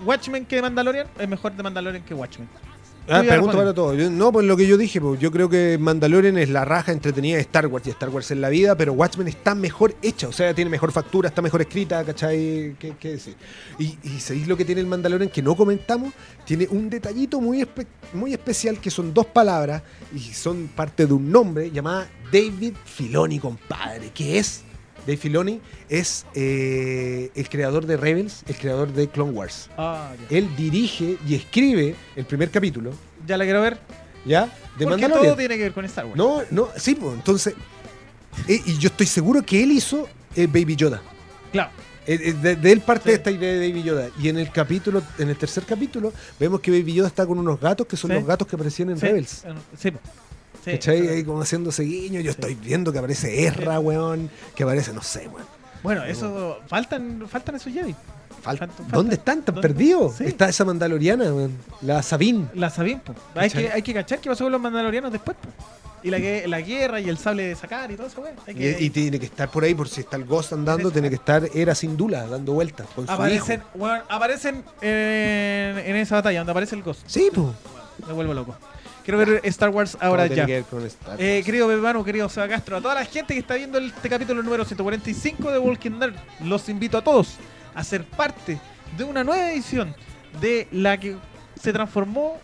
Watchmen 0.04 0.44
que 0.44 0.60
Mandalorian? 0.60 1.06
¿Es 1.18 1.28
mejor 1.28 1.52
de 1.52 1.62
Mandalorian 1.62 2.02
que 2.04 2.12
Watchmen? 2.12 2.48
Ah, 3.08 3.20
para. 3.28 3.38
Yo- 3.94 4.10
No, 4.10 4.30
pues 4.32 4.46
lo 4.46 4.56
que 4.56 4.66
yo 4.66 4.76
dije, 4.76 5.00
pues, 5.00 5.18
yo 5.20 5.30
creo 5.32 5.48
que 5.48 5.76
Mandalorian 5.78 6.38
es 6.38 6.48
la 6.50 6.64
raja 6.64 6.92
entretenida 6.92 7.36
de 7.36 7.42
Star 7.42 7.66
Wars 7.66 7.86
y 7.86 7.90
Star 7.90 8.08
Wars 8.10 8.30
en 8.30 8.40
la 8.40 8.48
vida, 8.48 8.76
pero 8.76 8.92
Watchmen 8.92 9.26
está 9.28 9.54
mejor 9.54 9.94
hecha, 10.02 10.28
o 10.28 10.32
sea, 10.32 10.54
tiene 10.54 10.70
mejor 10.70 10.92
factura, 10.92 11.28
está 11.28 11.42
mejor 11.42 11.60
escrita, 11.62 12.04
¿cachai? 12.04 12.76
¿Qué, 12.78 12.94
qué 12.98 13.12
decir? 13.12 13.34
Y, 13.78 13.96
y 14.04 14.20
¿sabéis 14.20 14.46
lo 14.46 14.56
que 14.56 14.64
tiene 14.64 14.80
el 14.80 14.86
Mandalorian 14.86 15.30
que 15.30 15.42
no 15.42 15.56
comentamos? 15.56 16.12
Tiene 16.44 16.68
un 16.70 16.88
detallito 16.88 17.40
muy, 17.40 17.60
espe- 17.62 17.86
muy 18.14 18.32
especial 18.32 18.78
que 18.78 18.90
son 18.90 19.12
dos 19.12 19.26
palabras 19.26 19.82
y 20.14 20.20
son 20.20 20.68
parte 20.74 21.06
de 21.06 21.12
un 21.12 21.30
nombre 21.30 21.70
llamada 21.70 22.08
David 22.32 22.74
Filoni, 22.84 23.38
compadre, 23.38 24.10
que 24.14 24.38
es... 24.38 24.62
Dave 25.06 25.16
Filoni 25.16 25.60
es 25.88 26.24
eh, 26.34 27.30
el 27.34 27.48
creador 27.48 27.86
de 27.86 27.96
Rebels, 27.96 28.42
el 28.46 28.56
creador 28.56 28.92
de 28.92 29.08
Clone 29.08 29.32
Wars. 29.32 29.68
Ah, 29.76 30.12
ya. 30.30 30.36
Él 30.38 30.48
dirige 30.56 31.16
y 31.26 31.34
escribe 31.34 31.94
el 32.16 32.24
primer 32.24 32.50
capítulo, 32.50 32.92
Ya 33.26 33.36
la 33.36 33.44
quiero 33.44 33.60
ver. 33.62 33.78
¿ya? 34.24 34.46
De 34.78 34.86
porque 34.86 35.08
todo 35.08 35.36
tiene 35.36 35.56
que 35.56 35.64
ver 35.64 35.72
con 35.72 35.84
Star 35.86 36.04
Wars. 36.06 36.16
No, 36.16 36.42
no, 36.50 36.68
sí, 36.76 36.94
pues, 36.94 37.14
entonces. 37.14 37.54
eh, 38.48 38.60
y 38.64 38.78
yo 38.78 38.88
estoy 38.88 39.06
seguro 39.06 39.42
que 39.42 39.62
él 39.62 39.72
hizo 39.72 40.08
eh, 40.36 40.46
Baby 40.46 40.76
Yoda. 40.76 41.02
Claro. 41.50 41.70
Eh, 42.06 42.32
De, 42.32 42.56
de 42.56 42.72
él 42.72 42.80
parte 42.80 43.10
Sí. 43.10 43.14
esta 43.16 43.30
idea 43.30 43.52
de 43.52 43.68
Baby 43.68 43.82
Yoda. 43.82 44.08
Y 44.20 44.28
en 44.28 44.38
el 44.38 44.50
capítulo, 44.50 45.02
en 45.18 45.28
el 45.28 45.36
tercer 45.36 45.64
capítulo, 45.64 46.12
vemos 46.38 46.60
que 46.60 46.70
Baby 46.70 46.94
Yoda 46.94 47.08
está 47.08 47.26
con 47.26 47.38
unos 47.38 47.60
gatos 47.60 47.86
que 47.86 47.96
son 47.96 48.10
Sí. 48.10 48.14
los 48.16 48.26
gatos 48.26 48.46
que 48.48 48.54
aparecían 48.56 48.90
en 48.90 48.98
Sí, 48.98 49.06
Rebels. 49.06 49.44
Sí, 49.78 49.90
po. 49.90 50.00
Sí, 50.64 50.70
¿Cachai? 50.72 51.08
Ahí 51.08 51.24
como 51.24 51.40
haciéndose 51.42 51.82
guiño. 51.82 52.20
Yo 52.20 52.30
estoy 52.30 52.54
viendo 52.54 52.92
que 52.92 52.98
aparece 52.98 53.44
Erra, 53.46 53.80
weón. 53.80 54.30
Que 54.54 54.62
aparece, 54.62 54.92
no 54.92 55.02
sé, 55.02 55.28
weón. 55.28 55.46
Bueno, 55.82 56.04
eso 56.04 56.60
faltan 56.68 57.24
faltan 57.28 57.56
esos 57.56 57.72
Jedi. 57.72 57.92
Fal- 58.44 58.58
Falta- 58.58 58.68
falta- 58.68 58.96
¿Dónde 58.96 59.14
están? 59.16 59.38
¿Están 59.40 59.54
¿Dónde? 59.56 59.68
perdidos? 59.68 60.14
Sí. 60.16 60.24
Está 60.24 60.48
esa 60.48 60.64
mandaloriana, 60.64 61.24
weón. 61.32 61.56
La 61.80 62.02
Sabine. 62.02 62.46
La 62.54 62.70
Sabine, 62.70 63.00
po. 63.04 63.14
Hay 63.34 63.50
que, 63.50 63.70
hay 63.72 63.82
que 63.82 63.94
cachar 63.94 64.20
qué 64.20 64.28
pasó 64.30 64.44
con 64.44 64.52
los 64.52 64.60
mandalorianos 64.60 65.10
después, 65.12 65.36
po. 65.36 65.48
Y 66.04 66.10
la, 66.10 66.18
la 66.48 66.60
guerra 66.60 66.98
y 67.00 67.08
el 67.08 67.16
sable 67.18 67.44
de 67.46 67.54
sacar 67.54 67.88
y 67.92 67.96
todo 67.96 68.08
eso. 68.08 68.22
Hay 68.46 68.76
Y, 68.80 68.90
tiene 68.90 69.20
que 69.20 69.26
estar 69.26 69.48
por 69.50 69.62
ahí, 69.62 69.72
por 69.74 69.88
si 69.88 70.00
está 70.00 70.16
el 70.16 70.24
Ghost 70.24 70.52
andando, 70.52 70.90
tiene 70.90 71.08
que 71.08 71.14
estar 71.14 71.48
Era 71.54 71.76
sin 71.76 71.96
Dula, 71.96 72.26
dando 72.26 72.52
vueltas 72.54 72.88
con 72.94 73.06
su 73.06 73.12
aparecen, 73.12 73.60
hijo. 73.60 73.68
weón, 73.84 74.00
aparecen 74.08 74.64
en, 74.80 75.78
en 75.78 75.96
esa 75.96 76.16
batalla 76.16 76.40
donde 76.40 76.50
aparece 76.50 76.74
el 76.74 76.82
Ghost. 76.82 77.02
Sí, 77.06 77.28
pues. 77.32 77.46
Me 78.06 78.12
vuelvo 78.12 78.34
loco. 78.34 78.56
Quiero 79.04 79.18
ver 79.18 79.40
Star 79.44 79.70
Wars 79.70 79.96
ahora 80.00 80.26
ya. 80.26 80.46
Eh, 81.18 81.42
querido 81.44 81.66
Bebano, 81.66 82.04
querido 82.04 82.28
Seba 82.28 82.48
Castro, 82.48 82.76
a 82.76 82.80
toda 82.80 82.94
la 82.94 83.04
gente 83.04 83.34
que 83.34 83.40
está 83.40 83.54
viendo 83.54 83.78
este 83.78 84.08
capítulo 84.08 84.42
número 84.42 84.64
145 84.64 85.50
de 85.50 85.58
Walking 85.58 85.98
Dead, 85.98 86.12
los 86.44 86.68
invito 86.68 86.98
a 86.98 87.02
todos 87.02 87.36
a 87.74 87.82
ser 87.82 88.04
parte 88.04 88.58
de 88.96 89.04
una 89.04 89.24
nueva 89.24 89.50
edición 89.50 89.94
de 90.40 90.68
la 90.70 90.98
que 90.98 91.16
se 91.60 91.72
transformó 91.72 92.38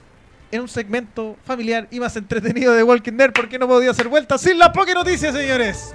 en 0.51 0.63
un 0.63 0.69
segmento 0.69 1.37
familiar 1.45 1.87
y 1.91 2.01
más 2.01 2.17
entretenido 2.17 2.73
de 2.73 2.83
Walking 2.83 3.13
Dead 3.13 3.33
porque 3.33 3.59
no 3.59 3.69
podía 3.69 3.91
hacer 3.91 4.09
vuelta 4.09 4.37
sin 4.37 4.59
la 4.59 4.73
Poké 4.73 4.95
Noticias, 4.95 5.35
señores. 5.35 5.95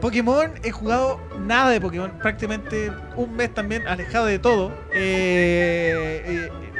Pokémon, 0.00 0.52
he 0.64 0.72
jugado 0.72 1.20
nada 1.38 1.70
de 1.70 1.80
Pokémon, 1.80 2.10
prácticamente 2.18 2.90
un 3.14 3.36
mes 3.36 3.54
también 3.54 3.86
alejado 3.86 4.26
de 4.26 4.40
todo. 4.40 4.72
Eh, 4.92 6.24
eh, 6.26 6.71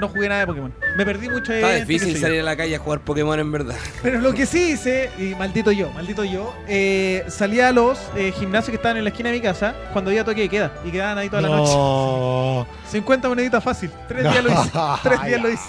no 0.00 0.08
jugué 0.08 0.28
nada 0.28 0.40
de 0.42 0.46
Pokémon. 0.46 0.74
Me 0.96 1.04
perdí 1.04 1.28
mucho 1.28 1.52
de 1.52 1.60
Está 1.60 1.74
difícil 1.74 2.14
yo. 2.14 2.20
salir 2.20 2.40
a 2.40 2.44
la 2.44 2.56
calle 2.56 2.76
a 2.76 2.78
jugar 2.78 3.00
Pokémon 3.00 3.38
en 3.38 3.52
verdad. 3.52 3.76
Pero 4.02 4.20
lo 4.20 4.32
que 4.34 4.46
sí 4.46 4.72
hice, 4.72 5.10
y 5.18 5.34
maldito 5.34 5.72
yo, 5.72 5.90
maldito 5.92 6.24
yo, 6.24 6.54
eh, 6.68 7.24
salía 7.28 7.68
a 7.68 7.72
los 7.72 7.98
eh, 8.16 8.32
gimnasios 8.32 8.70
que 8.70 8.76
estaban 8.76 8.96
en 8.96 9.04
la 9.04 9.10
esquina 9.10 9.30
de 9.30 9.36
mi 9.36 9.42
casa 9.42 9.74
cuando 9.92 10.10
había 10.10 10.24
toque 10.24 10.42
de 10.42 10.48
queda 10.48 10.72
y 10.84 10.90
quedaban 10.90 11.18
ahí 11.18 11.28
toda 11.28 11.42
la 11.42 11.48
noche. 11.48 11.72
No. 11.76 12.66
50 12.90 13.28
moneditas 13.28 13.62
fácil. 13.62 13.90
Tres 14.08 14.22
días 14.22 14.44
lo 14.44 14.50
hice. 14.50 14.70
Tres 15.02 15.22
días 15.24 15.42
lo 15.42 15.48
hice. 15.50 15.62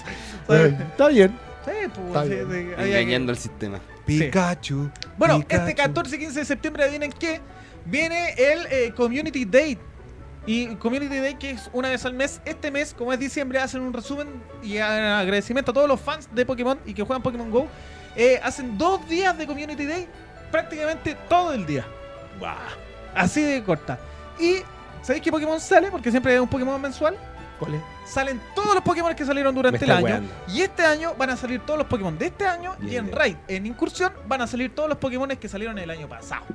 ¿sabes? 0.47 0.73
Eh, 0.73 0.77
Está 0.91 1.07
bien. 1.09 1.37
Sí, 1.65 1.71
pues, 1.93 2.07
Está 2.07 2.23
bien. 2.23 2.75
Engañando 2.77 3.31
al 3.33 3.37
sistema. 3.37 3.79
Pikachu. 4.05 4.89
Bueno, 5.17 5.39
Pikachu. 5.39 5.61
este 5.61 5.75
14 5.75 6.15
y 6.15 6.19
15 6.19 6.39
de 6.39 6.45
septiembre, 6.45 6.83
adivinen 6.83 7.11
qué, 7.11 7.41
viene 7.85 8.33
el 8.37 8.65
eh, 8.71 8.93
Community 8.95 9.43
Day. 9.43 9.77
Y 10.47 10.75
Community 10.77 11.17
Day, 11.17 11.35
que 11.35 11.51
es 11.51 11.69
una 11.73 11.89
vez 11.89 12.05
al 12.05 12.13
mes. 12.13 12.41
Este 12.45 12.71
mes, 12.71 12.93
como 12.97 13.11
es 13.11 13.19
diciembre, 13.19 13.59
hacen 13.59 13.81
un 13.81 13.91
resumen 13.91 14.41
y 14.63 14.77
agradecimiento 14.77 15.71
a 15.71 15.73
todos 15.73 15.89
los 15.89 15.99
fans 15.99 16.29
de 16.33 16.45
Pokémon 16.45 16.79
y 16.85 16.93
que 16.93 17.03
juegan 17.03 17.21
Pokémon 17.21 17.51
Go. 17.51 17.67
Eh, 18.15 18.39
hacen 18.41 18.77
dos 18.77 19.07
días 19.09 19.37
de 19.37 19.45
Community 19.45 19.85
Day, 19.85 20.07
prácticamente 20.49 21.15
todo 21.27 21.53
el 21.53 21.65
día. 21.65 21.85
Guau, 22.39 22.55
Así 23.13 23.41
de 23.41 23.61
corta. 23.61 23.99
Y, 24.39 24.61
¿sabéis 25.01 25.21
qué 25.21 25.31
Pokémon 25.31 25.59
sale? 25.59 25.91
Porque 25.91 26.09
siempre 26.11 26.33
es 26.33 26.39
un 26.39 26.47
Pokémon 26.47 26.81
mensual. 26.81 27.17
¿Cuál 27.59 27.75
es? 27.75 27.81
Salen 28.05 28.39
todos 28.55 28.73
los 28.75 28.83
Pokémon 28.83 29.13
que 29.15 29.25
salieron 29.25 29.53
durante 29.53 29.83
el 29.83 29.91
año. 29.91 30.05
weando. 30.05 30.33
Y 30.47 30.61
este 30.61 30.83
año 30.83 31.13
van 31.17 31.31
a 31.31 31.35
salir 31.35 31.59
todos 31.65 31.77
los 31.77 31.87
Pokémon 31.87 32.17
de 32.17 32.27
este 32.27 32.45
año. 32.45 32.75
y 32.79 32.85
Bien, 32.85 32.99
en 32.99 33.05
bien. 33.07 33.17
Raid, 33.17 33.35
en 33.49 33.65
Incursión, 33.65 34.13
van 34.27 34.41
a 34.41 34.47
salir 34.47 34.73
todos 34.73 34.87
los 34.87 34.97
Pokémon 34.97 35.27
que 35.35 35.49
salieron 35.49 35.77
el 35.77 35.89
año 35.89 36.07
pasado. 36.07 36.45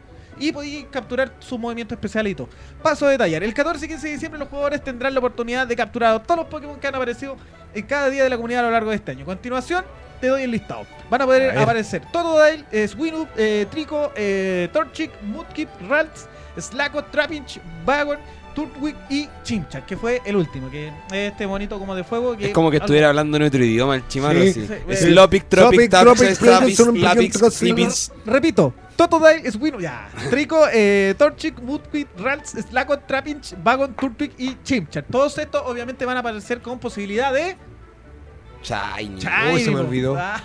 Y 0.43 0.51
podéis 0.51 0.87
capturar 0.91 1.33
su 1.39 1.57
movimiento 1.57 1.95
especial 1.95 2.27
y 2.27 2.35
todo. 2.35 2.49
Paso 2.83 3.07
a 3.07 3.11
detallar. 3.11 3.45
El 3.45 3.55
14 3.55 3.85
y 3.85 3.89
15 3.89 4.07
de 4.07 4.13
diciembre 4.15 4.39
los 4.41 4.49
jugadores 4.49 4.83
tendrán 4.83 5.15
la 5.15 5.21
oportunidad 5.21 5.67
de 5.69 5.77
capturar 5.77 6.17
a 6.17 6.23
todos 6.23 6.41
los 6.41 6.49
Pokémon 6.49 6.81
que 6.81 6.87
han 6.89 6.95
aparecido 6.97 7.37
en 7.73 7.87
cada 7.87 8.11
día 8.11 8.25
de 8.25 8.31
la 8.31 8.37
comunidad 8.37 8.63
a 8.63 8.65
lo 8.65 8.71
largo 8.73 8.91
de 8.91 8.97
este 8.97 9.13
año. 9.13 9.23
A 9.23 9.27
continuación, 9.27 9.85
te 10.21 10.27
doy 10.27 10.43
el 10.43 10.51
listado. 10.51 10.85
Van 11.09 11.23
a 11.23 11.27
poder 11.27 11.57
A 11.57 11.63
aparecer 11.63 12.03
Totodile, 12.13 12.65
eh, 12.73 12.89
Swinub, 12.89 13.29
eh, 13.37 13.67
Trico, 13.71 14.13
eh, 14.17 14.69
Torchic, 14.73 15.11
Mudkip, 15.23 15.69
Ralts, 15.89 16.29
Slackot, 16.57 17.11
Trapinch, 17.13 17.61
Vagon, 17.85 18.19
Turtwig 18.55 18.95
y 19.11 19.29
Chimchar, 19.43 19.85
que 19.87 19.97
fue 19.97 20.21
el 20.25 20.37
último, 20.37 20.71
que 20.71 20.89
es 20.89 20.95
este 21.11 21.47
bonito 21.47 21.79
como 21.79 21.95
de 21.95 22.05
fuego. 22.05 22.37
Que 22.37 22.47
Es 22.47 22.53
como 22.53 22.71
que 22.71 22.79
estuviera 22.79 23.09
hablando 23.09 23.37
en 23.37 23.45
otro 23.45 23.65
idioma 23.65 23.97
el 23.97 24.07
chimarro. 24.09 24.41
Sí. 24.43 24.53
Sí, 24.53 24.69
Es 24.89 25.01
sí. 25.01 25.07
Slopic, 25.07 25.49
Tropic, 25.49 25.91
Tropic, 25.91 26.41
Lapix, 26.41 26.77
Tropic, 27.39 27.63
Lipins. 27.63 28.13
Repito, 28.27 28.75
Totodile, 28.97 29.51
Swinub, 29.51 29.81
ya. 29.81 30.09
Trico, 30.31 30.67
eh, 30.73 31.15
Torchic, 31.19 31.61
Mudkip, 31.61 32.09
Ralts, 32.19 32.51
Slackot, 32.51 33.07
Trapinch, 33.07 33.55
Vagon, 33.63 33.95
Turtwig 33.95 34.33
y 34.39 34.57
Chimchar. 34.63 35.05
Todos 35.11 35.39
estos 35.39 35.63
obviamente 35.65 36.05
van 36.05 36.17
a 36.17 36.21
aparecer 36.21 36.61
con 36.61 36.79
posibilidad 36.79 37.33
de... 37.33 37.57
Shiny. 38.63 39.19
Shiny, 39.19 39.55
Uy, 39.55 39.61
se 39.61 39.71
me 39.71 39.81
olvidó. 39.81 40.17
Ah, 40.17 40.41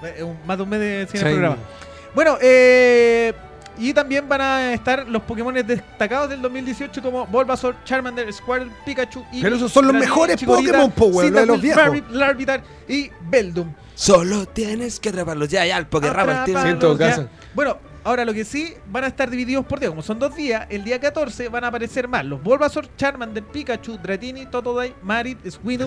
más 0.46 0.56
de 0.56 0.62
un 0.62 0.68
mes 0.68 0.80
de 0.80 1.08
sin 1.10 1.20
el 1.20 1.32
programa. 1.32 1.56
Bueno, 2.14 2.36
eh, 2.40 3.32
y 3.78 3.92
también 3.92 4.28
van 4.28 4.40
a 4.40 4.72
estar 4.72 5.08
los 5.08 5.22
Pokémon 5.22 5.54
destacados 5.54 6.28
del 6.30 6.40
2018 6.42 7.02
como 7.02 7.26
Bulbasaur, 7.26 7.76
Charmander, 7.84 8.32
Squirtle, 8.32 8.70
Pikachu 8.84 9.24
y... 9.32 9.42
Pero 9.42 9.56
esos 9.56 9.72
son 9.72 9.86
los 9.86 9.94
mejores 9.94 10.36
Chikorita, 10.36 10.72
Pokémon, 10.72 10.90
po, 10.92 11.06
weón, 11.06 11.32
de 11.32 11.46
los 11.46 11.60
viejos. 11.60 11.82
Larvitar 12.10 12.62
y 12.88 13.10
Beldum. 13.28 13.72
Solo 13.94 14.46
tienes 14.46 14.98
que 14.98 15.10
atraparlos. 15.10 15.48
Ya, 15.48 15.64
ya, 15.66 15.78
el 15.78 15.86
todo 15.86 16.98
ya. 16.98 17.10
caso. 17.10 17.28
Bueno, 17.54 17.78
ahora 18.02 18.24
lo 18.24 18.34
que 18.34 18.44
sí 18.44 18.74
van 18.86 19.04
a 19.04 19.06
estar 19.06 19.30
divididos 19.30 19.64
por 19.66 19.80
día, 19.80 19.88
como 19.88 20.02
son 20.02 20.18
dos 20.18 20.34
días, 20.34 20.66
el 20.68 20.84
día 20.84 20.98
14 21.00 21.48
van 21.48 21.64
a 21.64 21.68
aparecer 21.68 22.08
más 22.08 22.24
los 22.24 22.42
Bulbasaur, 22.42 22.88
Charmander, 22.96 23.44
Pikachu, 23.44 23.98
Dratini, 23.98 24.46
Totodile, 24.46 24.94
Marit, 25.02 25.38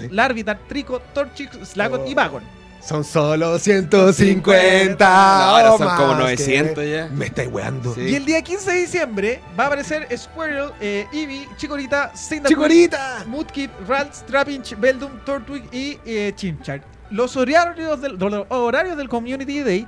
Sí. 0.02 0.08
Larvitar, 0.12 0.60
Trico, 0.68 1.00
Torchic, 1.14 1.52
Slagot 1.64 2.02
Oh. 2.06 2.10
y 2.10 2.14
Vagon. 2.14 2.44
Son 2.88 3.04
solo 3.04 3.60
150. 3.60 5.06
No, 5.06 5.14
ahora 5.14 5.72
son 5.78 5.86
más 5.88 6.00
como 6.00 6.14
que- 6.14 6.20
900 6.24 6.86
ya. 6.86 7.10
Me 7.12 7.26
estáis 7.26 7.50
weando. 7.52 7.94
Sí. 7.94 8.00
Y 8.02 8.16
el 8.16 8.24
día 8.24 8.42
15 8.42 8.72
de 8.72 8.78
diciembre 8.80 9.42
va 9.60 9.66
a 9.66 9.68
aparecer 9.68 10.08
Squirrel, 10.18 10.72
eh, 10.80 11.06
Eevee, 11.12 11.50
Chikorita, 11.58 12.14
Cyndaquil, 12.16 12.56
¡Chicorita! 12.56 13.26
Mudkip, 13.28 13.72
Ralts, 13.90 14.26
Trapinch, 14.26 14.78
Beldum, 14.80 15.20
Turtwig 15.26 15.66
y 15.74 16.00
eh, 16.06 16.32
Chimchar. 16.34 16.82
Los 17.10 17.36
horarios 17.36 18.00
del, 18.00 18.18
los 18.18 18.46
horarios 18.48 18.96
del 18.96 19.10
Community 19.10 19.64
Day 19.64 19.86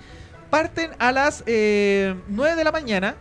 parten 0.50 0.92
a 1.00 1.14
las 1.14 1.42
eh, 1.46 2.16
9 2.28 2.58
de 2.58 2.64
la 2.66 2.74
mañana 2.74 3.16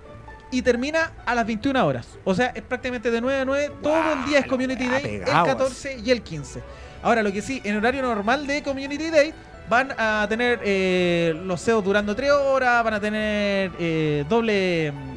y 0.50 0.62
termina 0.62 1.12
a 1.24 1.36
las 1.36 1.46
21 1.46 1.86
horas. 1.86 2.08
O 2.24 2.34
sea, 2.34 2.46
es 2.46 2.62
prácticamente 2.62 3.12
de 3.12 3.20
9 3.20 3.42
a 3.42 3.44
9. 3.44 3.70
Todo 3.80 4.12
el 4.12 4.24
día 4.24 4.40
es 4.40 4.46
Community 4.46 4.88
Day, 4.88 5.04
el 5.04 5.20
pegado, 5.20 5.46
14 5.46 6.00
y 6.04 6.10
el 6.10 6.22
15. 6.22 6.62
Ahora, 7.00 7.22
lo 7.22 7.32
que 7.32 7.42
sí, 7.42 7.60
en 7.62 7.76
horario 7.76 8.02
normal 8.02 8.44
de 8.44 8.60
Community 8.64 9.10
Day 9.10 9.32
van 9.68 9.92
a 9.96 10.26
tener 10.28 10.60
eh, 10.64 11.40
los 11.44 11.62
CEOs 11.62 11.84
durando 11.84 12.14
3 12.14 12.30
horas, 12.32 12.84
van 12.84 12.94
a 12.94 13.00
tener 13.00 13.72
eh, 13.78 14.24
doble... 14.28 14.92
mm, 14.92 15.08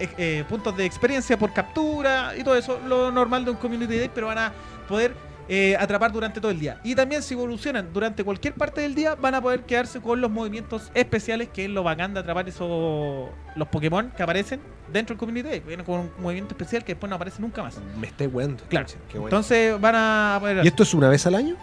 eh, 0.00 0.08
eh, 0.16 0.44
puntos 0.48 0.74
de 0.76 0.86
experiencia 0.86 1.38
por 1.38 1.52
captura 1.52 2.32
y 2.34 2.42
todo 2.42 2.56
eso, 2.56 2.80
lo 2.86 3.12
normal 3.12 3.44
de 3.44 3.50
un 3.50 3.58
Community 3.58 3.98
Day, 3.98 4.10
pero 4.14 4.28
van 4.28 4.38
a 4.38 4.52
poder 4.88 5.12
eh, 5.46 5.76
atrapar 5.78 6.10
durante 6.10 6.40
todo 6.40 6.50
el 6.50 6.58
día. 6.58 6.80
Y 6.82 6.94
también 6.94 7.22
si 7.22 7.34
evolucionan 7.34 7.92
durante 7.92 8.24
cualquier 8.24 8.54
parte 8.54 8.80
del 8.80 8.94
día, 8.94 9.14
van 9.14 9.34
a 9.34 9.42
poder 9.42 9.60
quedarse 9.64 10.00
con 10.00 10.20
los 10.20 10.30
movimientos 10.30 10.90
especiales, 10.94 11.50
que 11.52 11.64
es 11.66 11.70
lo 11.70 11.82
bacán 11.82 12.14
de 12.14 12.20
atrapar 12.20 12.48
esos 12.48 13.28
los 13.56 13.68
Pokémon 13.68 14.10
que 14.16 14.22
aparecen 14.22 14.60
dentro 14.90 15.14
del 15.14 15.18
Community 15.18 15.48
Day. 15.48 15.60
Vienen 15.60 15.84
con 15.84 16.00
un 16.00 16.10
movimiento 16.18 16.54
especial 16.54 16.82
que 16.82 16.92
después 16.92 17.10
no 17.10 17.16
aparece 17.16 17.42
nunca 17.42 17.62
más. 17.62 17.78
Me 17.98 18.06
estáis 18.06 18.32
weando. 18.32 18.62
Claro. 18.70 18.86
Qué 19.08 19.18
bueno. 19.18 19.36
Entonces 19.36 19.78
van 19.78 19.96
a 19.96 20.38
poder 20.40 20.64
¿Y 20.64 20.68
esto 20.68 20.82
es 20.82 20.94
una 20.94 21.10
vez 21.10 21.26
al 21.26 21.34
año? 21.34 21.56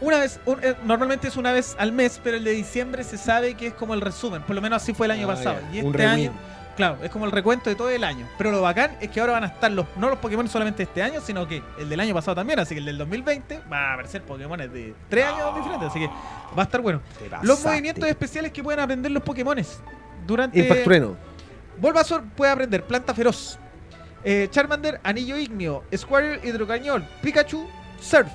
Una 0.00 0.18
vez, 0.18 0.40
un- 0.46 0.62
eh, 0.62 0.74
normalmente 0.84 1.28
es 1.28 1.36
una 1.36 1.52
vez 1.52 1.76
al 1.78 1.92
mes, 1.92 2.20
pero 2.22 2.36
el 2.36 2.44
de 2.44 2.50
diciembre 2.52 3.04
se 3.04 3.16
sabe 3.18 3.54
que 3.54 3.68
es 3.68 3.74
como 3.74 3.94
el 3.94 4.00
resumen. 4.00 4.42
Por 4.42 4.54
lo 4.56 4.62
menos 4.62 4.82
así 4.82 4.92
fue 4.94 5.06
el 5.06 5.12
año 5.12 5.28
Ah, 5.30 5.34
pasado. 5.34 5.58
Y 5.72 5.80
Un 5.80 5.86
este 5.86 5.98
rewind. 5.98 6.12
año, 6.30 6.32
claro, 6.76 6.98
es 7.02 7.10
como 7.10 7.24
el 7.24 7.32
recuento 7.32 7.70
de 7.70 7.76
todo 7.76 7.90
el 7.90 8.04
año. 8.04 8.26
Pero 8.36 8.50
lo 8.50 8.60
bacán 8.62 8.96
es 9.00 9.10
que 9.10 9.20
ahora 9.20 9.34
van 9.34 9.44
a 9.44 9.48
estar 9.48 9.70
los, 9.70 9.86
no 9.96 10.08
los 10.10 10.18
Pokémon 10.18 10.48
solamente 10.48 10.82
este 10.82 11.02
año, 11.02 11.20
sino 11.20 11.46
que 11.48 11.62
el 11.78 11.88
del 11.88 12.00
año 12.00 12.12
pasado 12.14 12.34
también. 12.34 12.58
Así 12.58 12.74
que 12.74 12.80
el 12.80 12.86
del 12.86 12.98
2020 12.98 13.60
va 13.72 13.90
a 13.90 13.92
aparecer 13.94 14.22
Pokémon 14.22 14.58
de 14.58 14.94
tres 15.08 15.24
años 15.26 15.54
diferentes. 15.56 15.88
Así 15.88 16.00
que 16.00 16.06
va 16.08 16.62
a 16.62 16.64
estar 16.64 16.80
bueno. 16.80 17.00
Los 17.42 17.64
movimientos 17.64 18.08
especiales 18.08 18.52
que 18.52 18.62
pueden 18.62 18.80
aprender 18.80 19.10
los 19.12 19.22
Pokémon 19.22 19.56
durante. 20.26 20.58
Impact 20.58 20.84
Trueno. 20.84 21.16
Bulbasaur 21.78 22.22
puede 22.36 22.52
aprender 22.52 22.84
Planta 22.84 23.14
Feroz. 23.14 23.58
Eh, 24.26 24.48
Charmander, 24.50 25.00
Anillo 25.02 25.36
Ignio. 25.36 25.82
Squirtle, 25.94 26.40
Hidrocañón. 26.48 27.06
Pikachu, 27.20 27.68
Surf. 28.00 28.28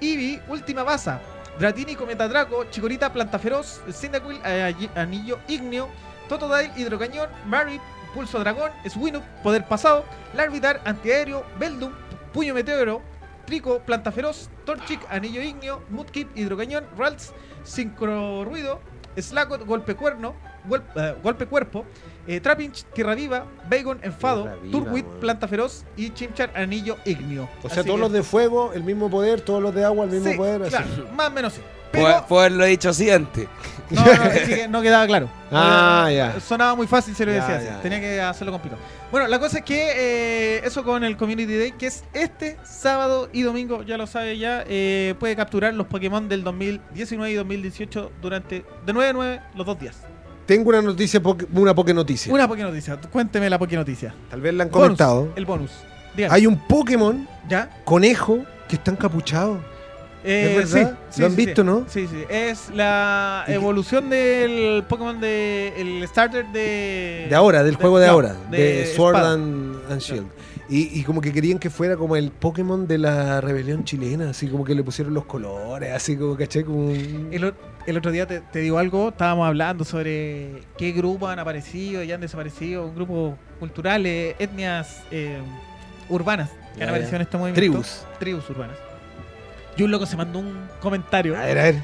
Eevee, 0.00 0.42
Última 0.48 0.82
Baza. 0.82 1.20
Dratini, 1.58 1.94
Cometa 1.94 2.28
Draco. 2.28 2.64
Chikorita, 2.70 3.12
Planta 3.12 3.38
Feroz. 3.38 3.80
Cyndaquil, 3.92 4.40
eh, 4.44 4.88
Anillo 4.94 5.38
Ignio. 5.48 5.88
Totodile, 6.28 6.72
Hidrocañón. 6.76 7.28
Marip, 7.46 7.80
Pulso 8.14 8.38
Dragón. 8.40 8.70
Swinub, 8.88 9.22
Poder 9.42 9.64
Pasado. 9.66 10.04
Larvitar, 10.34 10.80
Antiaéreo. 10.84 11.44
Beldum, 11.58 11.92
Puño 12.32 12.54
Meteoro. 12.54 13.02
Trico, 13.46 13.80
Planta 13.80 14.10
Feroz. 14.10 14.48
Torchic, 14.64 15.00
Anillo 15.10 15.42
Ignio. 15.42 15.82
Mudkip, 15.90 16.36
Hidrocañón. 16.36 16.86
Ralts, 16.96 17.32
Sincro 17.62 18.44
Ruido. 18.44 18.80
Slackot, 19.16 19.64
Golpe 19.64 19.94
Cuerno. 19.94 20.34
Eh, 20.96 21.14
golpe 21.22 21.46
Cuerpo. 21.46 21.84
Eh, 22.26 22.40
Trapinch, 22.40 22.84
Tierra 22.94 23.14
Viva, 23.14 23.44
Bacon, 23.68 23.98
Enfado, 24.02 24.44
weón. 24.72 25.04
Planta 25.20 25.46
Feroz 25.46 25.84
y 25.96 26.08
Chimchar, 26.10 26.50
Anillo 26.54 26.96
Ignio. 27.04 27.48
O 27.62 27.68
sea, 27.68 27.80
Así 27.80 27.86
todos 27.86 27.96
que- 27.98 28.00
los 28.02 28.12
de 28.12 28.22
fuego, 28.22 28.72
el 28.72 28.82
mismo 28.82 29.10
poder, 29.10 29.42
todos 29.42 29.62
los 29.62 29.74
de 29.74 29.84
agua, 29.84 30.04
el 30.06 30.10
mismo 30.10 30.30
Sí, 30.30 30.36
poder. 30.38 30.62
así. 30.62 30.70
claro, 30.70 31.08
más 31.14 31.28
o 31.28 31.30
menos 31.32 31.52
sí. 31.52 31.60
Pero, 31.92 32.24
puedo 32.26 32.40
haberlo 32.40 32.64
dicho 32.64 32.88
así 32.88 33.08
antes. 33.10 33.46
no, 33.90 34.02
que 34.04 34.66
no 34.68 34.82
quedaba 34.82 35.06
claro. 35.06 35.28
Ah, 35.52 36.06
Eh, 36.10 36.16
ya. 36.16 36.40
Sonaba 36.40 36.74
muy 36.74 36.86
fácil 36.88 37.14
si 37.14 37.24
lo 37.24 37.30
Ya, 37.32 37.40
decía 37.42 37.56
así. 37.58 37.66
ya, 37.66 37.80
Tenía 37.82 37.98
ya. 37.98 38.04
que 38.04 38.20
hacerlo 38.22 38.50
complicado. 38.52 38.82
Bueno, 39.12 39.28
la 39.28 39.38
cosa 39.38 39.58
es 39.58 39.64
que 39.64 39.92
eh, 40.56 40.60
eso 40.64 40.82
con 40.82 41.04
el 41.04 41.16
Community 41.16 41.56
Day, 41.56 41.72
que 41.72 41.86
es 41.86 42.02
este 42.14 42.56
sábado 42.64 43.28
y 43.32 43.42
domingo, 43.42 43.82
ya 43.84 43.96
lo 43.96 44.06
sabe 44.08 44.38
ya, 44.38 44.64
eh, 44.66 45.14
puede 45.20 45.36
capturar 45.36 45.72
los 45.74 45.86
Pokémon 45.86 46.28
del 46.28 46.42
2019 46.42 47.30
y 47.30 47.34
2018 47.34 48.10
durante 48.20 48.64
de 48.84 48.92
9 48.92 49.10
a 49.10 49.12
9 49.12 49.40
los 49.54 49.64
dos 49.66 49.78
días. 49.78 49.96
Tengo 50.46 50.68
una 50.70 50.82
noticia, 50.82 51.20
una 51.54 51.74
poke 51.74 51.94
noticia. 51.94 52.32
Una 52.32 52.46
Poké 52.46 52.62
Noticia. 52.62 52.96
Cuénteme 53.10 53.48
la 53.48 53.58
Poké 53.58 53.76
Noticia. 53.76 54.14
Tal 54.30 54.40
vez 54.40 54.52
la 54.54 54.64
han 54.64 54.70
Bonus, 54.70 54.82
comentado. 54.84 55.32
el 55.36 55.46
bonus. 55.46 55.70
Dígame. 56.16 56.34
Hay 56.34 56.46
un 56.46 56.58
Pokémon 56.68 57.26
¿Ya? 57.48 57.70
conejo 57.84 58.40
que 58.68 58.76
está 58.76 58.90
encapuchado. 58.90 59.58
Eh, 60.26 60.56
¿Es 60.62 60.72
verdad? 60.72 60.98
sí, 61.10 61.20
¿Lo 61.20 61.26
han 61.26 61.32
sí, 61.32 61.36
visto, 61.46 61.62
sí. 61.62 61.66
no? 61.66 61.84
Sí, 61.88 62.06
sí. 62.06 62.24
Es 62.30 62.70
la 62.74 63.44
evolución 63.48 64.08
del 64.10 64.82
Pokémon 64.88 65.20
de. 65.20 65.72
El 65.76 66.06
starter 66.08 66.46
de. 66.52 67.26
De 67.28 67.34
ahora, 67.34 67.62
del 67.62 67.76
juego 67.76 67.98
de 67.98 68.06
no, 68.06 68.12
ahora. 68.12 68.34
De, 68.50 68.86
Sword 68.96 69.16
and, 69.16 69.76
and 69.90 70.00
Shield. 70.00 70.26
Y, 70.68 70.98
y 70.98 71.02
como 71.04 71.20
que 71.20 71.30
querían 71.30 71.58
que 71.58 71.68
fuera 71.68 71.94
como 71.96 72.16
el 72.16 72.30
Pokémon 72.30 72.86
de 72.86 72.96
la 72.96 73.42
rebelión 73.42 73.84
chilena, 73.84 74.30
así 74.30 74.48
como 74.48 74.64
que 74.64 74.74
le 74.74 74.82
pusieron 74.82 75.12
los 75.12 75.26
colores, 75.26 75.92
así 75.92 76.16
como, 76.16 76.36
¿caché? 76.36 76.64
Como 76.64 76.86
un- 76.86 77.28
El, 77.30 77.44
o- 77.44 77.52
el 77.86 77.96
otro 77.96 78.10
día 78.10 78.26
te, 78.26 78.40
te 78.40 78.58
digo 78.60 78.78
algo, 78.78 79.10
estábamos 79.10 79.46
hablando 79.46 79.84
sobre 79.84 80.62
qué 80.78 80.92
grupos 80.92 81.30
han 81.30 81.38
aparecido 81.38 82.02
y 82.02 82.12
han 82.12 82.20
desaparecido, 82.20 82.92
grupos 82.92 83.34
culturales, 83.60 84.36
etnias 84.38 85.02
eh, 85.10 85.38
urbanas 86.08 86.50
que 86.50 86.56
Ya, 86.56 86.70
han 86.72 86.78
ya. 86.80 86.84
aparecido 86.90 87.16
en 87.16 87.22
este 87.22 87.36
movimiento. 87.36 87.60
Tribus. 87.60 88.06
Tribus 88.18 88.50
urbanas. 88.50 88.76
Y 89.76 89.82
un 89.82 89.90
loco 89.90 90.06
se 90.06 90.16
mandó 90.16 90.38
un 90.38 90.68
comentario 90.80 91.36
A 91.36 91.40
ver, 91.44 91.58
a 91.58 91.62
ver. 91.64 91.74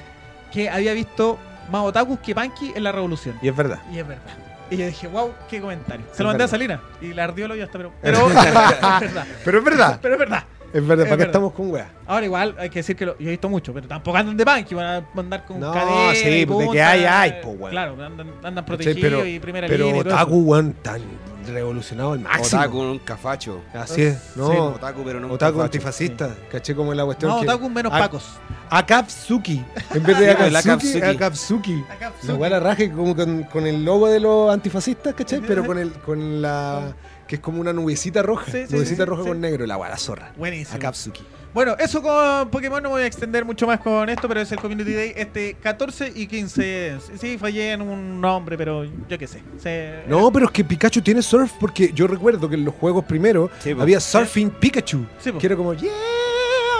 que 0.52 0.70
había 0.70 0.92
visto 0.92 1.38
más 1.70 1.82
otakus 1.82 2.18
que 2.20 2.34
Panky 2.34 2.72
en 2.74 2.84
la 2.84 2.92
revolución. 2.92 3.36
Y 3.42 3.48
es 3.48 3.56
verdad. 3.56 3.80
Y 3.92 3.98
es 3.98 4.06
verdad. 4.06 4.22
Y 4.70 4.76
yo 4.76 4.86
dije, 4.86 5.08
wow, 5.08 5.32
qué 5.48 5.60
comentario. 5.60 6.06
Se 6.06 6.12
Es 6.12 6.20
lo 6.20 6.26
mandé 6.26 6.44
a. 6.44 6.48
Salina 6.48 6.80
y 7.00 7.12
la 7.12 7.24
ardió 7.24 7.48
lo 7.48 7.56
ya 7.56 7.64
está, 7.64 7.78
pero. 7.78 7.92
Pero 8.02 8.28
es 8.28 8.34
verdad. 8.34 9.26
Pero 9.44 9.58
es 9.58 9.64
verdad. 9.64 9.98
Pero 10.00 10.14
es 10.14 10.18
verdad. 10.20 10.44
Es 10.72 10.86
verdad, 10.86 11.04
Es 11.06 11.10
¿para 11.10 11.16
qué 11.18 11.22
estamos 11.24 11.52
con 11.52 11.70
weá? 11.72 11.90
Ahora 12.06 12.26
igual 12.26 12.54
hay 12.58 12.70
que 12.70 12.78
decir 12.78 12.94
que 12.96 13.06
lo, 13.06 13.18
yo 13.18 13.26
he 13.28 13.30
visto 13.32 13.48
mucho, 13.48 13.72
pero 13.74 13.88
tampoco 13.88 14.16
andan 14.16 14.36
de 14.36 14.44
punk, 14.44 14.72
van 14.72 14.86
a 14.86 15.20
andar 15.20 15.44
con 15.44 15.58
No, 15.60 15.72
cadena 15.72 16.14
sí, 16.14 16.46
pues, 16.46 16.66
de 16.66 16.72
que 16.72 16.82
hay, 16.82 17.04
hay, 17.04 17.32
pues, 17.42 17.56
weón. 17.58 17.70
Claro, 17.70 17.92
andan, 18.04 18.32
andan 18.42 18.64
protegidos 18.64 19.00
Pero- 19.00 19.26
y 19.26 19.40
primera 19.40 19.66
Pero 19.66 19.86
línea 19.86 20.00
eso. 20.02 20.10
Otaku, 20.10 20.36
weón, 20.42 20.72
tan 20.82 21.02
revolucionado 21.46 22.12
al 22.12 22.20
máximo. 22.20 22.60
Otaku, 22.60 22.78
un 22.80 22.98
cafacho. 23.00 23.60
Así 23.74 24.02
es, 24.02 24.32
no. 24.36 24.50
Sí, 24.50 24.56
Otaku, 24.56 25.02
pero 25.04 25.18
no 25.18 25.26
un 25.26 25.32
Otaku 25.32 25.52
cafacho. 25.58 25.64
antifascista, 25.64 26.30
caché 26.52 26.74
como 26.76 26.94
la 26.94 27.04
cuestión 27.04 27.32
No, 27.32 27.40
que... 27.40 27.48
Otaku 27.48 27.68
menos 27.70 27.92
A- 27.92 27.98
pacos. 27.98 28.24
Akatsuki, 28.72 29.64
en 29.94 30.02
vez 30.04 30.18
de 30.18 30.30
Akatsuki. 30.30 31.02
Akatsuki. 31.02 31.84
La 32.28 32.34
weá 32.34 32.50
la 32.50 32.60
raje 32.60 32.90
como 32.92 33.16
con, 33.16 33.42
con 33.44 33.66
el 33.66 33.84
logo 33.84 34.06
de 34.08 34.20
los 34.20 34.52
antifascistas, 34.52 35.14
¿cachai? 35.14 35.40
Pero 35.40 35.64
con 35.66 35.78
el 35.78 35.90
con 35.92 36.40
la 36.40 36.92
que 37.30 37.36
es 37.36 37.42
como 37.42 37.60
una 37.60 37.72
nubecita 37.72 38.22
roja, 38.24 38.50
Sí, 38.50 38.64
sí, 38.66 38.74
nubecita 38.74 39.04
sí, 39.04 39.08
roja 39.08 39.22
sí. 39.22 39.28
con 39.28 39.40
negro, 39.40 39.64
la 39.64 39.76
weá 39.76 39.88
la 39.88 39.96
zorra. 39.96 40.32
Buenísimo. 40.36 40.74
Akatsuki. 40.76 41.22
Bueno, 41.54 41.76
eso 41.78 42.02
con 42.02 42.50
Pokémon 42.50 42.82
no 42.82 42.88
me 42.88 42.94
voy 42.96 43.02
a 43.02 43.06
extender 43.06 43.44
mucho 43.44 43.68
más 43.68 43.78
con 43.78 44.08
esto, 44.08 44.26
pero 44.26 44.40
es 44.40 44.50
el 44.50 44.58
Community 44.58 44.92
Day 44.92 45.12
este 45.14 45.54
14 45.54 46.12
y 46.12 46.26
15. 46.26 46.96
Sí, 47.20 47.38
fallé 47.38 47.70
en 47.72 47.82
un 47.82 48.20
nombre, 48.20 48.58
pero 48.58 48.82
yo 48.84 49.16
qué 49.16 49.28
sé. 49.28 49.42
Se- 49.62 50.02
No, 50.08 50.32
pero 50.32 50.46
es 50.46 50.50
que 50.52 50.64
Pikachu 50.64 51.02
tiene 51.02 51.22
surf 51.22 51.52
porque 51.60 51.92
yo 51.92 52.08
recuerdo 52.08 52.48
que 52.48 52.56
en 52.56 52.64
los 52.64 52.74
juegos 52.74 53.04
primero 53.04 53.48
había 53.78 54.00
Surfing 54.00 54.50
Pikachu, 54.50 55.06
que 55.38 55.46
era 55.46 55.54
como 55.54 55.72
yeah, 55.74 55.88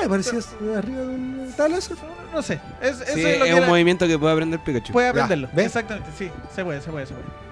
y 0.03 0.05
arriba 0.75 1.01
de 1.03 1.07
un 1.07 1.53
tabla 1.57 1.81
surf. 1.81 2.01
No 2.33 2.43
sé. 2.43 2.61
Es, 2.81 3.01
eso 3.01 3.15
Sí, 3.15 3.25
es 3.25 3.39
lo 3.39 3.45
es 3.45 3.55
que 3.55 3.61
un 3.61 3.67
movimiento 3.69 4.07
que 4.09 4.19
puede 4.19 4.33
aprender 4.33 4.61
Pikachu. 4.65 4.93
puede 4.93 5.09
aprenderlo. 5.09 5.49
Exactamente, 5.57 6.11
sí. 6.19 6.29
Se 6.55 6.65
puede, 6.65 6.81
se 6.81 6.91
puede, 6.91 7.07
se 7.07 7.15
puede. 7.15 7.50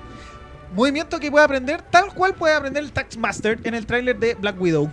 Movimiento 0.74 1.18
que 1.18 1.30
puede 1.30 1.44
aprender, 1.44 1.82
tal 1.82 2.12
cual 2.14 2.34
puede 2.34 2.54
aprender 2.54 2.82
el 2.82 2.92
Taxmaster 2.92 3.58
en 3.64 3.74
el 3.74 3.86
tráiler 3.86 4.18
de 4.18 4.34
Black 4.34 4.60
Widow. 4.60 4.90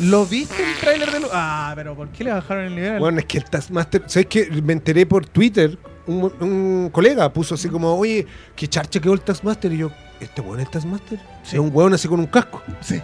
¿Lo 0.00 0.26
viste 0.26 0.62
el 0.62 0.76
tráiler 0.80 1.10
de... 1.10 1.20
lo- 1.20 1.30
Ah, 1.32 1.72
pero 1.74 1.94
¿por 1.96 2.08
qué 2.10 2.24
le 2.24 2.32
bajaron 2.32 2.64
el 2.66 2.74
nivel? 2.74 2.98
Bueno, 2.98 3.18
es 3.20 3.24
que 3.24 3.38
el 3.38 3.44
Taskmaster, 3.44 4.02
¿sabes 4.06 4.26
qué? 4.26 4.48
Me 4.62 4.74
enteré 4.74 5.06
por 5.06 5.26
Twitter, 5.26 5.78
un, 6.06 6.24
un 6.40 6.90
colega 6.92 7.32
puso 7.32 7.54
así 7.54 7.68
como, 7.68 7.94
oye, 7.96 8.26
qué 8.54 8.68
charcha 8.68 9.00
quedó 9.00 9.14
el 9.14 9.22
Taskmaster. 9.22 9.72
Y 9.72 9.78
yo, 9.78 9.90
¿este 10.20 10.40
weón 10.42 10.60
es 10.60 10.66
el 10.66 10.72
Taskmaster? 10.72 11.18
Sí. 11.42 11.56
Es 11.56 11.60
un 11.60 11.70
weón 11.72 11.94
así 11.94 12.06
con 12.06 12.20
un 12.20 12.26
casco. 12.26 12.62
Sí. 12.80 13.00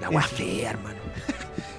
La 0.00 0.10
weá 0.10 0.22
fea, 0.22 0.70
hermano. 0.70 0.96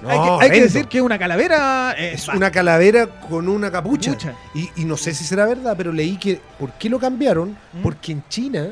hay 0.06 0.18
que, 0.50 0.54
hay 0.54 0.60
decir 0.60 0.86
que 0.86 0.98
es 0.98 1.04
una 1.04 1.18
calavera... 1.18 1.94
eh, 1.96 2.12
Es 2.14 2.28
va- 2.28 2.34
una 2.36 2.50
calavera 2.50 3.06
con 3.06 3.48
una 3.48 3.70
capucha. 3.70 4.10
Capucha. 4.12 4.34
Y, 4.54 4.68
y 4.76 4.84
no 4.84 4.98
sé 4.98 5.14
si 5.14 5.24
será 5.24 5.46
verdad, 5.46 5.74
pero 5.74 5.90
leí 5.90 6.18
que, 6.18 6.38
¿por 6.58 6.70
qué 6.74 6.90
lo 6.90 6.98
cambiaron? 6.98 7.56
¿Mm? 7.72 7.82
Porque 7.82 8.12
en 8.12 8.22
China, 8.28 8.68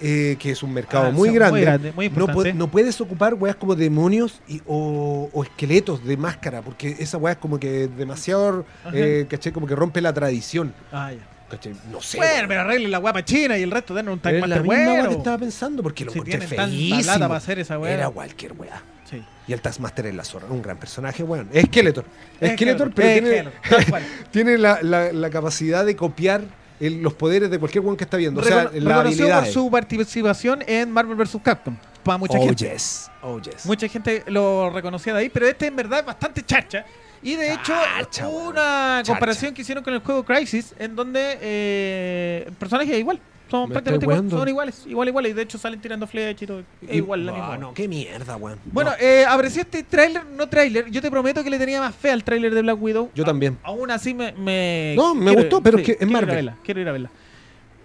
eh, 0.00 0.36
que 0.38 0.50
es 0.50 0.62
un 0.62 0.72
mercado 0.72 1.06
Ah, 1.06 1.10
muy, 1.10 1.30
grande, 1.30 1.52
muy 1.52 1.60
grande, 1.62 1.92
muy 1.92 2.08
no, 2.10 2.54
no 2.54 2.68
puedes 2.70 3.00
ocupar 3.00 3.34
weas 3.34 3.56
como 3.56 3.74
demonios 3.74 4.40
y, 4.48 4.60
o, 4.66 5.28
o 5.32 5.44
esqueletos 5.44 6.04
de 6.04 6.16
máscara, 6.16 6.62
porque 6.62 6.96
esa 6.98 7.16
wea 7.18 7.32
es 7.32 7.38
como 7.38 7.58
que 7.58 7.88
demasiado, 7.88 8.64
eh, 8.92 9.26
¿cachai? 9.28 9.52
Como 9.52 9.66
que 9.66 9.74
rompe 9.74 10.00
la 10.00 10.12
tradición. 10.12 10.72
Ah, 10.92 11.12
ya. 11.12 11.18
¿cachai? 11.50 11.72
No 11.90 12.00
sé. 12.02 12.18
Bueno, 12.18 12.46
pero 12.46 12.60
arreglen 12.60 12.90
la 12.90 12.98
guapa 12.98 13.24
china 13.24 13.56
y 13.56 13.62
el 13.62 13.70
resto 13.70 13.94
den 13.94 14.08
un 14.08 14.18
Es 14.18 14.22
la 14.24 14.30
Taskmaster 14.32 14.62
misma 14.62 14.90
bueno. 14.92 15.08
que 15.08 15.14
estaba 15.16 15.38
pensando, 15.38 15.82
porque 15.82 16.04
lo 16.04 16.12
Si 16.12 16.18
encontré 16.18 16.40
feísimo. 16.46 17.18
para 17.20 17.36
hacer 17.36 17.58
esa 17.58 17.78
wea. 17.78 17.92
Era 17.94 18.10
cualquier 18.10 18.52
wea. 18.52 18.82
Sí. 19.10 19.22
Y 19.46 19.54
el 19.54 19.62
Taskmaster 19.62 20.04
es 20.04 20.14
la 20.14 20.22
zorra, 20.24 20.46
un 20.50 20.60
gran 20.60 20.76
personaje, 20.76 21.22
weón. 21.22 21.48
Es 21.50 21.64
Skeletor. 21.64 22.04
Skeletor, 22.52 22.92
pero 22.92 23.22
tiene, 23.26 23.48
tiene 24.30 24.58
la, 24.58 24.80
la- 24.82 25.10
la 25.12 25.30
capacidad 25.30 25.86
de 25.86 25.96
copiar 25.96 26.42
el- 26.80 27.02
los 27.02 27.14
poderes 27.14 27.50
de 27.50 27.58
cualquier 27.58 27.84
weón 27.84 27.96
que 27.96 28.04
está 28.04 28.16
viendo. 28.16 28.40
O 28.40 28.44
sea, 28.44 28.70
la 28.74 29.00
habilidad. 29.00 29.44
por 29.44 29.52
su 29.52 29.70
participación 29.70 30.62
en 30.66 30.90
Marvel 30.90 31.16
vs. 31.16 31.38
Capcom. 31.42 31.76
Para 32.02 32.18
mucha 32.18 32.38
oh, 32.38 32.44
gente. 32.46 32.70
yes. 32.70 33.10
Oh, 33.22 33.40
yes. 33.40 33.66
Mucha 33.66 33.88
gente 33.88 34.22
lo 34.28 34.70
reconocía 34.70 35.12
de 35.12 35.20
ahí, 35.20 35.28
pero 35.28 35.46
este 35.46 35.66
en 35.66 35.76
verdad 35.76 36.00
es 36.00 36.06
bastante 36.06 36.42
chacha. 36.44 36.84
Y 37.22 37.34
de 37.34 37.52
hecho, 37.52 37.72
Chacha, 37.74 38.28
una 38.28 39.00
Chacha. 39.02 39.12
comparación 39.12 39.52
que 39.52 39.62
hicieron 39.62 39.82
con 39.82 39.92
el 39.92 40.00
juego 40.00 40.24
Crisis, 40.24 40.72
en 40.78 40.94
donde 40.94 41.38
eh, 41.40 42.44
el 42.46 42.54
personaje 42.54 42.92
es 42.92 42.98
igual. 43.00 43.20
Son 43.50 43.68
Me 43.68 43.72
prácticamente 43.74 44.04
igual, 44.04 44.30
son 44.30 44.48
iguales, 44.48 44.84
igual, 44.86 45.08
iguales. 45.08 45.30
Y 45.30 45.34
de 45.34 45.42
hecho 45.42 45.56
salen 45.58 45.80
tirando 45.80 46.06
flechas 46.06 46.42
y 46.42 46.46
todo. 46.46 46.60
Es 46.86 46.96
igual, 46.96 47.24
la 47.24 47.32
misma. 47.32 47.56
no, 47.58 47.72
qué 47.74 47.88
mierda, 47.88 48.36
weón. 48.36 48.58
Bueno, 48.66 48.90
No, 48.90 48.96
eh, 49.00 49.24
aprecié 49.26 49.62
este 49.62 49.82
tráiler, 49.82 50.26
no 50.26 50.48
tráiler. 50.48 50.90
Yo 50.90 51.00
te 51.00 51.10
prometo 51.10 51.42
que 51.42 51.48
le 51.50 51.58
tenía 51.58 51.80
más 51.80 51.94
fe 51.94 52.10
al 52.10 52.22
tráiler 52.24 52.54
de 52.54 52.60
Black 52.62 52.80
Widow. 52.82 53.10
yo 53.14 53.24
también. 53.24 53.56
Aún 53.62 53.90
así 53.90 54.12
me... 54.12 54.32
me 54.32 54.92
No, 54.96 55.14
me 55.14 55.26
quiero- 55.26 55.40
gustó, 55.40 55.62
pero 55.62 55.78
es 55.78 55.84
que 55.86 55.92
es 55.92 55.98
quiero 55.98 56.10
ir 56.10 56.16
a 56.16 56.20
Marvel. 56.20 56.34
verla, 56.36 56.56
quiero 56.62 56.80
ir 56.80 56.88
a 56.88 56.92
verla. 56.92 57.10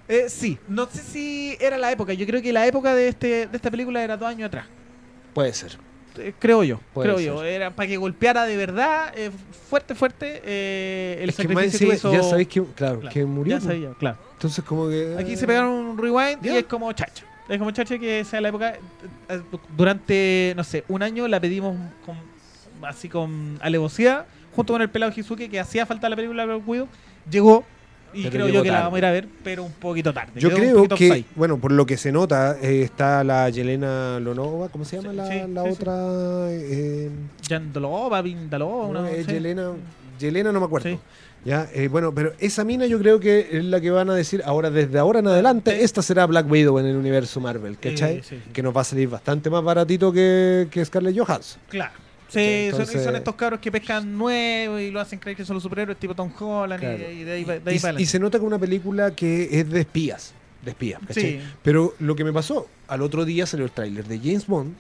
Eh, 0.10 0.26
sí, 0.28 0.58
no 0.68 0.86
sé 0.88 1.02
si 1.02 1.58
era 1.62 1.78
la 1.78 1.90
época. 1.92 2.12
Yo 2.14 2.26
creo 2.26 2.42
que 2.42 2.52
la 2.52 2.68
época 2.68 2.94
de, 2.94 3.08
este, 3.08 3.48
de 3.48 3.56
esta 3.56 3.72
película 3.72 4.04
era 4.04 4.18
dos 4.18 4.28
años 4.28 4.48
atrás. 4.48 4.66
Puede 5.34 5.54
ser. 5.54 5.78
Eh, 6.18 6.34
creo 6.40 6.64
yo, 6.64 6.80
Puede 6.94 7.08
creo 7.08 7.18
ser. 7.18 7.26
yo. 7.28 7.44
Era 7.44 7.72
para 7.72 7.88
que 7.88 7.98
golpeara 7.98 8.46
de 8.46 8.56
verdad, 8.58 9.14
eh, 9.16 9.32
fuerte, 9.70 9.96
fuerte, 9.96 10.42
eh, 10.46 11.20
el 11.22 11.30
Es 11.30 11.36
que 11.38 11.48
más 11.48 11.56
sacrificio 11.72 11.88
que 11.88 11.94
encima, 11.96 12.12
hizo. 12.14 12.24
ya 12.24 12.30
sabéis 12.30 12.48
que, 12.48 12.64
claro, 12.76 13.00
Claro, 13.00 13.14
que 13.14 13.26
murió. 13.26 13.56
Ya 13.58 13.60
pues. 13.64 13.74
sabía, 13.74 13.90
claro. 13.98 14.18
Entonces, 14.34 14.64
como 14.64 14.88
que. 14.90 15.16
Aquí 15.20 15.36
se 15.36 15.48
pegaron 15.48 15.72
un 15.72 15.98
rewind 15.98 16.46
y 16.46 16.50
es 16.50 16.66
como 16.66 16.92
chacha. 16.94 17.24
Es 17.50 17.58
como 17.58 17.72
chacha 17.72 17.98
que 18.00 18.24
sea 18.24 18.40
la 18.42 18.50
época. 18.50 18.76
Durante, 19.76 20.54
no 20.56 20.64
sé, 20.64 20.84
un 20.88 21.02
año 21.04 21.28
la 21.28 21.40
pedimos 21.40 21.76
con, 22.06 22.18
así 22.88 23.10
con 23.10 23.58
alevosía, 23.62 24.26
junto 24.56 24.74
con 24.74 24.82
el 24.82 24.90
pelado 24.90 25.12
Hizuki, 25.16 25.50
que 25.50 25.60
hacía 25.60 25.86
falta 25.86 26.10
la 26.10 26.16
película 26.16 26.46
Black 26.46 26.68
Widow. 26.68 26.88
Llegó 27.30 27.64
y 28.14 28.30
creo 28.30 28.48
yo 28.50 28.64
que 28.64 28.72
la 28.72 28.82
vamos 28.82 28.96
a 28.96 28.98
ir 29.00 29.06
a 29.06 29.12
ver, 29.12 29.28
pero 29.44 29.64
un 29.64 29.72
poquito 29.72 30.14
tarde. 30.14 30.32
Yo 30.36 30.52
creo 30.52 30.88
que, 30.88 30.94
offside. 30.94 31.26
bueno, 31.36 31.58
por 31.58 31.72
lo 31.72 31.86
que 31.86 31.98
se 31.98 32.12
nota, 32.12 32.58
eh, 32.62 32.82
está 32.84 33.24
la 33.24 33.50
Yelena 33.50 34.20
Lonova, 34.20 34.70
¿cómo 34.70 34.86
se 34.86 34.98
llama 34.98 35.12
Sí, 35.12 35.18
la, 35.18 35.28
sí, 35.28 35.52
la 35.54 35.64
sí, 35.64 35.70
otra? 35.70 36.52
Eh, 36.52 37.10
Yandalova, 37.48 38.22
Vindalova, 38.22 38.94
no, 38.94 39.00
una 39.02 39.12
es 39.12 39.26
sí. 39.26 39.34
Yelena, 39.34 39.72
Yelena 40.20 40.52
no 40.52 40.60
me 40.60 40.66
acuerdo. 40.66 41.00
Ya, 41.46 41.68
eh, 41.74 41.90
bueno, 41.90 42.14
pero 42.14 42.32
esa 42.40 42.64
mina 42.64 42.86
yo 42.86 42.98
creo 43.00 43.20
que 43.20 43.50
es 43.52 43.66
la 43.66 43.82
que 43.82 43.92
van 43.92 44.10
a 44.10 44.16
decir 44.16 44.42
ahora, 44.46 44.70
desde 44.70 44.98
ahora 44.98 45.20
en 45.20 45.28
adelante, 45.28 45.84
esta 45.84 46.02
será 46.02 46.26
Black 46.26 46.50
Widow 46.50 46.80
en 46.80 46.86
el 46.86 46.96
universo 46.96 47.42
Marvel, 47.42 47.78
¿cachai? 47.78 48.18
Eh. 48.32 48.42
Que 48.54 48.64
nos 48.64 48.76
va 48.76 48.82
a 48.82 48.86
salir 48.86 49.10
bastante 49.10 49.50
más 49.50 49.62
baratito 49.62 50.14
que, 50.14 50.68
que 50.72 50.86
Scarlett 50.86 51.18
Johansson. 51.18 51.62
Claro. 51.68 52.03
Sí, 52.34 52.68
son- 52.72 52.82
Entonces- 52.82 53.04
son, 53.04 53.16
estos 53.16 53.36
cabros 53.36 53.60
que 53.60 53.72
pescan 53.72 54.18
nuevos 54.18 54.82
y 54.82 54.92
lo 54.92 55.00
hacen 55.00 55.20
creer 55.20 55.38
que 55.38 55.46
son 55.46 55.54
los 55.56 55.64
superhéroes 55.64 55.98
tipo 56.00 56.16
Tom 56.16 56.32
Holland 56.40 56.82
y- 56.82 56.86
Claro. 56.86 57.12
y, 57.12 57.24
de 57.24 57.32
ahí, 57.34 57.44
de 57.44 57.62
ahí 57.72 57.76
Y, 57.76 57.80
para 57.80 58.02
y 58.02 58.06
se 58.06 58.20
nota 58.20 58.40
que 58.40 58.46
una 58.46 58.60
película 58.60 59.12
que 59.16 59.60
es 59.60 59.70
de 59.70 59.82
espías, 59.82 60.34
de 60.64 60.72
espías, 60.72 61.00
¿cachai? 61.08 61.24
Sí. 61.24 61.40
Pero 61.62 61.94
lo 62.00 62.16
que 62.16 62.24
me 62.24 62.34
pasó, 62.34 62.68
al 62.88 63.02
otro 63.02 63.26
día 63.26 63.46
salió 63.46 63.66
el 63.66 63.72
tráiler 63.72 64.08
de 64.08 64.18
James 64.20 64.48
Bond. 64.48 64.74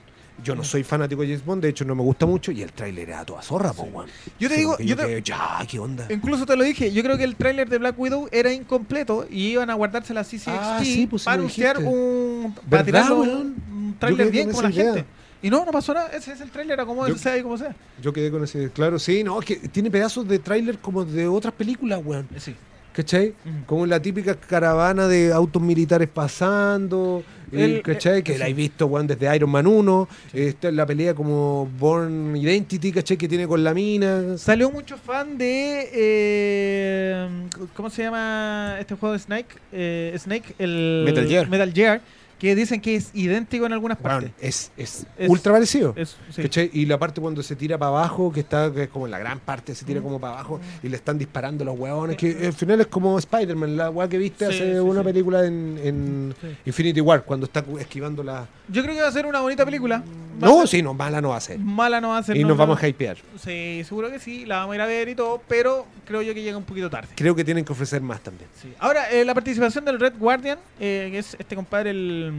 Yo 0.44 0.56
no 0.56 0.64
soy 0.64 0.84
fanático 0.84 1.22
de 1.22 1.28
James 1.28 1.46
Bond, 1.46 1.62
de 1.62 1.70
hecho 1.70 1.86
no 1.86 1.94
me 1.94 2.02
gusta 2.02 2.26
mucho, 2.26 2.52
y 2.52 2.64
el 2.64 2.72
tráiler 2.74 3.10
era 3.10 3.20
a 3.20 3.26
toda 3.26 3.44
zorra, 3.44 3.72
po, 3.72 3.84
weón. 3.84 4.08
Yo 4.40 4.50
te 4.50 4.56
Sí, 4.56 4.62
digo, 4.62 4.72
porque 4.72 4.86
yo 4.88 4.96
te- 4.96 5.04
quedé, 5.06 5.22
ya, 5.22 5.60
¿qué 5.70 5.78
onda? 5.78 6.08
incluso 6.10 6.48
te 6.48 6.56
lo 6.56 6.64
dije, 6.64 6.92
yo 6.92 7.04
creo 7.04 7.18
que 7.20 7.24
el 7.24 7.36
tráiler 7.36 7.70
de 7.70 7.78
Black 7.78 8.00
Widow 8.00 8.28
era 8.32 8.52
incompleto 8.52 9.28
y 9.30 9.50
iban 9.50 9.70
a 9.70 9.76
guardarse 9.76 10.12
la 10.12 10.24
CCXP 10.24 10.50
Ah, 10.60 10.80
sí, 10.84 11.06
pues 11.08 11.24
para 11.24 11.36
anunciar 11.36 11.78
un 11.78 12.56
para 12.68 12.82
¿Verdad, 12.84 12.86
tirarlo 12.86 13.20
weón? 13.22 13.56
un 13.72 13.96
tráiler 14.00 14.32
bien 14.32 14.52
con 14.52 14.64
la 14.64 14.72
idea. 14.72 14.94
gente. 14.96 15.06
Y 15.44 15.50
no, 15.50 15.64
no 15.66 15.72
pasó 15.72 15.94
nada, 15.94 16.08
ese 16.08 16.32
es 16.32 16.42
el 16.42 16.50
tráiler, 16.50 16.74
era 16.74 16.86
como 16.86 17.08
Yo- 17.08 17.16
sea 17.18 17.38
y 17.38 17.44
como 17.44 17.58
sea. 17.58 17.76
Yo 18.02 18.12
quedé 18.14 18.32
con 18.32 18.44
ese, 18.44 18.72
claro, 18.72 18.98
sí, 18.98 19.24
no, 19.24 19.40
es 19.40 19.46
que 19.46 19.56
tiene 19.58 19.92
pedazos 19.92 20.28
de 20.28 20.40
tráiler 20.40 20.80
como 20.80 21.06
de 21.06 21.28
otras 21.28 21.54
películas, 21.54 22.02
weón. 22.04 22.28
Sí. 22.38 22.56
¿Cachai? 22.94 23.30
Ujú. 23.44 23.66
Como 23.66 23.86
la 23.88 24.00
típica 24.00 24.36
caravana 24.36 25.08
de 25.08 25.34
autos 25.34 25.60
militares 25.62 26.08
pasando, 26.14 27.24
eh, 27.52 27.64
El- 27.66 27.82
¿cachai? 27.82 28.20
eh, 28.20 28.24
que 28.24 28.34
sí. 28.34 28.40
la 28.40 28.48
he 28.48 28.54
visto, 28.54 28.86
weón, 28.86 29.08
desde 29.08 29.36
Iron 29.36 29.50
Man 29.50 29.66
1. 29.66 30.08
Esta 30.32 30.68
es 30.70 30.74
la 30.76 30.86
pelea 30.86 31.16
como 31.16 31.68
Born 31.80 32.36
Identity, 32.38 32.92
¿cachai? 32.92 33.18
Que 33.18 33.28
tiene 33.28 33.48
con 33.48 33.64
la 33.64 33.74
mina. 33.74 34.38
Salió 34.38 34.70
mucho 34.70 34.96
fan 34.98 35.38
de 35.40 35.90
eh, 35.92 37.28
¿cómo 37.76 37.90
se 37.90 38.04
llama 38.04 38.78
este 38.80 38.96
juego 38.96 39.14
de 39.14 39.20
Snake? 39.20 39.56
Eh, 39.72 40.16
Snake, 40.20 40.54
el 40.60 41.02
Metal 41.06 41.28
Gear. 41.28 41.50
Metal 41.50 41.74
Gear, 41.74 42.02
que 42.44 42.56
dicen 42.56 42.82
que 42.82 42.98
es 42.98 43.10
idéntico 43.14 43.66
en 43.66 43.72
algunas 43.72 43.98
partes. 43.98 44.32
es, 44.38 44.70
es, 44.76 45.08
Es- 45.18 45.30
ultra 45.30 45.54
parecido. 45.54 45.94
Es- 45.96 46.18
sí. 46.30 46.42
¿Cachai? 46.42 46.70
Y 46.74 46.86
la 46.86 47.00
parte 47.00 47.22
cuando 47.22 47.42
se 47.42 47.56
tira 47.56 47.78
para 47.78 47.88
abajo, 47.88 48.34
que 48.34 48.42
está 48.42 48.70
que 48.74 48.84
es 48.84 48.90
como 48.90 49.08
la 49.08 49.18
gran 49.18 49.40
parte, 49.40 49.74
se 49.74 49.86
tira 49.86 50.02
Mm. 50.02 50.04
como 50.04 50.20
para 50.20 50.34
abajo 50.34 50.60
y 50.84 50.90
le 50.90 50.98
están 50.98 51.18
disparando 51.18 51.64
los 51.64 51.80
huevones, 51.80 52.18
que 52.18 52.48
al 52.48 52.52
final 52.52 52.82
es 52.82 52.88
como 52.88 53.18
Spider-Man, 53.18 53.78
la 53.78 53.90
weá 53.90 54.10
que 54.10 54.18
viste 54.18 54.46
Sí, 54.48 54.56
hace 54.56 54.74
sí, 54.74 54.78
una 54.80 55.02
película 55.04 55.46
en, 55.46 55.80
en. 55.82 56.36
Infinity 56.66 57.00
War, 57.00 57.24
cuando 57.24 57.46
está 57.46 57.64
esquivando 57.80 58.22
la... 58.24 58.46
Yo 58.68 58.84
creo 58.84 58.94
que 58.94 59.02
va 59.02 59.08
a 59.08 59.12
ser 59.14 59.26
una 59.26 59.40
bonita 59.40 59.64
película. 59.64 60.04
No, 60.40 60.68
sí, 60.68 60.82
no, 60.82 60.94
mala 60.94 61.22
no 61.22 61.30
va 61.30 61.38
a 61.38 61.42
ser. 61.42 61.60
Mala 61.60 62.02
no 62.02 62.10
va 62.10 62.18
a 62.18 62.24
ser. 62.24 62.36
Y 62.36 62.42
no, 62.42 62.50
nos 62.50 62.58
no. 62.58 62.64
vamos 62.66 62.84
a 62.84 62.88
hypear. 62.90 63.18
Sí, 63.42 63.84
seguro 63.86 64.10
que 64.12 64.20
sí, 64.20 64.46
la 64.46 64.58
vamos 64.58 64.74
a 64.74 64.76
ir 64.76 64.82
a 64.82 64.86
ver 64.86 65.08
y 65.08 65.16
todo, 65.16 65.42
pero 65.48 65.86
creo 66.06 66.22
yo 66.22 66.34
que 66.34 66.42
llega 66.42 66.58
un 66.58 66.64
poquito 66.66 66.90
tarde. 66.90 67.10
Creo 67.16 67.36
que 67.36 67.46
tienen 67.46 67.64
que 67.64 67.72
ofrecer 67.72 68.02
más 68.02 68.20
también. 68.22 68.50
Ahora, 68.80 69.10
eh, 69.12 69.24
la 69.24 69.34
participación 69.34 69.86
del 69.86 69.98
Red 70.00 70.14
Guardian, 70.18 70.58
eh, 70.80 71.08
que 71.12 71.20
es 71.20 71.36
este 71.40 71.56
compadre, 71.56 71.92
el, 71.92 72.33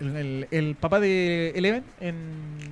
el, 0.00 0.16
el- 0.16 0.48
el 0.50 0.74
papá 0.74 1.00
de 1.00 1.50
Eleven. 1.54 1.84
En, 2.00 2.14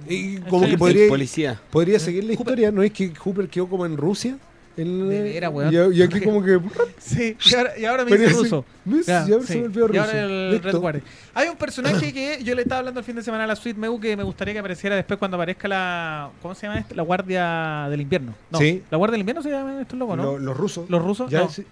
Y 0.09 0.39
como 0.39 0.67
que 0.67 0.77
podría- 0.79 1.09
policía. 1.09 1.61
Podría 1.71 1.99
seguir 1.99 2.25
la 2.25 2.31
Hooper. 2.35 2.41
historia, 2.41 2.71
¿no 2.73 2.83
es 2.83 2.93
que 2.93 3.13
Hooper 3.15 3.49
quedó 3.49 3.67
como 3.69 3.87
en 3.87 3.97
Rusia? 3.97 4.37
En- 4.77 5.09
De 5.09 5.23
veras, 5.23 5.53
weón. 5.53 5.73
y, 5.73 5.99
y 5.99 6.03
aquí 6.03 6.21
como 6.21 6.43
que... 6.43 6.59
Sí, 6.99 7.37
y 7.49 7.55
ahora, 7.55 7.79
y 7.79 7.85
ahora 7.85 8.05
me 8.05 8.17
dice 8.17 8.33
ruso. 8.33 8.65
Ya, 9.07 9.25
Y 9.29 9.33
ahora 9.33 9.47
sí. 9.47 9.53
se 9.53 9.61
volvió 9.63 9.85
Y 9.85 9.89
ruso. 9.89 10.01
ahora 10.01 10.23
el 10.23 10.51
Listo. 10.51 10.67
Red 10.73 10.79
Guardian. 10.79 11.05
Hay 11.35 11.49
un 11.49 11.57
personaje 11.57 12.13
que 12.13 12.43
yo 12.43 12.55
le 12.57 12.63
estaba 12.63 12.81
hablando 12.81 12.99
el 12.99 13.07
fin 13.07 13.15
de 13.15 13.23
semana 13.23 13.45
a 13.45 13.47
la 13.47 13.55
Sweet 13.57 13.77
Meu 13.77 14.01
que 14.01 14.17
me 14.17 14.25
gustaría 14.25 14.53
que 14.53 14.59
apareciera 14.59 14.97
después 14.97 15.17
cuando 15.19 15.37
aparezca 15.37 15.69
la. 15.69 16.31
¿Cómo 16.43 16.55
se 16.57 16.67
llama 16.67 16.81
esto? 16.81 16.95
La 16.97 17.03
Guardia 17.05 17.87
del 17.89 18.01
Invierno. 18.01 18.35
No, 18.51 18.59
Sí. 18.59 18.83
La 18.91 18.99
Guardia 18.99 19.13
del 19.13 19.21
Invierno 19.21 19.43
se 19.45 19.51
llama 19.51 19.81
estos 19.81 19.97
locos, 19.99 20.17
¿no? 20.17 20.23
Lo- 20.25 20.39
los 20.41 20.57
rusos. 20.57 20.91
¿Los 20.91 21.03
rusos? 21.05 21.31
Ya 21.31 21.41
no. 21.41 21.49
sí. 21.51 21.65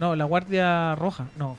no, 0.00 0.16
la 0.16 0.24
Guardia 0.24 0.96
Roja. 0.96 1.28
No. 1.38 1.56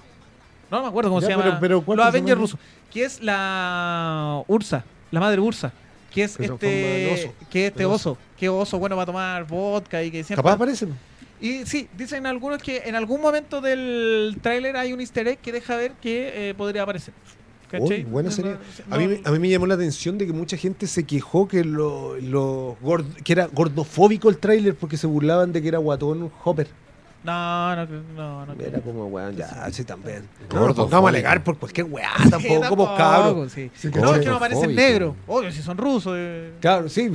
No 0.74 0.82
me 0.82 0.88
acuerdo 0.90 1.10
cómo 1.10 1.22
Ya, 1.22 1.28
se 1.28 1.34
pero- 1.36 1.46
llama. 1.48 1.60
pero 1.60 1.82
¿cuál 1.82 1.98
los 1.98 2.06
Avengers 2.08 2.40
rusos. 2.40 2.60
Que 2.92 3.06
es 3.06 3.22
la 3.22 4.44
Ursa, 4.48 4.84
la 5.12 5.20
madre 5.20 5.40
Ursa. 5.40 5.72
Que 6.12 6.24
es 6.24 6.40
este, 6.40 7.12
oso. 7.14 7.34
que 7.50 7.68
este 7.68 7.86
oso. 7.86 8.12
oso. 8.12 8.18
Que 8.38 8.50
oso 8.50 8.78
bueno 8.80 8.96
para 8.96 9.06
tomar 9.08 9.48
vodka 9.48 10.04
y 10.04 10.12
que 10.12 10.24
siempre. 10.24 10.36
Capaz 10.44 10.54
aparece. 10.54 10.88
Y 11.42 11.66
sí, 11.66 11.88
dicen 11.98 12.26
algunos 12.26 12.62
que 12.62 12.84
en 12.86 12.96
algún 12.96 13.20
momento 13.22 13.62
del 13.62 14.38
tráiler 14.42 14.78
hay 14.78 14.94
un 14.94 15.00
easter 15.02 15.28
egg 15.28 15.40
que 15.40 15.52
deja 15.52 15.76
ver 15.76 15.92
que 16.02 16.50
eh, 16.50 16.54
podría 16.56 16.84
aparecer. 16.84 17.14
Uy, 17.80 18.04
buena 18.04 18.30
No, 18.30 18.36
serie. 18.36 18.52
no, 18.88 18.96
A 18.96 19.00
mí, 19.00 19.20
a 19.24 19.32
mí 19.32 19.40
me 19.40 19.50
llamó 19.50 19.66
la 19.66 19.74
atención 19.74 20.20
de 20.20 20.28
que 20.28 20.34
mucha 20.34 20.56
gente 20.58 20.86
se 20.86 21.06
quejó 21.06 21.48
que 21.48 21.64
lo, 21.64 22.16
lo 22.20 22.78
gord- 22.84 23.16
que 23.24 23.34
era 23.34 23.48
gordofóbico 23.48 24.30
el 24.30 24.38
tráiler 24.38 24.76
porque 24.76 24.96
se 24.96 25.08
burlaban 25.08 25.52
de 25.54 25.62
que 25.64 25.70
era 25.70 25.80
guatón 25.80 26.32
Hopper. 26.44 26.68
No, 27.24 27.76
no, 27.76 27.86
no, 28.16 28.46
no. 28.46 28.54
Era 28.62 28.80
como, 28.82 29.08
weón, 29.08 29.36
ya, 29.36 29.70
sí, 29.72 29.84
también. 29.86 30.28
No 30.54 30.68
nos 30.68 30.76
pongamos 30.76 31.08
a 31.08 31.10
alegar 31.10 31.44
por 31.44 31.58
cualquier 31.58 31.88
weá, 31.88 32.12
Sí, 32.24 32.30
tampoco, 32.30 32.70
como 32.70 32.96
cabros. 32.98 33.52
sí. 33.52 33.72
Sí, 33.76 33.90
no, 33.96 34.14
es 34.16 34.22
que 34.22 34.30
no 34.30 34.36
aparecen 34.36 34.76
negros. 34.76 35.16
Obvio, 35.28 35.52
si 35.52 35.62
son 35.62 35.78
rusos. 35.78 36.14
eh, 36.18 36.52
Claro, 36.60 36.90
sí. 36.90 37.10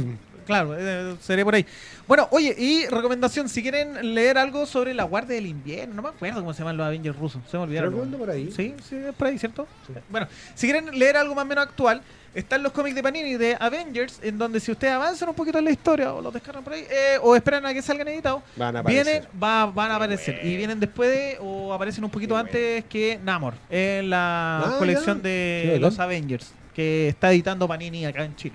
Claro, 0.47 0.75
eh, 0.79 1.15
sería 1.21 1.45
por 1.45 1.55
ahí. 1.55 1.67
Bueno, 2.07 2.27
oye, 2.31 2.55
y 2.57 2.87
recomendación, 2.87 3.51
si 3.51 3.61
quieren 3.61 4.15
leer 4.15 4.39
algo 4.39 4.65
sobre 4.65 4.95
la 4.95 5.05
Guardia 5.05 5.35
del 5.35 5.47
Invierno, 5.47 5.95
no 5.97 6.01
me 6.01 6.09
acuerdo 6.09 6.41
cómo 6.41 6.55
se 6.55 6.61
llaman 6.61 6.79
los 6.79 6.87
Avengers 6.87 7.19
rusos, 7.19 7.43
se 7.51 7.59
me 7.59 7.65
olvidaron. 7.65 7.93
Por 8.13 8.31
ahí. 8.31 8.51
Sí, 8.51 8.75
sí, 8.89 8.97
es 8.97 9.15
por 9.15 9.27
ahí, 9.29 9.39
¿cierto? 9.39 9.67
Bueno, 10.09 10.27
si 10.55 10.67
quieren 10.67 10.99
leer 10.99 11.19
algo 11.19 11.35
más 11.35 11.45
o 11.45 11.49
menos 11.49 11.67
actual, 11.67 12.01
están 12.35 12.63
los 12.63 12.73
cómics 12.73 12.95
de 12.95 13.03
Panini 13.03 13.35
de 13.35 13.57
Avengers, 13.59 14.21
en 14.23 14.39
donde 14.39 14.61
si 14.61 14.71
ustedes 14.73 14.93
avanzan 14.95 15.29
un 15.29 15.35
poquito 15.35 15.59
en 15.59 15.65
la 15.65 15.71
historia 15.71 16.13
o 16.15 16.21
los 16.21 16.33
descargan 16.33 16.63
por 16.63 16.73
ahí, 16.73 16.85
eh, 16.91 17.19
o 17.23 17.35
esperan 17.35 17.65
a 17.67 17.73
que 17.75 17.83
salgan 17.83 18.09
editados, 18.09 18.43
Van 18.57 18.77
a 18.77 18.83
vienen, 18.83 19.17
aparecer. 19.25 19.43
va, 19.43 19.67
van 19.67 19.91
a 19.91 19.97
aparecer. 19.97 20.41
Y 20.45 20.57
vienen 20.57 20.79
después 20.81 21.11
de, 21.11 21.39
o 21.41 21.73
aparecen 21.73 22.05
un 22.05 22.11
poquito 22.11 22.37
antes 22.37 22.85
que 22.87 23.19
Namor, 23.25 23.55
en 23.71 24.11
la 24.11 24.59
Ah, 24.67 24.77
colección 24.79 25.19
ya. 25.19 25.29
de 25.29 25.79
los 25.81 25.99
Avengers, 25.99 26.53
que 26.75 27.09
está 27.09 27.33
editando 27.33 27.67
Panini 27.67 28.05
acá 28.07 28.25
en 28.25 28.37
Chile. 28.37 28.55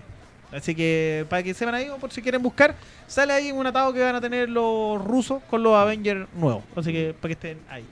Así 0.51 0.75
que 0.75 1.25
para 1.29 1.41
que 1.41 1.53
sepan 1.55 1.73
ahí, 1.73 1.89
o 1.89 1.97
por 1.97 2.11
si 2.11 2.21
quieren 2.21 2.41
buscar, 2.43 2.75
sale 3.07 3.33
ahí 3.33 3.51
un 3.51 3.65
atado 3.65 3.91
que 3.91 3.99
van 4.01 4.15
a 4.15 4.21
tener 4.21 4.47
los 4.49 5.03
rusos 5.03 5.41
con 5.49 5.63
los 5.63 5.75
Avengers 5.75 6.27
nuevos. 6.35 6.63
Así 6.75 6.93
que 6.93 7.15
para 7.19 7.29
que 7.29 7.33
estén 7.33 7.59
ahí. 7.69 7.83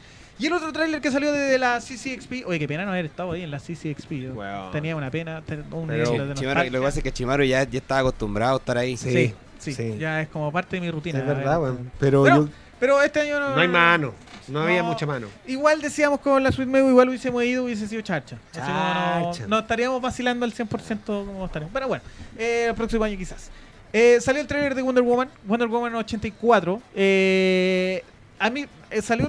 Y 0.42 0.48
el 0.48 0.54
otro 0.54 0.74
tráiler 0.74 1.00
que 1.02 1.12
salió 1.12 1.32
desde 1.32 1.58
la 1.60 1.80
CCXP, 1.80 2.46
oye, 2.48 2.58
qué 2.60 2.68
pena 2.68 2.84
no 2.86 2.92
haber 2.92 3.06
estado 3.06 3.32
ahí 3.34 3.44
en 3.44 3.52
la 3.52 3.60
CCXP. 3.60 4.12
yo 4.14 4.34
Weón. 4.34 4.72
Tenía 4.72 4.96
una 4.96 5.12
pena, 5.12 5.42
ten- 5.46 5.64
un 5.72 5.88
Pero- 5.88 6.12
de 6.12 6.70
lo 6.72 6.80
que 6.80 6.86
pasa 6.86 7.00
es 7.00 7.04
que 7.04 7.12
Chimaru 7.12 7.44
ya, 7.44 7.64
ya 7.64 7.78
estaba 7.80 8.02
acostumbrado 8.02 8.56
a 8.56 8.58
estar 8.58 8.78
ahí. 8.78 8.98
Sí. 8.98 9.12
Sí, 9.12 9.34
sí, 9.60 9.74
sí. 9.74 9.98
ya 10.00 10.22
es 10.22 10.28
como 10.30 10.52
parte 10.52 10.76
de 10.78 10.82
mi 10.82 10.90
rutina. 10.90 11.20
Es 11.20 11.28
verdad, 11.28 11.56
eh. 11.56 11.60
weón. 11.60 11.92
Pero 12.00 12.22
Bueno, 12.22 12.46
yo- 12.46 12.50
Pero 12.80 13.00
este 13.04 13.20
año 13.22 13.40
no, 13.40 13.50
no 13.56 13.62
hay 13.62 13.68
mano. 13.68 14.14
No, 14.48 14.62
había 14.64 14.82
No. 14.82 14.90
mucha 14.90 15.06
mano. 15.06 15.28
Igual 15.46 15.80
decíamos 15.82 16.20
con 16.20 16.42
la 16.42 16.52
Sweet 16.52 16.68
Mew, 16.68 16.90
igual 16.90 17.10
hubiésemos 17.10 17.44
ido, 17.44 17.66
hubiese 17.66 17.88
sido 17.88 18.02
charcha. 18.02 18.38
Charcha. 18.52 19.20
no, 19.42 19.48
no 19.48 19.60
estaríamos 19.60 20.02
vacilando 20.02 20.44
al 20.46 20.52
100% 20.54 21.24
como 21.26 21.46
estaríamos. 21.46 21.72
Pero 21.72 21.88
bueno, 21.88 22.04
eh, 22.40 22.66
el 22.70 22.74
próximo 22.76 23.04
año 23.04 23.16
quizás. 23.16 23.52
Eh, 23.94 24.18
salió 24.20 24.42
el 24.42 24.48
trailer 24.48 24.74
de 24.74 24.82
Wonder 24.82 25.04
Woman, 25.04 25.30
Wonder 25.46 25.68
Woman 25.68 25.94
84. 25.94 26.82
Eh, 26.96 28.04
a 28.42 28.50
mí 28.50 28.66
eh, 28.90 29.02
salió, 29.02 29.28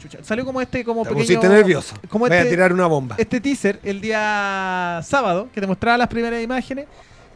chucha, 0.00 0.18
salió 0.22 0.44
como 0.44 0.60
este, 0.60 0.84
como 0.84 1.04
Te 1.04 1.14
pequeño, 1.14 1.40
nervioso. 1.48 1.94
como 2.08 2.26
Voy 2.26 2.34
a 2.34 2.38
este- 2.38 2.50
tirar 2.50 2.72
una 2.72 2.86
bomba. 2.86 3.14
este 3.18 3.40
teaser 3.40 3.78
el 3.84 4.00
día 4.00 5.00
sábado, 5.04 5.48
que 5.54 5.60
te 5.60 5.66
mostraba 5.66 5.98
las 5.98 6.08
primeras 6.08 6.42
imágenes. 6.42 6.86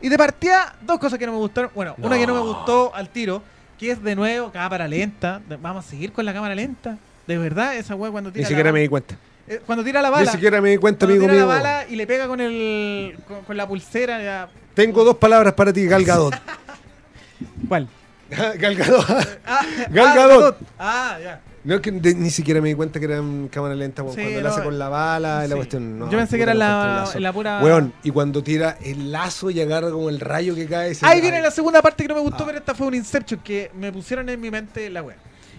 Y 0.01 0.09
de 0.09 0.17
partida, 0.17 0.75
dos 0.83 0.99
cosas 0.99 1.19
que 1.19 1.27
no 1.27 1.33
me 1.33 1.39
gustaron. 1.39 1.71
Bueno, 1.75 1.95
una 1.99 2.17
que 2.17 2.27
no 2.27 2.35
me 2.35 2.41
gustó 2.41 2.95
al 2.95 3.09
tiro, 3.09 3.43
que 3.79 3.91
es 3.91 4.03
de 4.03 4.15
nuevo 4.15 4.51
cámara 4.53 4.87
lenta. 4.89 5.41
Vamos 5.61 5.85
a 5.85 5.89
seguir 5.89 6.13
con 6.13 6.25
la 6.25 6.33
cámara 6.33 6.55
lenta. 6.55 6.97
De 7.27 7.37
verdad, 7.37 7.77
esa 7.77 7.95
weá 7.97 8.11
cuando 8.11 8.31
Ni 8.31 8.35
tira, 8.35 8.47
siquiera 8.49 8.69
la, 8.71 8.73
me 8.75 8.81
di 8.81 8.89
cuenta. 8.89 9.17
eh, 9.49 9.61
cuando 9.67 9.83
tira 9.85 10.01
la 10.01 10.09
Ni 10.09 10.15
bala. 10.15 10.31
siquiera 10.33 10.61
me 10.61 10.71
di 10.71 10.77
cuenta, 10.79 11.07
cuando 11.07 11.15
amigo 11.15 11.33
tira 11.33 11.45
mío. 11.45 11.53
la 11.53 11.63
bala 11.63 11.89
y 11.89 11.97
le 11.97 12.07
pega 12.07 12.27
con 12.29 12.41
el 12.41 13.19
con, 13.27 13.43
con 13.43 13.57
la 13.57 13.67
pulsera. 13.67 14.23
Ya. 14.23 14.49
Tengo 14.75 15.03
dos 15.05 15.17
palabras 15.17 15.53
para 15.55 15.73
ti, 15.73 15.85
Gal 15.87 16.05
Gadot. 16.05 16.35
¿Cuál? 17.69 17.89
Gal 18.59 18.75
Gadot. 18.77 19.05
Ah, 19.47 19.63
Gal 19.91 20.07
ah, 20.07 20.15
Gadot. 20.15 20.57
Ah, 20.79 21.19
ya. 21.23 21.41
No, 21.65 21.75
es 21.75 21.81
que 21.81 21.91
de- 21.91 22.15
ni 22.15 22.31
siquiera 22.31 22.61
me 22.61 22.69
di 22.69 22.75
cuenta 22.75 22.99
que 22.99 23.07
eran 23.07 23.49
cámara 23.49 23.75
lenta 23.75 24.03
weón, 24.03 24.15
Sí, 24.15 24.23
cuando 24.23 24.39
no, 24.41 24.43
la 24.49 24.51
hace 24.55 24.63
con 24.63 24.79
la 24.79 24.89
bala 24.89 25.43
y 25.45 25.49
la 25.49 25.55
sí. 25.55 25.57
cuestión. 25.57 25.99
no, 25.99 26.11
Yo 26.11 26.17
pensé 26.19 26.37
que 26.37 26.43
era 26.45 26.55
la, 26.55 27.11
la 27.19 27.33
pura. 27.33 27.61
Weón, 27.63 27.93
y 28.05 28.11
cuando 28.11 28.43
tira 28.43 28.79
el 28.83 29.11
lazo 29.13 29.51
y 29.51 29.61
agarra 29.61 29.91
como 29.91 30.09
el 30.09 30.21
rayo 30.21 30.55
que 30.55 30.67
cae. 30.67 30.93
ese- 30.93 31.05
Ahí 31.05 31.21
viene 31.21 31.41
la 31.43 31.51
segunda 31.51 31.83
parte 31.83 32.05
que 32.05 32.09
no 32.09 32.15
me 32.15 32.21
gustó, 32.21 32.45
Ah. 32.45 32.47
pero 32.47 32.59
esta 32.59 32.75
fue 32.75 32.87
un 32.87 32.95
Inception 32.95 33.41
que 33.41 33.71
me 33.79 33.93
pusieron 33.93 34.29
en 34.29 34.41
mi 34.41 34.51
mente 34.51 34.89
la 34.89 35.03
wea. 35.03 35.17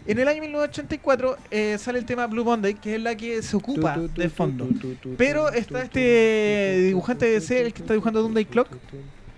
En 0.08 0.18
el 0.18 0.28
año 0.28 0.42
1984 0.42 1.38
eh, 1.52 1.78
sale 1.80 2.00
el 2.00 2.06
tema 2.06 2.26
Blue 2.26 2.44
Monday, 2.46 2.74
que 2.74 2.96
es 2.96 3.02
la 3.02 3.16
que 3.16 3.44
se 3.44 3.56
ocupa 3.56 3.94
Tu, 3.94 4.08
tu, 4.08 4.08
tu, 4.14 4.22
de 4.22 4.30
tu, 4.30 4.36
fondo. 4.36 4.68
Pero 5.18 5.50
está 5.50 5.84
este 5.84 6.78
dibujante 6.88 7.26
de 7.28 7.32
DC, 7.34 7.62
el 7.62 7.74
que 7.74 7.82
está 7.84 7.94
dibujando 7.94 8.22
Doomsday 8.22 8.46
Clock. 8.46 8.70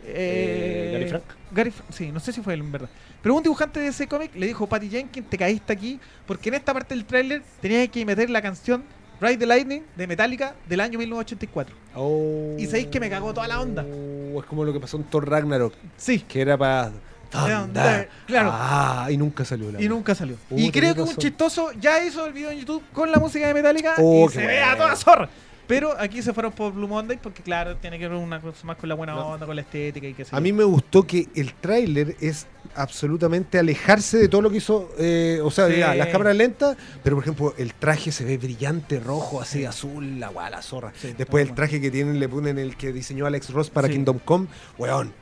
Eh, 0.06 0.88
Eh, 0.88 0.91
Gary 0.93 1.10
Frank. 1.10 1.24
Gary 1.52 1.72
Fra- 1.72 1.86
sí, 1.89 2.12
no 2.12 2.20
sé 2.20 2.32
si 2.34 2.41
fue 2.41 2.54
él 2.54 2.62
en 2.62 2.72
verdad. 2.72 2.89
Pero 3.22 3.36
un 3.36 3.43
dibujante 3.43 3.80
de 3.80 3.88
ese 3.88 4.08
cómic 4.08 4.32
le 4.36 4.47
dijo, 4.47 4.68
Patty 4.68 4.89
Jenkins, 4.89 5.30
te 5.30 5.38
caíste 5.38 5.74
aquí, 5.74 5.99
porque 6.26 6.49
en 6.49 6.56
esta 6.56 6.74
parte 6.74 6.95
del 6.95 7.06
tráiler 7.06 7.43
tenías 7.62 7.88
que 7.89 8.06
meter 8.06 8.30
la 8.30 8.41
canción 8.41 8.84
Ride 9.20 9.38
the 9.38 9.45
Lightning 9.45 9.84
de 9.95 10.08
Metallica 10.08 10.56
del 10.68 10.80
año 10.80 10.97
1984. 10.97 11.76
Oh. 11.95 12.56
Y 12.58 12.66
sabéis 12.66 12.88
que 12.88 12.99
me 12.99 13.10
cagó 13.10 13.34
toda 13.34 13.47
la 13.47 13.62
onda. 13.62 13.84
Oh, 13.86 14.39
es 14.39 14.45
como 14.47 14.64
lo 14.64 14.74
que 14.74 14.80
pasó 14.80 14.97
en 14.97 15.04
Thor 15.04 15.30
Ragnarok, 15.30 15.74
Sí, 15.97 16.20
que 16.22 16.41
era 16.41 16.58
para. 16.58 16.91
Thunder, 17.30 18.10
claro. 18.28 18.49
Ah, 18.54 19.08
y 19.10 19.16
nunca 19.16 19.45
salió 19.45 19.72
la 19.72 19.82
y 19.82 19.88
nunca 19.88 20.14
salió. 20.14 20.36
Uh, 20.49 20.60
y 20.60 20.70
creo 20.70 20.93
que 20.93 20.99
un 21.02 21.08
razón. 21.08 21.22
chistoso 21.22 21.72
ya 21.80 22.04
hizo 22.04 22.26
el 22.26 22.34
video 22.34 22.52
en 22.52 22.60
YouTube 22.60 22.84
con 22.91 23.10
la 23.10 23.20
música 23.20 23.47
de 23.47 23.54
Metallica 23.54 23.95
Oh, 23.99 24.26
y 24.30 24.34
se 24.34 24.45
ve 24.45 24.60
a 24.62 24.76
toda 24.76 24.95
zorra. 24.97 25.30
Pero 25.72 25.95
aquí 25.97 26.22
se 26.22 26.34
fueron 26.34 26.51
por 26.51 26.74
Blue 26.74 26.86
Monday 26.89 27.17
porque, 27.24 27.41
claro, 27.41 27.78
tiene 27.78 27.97
que 27.97 28.05
ver 28.05 28.17
una 28.17 28.41
cosa 28.41 28.67
más 28.67 28.76
con 28.76 28.89
la 28.89 28.95
buena 28.95 29.15
onda, 29.15 29.45
con 29.45 29.55
la 29.55 29.61
estética 29.61 30.05
y 30.05 30.13
qué 30.13 30.26
sé 30.26 30.36
A 30.36 30.41
mí 30.41 30.51
me 30.51 30.65
gustó 30.65 31.07
que 31.07 31.30
el 31.34 31.53
tráiler 31.53 32.17
es 32.19 32.45
absolutamente 32.76 33.57
alejarse 33.57 34.17
de 34.17 34.28
todo 34.28 34.41
lo 34.41 34.49
que 34.49 34.57
hizo, 34.57 34.89
eh, 34.99 35.39
o 35.41 35.49
sea, 35.49 35.69
Sí. 35.69 35.78
ya, 35.78 35.95
las 35.95 36.07
cámaras 36.09 36.36
lentas, 36.36 36.76
pero 37.01 37.15
por 37.15 37.24
ejemplo 37.24 37.53
el 37.57 37.74
traje 37.74 38.11
se 38.11 38.26
ve 38.26 38.38
brillante, 38.38 38.99
rojo, 38.99 39.39
así, 39.39 39.63
azul, 39.63 40.19
la 40.19 40.28
guay, 40.28 40.51
la 40.51 40.61
zorra. 40.61 40.91
Sí, 41.01 41.13
Después 41.17 41.47
el 41.47 41.55
traje 41.55 41.80
que 41.80 41.89
tienen, 41.89 42.19
le 42.19 42.28
ponen 42.28 42.59
el 42.59 42.76
que 42.76 42.91
diseñó 42.91 43.26
Alex 43.26 43.49
Ross 43.51 43.69
para 43.69 43.88
Sí. 43.88 43.93
Kingdom 43.93 44.19
Come, 44.26 44.47
weón, 44.78 45.13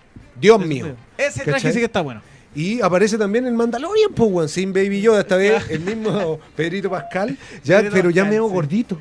Dios 0.41 0.59
mío. 0.65 0.95
Ese 1.15 1.41
traje 1.43 1.51
¿Cachai? 1.51 1.73
sí 1.73 1.77
que 1.77 1.85
está 1.85 2.01
bueno. 2.01 2.23
Y 2.55 2.81
aparece 2.81 3.19
también 3.19 3.45
el 3.45 3.53
Mandalorian, 3.53 4.13
pues, 4.15 4.31
weón, 4.31 4.49
sin 4.49 4.73
Baby 4.73 4.99
Yoda, 5.01 5.19
esta 5.21 5.35
vez 5.35 5.69
el 5.69 5.81
mismo 5.81 6.39
Pedrito 6.55 6.89
Pascal, 6.89 7.37
ya, 7.63 7.77
Pedrito 7.77 7.93
pero 7.95 8.09
ya 8.09 8.23
Pascal, 8.23 8.29
medio 8.31 8.47
sí. 8.47 8.53
gordito. 8.55 8.97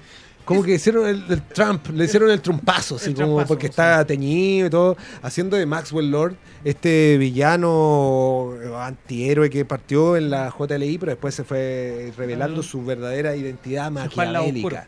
Como 0.48 0.62
que 0.62 0.74
hicieron 0.76 1.06
el, 1.06 1.22
el 1.28 1.42
Trump, 1.42 1.88
le 1.90 2.06
hicieron 2.06 2.30
el 2.30 2.40
trumpazo, 2.40 2.96
así 2.96 3.10
El 3.10 3.16
como 3.16 3.44
porque 3.44 3.66
sí. 3.66 3.70
está 3.70 4.02
teñido 4.06 4.66
y 4.68 4.70
todo, 4.70 4.96
haciendo 5.20 5.58
de 5.58 5.66
Maxwell 5.66 6.10
Lord 6.10 6.36
este 6.64 7.18
villano 7.18 8.54
eh, 8.58 8.72
antihéroe 8.74 9.50
que 9.50 9.66
partió 9.66 10.16
en 10.16 10.30
la 10.30 10.50
JLI, 10.50 10.96
pero 10.96 11.10
después 11.12 11.34
se 11.34 11.44
fue 11.44 12.14
revelando 12.16 12.62
su 12.62 12.82
verdadera 12.82 13.36
identidad 13.36 13.90
maquiavélica. 13.90 14.86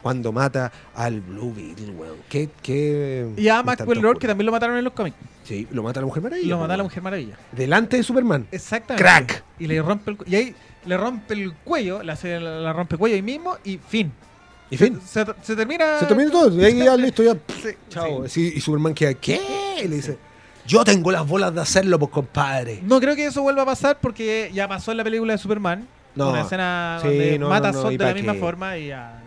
Cuando 0.00 0.32
mata 0.32 0.72
al 0.94 1.20
Blue 1.20 1.52
Beetle, 1.54 1.90
weón. 1.90 2.16
¿Qué, 2.30 2.48
qué 2.62 3.28
Y 3.36 3.48
a 3.48 3.62
Maxwell 3.62 4.00
Lord, 4.00 4.18
que 4.18 4.26
también 4.26 4.46
lo 4.46 4.52
mataron 4.52 4.78
en 4.78 4.84
los 4.84 4.94
cómics. 4.94 5.16
Sí, 5.44 5.68
lo 5.70 5.82
mata 5.82 6.00
la 6.00 6.06
Mujer 6.06 6.22
Maravilla. 6.22 6.48
Lo 6.48 6.56
mata 6.56 6.68
la 6.68 6.76
weón. 6.76 6.86
Mujer 6.86 7.02
Maravilla. 7.02 7.38
Delante 7.52 7.98
de 7.98 8.02
Superman. 8.02 8.48
Exactamente. 8.50 9.04
Crack. 9.04 9.44
Y 9.58 9.66
le 9.66 9.80
rompe 9.82 10.10
el 10.10 10.16
Y 10.26 10.34
ahí 10.34 10.54
le 10.86 10.96
rompe 10.96 11.34
el 11.34 11.52
cuello, 11.52 12.02
le 12.02 12.12
hace 12.12 12.40
la, 12.40 12.60
la 12.60 12.72
rompe 12.72 12.96
cuello 12.96 13.14
ahí 13.14 13.22
mismo 13.22 13.58
y 13.62 13.78
fin. 13.78 14.10
Y 14.72 14.76
fin. 14.78 14.98
Se, 15.06 15.24
se 15.42 15.54
termina. 15.54 15.98
Se 16.00 16.06
termina 16.06 16.30
todo. 16.30 16.60
Y 16.60 16.64
ahí 16.64 16.78
ya 16.78 16.96
listo, 16.96 17.22
ya. 17.22 17.34
Sí, 17.62 17.68
Chao. 17.90 18.26
sí. 18.26 18.54
Y 18.56 18.60
Superman 18.60 18.94
queda, 18.94 19.14
¿qué? 19.14 19.38
Y 19.84 19.88
le 19.88 19.96
dice, 19.96 20.18
yo 20.66 20.82
tengo 20.82 21.12
las 21.12 21.26
bolas 21.26 21.54
de 21.54 21.60
hacerlo, 21.60 21.98
pues 21.98 22.10
compadre. 22.10 22.80
No 22.82 22.98
creo 22.98 23.14
que 23.14 23.26
eso 23.26 23.42
vuelva 23.42 23.62
a 23.62 23.66
pasar 23.66 23.98
porque 24.00 24.50
ya 24.54 24.66
pasó 24.66 24.90
en 24.90 24.96
la 24.96 25.04
película 25.04 25.34
de 25.34 25.38
Superman. 25.38 25.86
No. 26.14 26.30
Una 26.30 26.42
escena 26.42 26.98
Sí, 27.02 27.08
donde 27.08 27.38
no, 27.38 27.48
mata 27.48 27.68
no, 27.70 27.74
no, 27.74 27.78
a 27.78 27.82
Zod 27.82 27.92
¿y 27.92 27.96
de 27.96 28.04
la 28.04 28.14
misma 28.14 28.32
qué? 28.34 28.38
forma 28.40 28.76
y 28.78 28.88
ya. 28.88 29.21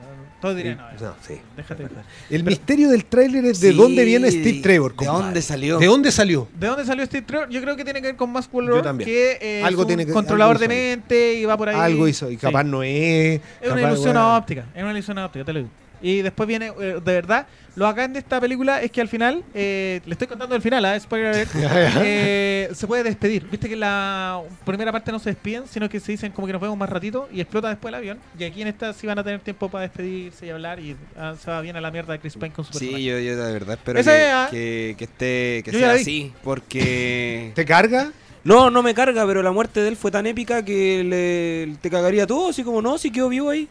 Todos 0.46 0.58
dirían, 0.58 0.78
no, 0.78 1.08
No, 1.08 1.16
sí. 1.28 1.34
déjate. 1.58 1.88
El 2.30 2.44
misterio 2.44 2.90
del 2.90 3.06
tráiler 3.06 3.46
es 3.46 3.60
de 3.60 3.72
Sí, 3.72 3.78
dónde 3.78 4.06
viene 4.06 4.30
Steve 4.30 4.60
Trevor. 4.62 4.92
¿De 4.92 4.98
compadre. 4.98 5.24
dónde 5.24 5.42
salió? 5.42 5.80
¿De 5.80 5.86
dónde 5.88 6.12
salió? 6.12 6.48
¿De 6.58 6.68
dónde 6.68 6.86
salió 6.86 7.06
Steve 7.06 7.24
Trevor? 7.26 7.50
Yo 7.50 7.62
creo 7.62 7.76
que 7.76 7.84
tiene 7.84 8.00
que 8.02 8.08
ver 8.10 8.16
con 8.16 8.32
más 8.32 8.48
que 8.48 9.38
eh, 9.42 9.64
Algo 9.64 9.82
es 9.82 9.86
un 9.86 9.88
tiene 9.88 10.06
que- 10.06 10.12
controlador 10.14 10.58
algo 10.58 10.62
de 10.62 10.68
mente 10.68 11.34
y 11.34 11.46
va 11.46 11.58
por 11.58 11.70
ahí. 11.70 11.76
Algo 11.76 12.08
hizo. 12.08 12.30
Y 12.30 12.36
Sí. 12.36 12.42
capaz 12.42 12.64
no 12.64 12.84
es. 12.84 13.42
Es 13.62 13.72
una 13.72 13.82
ilusión 13.82 14.16
óptica, 14.18 14.66
es 14.76 14.82
una 14.84 14.92
ilusión 14.92 15.18
óptica, 15.18 15.46
te 15.46 15.54
lo 15.54 15.60
digo. 15.60 15.72
Y 16.06 16.22
después 16.22 16.46
viene, 16.46 16.68
eh, 16.68 17.02
de 17.04 17.14
verdad, 17.14 17.48
lo 17.76 17.86
bacán 17.86 18.14
de 18.14 18.20
esta 18.20 18.40
película 18.40 18.80
es 18.80 18.92
que 18.92 19.02
al 19.02 19.08
final, 19.08 19.44
eh, 19.56 20.02
le 20.06 20.12
estoy 20.12 20.28
contando 20.28 20.56
el 20.56 20.62
final, 20.62 20.86
¿eh? 20.86 21.00
spoiler 21.00 21.30
alert, 21.30 21.52
eh, 21.56 22.70
se 22.76 22.86
puede 22.86 23.02
despedir. 23.02 23.48
Viste 23.50 23.68
que 23.68 23.74
en 23.74 23.80
la 23.80 24.40
primera 24.64 24.92
parte 24.92 25.12
no 25.12 25.18
se 25.18 25.32
despiden, 25.32 25.64
sino 25.68 25.90
que 25.90 26.00
se 26.00 26.12
dicen 26.12 26.32
como 26.32 26.46
que 26.46 26.54
nos 26.54 26.62
vemos 26.62 26.78
más 26.78 26.88
ratito 26.92 27.28
y 27.34 27.42
explota 27.42 27.70
después 27.70 27.90
el 27.90 27.96
avión. 27.96 28.20
Y 28.38 28.44
aquí 28.44 28.62
en 28.62 28.68
esta 28.68 28.94
sí 28.94 29.08
van 29.08 29.18
a 29.18 29.24
tener 29.24 29.40
tiempo 29.40 29.68
para 29.68 29.82
despedirse 29.82 30.46
y 30.46 30.52
hablar 30.52 30.80
y 30.80 30.96
ah, 31.18 31.34
se 31.44 31.50
va 31.50 31.60
bien 31.62 31.76
a 31.76 31.82
la 31.82 31.90
mierda 31.90 32.14
de 32.14 32.20
Chris 32.20 32.36
Pine 32.36 32.52
con 32.52 32.64
su 32.64 32.78
Sí, 32.78 33.04
yo, 33.04 33.18
yo 33.18 33.36
de 33.36 33.54
verdad 33.54 33.74
espero 33.74 34.00
Esa 34.00 34.12
que, 34.12 34.22
es, 34.22 34.32
ah. 34.32 34.48
que, 34.52 34.96
que 35.00 35.04
esté 35.06 35.64
que 35.66 35.72
sea 35.72 35.88
la 35.88 35.94
así, 35.94 36.32
porque 36.44 37.52
¿Te 37.56 37.66
carga? 37.66 38.12
no, 38.44 38.70
no 38.70 38.84
me 38.84 38.94
carga, 38.94 39.26
pero 39.26 39.42
la 39.42 39.52
muerte 39.52 39.82
de 39.82 39.88
él 39.88 39.98
fue 39.98 40.12
tan 40.12 40.28
épica 40.28 40.64
que 40.64 41.04
le, 41.04 41.78
te 41.82 41.90
cagaría 41.90 42.28
todo, 42.28 42.50
así 42.50 42.64
como 42.64 42.80
no, 42.80 43.00
si 43.00 43.10
quedó 43.10 43.28
vivo 43.28 43.50
ahí. 43.50 43.68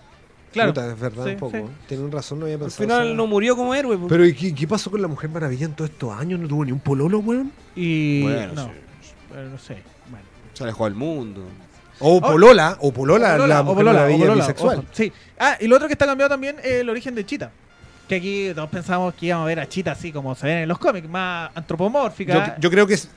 Claro. 0.54 0.72
Puta, 0.72 0.90
es 0.92 0.98
verdad 1.00 1.24
Sí, 1.24 1.30
un 1.32 1.36
poco. 1.36 1.56
sí. 1.58 1.62
Tienen 1.88 2.10
razón, 2.10 2.38
no 2.38 2.46
había 2.46 2.54
Al 2.54 2.60
pensado. 2.62 2.82
final 2.84 3.06
esa- 3.08 3.14
no 3.14 3.26
murió 3.26 3.54
como 3.56 3.74
héroe. 3.74 3.96
pues. 3.98 4.08
Pero 4.08 4.24
¿y 4.24 4.34
qué, 4.34 4.54
qué 4.54 4.66
pasó 4.66 4.90
con 4.90 5.02
la 5.02 5.08
Mujer 5.08 5.28
Maravilla 5.30 5.66
en 5.66 5.74
todos 5.74 5.90
estos 5.90 6.12
años? 6.18 6.40
¿No 6.40 6.48
tuvo 6.48 6.64
ni 6.64 6.72
un 6.72 6.80
pololo, 6.80 7.18
weón? 7.18 7.52
Y. 7.76 8.22
Bueno, 8.22 8.52
no, 8.54 8.64
sí. 8.64 8.70
pero 9.30 9.48
no 9.50 9.58
sé. 9.58 9.74
Bueno. 10.08 10.24
Se 10.54 10.62
alejó 10.64 10.84
del 10.84 10.94
mundo. 10.94 11.44
O 12.00 12.20
polola, 12.20 12.76
o 12.80 12.92
polola, 12.92 13.28
O 13.34 13.36
Polola, 13.36 13.46
la 13.46 13.60
o 13.60 13.64
Mujer 13.64 13.76
Polola, 13.76 13.90
o 13.90 13.94
Maravilla 14.02 14.18
Polola, 14.24 14.40
bisexual. 14.42 14.78
ojo, 14.78 14.86
Sí. 14.92 15.12
Ah, 15.38 15.56
y 15.60 15.66
lo 15.68 15.76
otro 15.76 15.86
que 15.86 15.92
está 15.94 16.06
cambiado 16.06 16.28
también 16.30 16.56
es 16.62 16.72
el 16.80 16.88
origen 16.90 17.14
de 17.14 17.24
Chita. 17.24 17.50
Que 18.08 18.16
aquí 18.16 18.50
todos 18.54 18.68
pensábamos 18.68 19.14
que 19.14 19.26
íbamos 19.26 19.44
a 19.44 19.46
ver 19.46 19.60
a 19.60 19.68
Chita 19.68 19.92
así 19.92 20.10
como 20.12 20.34
se 20.34 20.46
ven 20.46 20.58
en 20.58 20.68
los 20.68 20.78
cómics, 20.78 21.08
más 21.08 21.50
antropomórfica. 21.54 22.56
Yo, 22.56 22.60
yo 22.62 22.70
creo 22.70 22.86
que, 22.86 22.94
es, 22.94 23.08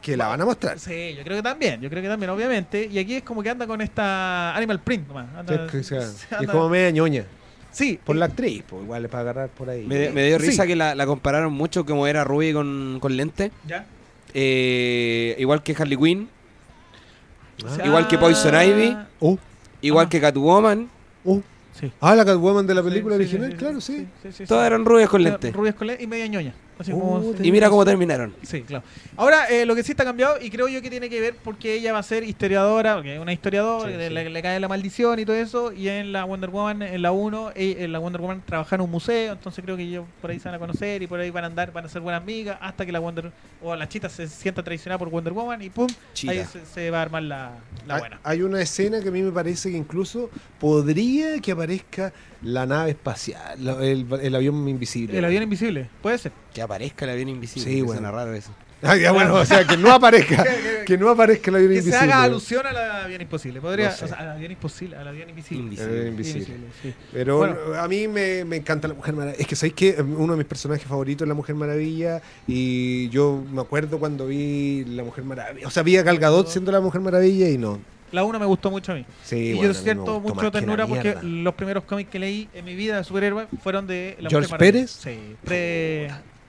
que 0.00 0.16
la 0.16 0.28
van 0.28 0.40
a 0.40 0.44
mostrar. 0.44 0.78
Sí, 0.78 1.14
yo 1.16 1.22
creo 1.24 1.36
que 1.36 1.42
también, 1.42 1.80
yo 1.80 1.88
creo 1.90 2.02
que 2.02 2.08
también, 2.08 2.30
obviamente. 2.30 2.88
Y 2.90 2.98
aquí 2.98 3.16
es 3.16 3.22
como 3.22 3.42
que 3.42 3.50
anda 3.50 3.66
con 3.66 3.80
esta 3.80 4.54
Animal 4.56 4.80
Print 4.80 5.08
nomás. 5.08 5.26
Anda- 5.36 5.66
Es, 5.66 5.70
que, 5.70 5.82
se 5.84 5.98
es 5.98 6.26
como 6.50 6.68
media 6.68 6.90
ñoña. 6.90 7.24
Sí, 7.72 8.00
Por 8.04 8.16
la 8.16 8.24
actriz, 8.26 8.64
pues 8.68 8.82
igual 8.82 9.04
es 9.04 9.10
para 9.10 9.20
agarrar 9.22 9.48
por 9.50 9.70
ahí. 9.70 9.86
Me, 9.86 10.10
me 10.10 10.26
dio 10.26 10.40
Sí. 10.40 10.46
risa 10.46 10.66
que 10.66 10.74
la, 10.74 10.94
la 10.96 11.06
compararon 11.06 11.52
mucho 11.52 11.86
como 11.86 12.06
era 12.06 12.24
Ruby 12.24 12.52
con, 12.52 12.98
con 13.00 13.16
lente. 13.16 13.52
ya. 13.66 13.86
Eh, 14.34 15.34
igual 15.38 15.62
que 15.62 15.74
Harley 15.78 15.96
Quinn. 15.96 16.28
Ah. 17.64 17.78
Igual 17.84 18.08
que 18.08 18.16
Poison 18.18 18.54
Ivy. 18.54 18.96
Oh, 19.20 19.38
Igual 19.82 20.06
Ah. 20.06 20.08
que 20.08 20.20
Catwoman. 20.20 20.88
oh. 21.24 21.42
Sí. 21.78 21.90
Ah, 22.00 22.14
la 22.14 22.24
Catwoman 22.24 22.66
de 22.66 22.74
la 22.74 22.82
Sí, 22.82 22.88
película 22.88 23.14
sí, 23.16 23.20
original, 23.22 23.50
sí, 23.52 23.56
claro, 23.56 23.80
sí. 23.80 24.06
sí, 24.22 24.32
sí, 24.32 24.44
Todas 24.46 24.64
sí. 24.64 24.66
eran 24.66 24.84
rubias 24.84 25.08
con 25.08 25.22
lente. 25.22 25.50
Rubias 25.52 25.74
con 25.74 25.86
lente 25.86 26.02
y 26.02 26.06
media 26.06 26.26
ñoña. 26.26 26.52
Así 26.80 26.92
como, 26.92 27.20
te- 27.32 27.46
Y 27.46 27.52
mira 27.52 27.68
cómo 27.68 27.84
terminaron. 27.84 28.34
Sí, 28.42 28.62
claro. 28.62 28.82
Ahora, 29.16 29.46
eh, 29.50 29.66
lo 29.66 29.74
que 29.74 29.82
sí 29.82 29.92
está 29.92 30.02
cambiado, 30.04 30.40
y 30.40 30.48
creo 30.50 30.66
yo 30.66 30.80
que 30.80 30.88
tiene 30.88 31.10
que 31.10 31.20
ver 31.20 31.36
porque 31.44 31.74
ella 31.74 31.92
va 31.92 31.98
a 31.98 32.02
ser 32.02 32.24
historiadora, 32.24 32.94
porque 32.94 33.14
es 33.16 33.20
una 33.20 33.32
historiadora, 33.34 33.90
Sí, 33.92 33.98
que 33.98 34.08
sí. 34.08 34.14
Le, 34.14 34.30
le 34.30 34.42
cae 34.42 34.58
la 34.58 34.66
maldición 34.68 35.18
y 35.18 35.24
todo 35.26 35.36
eso, 35.36 35.72
y 35.72 35.88
en 35.88 36.12
la 36.12 36.24
Wonder 36.24 36.48
Woman, 36.50 36.80
en 36.82 37.02
la 37.02 37.12
1, 37.12 37.50
eh, 37.54 37.76
en 37.80 37.92
la 37.92 37.98
Wonder 37.98 38.20
Woman 38.22 38.42
trabaja 38.46 38.76
en 38.76 38.80
un 38.80 38.90
museo, 38.90 39.32
entonces 39.34 39.62
creo 39.62 39.76
que 39.76 39.82
ellos 39.82 40.06
por 40.22 40.30
ahí 40.30 40.38
se 40.40 40.48
van 40.48 40.54
a 40.54 40.58
conocer 40.58 41.02
y 41.02 41.06
por 41.06 41.20
ahí 41.20 41.30
van 41.30 41.44
a 41.44 41.48
andar, 41.48 41.70
van 41.72 41.84
a 41.84 41.88
ser 41.88 42.00
buenas 42.00 42.22
amigas, 42.22 42.56
hasta 42.62 42.86
que 42.86 42.92
la 42.92 42.98
Wonder, 43.00 43.30
o 43.62 43.76
la 43.76 43.86
chita 43.88 44.08
se 44.08 44.26
sienta 44.26 44.62
traicionada 44.62 44.98
por 44.98 45.10
Wonder 45.10 45.34
Woman 45.34 45.60
y 45.60 45.68
pum, 45.70 45.88
Chita. 46.14 46.32
ahí 46.32 46.44
se, 46.50 46.64
se 46.64 46.90
va 46.90 47.00
a 47.00 47.02
armar 47.02 47.22
la, 47.24 47.52
la 47.86 47.94
Hay- 47.96 48.00
buena. 48.00 48.20
Hay 48.24 48.42
una 48.42 48.60
escena 48.62 49.00
que 49.02 49.08
a 49.08 49.12
mí 49.12 49.20
me 49.20 49.32
parece 49.32 49.70
que 49.70 49.76
incluso 49.76 50.30
podría 50.58 51.38
que 51.40 51.52
aparezca 51.52 52.12
la 52.42 52.66
nave 52.66 52.90
espacial, 52.90 53.62
la- 53.64 53.82
el, 53.84 54.06
el 54.20 54.34
avión 54.34 54.66
invisible. 54.68 55.18
El 55.18 55.24
avión 55.24 55.42
invisible, 55.42 55.88
puede 56.02 56.18
ser. 56.18 56.32
Que 56.54 56.62
aparezca 56.62 57.04
el 57.04 57.12
avión 57.12 57.28
invisible. 57.28 57.68
Sí, 57.70 57.76
que 57.76 57.82
bueno. 57.82 58.00
suena 58.00 58.10
raro 58.10 58.32
eso. 58.34 58.50
Ah, 58.82 58.96
ya, 58.96 59.12
bueno, 59.12 59.34
o 59.34 59.44
sea, 59.44 59.66
que 59.66 59.76
no 59.76 59.92
aparezca, 59.92 60.42
que 60.86 60.96
no 60.96 61.10
aparezca 61.10 61.50
el 61.50 61.56
avión 61.56 61.70
Que 61.72 61.82
se 61.82 61.88
invisible. 61.90 62.12
haga 62.14 62.22
alusión 62.22 62.66
al 62.66 62.76
avión 62.78 63.20
imposible. 63.20 63.60
Podría, 63.60 63.90
No 63.90 63.94
sé. 63.94 64.04
o 64.06 64.08
sea, 64.08 64.16
al 64.16 64.28
avión 64.30 64.52
imposible, 64.52 64.96
al 64.96 65.06
avión 65.06 65.28
invisible. 65.28 65.62
Invisible. 65.64 65.84
El 65.92 65.98
avión 65.98 66.12
invisible. 66.14 66.56
sí. 66.82 66.94
Pero 67.12 67.36
Bueno. 67.36 67.56
a 67.78 67.86
mí 67.88 68.08
me, 68.08 68.42
me 68.46 68.56
encanta 68.56 68.88
la 68.88 68.94
Mujer 68.94 69.12
Maravilla. 69.14 69.38
Es 69.38 69.46
que 69.46 69.54
sabéis 69.54 69.74
que 69.74 69.96
uno 70.00 70.32
de 70.32 70.38
mis 70.38 70.46
personajes 70.46 70.86
favoritos 70.86 71.26
es 71.26 71.28
la 71.28 71.34
Mujer 71.34 71.56
Maravilla. 71.56 72.22
Y 72.46 73.10
yo 73.10 73.44
me 73.52 73.60
acuerdo 73.60 73.98
cuando 73.98 74.26
vi 74.26 74.86
la 74.86 75.04
Mujer 75.04 75.24
Maravilla. 75.24 75.66
O 75.66 75.70
sea, 75.70 75.82
vi 75.82 75.98
a 75.98 76.02
Gal 76.02 76.18
Gadot 76.18 76.48
siendo 76.48 76.72
la 76.72 76.80
Mujer 76.80 77.02
Maravilla 77.02 77.50
y 77.50 77.58
no. 77.58 77.80
La 78.12 78.24
1 78.24 78.38
me 78.38 78.46
gustó 78.46 78.70
mucho 78.70 78.92
a 78.92 78.94
mí. 78.96 79.04
Sí, 79.22 79.36
y 79.36 79.52
bueno, 79.54 79.72
yo 79.72 79.74
siento 79.74 80.20
mucho 80.20 80.50
ternura 80.50 80.86
porque 80.86 81.16
los 81.22 81.54
primeros 81.54 81.84
cómics 81.84 82.10
que 82.10 82.18
leí 82.18 82.48
en 82.54 82.64
mi 82.64 82.74
vida 82.74 82.96
de 82.96 83.04
superhéroe 83.04 83.46
fueron 83.62 83.86
de 83.86 84.16
la 84.20 84.30
¿George 84.30 84.48
Mujer. 84.48 84.58
Pérez? 84.58 84.90
Sí, 84.90 85.36
pre, 85.44 86.08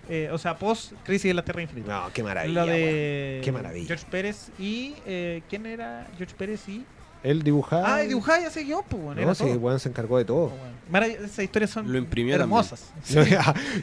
eh, 0.10 0.30
o 0.32 0.38
sea, 0.38 0.58
post 0.58 0.94
Crisis 1.04 1.30
en 1.30 1.36
la 1.38 1.44
Tierra 1.46 1.62
Infinita. 1.62 2.02
No, 2.02 2.14
qué 2.14 2.24
maravilla. 2.24 2.66
Lo 2.66 2.72
de 2.72 3.42
Qué 3.44 3.52
maravilla. 3.52 3.88
George 3.88 4.06
Pérez 4.10 4.50
y 4.60 4.96
eh, 5.06 5.42
¿quién 5.50 5.66
era? 5.66 6.08
George 6.18 6.36
Pérez 6.38 6.68
y. 6.68 6.84
Él 7.24 7.44
dibujaba. 7.44 7.96
Ah, 7.96 8.04
y 8.04 8.08
dibujaba 8.08 8.42
y 8.42 8.46
hacía 8.46 8.64
guion, 8.64 8.82
pues, 8.90 9.02
bueno, 9.04 9.22
No, 9.26 9.36
sí, 9.36 9.44
weón 9.44 9.80
se 9.80 9.90
encargó 9.90 10.18
de 10.18 10.26
todo. 10.26 10.46
Oh, 10.46 10.50
bueno. 10.50 11.06
Esas 11.06 11.40
historias 11.40 11.70
son 11.70 11.90
Lo 11.92 11.98
imprimió 11.98 12.36
hermosas. 12.36 12.84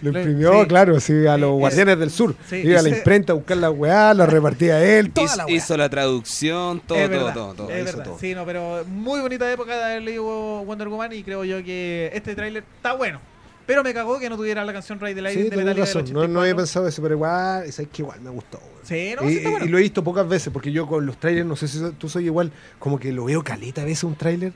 Lo 0.03 0.11
Lo- 0.13 0.19
imprimió, 0.19 0.61
sí. 0.63 0.67
claro, 0.69 1.01
sí, 1.01 1.27
a 1.27 1.39
los 1.39 1.53
Sí, 1.55 1.59
guardianes 1.59 1.99
del 2.01 2.11
sur. 2.11 2.35
sí, 2.49 2.57
Iba 2.57 2.81
a 2.81 2.83
la 2.83 2.89
imprenta 2.91 3.33
a 3.33 3.37
buscar 3.37 3.57
la 3.57 3.71
weá, 3.71 4.13
la 4.13 4.27
repartía 4.27 4.85
él, 4.85 5.11
toda 5.13 5.27
Hizo, 5.27 5.37
la 5.37 5.47
weá. 5.47 5.55
hizo 5.57 5.77
la 5.77 5.89
traducción, 5.89 6.81
todo, 6.81 6.99
es 6.99 7.09
todo, 7.09 7.17
verdad, 7.19 7.35
todo, 7.35 7.55
todo. 7.55 7.71
es 7.71 7.77
hizo 7.77 7.85
verdad. 7.85 8.05
todo. 8.11 8.19
Sí, 8.19 8.35
no, 8.35 8.45
pero 8.45 8.85
muy 8.87 9.21
bonita 9.21 9.51
época 9.51 9.77
de 9.79 9.85
haber 9.85 10.03
leído 10.03 10.25
Wonder 10.65 10.89
Woman 10.89 11.13
y 11.13 11.23
creo 11.23 11.45
yo 11.45 11.63
que 11.65 12.11
este 12.13 12.35
tráiler 12.35 12.65
está 12.77 12.93
bueno. 12.95 13.21
Pero 13.69 13.85
me 13.85 13.93
cagó 13.93 14.19
que 14.19 14.31
no 14.31 14.37
tuviera 14.39 14.65
la 14.65 14.73
canción 14.73 14.99
Ride 14.99 15.15
the 15.17 15.21
Lightning 15.21 15.45
Sí, 15.45 15.51
de 15.51 15.57
Metallica 15.59 15.85
razón. 15.85 16.05
del 16.07 16.15
No, 16.15 16.21
no 16.21 16.41
había 16.41 16.55
84. 16.55 16.57
pensado 16.57 16.89
eso, 16.89 17.03
pero 17.03 17.15
igual, 17.17 17.71
sabes 17.71 17.91
que 17.93 18.01
igual 18.01 18.19
me 18.23 18.31
gustó. 18.31 18.59
Sí, 18.83 19.13
no, 19.15 19.29
y, 19.29 19.31
sí 19.31 19.37
está 19.37 19.51
bueno. 19.51 19.67
y 19.67 19.69
lo 19.69 19.77
he 19.77 19.83
visto 19.83 20.03
pocas 20.03 20.27
veces, 20.27 20.51
porque 20.51 20.73
yo 20.73 20.87
con 20.87 21.05
los 21.05 21.19
trailers, 21.21 21.47
no 21.47 21.55
sé 21.55 21.69
si 21.69 21.79
tú 21.99 22.09
soy 22.09 22.25
igual, 22.25 22.51
como 22.79 22.99
que 22.99 23.13
lo 23.13 23.27
veo 23.27 23.45
caleta 23.45 23.83
a 23.83 23.85
veces 23.85 24.05
un 24.05 24.17
trailer. 24.17 24.55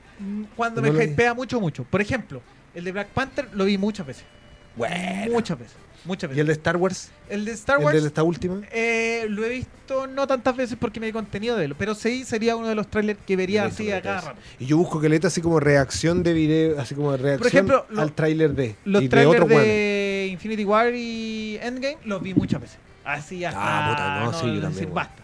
Cuando 0.57 0.81
No 0.81 0.91
me 0.91 1.05
hypea 1.05 1.35
mucho, 1.35 1.61
mucho. 1.61 1.85
Por 1.85 2.01
ejemplo, 2.01 2.41
el 2.75 2.85
de 2.85 2.93
Black 2.93 3.09
Panther 3.09 3.49
lo 3.53 3.67
vi 3.67 3.77
muchas 3.77 4.07
veces. 4.07 4.25
Bueno. 4.77 5.31
Muchas 5.33 5.59
veces. 5.59 5.77
Muchas 6.05 6.29
¿Y 6.29 6.35
veces. 6.35 6.41
el 6.41 6.47
de 6.49 6.53
Star 6.55 6.77
Wars? 6.77 7.11
El 7.29 7.45
de 7.45 7.53
Star 7.53 7.79
¿El 7.79 7.85
Wars 7.85 8.03
de 8.03 8.09
esta 8.09 8.23
última? 8.23 8.61
eh, 8.73 9.27
lo 9.29 9.45
he 9.45 9.49
visto 9.51 10.07
no 10.09 10.27
tantas 10.27 10.57
veces 10.57 10.77
porque 10.81 10.99
me 11.01 11.07
di 11.07 11.13
contenido 11.13 11.57
de 11.57 11.67
él. 11.67 11.75
Pero 11.79 11.95
sí 11.95 12.25
sería 12.25 12.57
uno 12.57 12.67
de 12.69 12.75
los 12.75 12.89
trailers 12.89 13.21
que 13.27 13.37
vería 13.37 13.65
así 13.65 13.89
a 13.91 14.01
caleta 14.01 14.03
cada 14.09 14.19
eso. 14.19 14.29
rato. 14.31 14.41
Y 14.59 14.67
yo 14.67 14.77
busco 14.79 15.01
caleta 15.01 15.29
así 15.29 15.41
como 15.41 15.61
reacción 15.61 16.23
de 16.23 16.33
video, 16.33 16.81
así 16.81 16.95
como 16.95 17.17
reacción 17.17 17.47
ejemplo, 17.49 17.87
lo- 17.91 18.01
al 18.03 18.13
tráiler 18.13 18.55
de. 18.55 18.75
Los 18.85 19.03
y 19.03 19.05
de 19.07 19.11
trailers 19.11 19.43
otro 19.43 19.57
de. 19.59 20.29
Infinity 20.33 20.65
War 20.65 20.93
y 20.95 21.59
Endgame 21.63 21.99
los 22.05 22.23
vi 22.23 22.35
muchas 22.35 22.61
veces. 22.61 22.79
Así 23.05 23.45
hasta. 23.45 23.61
Ah, 23.61 23.91
puta, 23.91 24.21
no, 24.25 24.33
sí, 24.33 24.47
yo 24.47 24.53
decir, 24.55 24.63
también, 24.63 24.95
basta. 24.95 25.15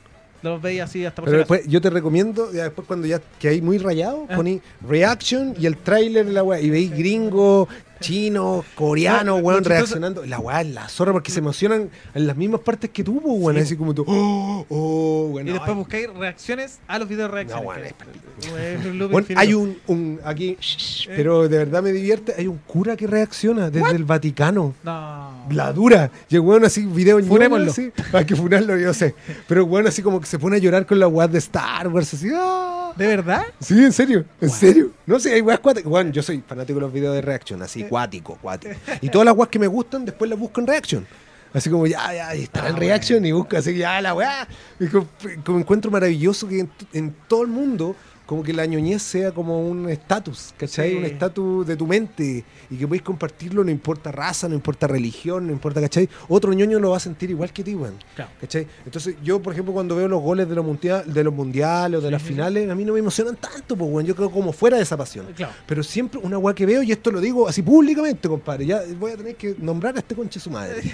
Los 0.41 0.63
veía 0.63 0.85
así 0.85 1.05
hasta 1.05 1.17
por 1.21 1.25
Pero 1.27 1.39
después 1.39 1.67
yo 1.67 1.81
te 1.81 1.91
recomiendo, 1.91 2.53
ya 2.53 2.63
después 2.65 2.87
cuando 2.87 3.09
ya 3.09 3.21
que 3.41 3.49
hay 3.49 3.61
muy 3.61 3.79
rayado, 3.79 4.25
Ah. 4.29 4.37
poní 4.37 4.61
reaction 4.87 5.55
y 5.59 5.67
el 5.67 5.77
tráiler 5.77 6.27
de 6.27 6.33
la 6.33 6.45
weá. 6.45 6.61
Y 6.61 6.71
veis 6.71 6.93
gringo, 6.97 7.69
chino, 8.01 8.65
coreano, 8.75 9.25
No, 9.25 9.37
weón, 9.37 9.65
reaccionando. 9.65 10.25
La 10.27 10.39
weá 10.39 10.61
es 10.63 10.69
la 10.69 10.89
zorra 10.89 11.13
porque 11.13 11.31
se 11.31 11.39
emocionan 11.41 11.91
en 12.15 12.27
las 12.27 12.37
mismas 12.37 12.61
partes 12.61 12.91
que 12.91 13.03
tú, 13.05 13.21
pues, 13.21 13.35
weón. 13.39 13.57
Sí. 13.57 13.63
Así 13.63 13.77
como 13.77 13.95
tú, 13.95 14.05
oh, 14.07 14.67
oh, 14.69 15.29
weón. 15.33 15.49
Y 15.49 15.51
después 15.53 15.71
ay. 15.71 15.77
buscáis 15.77 16.11
reacciones 16.15 16.79
a 16.87 16.99
los 16.99 17.09
videos 17.09 17.31
de 17.31 17.35
reacciones. 17.35 17.65
No, 17.67 18.55
que- 18.55 18.75
es 18.75 18.85
un 18.87 19.11
Bueno, 19.11 19.27
hay 19.37 19.55
un, 19.55 19.79
un- 19.87 20.21
aquí, 20.25 20.57
Eh. 20.61 21.13
pero 21.17 21.49
de 21.49 21.59
verdad 21.59 21.83
me 21.83 21.93
divierte, 21.93 22.35
hay 22.37 22.47
un 22.47 22.59
cura 22.59 22.97
que 22.97 23.07
reacciona 23.07 23.71
desde 23.71 23.97
el 23.97 24.05
Vaticano. 24.05 24.75
No. 24.85 25.47
La 25.51 25.73
dura. 25.73 26.11
Y 26.29 26.35
el 26.37 26.41
weón 26.43 26.65
así, 26.65 26.87
video 26.87 27.23
Funémoslo. 27.25 27.71
así. 27.71 27.91
Hay 28.13 28.25
que 28.25 28.37
funarlo, 28.37 28.77
yo 28.77 28.93
sé. 28.95 29.15
Pero 29.47 29.63
el 29.63 29.69
weón 29.69 29.87
así 29.87 30.03
como 30.03 30.21
que 30.21 30.27
se 30.27 30.39
pone 30.39 30.57
a 30.57 30.59
llorar 30.59 30.87
con 30.87 30.99
la 30.99 31.09
weá 31.09 31.27
de 31.29 31.39
Star 31.39 31.89
Wars, 31.89 32.15
así. 32.15 32.29
¡ah! 32.35 32.78
¿De 32.99 33.07
verdad? 33.07 33.43
Sí, 33.61 33.83
en 33.85 33.93
serio, 33.93 34.25
en 34.41 34.51
serio. 34.51 34.91
No 35.07 35.21
sé, 35.21 35.33
hay 35.33 35.41
weas 35.41 35.61
cuáticas. 35.61 35.89
Bueno, 35.89 36.11
yo 36.11 36.23
soy 36.23 36.43
fanático 36.47 36.75
de 36.79 36.81
los 36.81 36.93
videos 36.93 37.15
de 37.15 37.23
reaction, 37.23 37.63
así, 37.63 37.85
cuático, 37.85 38.37
cuático. 38.43 38.75
Y 39.01 39.09
todas 39.09 39.25
las 39.25 39.37
weas 39.37 39.49
que 39.49 39.59
me 39.61 39.69
gustan, 39.69 40.05
después 40.05 40.29
las 40.29 40.39
busco 40.39 40.61
en 40.61 40.67
reaction. 40.67 41.07
Así 41.55 41.71
como, 41.71 41.87
ya, 41.87 42.13
ya, 42.13 42.35
estará 42.35 42.67
Ah, 42.67 42.71
en 42.71 42.77
reaction 42.77 43.25
y 43.25 43.33
busco 43.33 43.57
así, 43.57 43.77
ya, 43.77 44.01
la 44.01 44.15
weá. 44.15 44.47
Como, 44.91 45.07
como 45.45 45.59
encuentro 45.61 45.91
maravilloso 45.91 46.47
que 46.49 46.61
en, 46.61 46.71
en 46.93 47.15
todo 47.27 47.43
el 47.43 47.49
mundo, 47.49 47.95
como 48.29 48.43
que 48.43 48.53
la 48.53 48.67
ñoñez 48.67 49.01
sea 49.03 49.33
como 49.33 49.67
un 49.67 49.89
estatus, 49.89 50.53
¿cachai? 50.59 50.91
Sí. 50.91 50.97
Un 50.97 51.05
estatus 51.07 51.67
de 51.67 51.77
tu 51.77 51.87
mente 51.87 52.45
y 52.71 52.77
que 52.77 52.87
podéis 52.87 53.03
compartirlo, 53.03 53.65
no 53.65 53.71
importa 53.71 54.13
raza, 54.13 54.47
no 54.51 54.55
importa 54.55 54.87
religión, 54.87 55.47
no 55.47 55.53
importa, 55.55 55.81
¿cachai? 55.81 56.07
Otro 56.29 56.53
ñoño 56.53 56.79
lo 56.79 56.91
va 56.91 56.99
a 56.99 57.01
sentir 57.01 57.31
igual 57.31 57.51
que 57.55 57.65
ti, 57.65 57.75
weón. 57.75 57.95
Claro. 58.15 58.31
¿Cachai? 58.39 58.67
Entonces, 58.85 59.15
yo, 59.25 59.41
por 59.41 59.55
ejemplo, 59.55 59.73
cuando 59.73 59.97
veo 59.97 60.09
los 60.09 60.21
goles 60.21 60.47
de 60.47 60.55
los, 60.55 60.65
mundia- 60.67 61.03
de 61.05 61.25
los 61.25 61.33
mundiales 61.33 61.99
o 61.99 62.03
de 62.03 62.09
Sí, 62.09 62.13
las 62.13 62.21
sí, 62.23 62.29
finales, 62.29 62.69
a 62.69 62.75
mí 62.75 62.85
no 62.85 62.93
me 62.93 62.99
emocionan 62.99 63.35
tanto, 63.37 63.75
pues, 63.75 63.91
weón. 63.91 64.05
Yo 64.05 64.15
creo 64.15 64.31
como 64.31 64.53
fuera 64.53 64.77
de 64.77 64.83
esa 64.83 64.99
pasión. 64.99 65.25
Claro. 65.35 65.55
Pero 65.67 65.83
siempre 65.83 66.21
una 66.23 66.37
weá 66.37 66.55
que 66.55 66.67
veo, 66.67 66.83
y 66.83 66.93
esto 66.93 67.11
lo 67.11 67.21
digo 67.23 67.49
así 67.49 67.63
públicamente, 67.63 68.29
compadre, 68.29 68.67
ya 68.67 68.83
voy 69.01 69.13
a 69.13 69.17
tener 69.17 69.37
que 69.37 69.57
nombrar 69.59 69.97
a 69.97 70.01
este 70.01 70.15
conche 70.15 70.39
su 70.39 70.51
madre. 70.51 70.83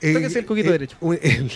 Tóquese 0.00 0.38
el 0.40 0.46
coquito 0.46 0.70
derecho. 0.72 0.96
un- 1.00 1.18
El, 1.22 1.50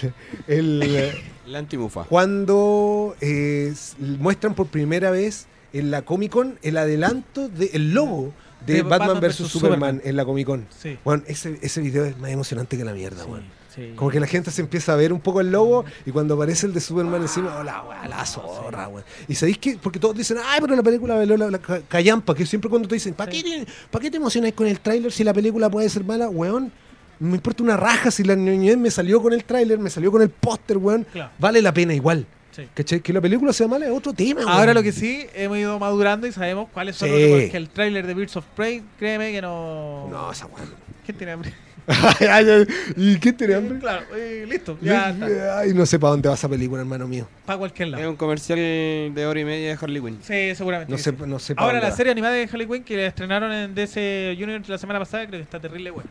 el, 0.49 0.83
eh, 0.87 1.15
La 1.47 1.59
antimufa. 1.59 2.05
cuando 2.05 3.17
eh, 3.21 3.73
muestran 4.19 4.55
por 4.55 4.67
primera 4.69 5.11
vez 5.11 5.47
en 5.73 5.91
la 5.91 6.03
Comic 6.03 6.33
Con 6.33 6.59
el 6.63 6.77
adelanto 6.77 7.49
del 7.49 7.93
logo 7.95 8.33
de, 8.67 8.75
De 8.75 8.83
Batman, 8.83 8.99
Batman 8.99 9.15
vs 9.17 9.21
versus 9.23 9.51
Superman, 9.53 9.79
Superman. 9.79 10.03
en 10.05 10.17
la 10.17 10.25
Comic 10.25 10.47
Con. 10.47 10.67
Sí. 10.77 10.99
Bueno, 11.05 11.23
ese, 11.27 11.59
ese 11.63 11.81
video 11.81 12.05
es 12.05 12.19
más 12.19 12.31
emocionante 12.31 12.77
que 12.77 12.85
la 12.85 12.93
mierda, 12.93 13.25
weón. 13.25 13.45
Sí. 13.75 13.93
Como 13.95 14.11
que 14.11 14.19
la 14.19 14.27
gente 14.27 14.51
se 14.51 14.63
empieza 14.63 14.93
a 14.93 14.97
ver 14.97 15.13
un 15.13 15.21
poco 15.21 15.41
el 15.41 15.53
logo 15.53 15.85
y 16.05 16.11
cuando 16.11 16.35
aparece 16.35 16.67
el 16.67 16.73
de 16.75 16.81
Superman 16.81 17.23
encima, 17.23 17.57
oh, 17.61 17.63
la, 17.63 17.83
weá, 17.85 18.09
la 18.09 18.27
zorra, 18.27 18.89
weón. 18.89 19.05
Y 19.29 19.37
sabéis 19.37 19.59
que, 19.59 19.79
porque 19.81 20.01
todos 20.01 20.17
dicen, 20.17 20.39
ay, 20.45 20.61
pero 20.61 20.75
la 20.75 20.83
película 20.83 21.15
veló 21.15 21.37
la, 21.37 21.49
la 21.53 21.59
ca- 21.59 21.81
callampa, 21.87 22.35
que 22.35 22.45
siempre 22.47 22.69
cuando 22.69 22.89
te 22.89 22.97
dicen, 22.97 23.15
¿para 23.15 23.31
Sí. 23.31 23.43
qué, 23.45 23.65
te- 23.65 23.73
pa' 23.93 24.01
qué 24.01 24.11
te 24.11 24.17
emocionas 24.17 24.53
con 24.55 24.67
el 24.67 24.81
tráiler 24.81 25.13
si 25.13 25.23
la 25.23 25.33
película 25.33 25.71
puede 25.71 25.89
ser 25.89 26.03
mala, 26.03 26.29
weón? 26.29 26.73
No 27.21 27.29
me 27.29 27.35
importa 27.37 27.63
una 27.63 27.77
raja 27.77 28.11
si 28.11 28.25
la 28.25 28.35
ñoñez 28.35 28.77
me 28.79 28.91
salió 28.91 29.21
con 29.23 29.33
el 29.33 29.45
tráiler, 29.45 29.79
me 29.79 29.91
salió 29.91 30.11
con 30.11 30.23
el 30.23 30.31
póster, 30.31 30.79
weón. 30.79 31.07
Claro. 31.13 31.31
Vale 31.39 31.61
la 31.63 31.73
pena 31.73 31.95
igual. 31.95 32.27
Sí. 32.51 32.63
¿Cachai? 32.75 33.01
Que 33.01 33.13
la 33.13 33.21
película 33.21 33.53
sea 33.53 33.69
mala 33.69 33.87
es 33.87 33.93
otro 33.93 34.13
tema, 34.13 34.41
Ahora 34.43 34.57
weón. 34.73 34.75
lo 34.75 34.83
que 34.83 34.91
sí, 34.93 35.27
hemos 35.35 35.59
ido 35.59 35.79
madurando 35.79 36.27
y 36.27 36.33
sabemos 36.33 36.69
cuáles 36.73 36.97
son 36.97 37.09
Sí. 37.09 37.15
los 37.31 37.41
porque 37.43 37.57
el 37.57 37.69
tráiler 37.69 38.07
de 38.07 38.15
Birds 38.15 38.37
of 38.37 38.45
Prey, 38.57 38.83
créeme 38.99 39.31
que 39.33 39.41
no... 39.43 40.09
No, 40.11 40.33
esa 40.33 40.47
weón. 40.47 40.69
¿Quién 41.05 41.17
tiene 41.17 41.33
hambre? 41.33 41.53
¿Y 42.97 43.19
qué 43.19 43.33
tiene 43.33 43.55
hambre? 43.55 43.79
Claro, 43.79 44.05
eh, 44.15 44.47
listo. 44.49 44.79
Ya 44.81 45.11
está. 45.11 45.59
Ay, 45.61 45.75
no 45.75 45.85
sé 45.87 45.99
para 45.99 46.13
dónde 46.13 46.29
va 46.29 46.35
esa 46.35 46.49
película, 46.49 46.81
hermano 46.81 47.07
mío. 47.09 47.27
Para 47.45 47.59
cualquier 47.59 47.89
Es 47.89 47.93
lado. 47.93 48.11
un 48.11 48.17
comercial 48.17 48.59
de 48.59 49.27
hora 49.27 49.41
y 49.41 49.45
media 49.45 49.69
de 49.71 49.79
Harley 49.81 50.01
Quinn. 50.01 50.19
Sí, 50.23 50.55
seguramente. 50.55 50.91
No 50.91 50.97
que 50.97 51.03
sé, 51.03 51.11
sí. 51.11 51.17
no 51.27 51.39
sé 51.39 51.55
Ahora 51.57 51.81
la 51.81 51.91
va. 51.91 51.97
serie 51.97 52.13
animada 52.13 52.35
de 52.35 52.45
Harley 52.45 52.67
Quinn 52.67 52.85
que 52.85 52.97
la 52.97 53.07
estrenaron 53.07 53.53
en 53.53 53.75
DC 53.75 54.35
Universe 54.37 54.71
la 54.71 54.79
semana 54.79 54.99
pasada, 54.99 55.27
creo 55.27 55.39
que 55.39 55.45
está 55.45 55.59
terrible 55.61 55.91
bueno. 55.91 56.09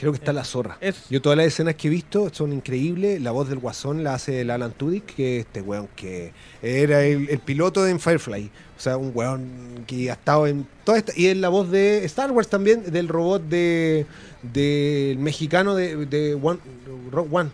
Creo 0.00 0.12
que 0.12 0.16
está 0.18 0.32
la 0.32 0.44
zorra. 0.44 0.78
Es 0.80 1.08
Yo 1.10 1.20
todas 1.20 1.36
las 1.36 1.46
escenas 1.46 1.74
que 1.74 1.88
he 1.88 1.90
visto 1.90 2.30
son 2.32 2.52
increíbles. 2.54 3.20
La 3.20 3.30
voz 3.32 3.50
del 3.50 3.58
guasón 3.58 4.02
la 4.02 4.14
hace 4.14 4.40
el 4.40 4.50
Alan 4.50 4.72
Tudyk, 4.72 5.04
que 5.04 5.40
es 5.40 5.46
este 5.46 5.60
weón 5.60 5.88
que 5.94 6.32
era 6.62 7.02
el, 7.04 7.28
el 7.28 7.38
piloto 7.38 7.84
de 7.84 7.98
Firefly. 7.98 8.50
O 8.78 8.80
sea, 8.80 8.96
un 8.96 9.12
weón 9.14 9.84
que 9.86 10.10
ha 10.10 10.14
estado 10.14 10.46
en 10.46 10.66
toda 10.84 10.96
esta... 10.96 11.12
Y 11.14 11.26
es 11.26 11.36
la 11.36 11.50
voz 11.50 11.70
de 11.70 12.02
Star 12.06 12.32
Wars 12.32 12.48
también, 12.48 12.90
del 12.90 13.08
robot 13.08 13.42
de 13.42 14.06
del 14.42 15.18
mexicano 15.18 15.74
de, 15.74 16.06
de 16.06 16.34
One, 16.34 16.58
Rock 17.10 17.28
One. 17.30 17.50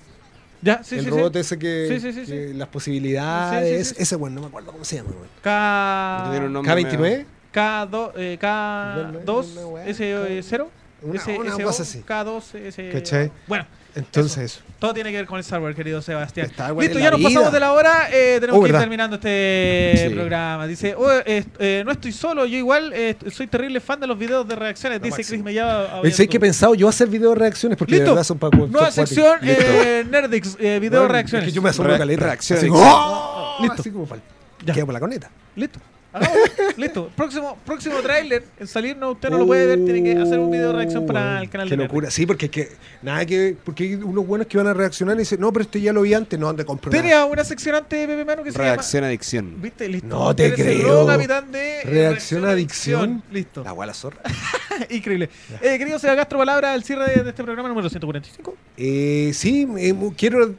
ya, 0.63 0.85
sí, 0.85 0.95
el 0.99 1.05
sí, 1.05 1.11
robot 1.11 1.33
sí. 1.33 1.39
ese 1.41 1.59
que, 1.59 1.89
Sí, 1.89 2.01
sí, 2.01 2.13
sí, 2.13 2.31
que 2.31 2.49
sí. 2.49 2.55
las 2.55 2.69
posibilidades... 2.69 3.89
Sí, 3.89 3.93
sí, 3.93 3.95
sí. 3.97 4.03
Ese 4.05 4.15
weón, 4.15 4.37
no 4.37 4.43
me 4.43 4.47
acuerdo 4.47 4.71
cómo 4.71 4.85
se 4.85 4.97
llama, 4.97 5.11
weón. 5.11 5.29
K 5.43 6.49
nombre 6.49 6.75
K29. 6.85 6.99
medio- 7.01 7.25
K2 7.53 8.13
eh, 8.17 8.39
K2 8.41 9.47
Una 9.53 9.67
weá, 9.67 9.87
S0 9.89 10.67
Una, 11.11 11.21
S- 11.21 11.39
una 11.39 11.59
cosa 11.65 11.83
así. 11.83 12.03
K2 12.07 12.55
S 12.67 12.91
¿Cachai? 12.93 13.31
Bueno, 13.47 13.67
Entonces 13.95 14.39
eso. 14.45 14.61
todo 14.79 14.93
tiene 14.93 15.11
que 15.11 15.17
ver 15.19 15.27
con 15.27 15.37
el 15.39 15.41
Star 15.41 15.61
Wars, 15.61 15.75
querido 15.75 16.03
Sebastián. 16.03 16.47
Star 16.51 16.73
Wars 16.73 16.85
Listo, 16.87 16.99
es 16.99 17.05
ya 17.05 17.11
nos 17.11 17.21
pasamos 17.23 17.43
vida. 17.45 17.51
de 17.51 17.61
la 17.61 17.73
hora, 17.73 18.09
eh, 18.13 18.37
tenemos 18.41 18.59
Oh, 18.59 18.63
que 18.63 18.69
ir 18.69 18.73
¿verdad? 18.73 18.81
terminando 18.81 19.17
este 19.17 20.05
Sí. 20.09 20.15
programa. 20.15 20.67
Dice, 20.67 20.95
"Oh, 20.97 21.11
eh, 21.25 21.45
eh, 21.59 21.83
no 21.87 21.93
estoy 21.93 22.13
solo, 22.13 22.45
yo 22.47 22.57
igual 22.59 22.93
eh, 22.95 23.17
soy 23.33 23.47
terrible 23.47 23.81
fan 23.81 23.99
de 24.01 24.07
los 24.07 24.19
videos 24.19 24.47
de 24.47 24.55
reacciones, 24.57 24.99
Lo 25.01 25.05
dice 25.05 25.17
máximo. 25.19 25.35
Chris 25.37 25.45
Mellado. 25.45 26.05
Eh, 26.05 26.11
¿Sabes 26.11 26.29
qué 26.29 26.37
he 26.37 26.41
pensado? 26.41 26.75
Yo 26.75 26.89
hacer 26.89 27.09
video 27.09 27.31
de 27.31 27.37
reacciones 27.37 27.79
porque 27.79 27.95
de 27.95 28.01
Listo. 28.01 28.13
verdad 28.13 28.25
son 28.25 28.39
para 28.39 28.57
Nueva 28.57 28.91
sección, 28.91 29.39
eh, 29.43 30.05
Nerdix, 30.11 30.57
eh, 30.61 30.79
video 30.81 31.01
Bueno, 31.01 31.13
reacciones. 31.15 31.47
Es 31.49 31.53
que 31.53 31.57
yo 31.57 31.63
me 31.63 31.71
asombro 31.71 31.93
Re- 31.95 31.99
caleta. 31.99 32.25
reacciones. 32.27 32.65
Así 32.65 32.73
¡oh! 32.75 33.57
Listo. 33.61 33.81
Así 33.81 33.91
como 33.91 34.07
pal. 34.07 34.21
Ya. 34.65 34.75
Queda 34.75 34.85
por 34.85 34.95
la 34.95 35.01
coneta. 35.01 35.31
Listo. 35.55 35.79
Hagámoslo. 36.13 36.45
Listo. 36.77 37.11
Próximo, 37.17 37.59
próximo 37.65 37.97
tráiler. 38.01 38.45
En 38.59 38.67
salir, 38.67 38.97
no, 38.97 39.11
usted 39.13 39.29
no 39.31 39.39
lo 39.39 39.47
puede 39.47 39.67
ver, 39.67 39.85
tiene 39.85 40.03
que 40.03 40.21
hacer 40.21 40.39
un 40.39 40.51
video 40.51 40.69
de 40.69 40.79
reacción 40.79 41.07
para 41.07 41.41
el 41.41 41.51
canal 41.51 41.69
Qué 41.69 41.77
de 41.77 41.83
locura. 41.83 42.11
Sí, 42.11 42.27
porque 42.27 42.47
es 42.47 42.51
que 42.51 42.69
nada 43.03 43.25
que 43.27 43.57
porque 43.65 43.85
hay 43.85 43.95
unos 43.95 44.27
buenos 44.27 44.47
que 44.47 44.57
van 44.57 44.67
a 44.67 44.75
reaccionar 44.75 45.17
y 45.17 45.21
dicen, 45.21 45.41
no, 45.41 45.53
pero 45.53 45.65
este 45.65 45.81
ya 45.81 45.93
lo 45.93 46.03
vi 46.03 46.15
antes, 46.15 46.39
no, 46.39 46.49
ande 46.49 46.65
compro. 46.65 46.91
Tenía 46.91 47.25
una 47.25 47.45
sección 47.45 47.75
antes 47.75 47.99
de 48.01 48.07
Pepe 48.07 48.25
Mano 48.25 48.43
que 48.43 48.53
se 48.53 48.59
Reacción 48.59 49.05
adicción. 49.05 49.47
llama. 49.51 49.63
¿Viste? 49.63 49.89
Listo. 49.89 50.07
No 50.09 50.35
te 50.35 50.47
Eres 50.47 50.59
el 50.61 50.65
creo. 50.79 50.87
nuevo 50.89 51.07
capitán 51.07 51.53
de 51.53 51.81
eh, 51.81 51.85
Reacción 51.85 52.45
adicción. 52.45 53.23
Listo. 53.31 53.63
La 53.65 53.73
guala 53.73 53.95
zorra. 53.95 54.21
Increíble. 54.91 55.29
Eh, 55.61 55.79
querido 55.79 55.99
Seba 55.99 56.17
Castro, 56.17 56.39
palabra 56.39 56.73
al 56.73 56.83
cierre 56.85 57.11
de, 57.17 57.23
de 57.25 57.31
este 57.31 57.43
programa 57.45 57.69
número 57.69 57.89
145. 57.89 58.57
Eh, 58.77 59.31
sí, 59.35 59.67
eh, 59.79 59.95
quiero 60.17 60.55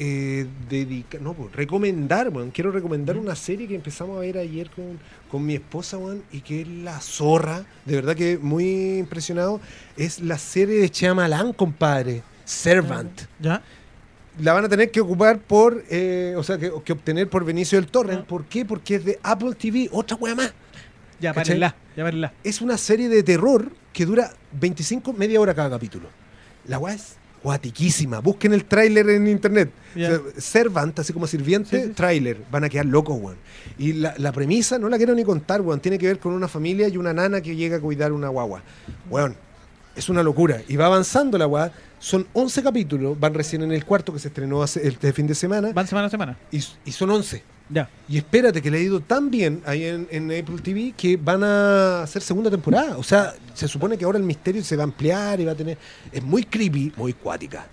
eh, 0.00 0.46
dedicar, 0.70 1.20
no, 1.20 1.34
pues, 1.34 1.52
recomendar, 1.52 2.28
weón. 2.28 2.52
Quiero 2.52 2.70
recomendar 2.70 3.16
una 3.16 3.34
serie 3.34 3.66
que 3.66 3.74
empezamos 3.74 4.16
a 4.16 4.20
ver 4.20 4.38
ayer 4.38 4.70
con, 4.70 5.00
con 5.28 5.44
mi 5.44 5.54
esposa, 5.54 5.98
weón, 5.98 6.22
y 6.30 6.40
que 6.40 6.62
es 6.62 6.68
La 6.68 7.00
Zorra. 7.00 7.64
De 7.84 7.96
verdad 7.96 8.14
que 8.14 8.38
muy 8.38 8.98
impresionado. 8.98 9.60
Es 9.96 10.20
la 10.20 10.38
serie 10.38 10.80
de 10.80 10.88
Chamalán, 10.88 11.52
compadre. 11.52 12.22
Servant. 12.44 13.22
¿Ya? 13.40 13.60
La 14.38 14.52
van 14.52 14.66
a 14.66 14.68
tener 14.68 14.92
que 14.92 15.00
ocupar 15.00 15.40
por, 15.40 15.82
eh, 15.90 16.34
o 16.36 16.44
sea, 16.44 16.58
que, 16.58 16.70
que 16.84 16.92
obtener 16.92 17.28
por 17.28 17.44
Benicio 17.44 17.80
del 17.80 17.90
Torrent. 17.90 18.24
¿Por 18.24 18.44
qué? 18.44 18.64
Porque 18.64 18.94
es 18.94 19.04
de 19.04 19.18
Apple 19.24 19.54
TV, 19.54 19.88
otra 19.90 20.16
wea 20.16 20.36
más. 20.36 20.54
Ya, 21.18 21.34
párenla. 21.34 21.74
Ya, 21.96 22.04
párenla. 22.04 22.32
Es 22.44 22.60
una 22.60 22.78
serie 22.78 23.08
de 23.08 23.24
terror 23.24 23.72
que 23.92 24.06
dura 24.06 24.30
25, 24.52 25.12
media 25.12 25.40
hora 25.40 25.54
cada 25.54 25.70
capítulo. 25.70 26.08
La 26.68 26.78
weá 26.78 26.94
es 26.94 27.16
guatiquísima. 27.42 28.20
Busquen 28.20 28.52
el 28.52 28.64
tráiler 28.64 29.08
en 29.10 29.26
internet. 29.28 29.70
Sea, 29.94 30.20
Servant, 30.36 30.98
así 30.98 31.12
como 31.12 31.26
sirviente, 31.26 31.80
Sí, 31.80 31.86
sí. 31.88 31.92
tráiler. 31.94 32.38
Van 32.50 32.64
a 32.64 32.68
quedar 32.68 32.86
locos, 32.86 33.18
weón. 33.20 33.36
Y 33.78 33.94
la, 33.94 34.14
la 34.18 34.32
premisa, 34.32 34.78
no 34.78 34.88
la 34.88 34.96
quiero 34.96 35.14
ni 35.14 35.24
contar, 35.24 35.60
weón. 35.60 35.80
Tiene 35.80 35.98
que 35.98 36.06
ver 36.06 36.18
con 36.18 36.32
una 36.32 36.48
familia 36.48 36.88
y 36.88 36.96
una 36.96 37.12
nana 37.12 37.40
que 37.40 37.56
llega 37.56 37.76
a 37.76 37.80
cuidar 37.80 38.12
una 38.12 38.28
guagua. 38.28 38.62
Weón, 39.10 39.34
es 39.96 40.08
una 40.08 40.22
locura. 40.22 40.62
Y 40.68 40.76
va 40.76 40.86
avanzando 40.86 41.38
la 41.38 41.46
weá. 41.46 41.72
Son 42.00 42.26
11 42.32 42.62
capítulos, 42.62 43.18
van 43.18 43.34
recién 43.34 43.62
en 43.62 43.72
el 43.72 43.84
cuarto 43.84 44.12
que 44.12 44.20
se 44.20 44.28
estrenó 44.28 44.62
hace, 44.62 44.86
este 44.86 45.12
fin 45.12 45.26
de 45.26 45.34
semana. 45.34 45.72
Van 45.72 45.86
semana 45.86 46.06
a 46.06 46.10
semana. 46.10 46.36
Y, 46.52 46.58
y 46.84 46.92
son 46.92 47.10
11. 47.10 47.42
Ya. 47.70 47.88
Y 48.08 48.16
espérate, 48.16 48.62
que 48.62 48.70
le 48.70 48.78
ha 48.78 48.80
ido 48.80 49.00
tan 49.00 49.30
bien 49.30 49.60
ahí 49.66 49.84
en, 49.84 50.08
en 50.10 50.30
Apple 50.30 50.56
TV 50.62 50.94
que 50.96 51.16
van 51.18 51.42
a 51.44 52.02
hacer 52.02 52.22
segunda 52.22 52.50
temporada. 52.50 52.96
O 52.96 53.02
sea, 53.02 53.34
se 53.54 53.68
supone 53.68 53.98
que 53.98 54.04
ahora 54.06 54.16
el 54.18 54.24
misterio 54.24 54.62
se 54.64 54.74
va 54.76 54.82
a 54.82 54.84
ampliar 54.84 55.38
y 55.40 55.44
va 55.44 55.52
a 55.52 55.54
tener. 55.54 55.76
Es 56.10 56.22
muy 56.22 56.44
creepy, 56.44 56.92
muy 56.96 57.12
cuática. 57.12 57.66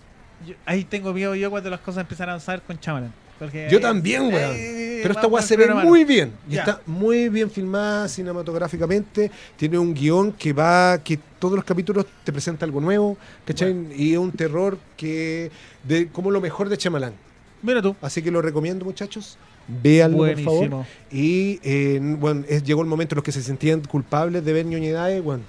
Yo- 0.46 0.56
ahí 0.66 0.84
tengo 0.84 1.14
miedo 1.14 1.34
yo 1.36 1.50
cuando 1.50 1.70
las 1.70 1.80
cosas 1.80 2.02
empiezan 2.02 2.28
a 2.30 2.34
avanzar 2.34 2.62
con 2.62 2.78
Chamalan. 2.80 3.14
Porque 3.40 3.68
Yo 3.70 3.82
también, 3.82 4.24
weón. 4.34 4.52
ahí 4.52 5.00
Pero 5.02 5.10
esta 5.12 5.22
vamos 5.24 5.34
weá 5.34 5.44
se 5.44 5.58
ve 5.58 5.68
mano. 5.68 5.88
muy 5.90 6.06
bien. 6.06 6.32
Y 6.50 6.56
está 6.58 6.80
muy 6.86 7.28
bien 7.28 7.50
filmada 7.52 8.08
cinematográficamente. 8.08 9.30
Tiene 9.58 9.78
un 9.78 9.94
guion 9.94 10.32
que 10.34 10.54
va. 10.54 10.98
que 11.04 11.20
todos 11.40 11.56
los 11.56 11.66
capítulos 11.66 12.06
te 12.24 12.32
presenta 12.32 12.66
algo 12.66 12.80
nuevo. 12.80 13.18
¿Cachai? 13.46 13.76
Y 13.96 14.14
es 14.14 14.18
un 14.20 14.32
terror 14.32 14.78
que. 14.98 15.52
de 15.84 16.08
como 16.10 16.32
lo 16.32 16.40
mejor 16.40 16.70
de 16.70 16.78
Chamalán. 16.78 17.14
Mira 17.62 17.82
tú. 17.82 17.96
Así 18.02 18.22
que 18.22 18.32
lo 18.32 18.42
recomiendo, 18.42 18.86
muchachos. 18.86 19.38
Véanlo, 19.68 20.18
por 20.18 20.28
favor. 20.42 20.70
Buenísimo. 20.70 20.88
Y 21.12 21.60
eh, 21.64 22.00
bueno, 22.02 22.44
es- 22.48 22.64
llegó 22.64 22.82
el 22.82 22.88
momento 22.88 23.16
en 23.16 23.18
los 23.18 23.24
que 23.24 23.32
se 23.32 23.42
sentían 23.42 23.82
culpables 23.82 24.44
de 24.46 24.54
ver 24.54 24.66
ñoñedades. 24.66 25.24
Bueno, 25.24 25.44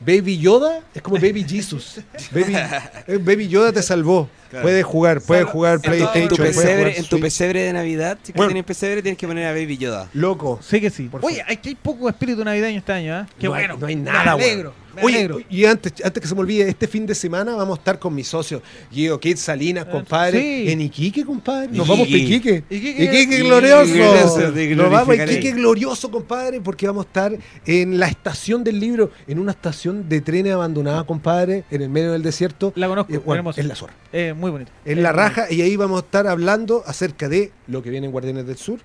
Baby 0.00 0.38
Yoda 0.38 0.80
es 0.94 1.02
como 1.02 1.16
Baby 1.16 1.44
Jesus. 1.46 2.00
Baby, 2.32 2.54
eh, 3.06 3.18
Baby 3.18 3.48
Yoda 3.48 3.70
te 3.72 3.82
salvó. 3.82 4.28
Claro. 4.48 4.62
Puedes 4.64 4.84
jugar, 4.84 5.20
puedes 5.20 5.44
jugar 5.44 5.74
en 5.74 5.80
tu- 5.82 5.90
En 5.92 5.98
tu, 6.00 6.06
PlayStation. 6.36 6.38
pesebre, 6.46 6.76
jugar 6.84 6.92
en 6.96 7.04
tu 7.04 7.20
pesebre 7.20 7.62
de 7.62 7.72
Navidad, 7.72 8.18
si 8.22 8.32
Bueno. 8.32 8.48
tienes 8.48 8.64
pesebre, 8.64 9.02
tienes 9.02 9.18
que 9.18 9.26
poner 9.28 9.46
a 9.46 9.52
Baby 9.52 9.76
Yoda. 9.76 10.08
Loco. 10.14 10.58
Sí 10.62 10.80
que 10.80 10.90
sí. 10.90 11.04
Por 11.04 11.24
Oye, 11.24 11.42
aquí 11.46 11.68
hay 11.68 11.74
poco 11.76 12.08
espíritu 12.08 12.42
navideño 12.44 12.78
este 12.78 12.92
año, 12.92 13.20
¿eh? 13.20 13.26
Qué 13.38 13.46
no 13.46 13.54
hay- 13.54 13.66
bueno. 13.66 13.78
no 13.78 13.86
hay 13.86 13.96
nada, 13.96 14.34
weón. 14.36 14.72
Oye, 15.02 15.28
y 15.48 15.64
antes, 15.64 15.92
antes 16.04 16.20
que 16.22 16.28
se 16.28 16.34
me 16.34 16.40
olvide, 16.40 16.68
este 16.68 16.86
fin 16.88 17.06
de 17.06 17.14
semana 17.14 17.54
vamos 17.54 17.78
a 17.78 17.80
estar 17.80 17.98
con 17.98 18.14
mi 18.14 18.24
socio, 18.24 18.62
Guido 18.90 19.18
Kid 19.20 19.36
Salinas, 19.36 19.86
compadre. 19.86 20.40
Sí. 20.40 20.70
En 20.70 20.80
Iquique, 20.80 21.24
compadre. 21.24 21.68
Nos 21.68 21.86
Iquique. 21.86 21.90
vamos 21.90 22.06
para 22.08 22.18
Iquique. 22.18 22.64
Iquique. 22.70 23.36
Glorioso. 23.42 23.94
Nos 24.76 24.90
vamos 24.90 25.18
a 25.18 25.24
Iquique 25.24 25.52
glorioso, 25.52 26.10
compadre, 26.10 26.60
porque 26.60 26.86
vamos 26.86 27.04
a 27.06 27.08
estar 27.08 27.38
en 27.66 27.98
la 27.98 28.06
estación 28.08 28.64
del 28.64 28.80
libro, 28.80 29.10
en 29.26 29.38
una 29.38 29.52
estación 29.52 30.08
de 30.08 30.20
trenes 30.20 30.52
abandonada, 30.52 31.04
compadre, 31.04 31.64
en 31.70 31.82
el 31.82 31.88
medio 31.90 32.12
del 32.12 32.22
desierto. 32.22 32.72
La 32.76 32.88
conozco, 32.88 33.12
Eh, 33.12 33.18
bueno, 33.18 33.50
es 33.56 33.64
la 33.64 33.74
zorra. 33.74 33.94
Eh, 34.12 34.34
muy 34.36 34.50
bonito. 34.50 34.70
En 34.84 34.98
Eh, 34.98 35.02
la 35.02 35.10
muy 35.12 35.18
raja, 35.18 35.46
y 35.50 35.62
ahí 35.62 35.76
vamos 35.76 36.02
a 36.02 36.04
estar 36.04 36.26
hablando 36.26 36.82
acerca 36.86 37.28
de 37.28 37.52
lo 37.66 37.82
que 37.82 37.90
viene 37.90 38.06
en 38.06 38.12
Guardianes 38.12 38.46
del 38.46 38.56
Sur. 38.56 38.78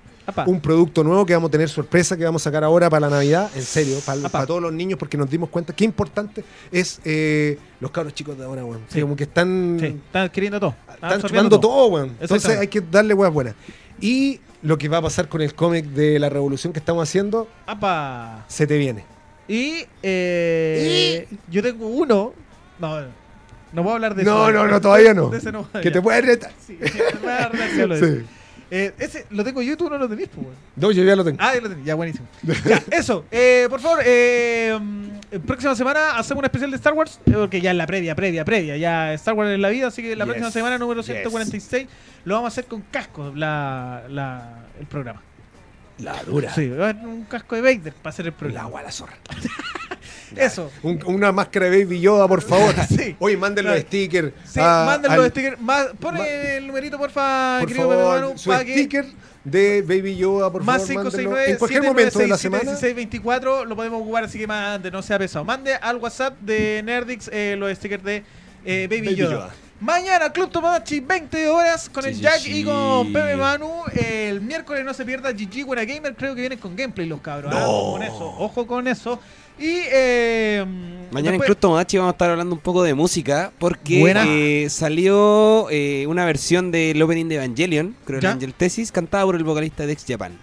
Un 0.47 0.59
producto 0.59 1.03
nuevo 1.03 1.25
que 1.25 1.33
vamos 1.33 1.49
a 1.49 1.51
tener 1.51 1.69
sorpresa, 1.69 2.17
que 2.17 2.23
vamos 2.25 2.41
a 2.41 2.45
sacar 2.45 2.63
ahora 2.63 2.89
para 2.89 3.01
la 3.01 3.15
Navidad, 3.15 3.49
en 3.55 3.61
serio, 3.61 3.97
para, 4.05 4.45
todos 4.45 4.61
los 4.61 4.73
niños, 4.73 4.97
porque 4.97 5.17
nos 5.17 5.29
dimos 5.29 5.49
cuenta 5.49 5.73
qué 5.73 5.83
importante 5.85 6.43
es 6.71 6.99
eh, 7.05 7.59
los 7.79 7.91
cabros 7.91 8.13
chicos 8.13 8.37
de 8.37 8.43
ahora, 8.45 8.65
weón. 8.65 8.81
Sí. 8.87 9.01
Como 9.01 9.15
que 9.15 9.23
están, 9.23 9.77
Sí, 9.79 9.85
están 9.85 10.23
adquiriendo 10.23 10.59
todo. 10.59 10.75
están 10.93 11.13
absorbiendo 11.13 11.57
chupando 11.57 11.59
todo, 11.59 11.87
weón. 11.87 12.15
Entonces 12.19 12.57
hay 12.57 12.67
que 12.67 12.81
darle 12.81 13.13
weas 13.13 13.31
buenas. 13.31 13.55
Y 14.01 14.39
lo 14.61 14.77
que 14.77 14.89
va 14.89 14.97
a 14.97 15.01
pasar 15.03 15.29
con 15.29 15.41
el 15.41 15.53
cómic 15.53 15.85
de 15.85 16.17
la 16.19 16.29
revolución 16.29 16.73
que 16.73 16.79
estamos 16.79 17.07
haciendo, 17.07 17.47
Apa. 17.67 18.45
se 18.47 18.65
te 18.65 18.77
viene. 18.77 19.05
Y, 19.47 19.85
eh, 20.01 21.27
yo 21.49 21.61
tengo 21.61 21.87
uno. 21.87 22.33
No, 22.79 22.99
no 23.71 23.83
puedo 23.83 23.95
hablar 23.95 24.15
de 24.15 24.23
No, 24.23 24.49
eso. 24.49 24.53
no, 24.57 24.67
no, 24.67 24.81
todavía 24.81 25.13
no. 25.13 25.29
De 25.29 25.37
ese 25.37 25.51
no. 25.51 25.69
Que 25.81 25.91
te 25.91 26.01
puede 26.01 26.21
retar. 26.21 26.51
Sí, 26.65 26.79
eso. 26.81 28.05
Sí. 28.05 28.25
Eh, 28.71 28.93
ese 28.97 29.25
lo 29.29 29.43
tengo 29.43 29.61
yo 29.61 29.77
tú 29.77 29.89
no 29.89 29.97
lo 29.97 30.09
tenés, 30.09 30.27
pues, 30.29 30.45
weón. 30.45 30.57
No, 30.75 30.91
yo 30.91 31.03
ya 31.03 31.15
lo 31.15 31.23
tengo. 31.23 31.37
Ah, 31.39 31.53
ya 31.53 31.61
lo 31.61 31.69
tenés, 31.69 31.85
ya 31.85 31.95
buenísimo. 31.95 32.27
Ya, 32.65 32.81
eso. 32.91 33.25
Eh, 33.31 33.67
por 33.69 33.79
favor, 33.79 33.99
eh, 34.05 34.77
mm, 34.79 35.37
próxima 35.45 35.75
semana 35.75 36.17
hacemos 36.17 36.39
un 36.39 36.45
especial 36.45 36.71
de 36.71 36.77
Star 36.77 36.93
Wars, 36.93 37.19
eh, 37.25 37.31
porque 37.33 37.61
ya 37.61 37.71
es 37.71 37.77
la 37.77 37.85
previa, 37.85 38.15
previa, 38.15 38.43
previa. 38.43 38.75
Ya 38.77 39.13
Star 39.13 39.35
Wars 39.35 39.51
en 39.51 39.61
la 39.61 39.69
vida, 39.69 39.87
así 39.87 40.01
que 40.01 40.15
la 40.15 40.25
Yes, 40.25 40.33
próxima 40.33 40.51
semana, 40.51 40.77
número 40.79 41.01
yes. 41.01 41.05
146, 41.11 41.87
lo 42.25 42.33
vamos 42.35 42.47
a 42.47 42.51
hacer 42.53 42.65
con 42.65 42.81
casco, 42.81 43.31
la, 43.35 44.03
la, 44.09 44.65
el 44.79 44.87
programa. 44.87 45.21
La 45.99 46.21
dura. 46.23 46.53
Sí, 46.53 46.67
va 46.69 46.87
a 46.87 46.89
haber 46.89 47.05
un 47.05 47.23
casco 47.25 47.55
de 47.55 47.61
Vader 47.61 47.93
para 47.93 48.09
hacer 48.09 48.25
el 48.25 48.31
La 48.33 48.37
programa. 48.37 48.67
agua, 48.67 48.81
la 48.81 48.91
zorra. 48.91 49.13
Eso. 50.37 50.71
Un- 50.83 51.01
una 51.05 51.31
máscara 51.31 51.69
de 51.69 51.83
Baby 51.83 51.99
Yoda, 52.01 52.27
por 52.27 52.41
favor. 52.41 52.73
Sí. 52.89 53.15
Oye, 53.19 53.37
manden 53.37 53.65
los 53.65 53.73
Claro. 53.73 53.87
stickers. 53.87 54.31
Sí, 54.45 54.59
a- 54.61 54.83
manden 54.85 55.11
al- 55.11 55.17
los 55.17 55.27
stickers. 55.29 55.59
Más, 55.61 55.87
pone 55.99 56.19
Ma- 56.19 56.27
el 56.27 56.67
numerito, 56.67 56.97
porfa, 56.97 57.57
Por 57.59 57.67
querido 57.69 57.89
favor, 57.89 58.21
Manu, 58.21 58.37
su 58.37 58.51
sticker 58.53 59.05
de 59.43 59.81
Baby 59.83 60.15
Yoda, 60.17 60.51
por 60.51 60.63
Más 60.63 60.81
favor, 60.87 61.03
mándenlo 61.03 61.11
569 61.11 61.51
en 61.51 61.57
cualquier 61.57 61.83
momento 61.83 62.19
de 62.19 62.27
la 62.27 62.37
semana. 62.37 62.63
1624 62.63 63.65
lo 63.65 63.75
podemos 63.75 64.01
ocupar, 64.01 64.23
así 64.23 64.37
que 64.39 64.47
mande, 64.47 64.89
no 64.91 65.01
sea 65.01 65.19
pesado. 65.19 65.45
Mande 65.45 65.75
al 65.75 65.97
WhatsApp 65.97 66.39
de 66.39 66.81
Nerdix 66.83 67.29
eh, 67.31 67.55
los 67.57 67.71
stickers 67.77 68.03
de 68.03 68.23
eh, 68.65 68.87
Baby, 68.89 69.05
Baby 69.07 69.15
Yoda. 69.15 69.31
Yoda. 69.31 69.49
Mañana 69.81 70.31
Club 70.31 70.49
Tomodachi 70.49 71.01
20 71.01 71.49
horas 71.49 71.89
con 71.89 72.01
Sí, 72.03 72.09
el 72.09 72.21
Jack 72.21 72.39
sí. 72.39 72.59
y 72.59 72.63
con 72.63 73.11
Pepe 73.11 73.35
Manu. 73.35 73.69
El 73.93 74.39
miércoles 74.39 74.85
no 74.85 74.93
se 74.93 75.03
pierda 75.03 75.31
GG 75.33 75.65
Buena 75.65 75.83
Gamer. 75.83 76.15
Creo 76.15 76.33
que 76.33 76.39
vienen 76.39 76.57
con 76.59 76.75
gameplay 76.77 77.05
los 77.05 77.19
cabros. 77.19 77.53
¿ah? 77.53 77.67
Ojo 77.67 77.91
con 77.91 78.03
eso. 78.03 78.25
Ojo 78.39 78.67
con 78.67 78.87
eso. 78.87 79.19
Y 79.57 79.81
eh, 79.91 80.65
Mañana 81.11 81.35
en 81.37 81.41
Club 81.41 81.57
Tomodachi 81.57 81.97
vamos 81.97 82.11
a 82.11 82.15
estar 82.15 82.29
hablando 82.29 82.53
un 82.55 82.61
poco 82.61 82.83
de 82.83 82.93
música 82.93 83.51
porque 83.57 84.63
eh, 84.65 84.69
salió 84.69 85.69
eh, 85.69 86.05
una 86.07 86.25
versión 86.25 86.71
del 86.71 87.01
opening 87.01 87.27
de 87.29 87.35
Evangelion, 87.35 87.95
creo 88.05 88.19
el 88.19 88.25
Angel 88.25 88.53
Thesis, 88.53 88.91
cantada 88.91 89.23
por 89.23 89.35
el 89.35 89.43
vocalista 89.43 89.85
de 89.85 89.93
Ex 89.93 90.03
Japan. 90.07 90.37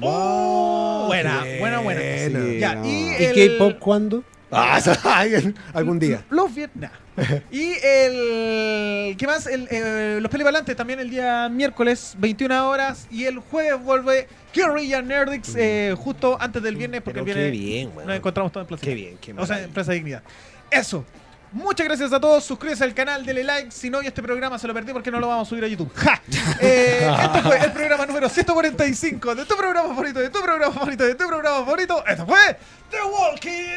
Oh, 0.00 1.04
buena, 1.08 1.40
buena, 1.58 1.80
buena. 1.80 2.00
buena. 2.00 2.50
Sí, 2.50 2.58
Ya, 2.60 2.74
no. 2.76 2.86
y 2.86 2.90
¿Y 2.90 3.24
el- 3.24 3.58
K-pop 3.58 3.78
cuándo? 3.78 4.22
Ah, 4.52 4.78
algún 5.72 5.98
día. 5.98 6.24
Los 6.28 6.54
Vietnam. 6.54 6.90
y 7.50 7.72
el. 7.82 9.16
¿Qué 9.16 9.26
más? 9.26 9.46
El, 9.46 9.66
eh, 9.70 10.18
los 10.20 10.30
Pelibalantes 10.30 10.76
también 10.76 11.00
el 11.00 11.10
día 11.10 11.48
miércoles, 11.48 12.14
21 12.18 12.68
horas. 12.68 13.06
Y 13.10 13.24
el 13.24 13.38
jueves 13.38 13.82
vuelve 13.82 14.28
Guerrilla 14.54 15.00
Nerdix 15.00 15.54
eh, 15.56 15.94
justo 15.96 16.36
antes 16.38 16.62
del 16.62 16.76
viernes, 16.76 17.00
porque 17.00 17.20
Pero 17.22 17.26
el 17.30 17.34
qué 17.34 17.50
viernes 17.50 17.60
bien, 17.60 17.90
weón. 17.94 18.08
nos 18.08 18.16
encontramos 18.16 18.52
todos 18.52 18.64
en 18.64 18.68
Plaza 18.68 18.84
Qué 18.84 18.94
bien, 18.94 19.16
qué 19.20 19.32
O 19.36 19.46
sea, 19.46 19.62
en 19.62 19.70
Plaza 19.70 19.92
Dignidad. 19.92 20.22
Eso. 20.70 21.04
Muchas 21.52 21.86
gracias 21.86 22.12
a 22.12 22.20
todos. 22.20 22.44
Suscríbete 22.44 22.82
al 22.82 22.94
canal, 22.94 23.26
dele 23.26 23.44
like. 23.44 23.70
Si 23.70 23.90
no, 23.90 24.02
y 24.02 24.06
este 24.06 24.22
programa 24.22 24.58
se 24.58 24.66
lo 24.66 24.74
perdí 24.74 24.92
porque 24.92 25.10
no 25.10 25.20
lo 25.20 25.28
vamos 25.28 25.46
a 25.46 25.50
subir 25.50 25.64
a 25.64 25.68
YouTube. 25.68 25.92
¡Ja! 25.94 26.20
Eh, 26.64 27.10
este 27.24 27.42
fue 27.42 27.58
el 27.58 27.72
programa 27.72 28.06
número 28.06 28.28
145 28.28 29.34
de 29.34 29.44
tu 29.44 29.56
programa 29.56 29.88
favorito, 29.88 30.20
de 30.20 30.30
tu 30.30 30.40
programa 30.40 30.72
favorito, 30.72 31.04
de 31.04 31.14
tu 31.16 31.26
programa 31.26 31.64
favorito. 31.64 32.04
Esto 32.06 32.24
fue 32.24 32.56
The 32.90 32.98
Walking. 33.02 33.68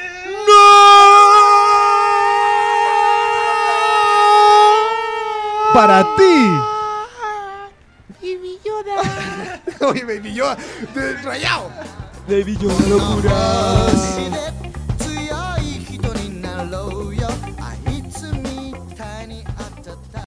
¡No! 0.47 0.53
Para 5.73 6.03
ti. 6.15 6.59
Baby 8.21 8.59
Yoda. 8.63 9.61
Oye, 9.87 10.05
Baby 10.05 10.33
Yoda. 10.33 10.57
Rayado. 11.23 11.71
Baby 12.27 12.55
Yoda, 12.57 12.87
locura. 12.87 14.25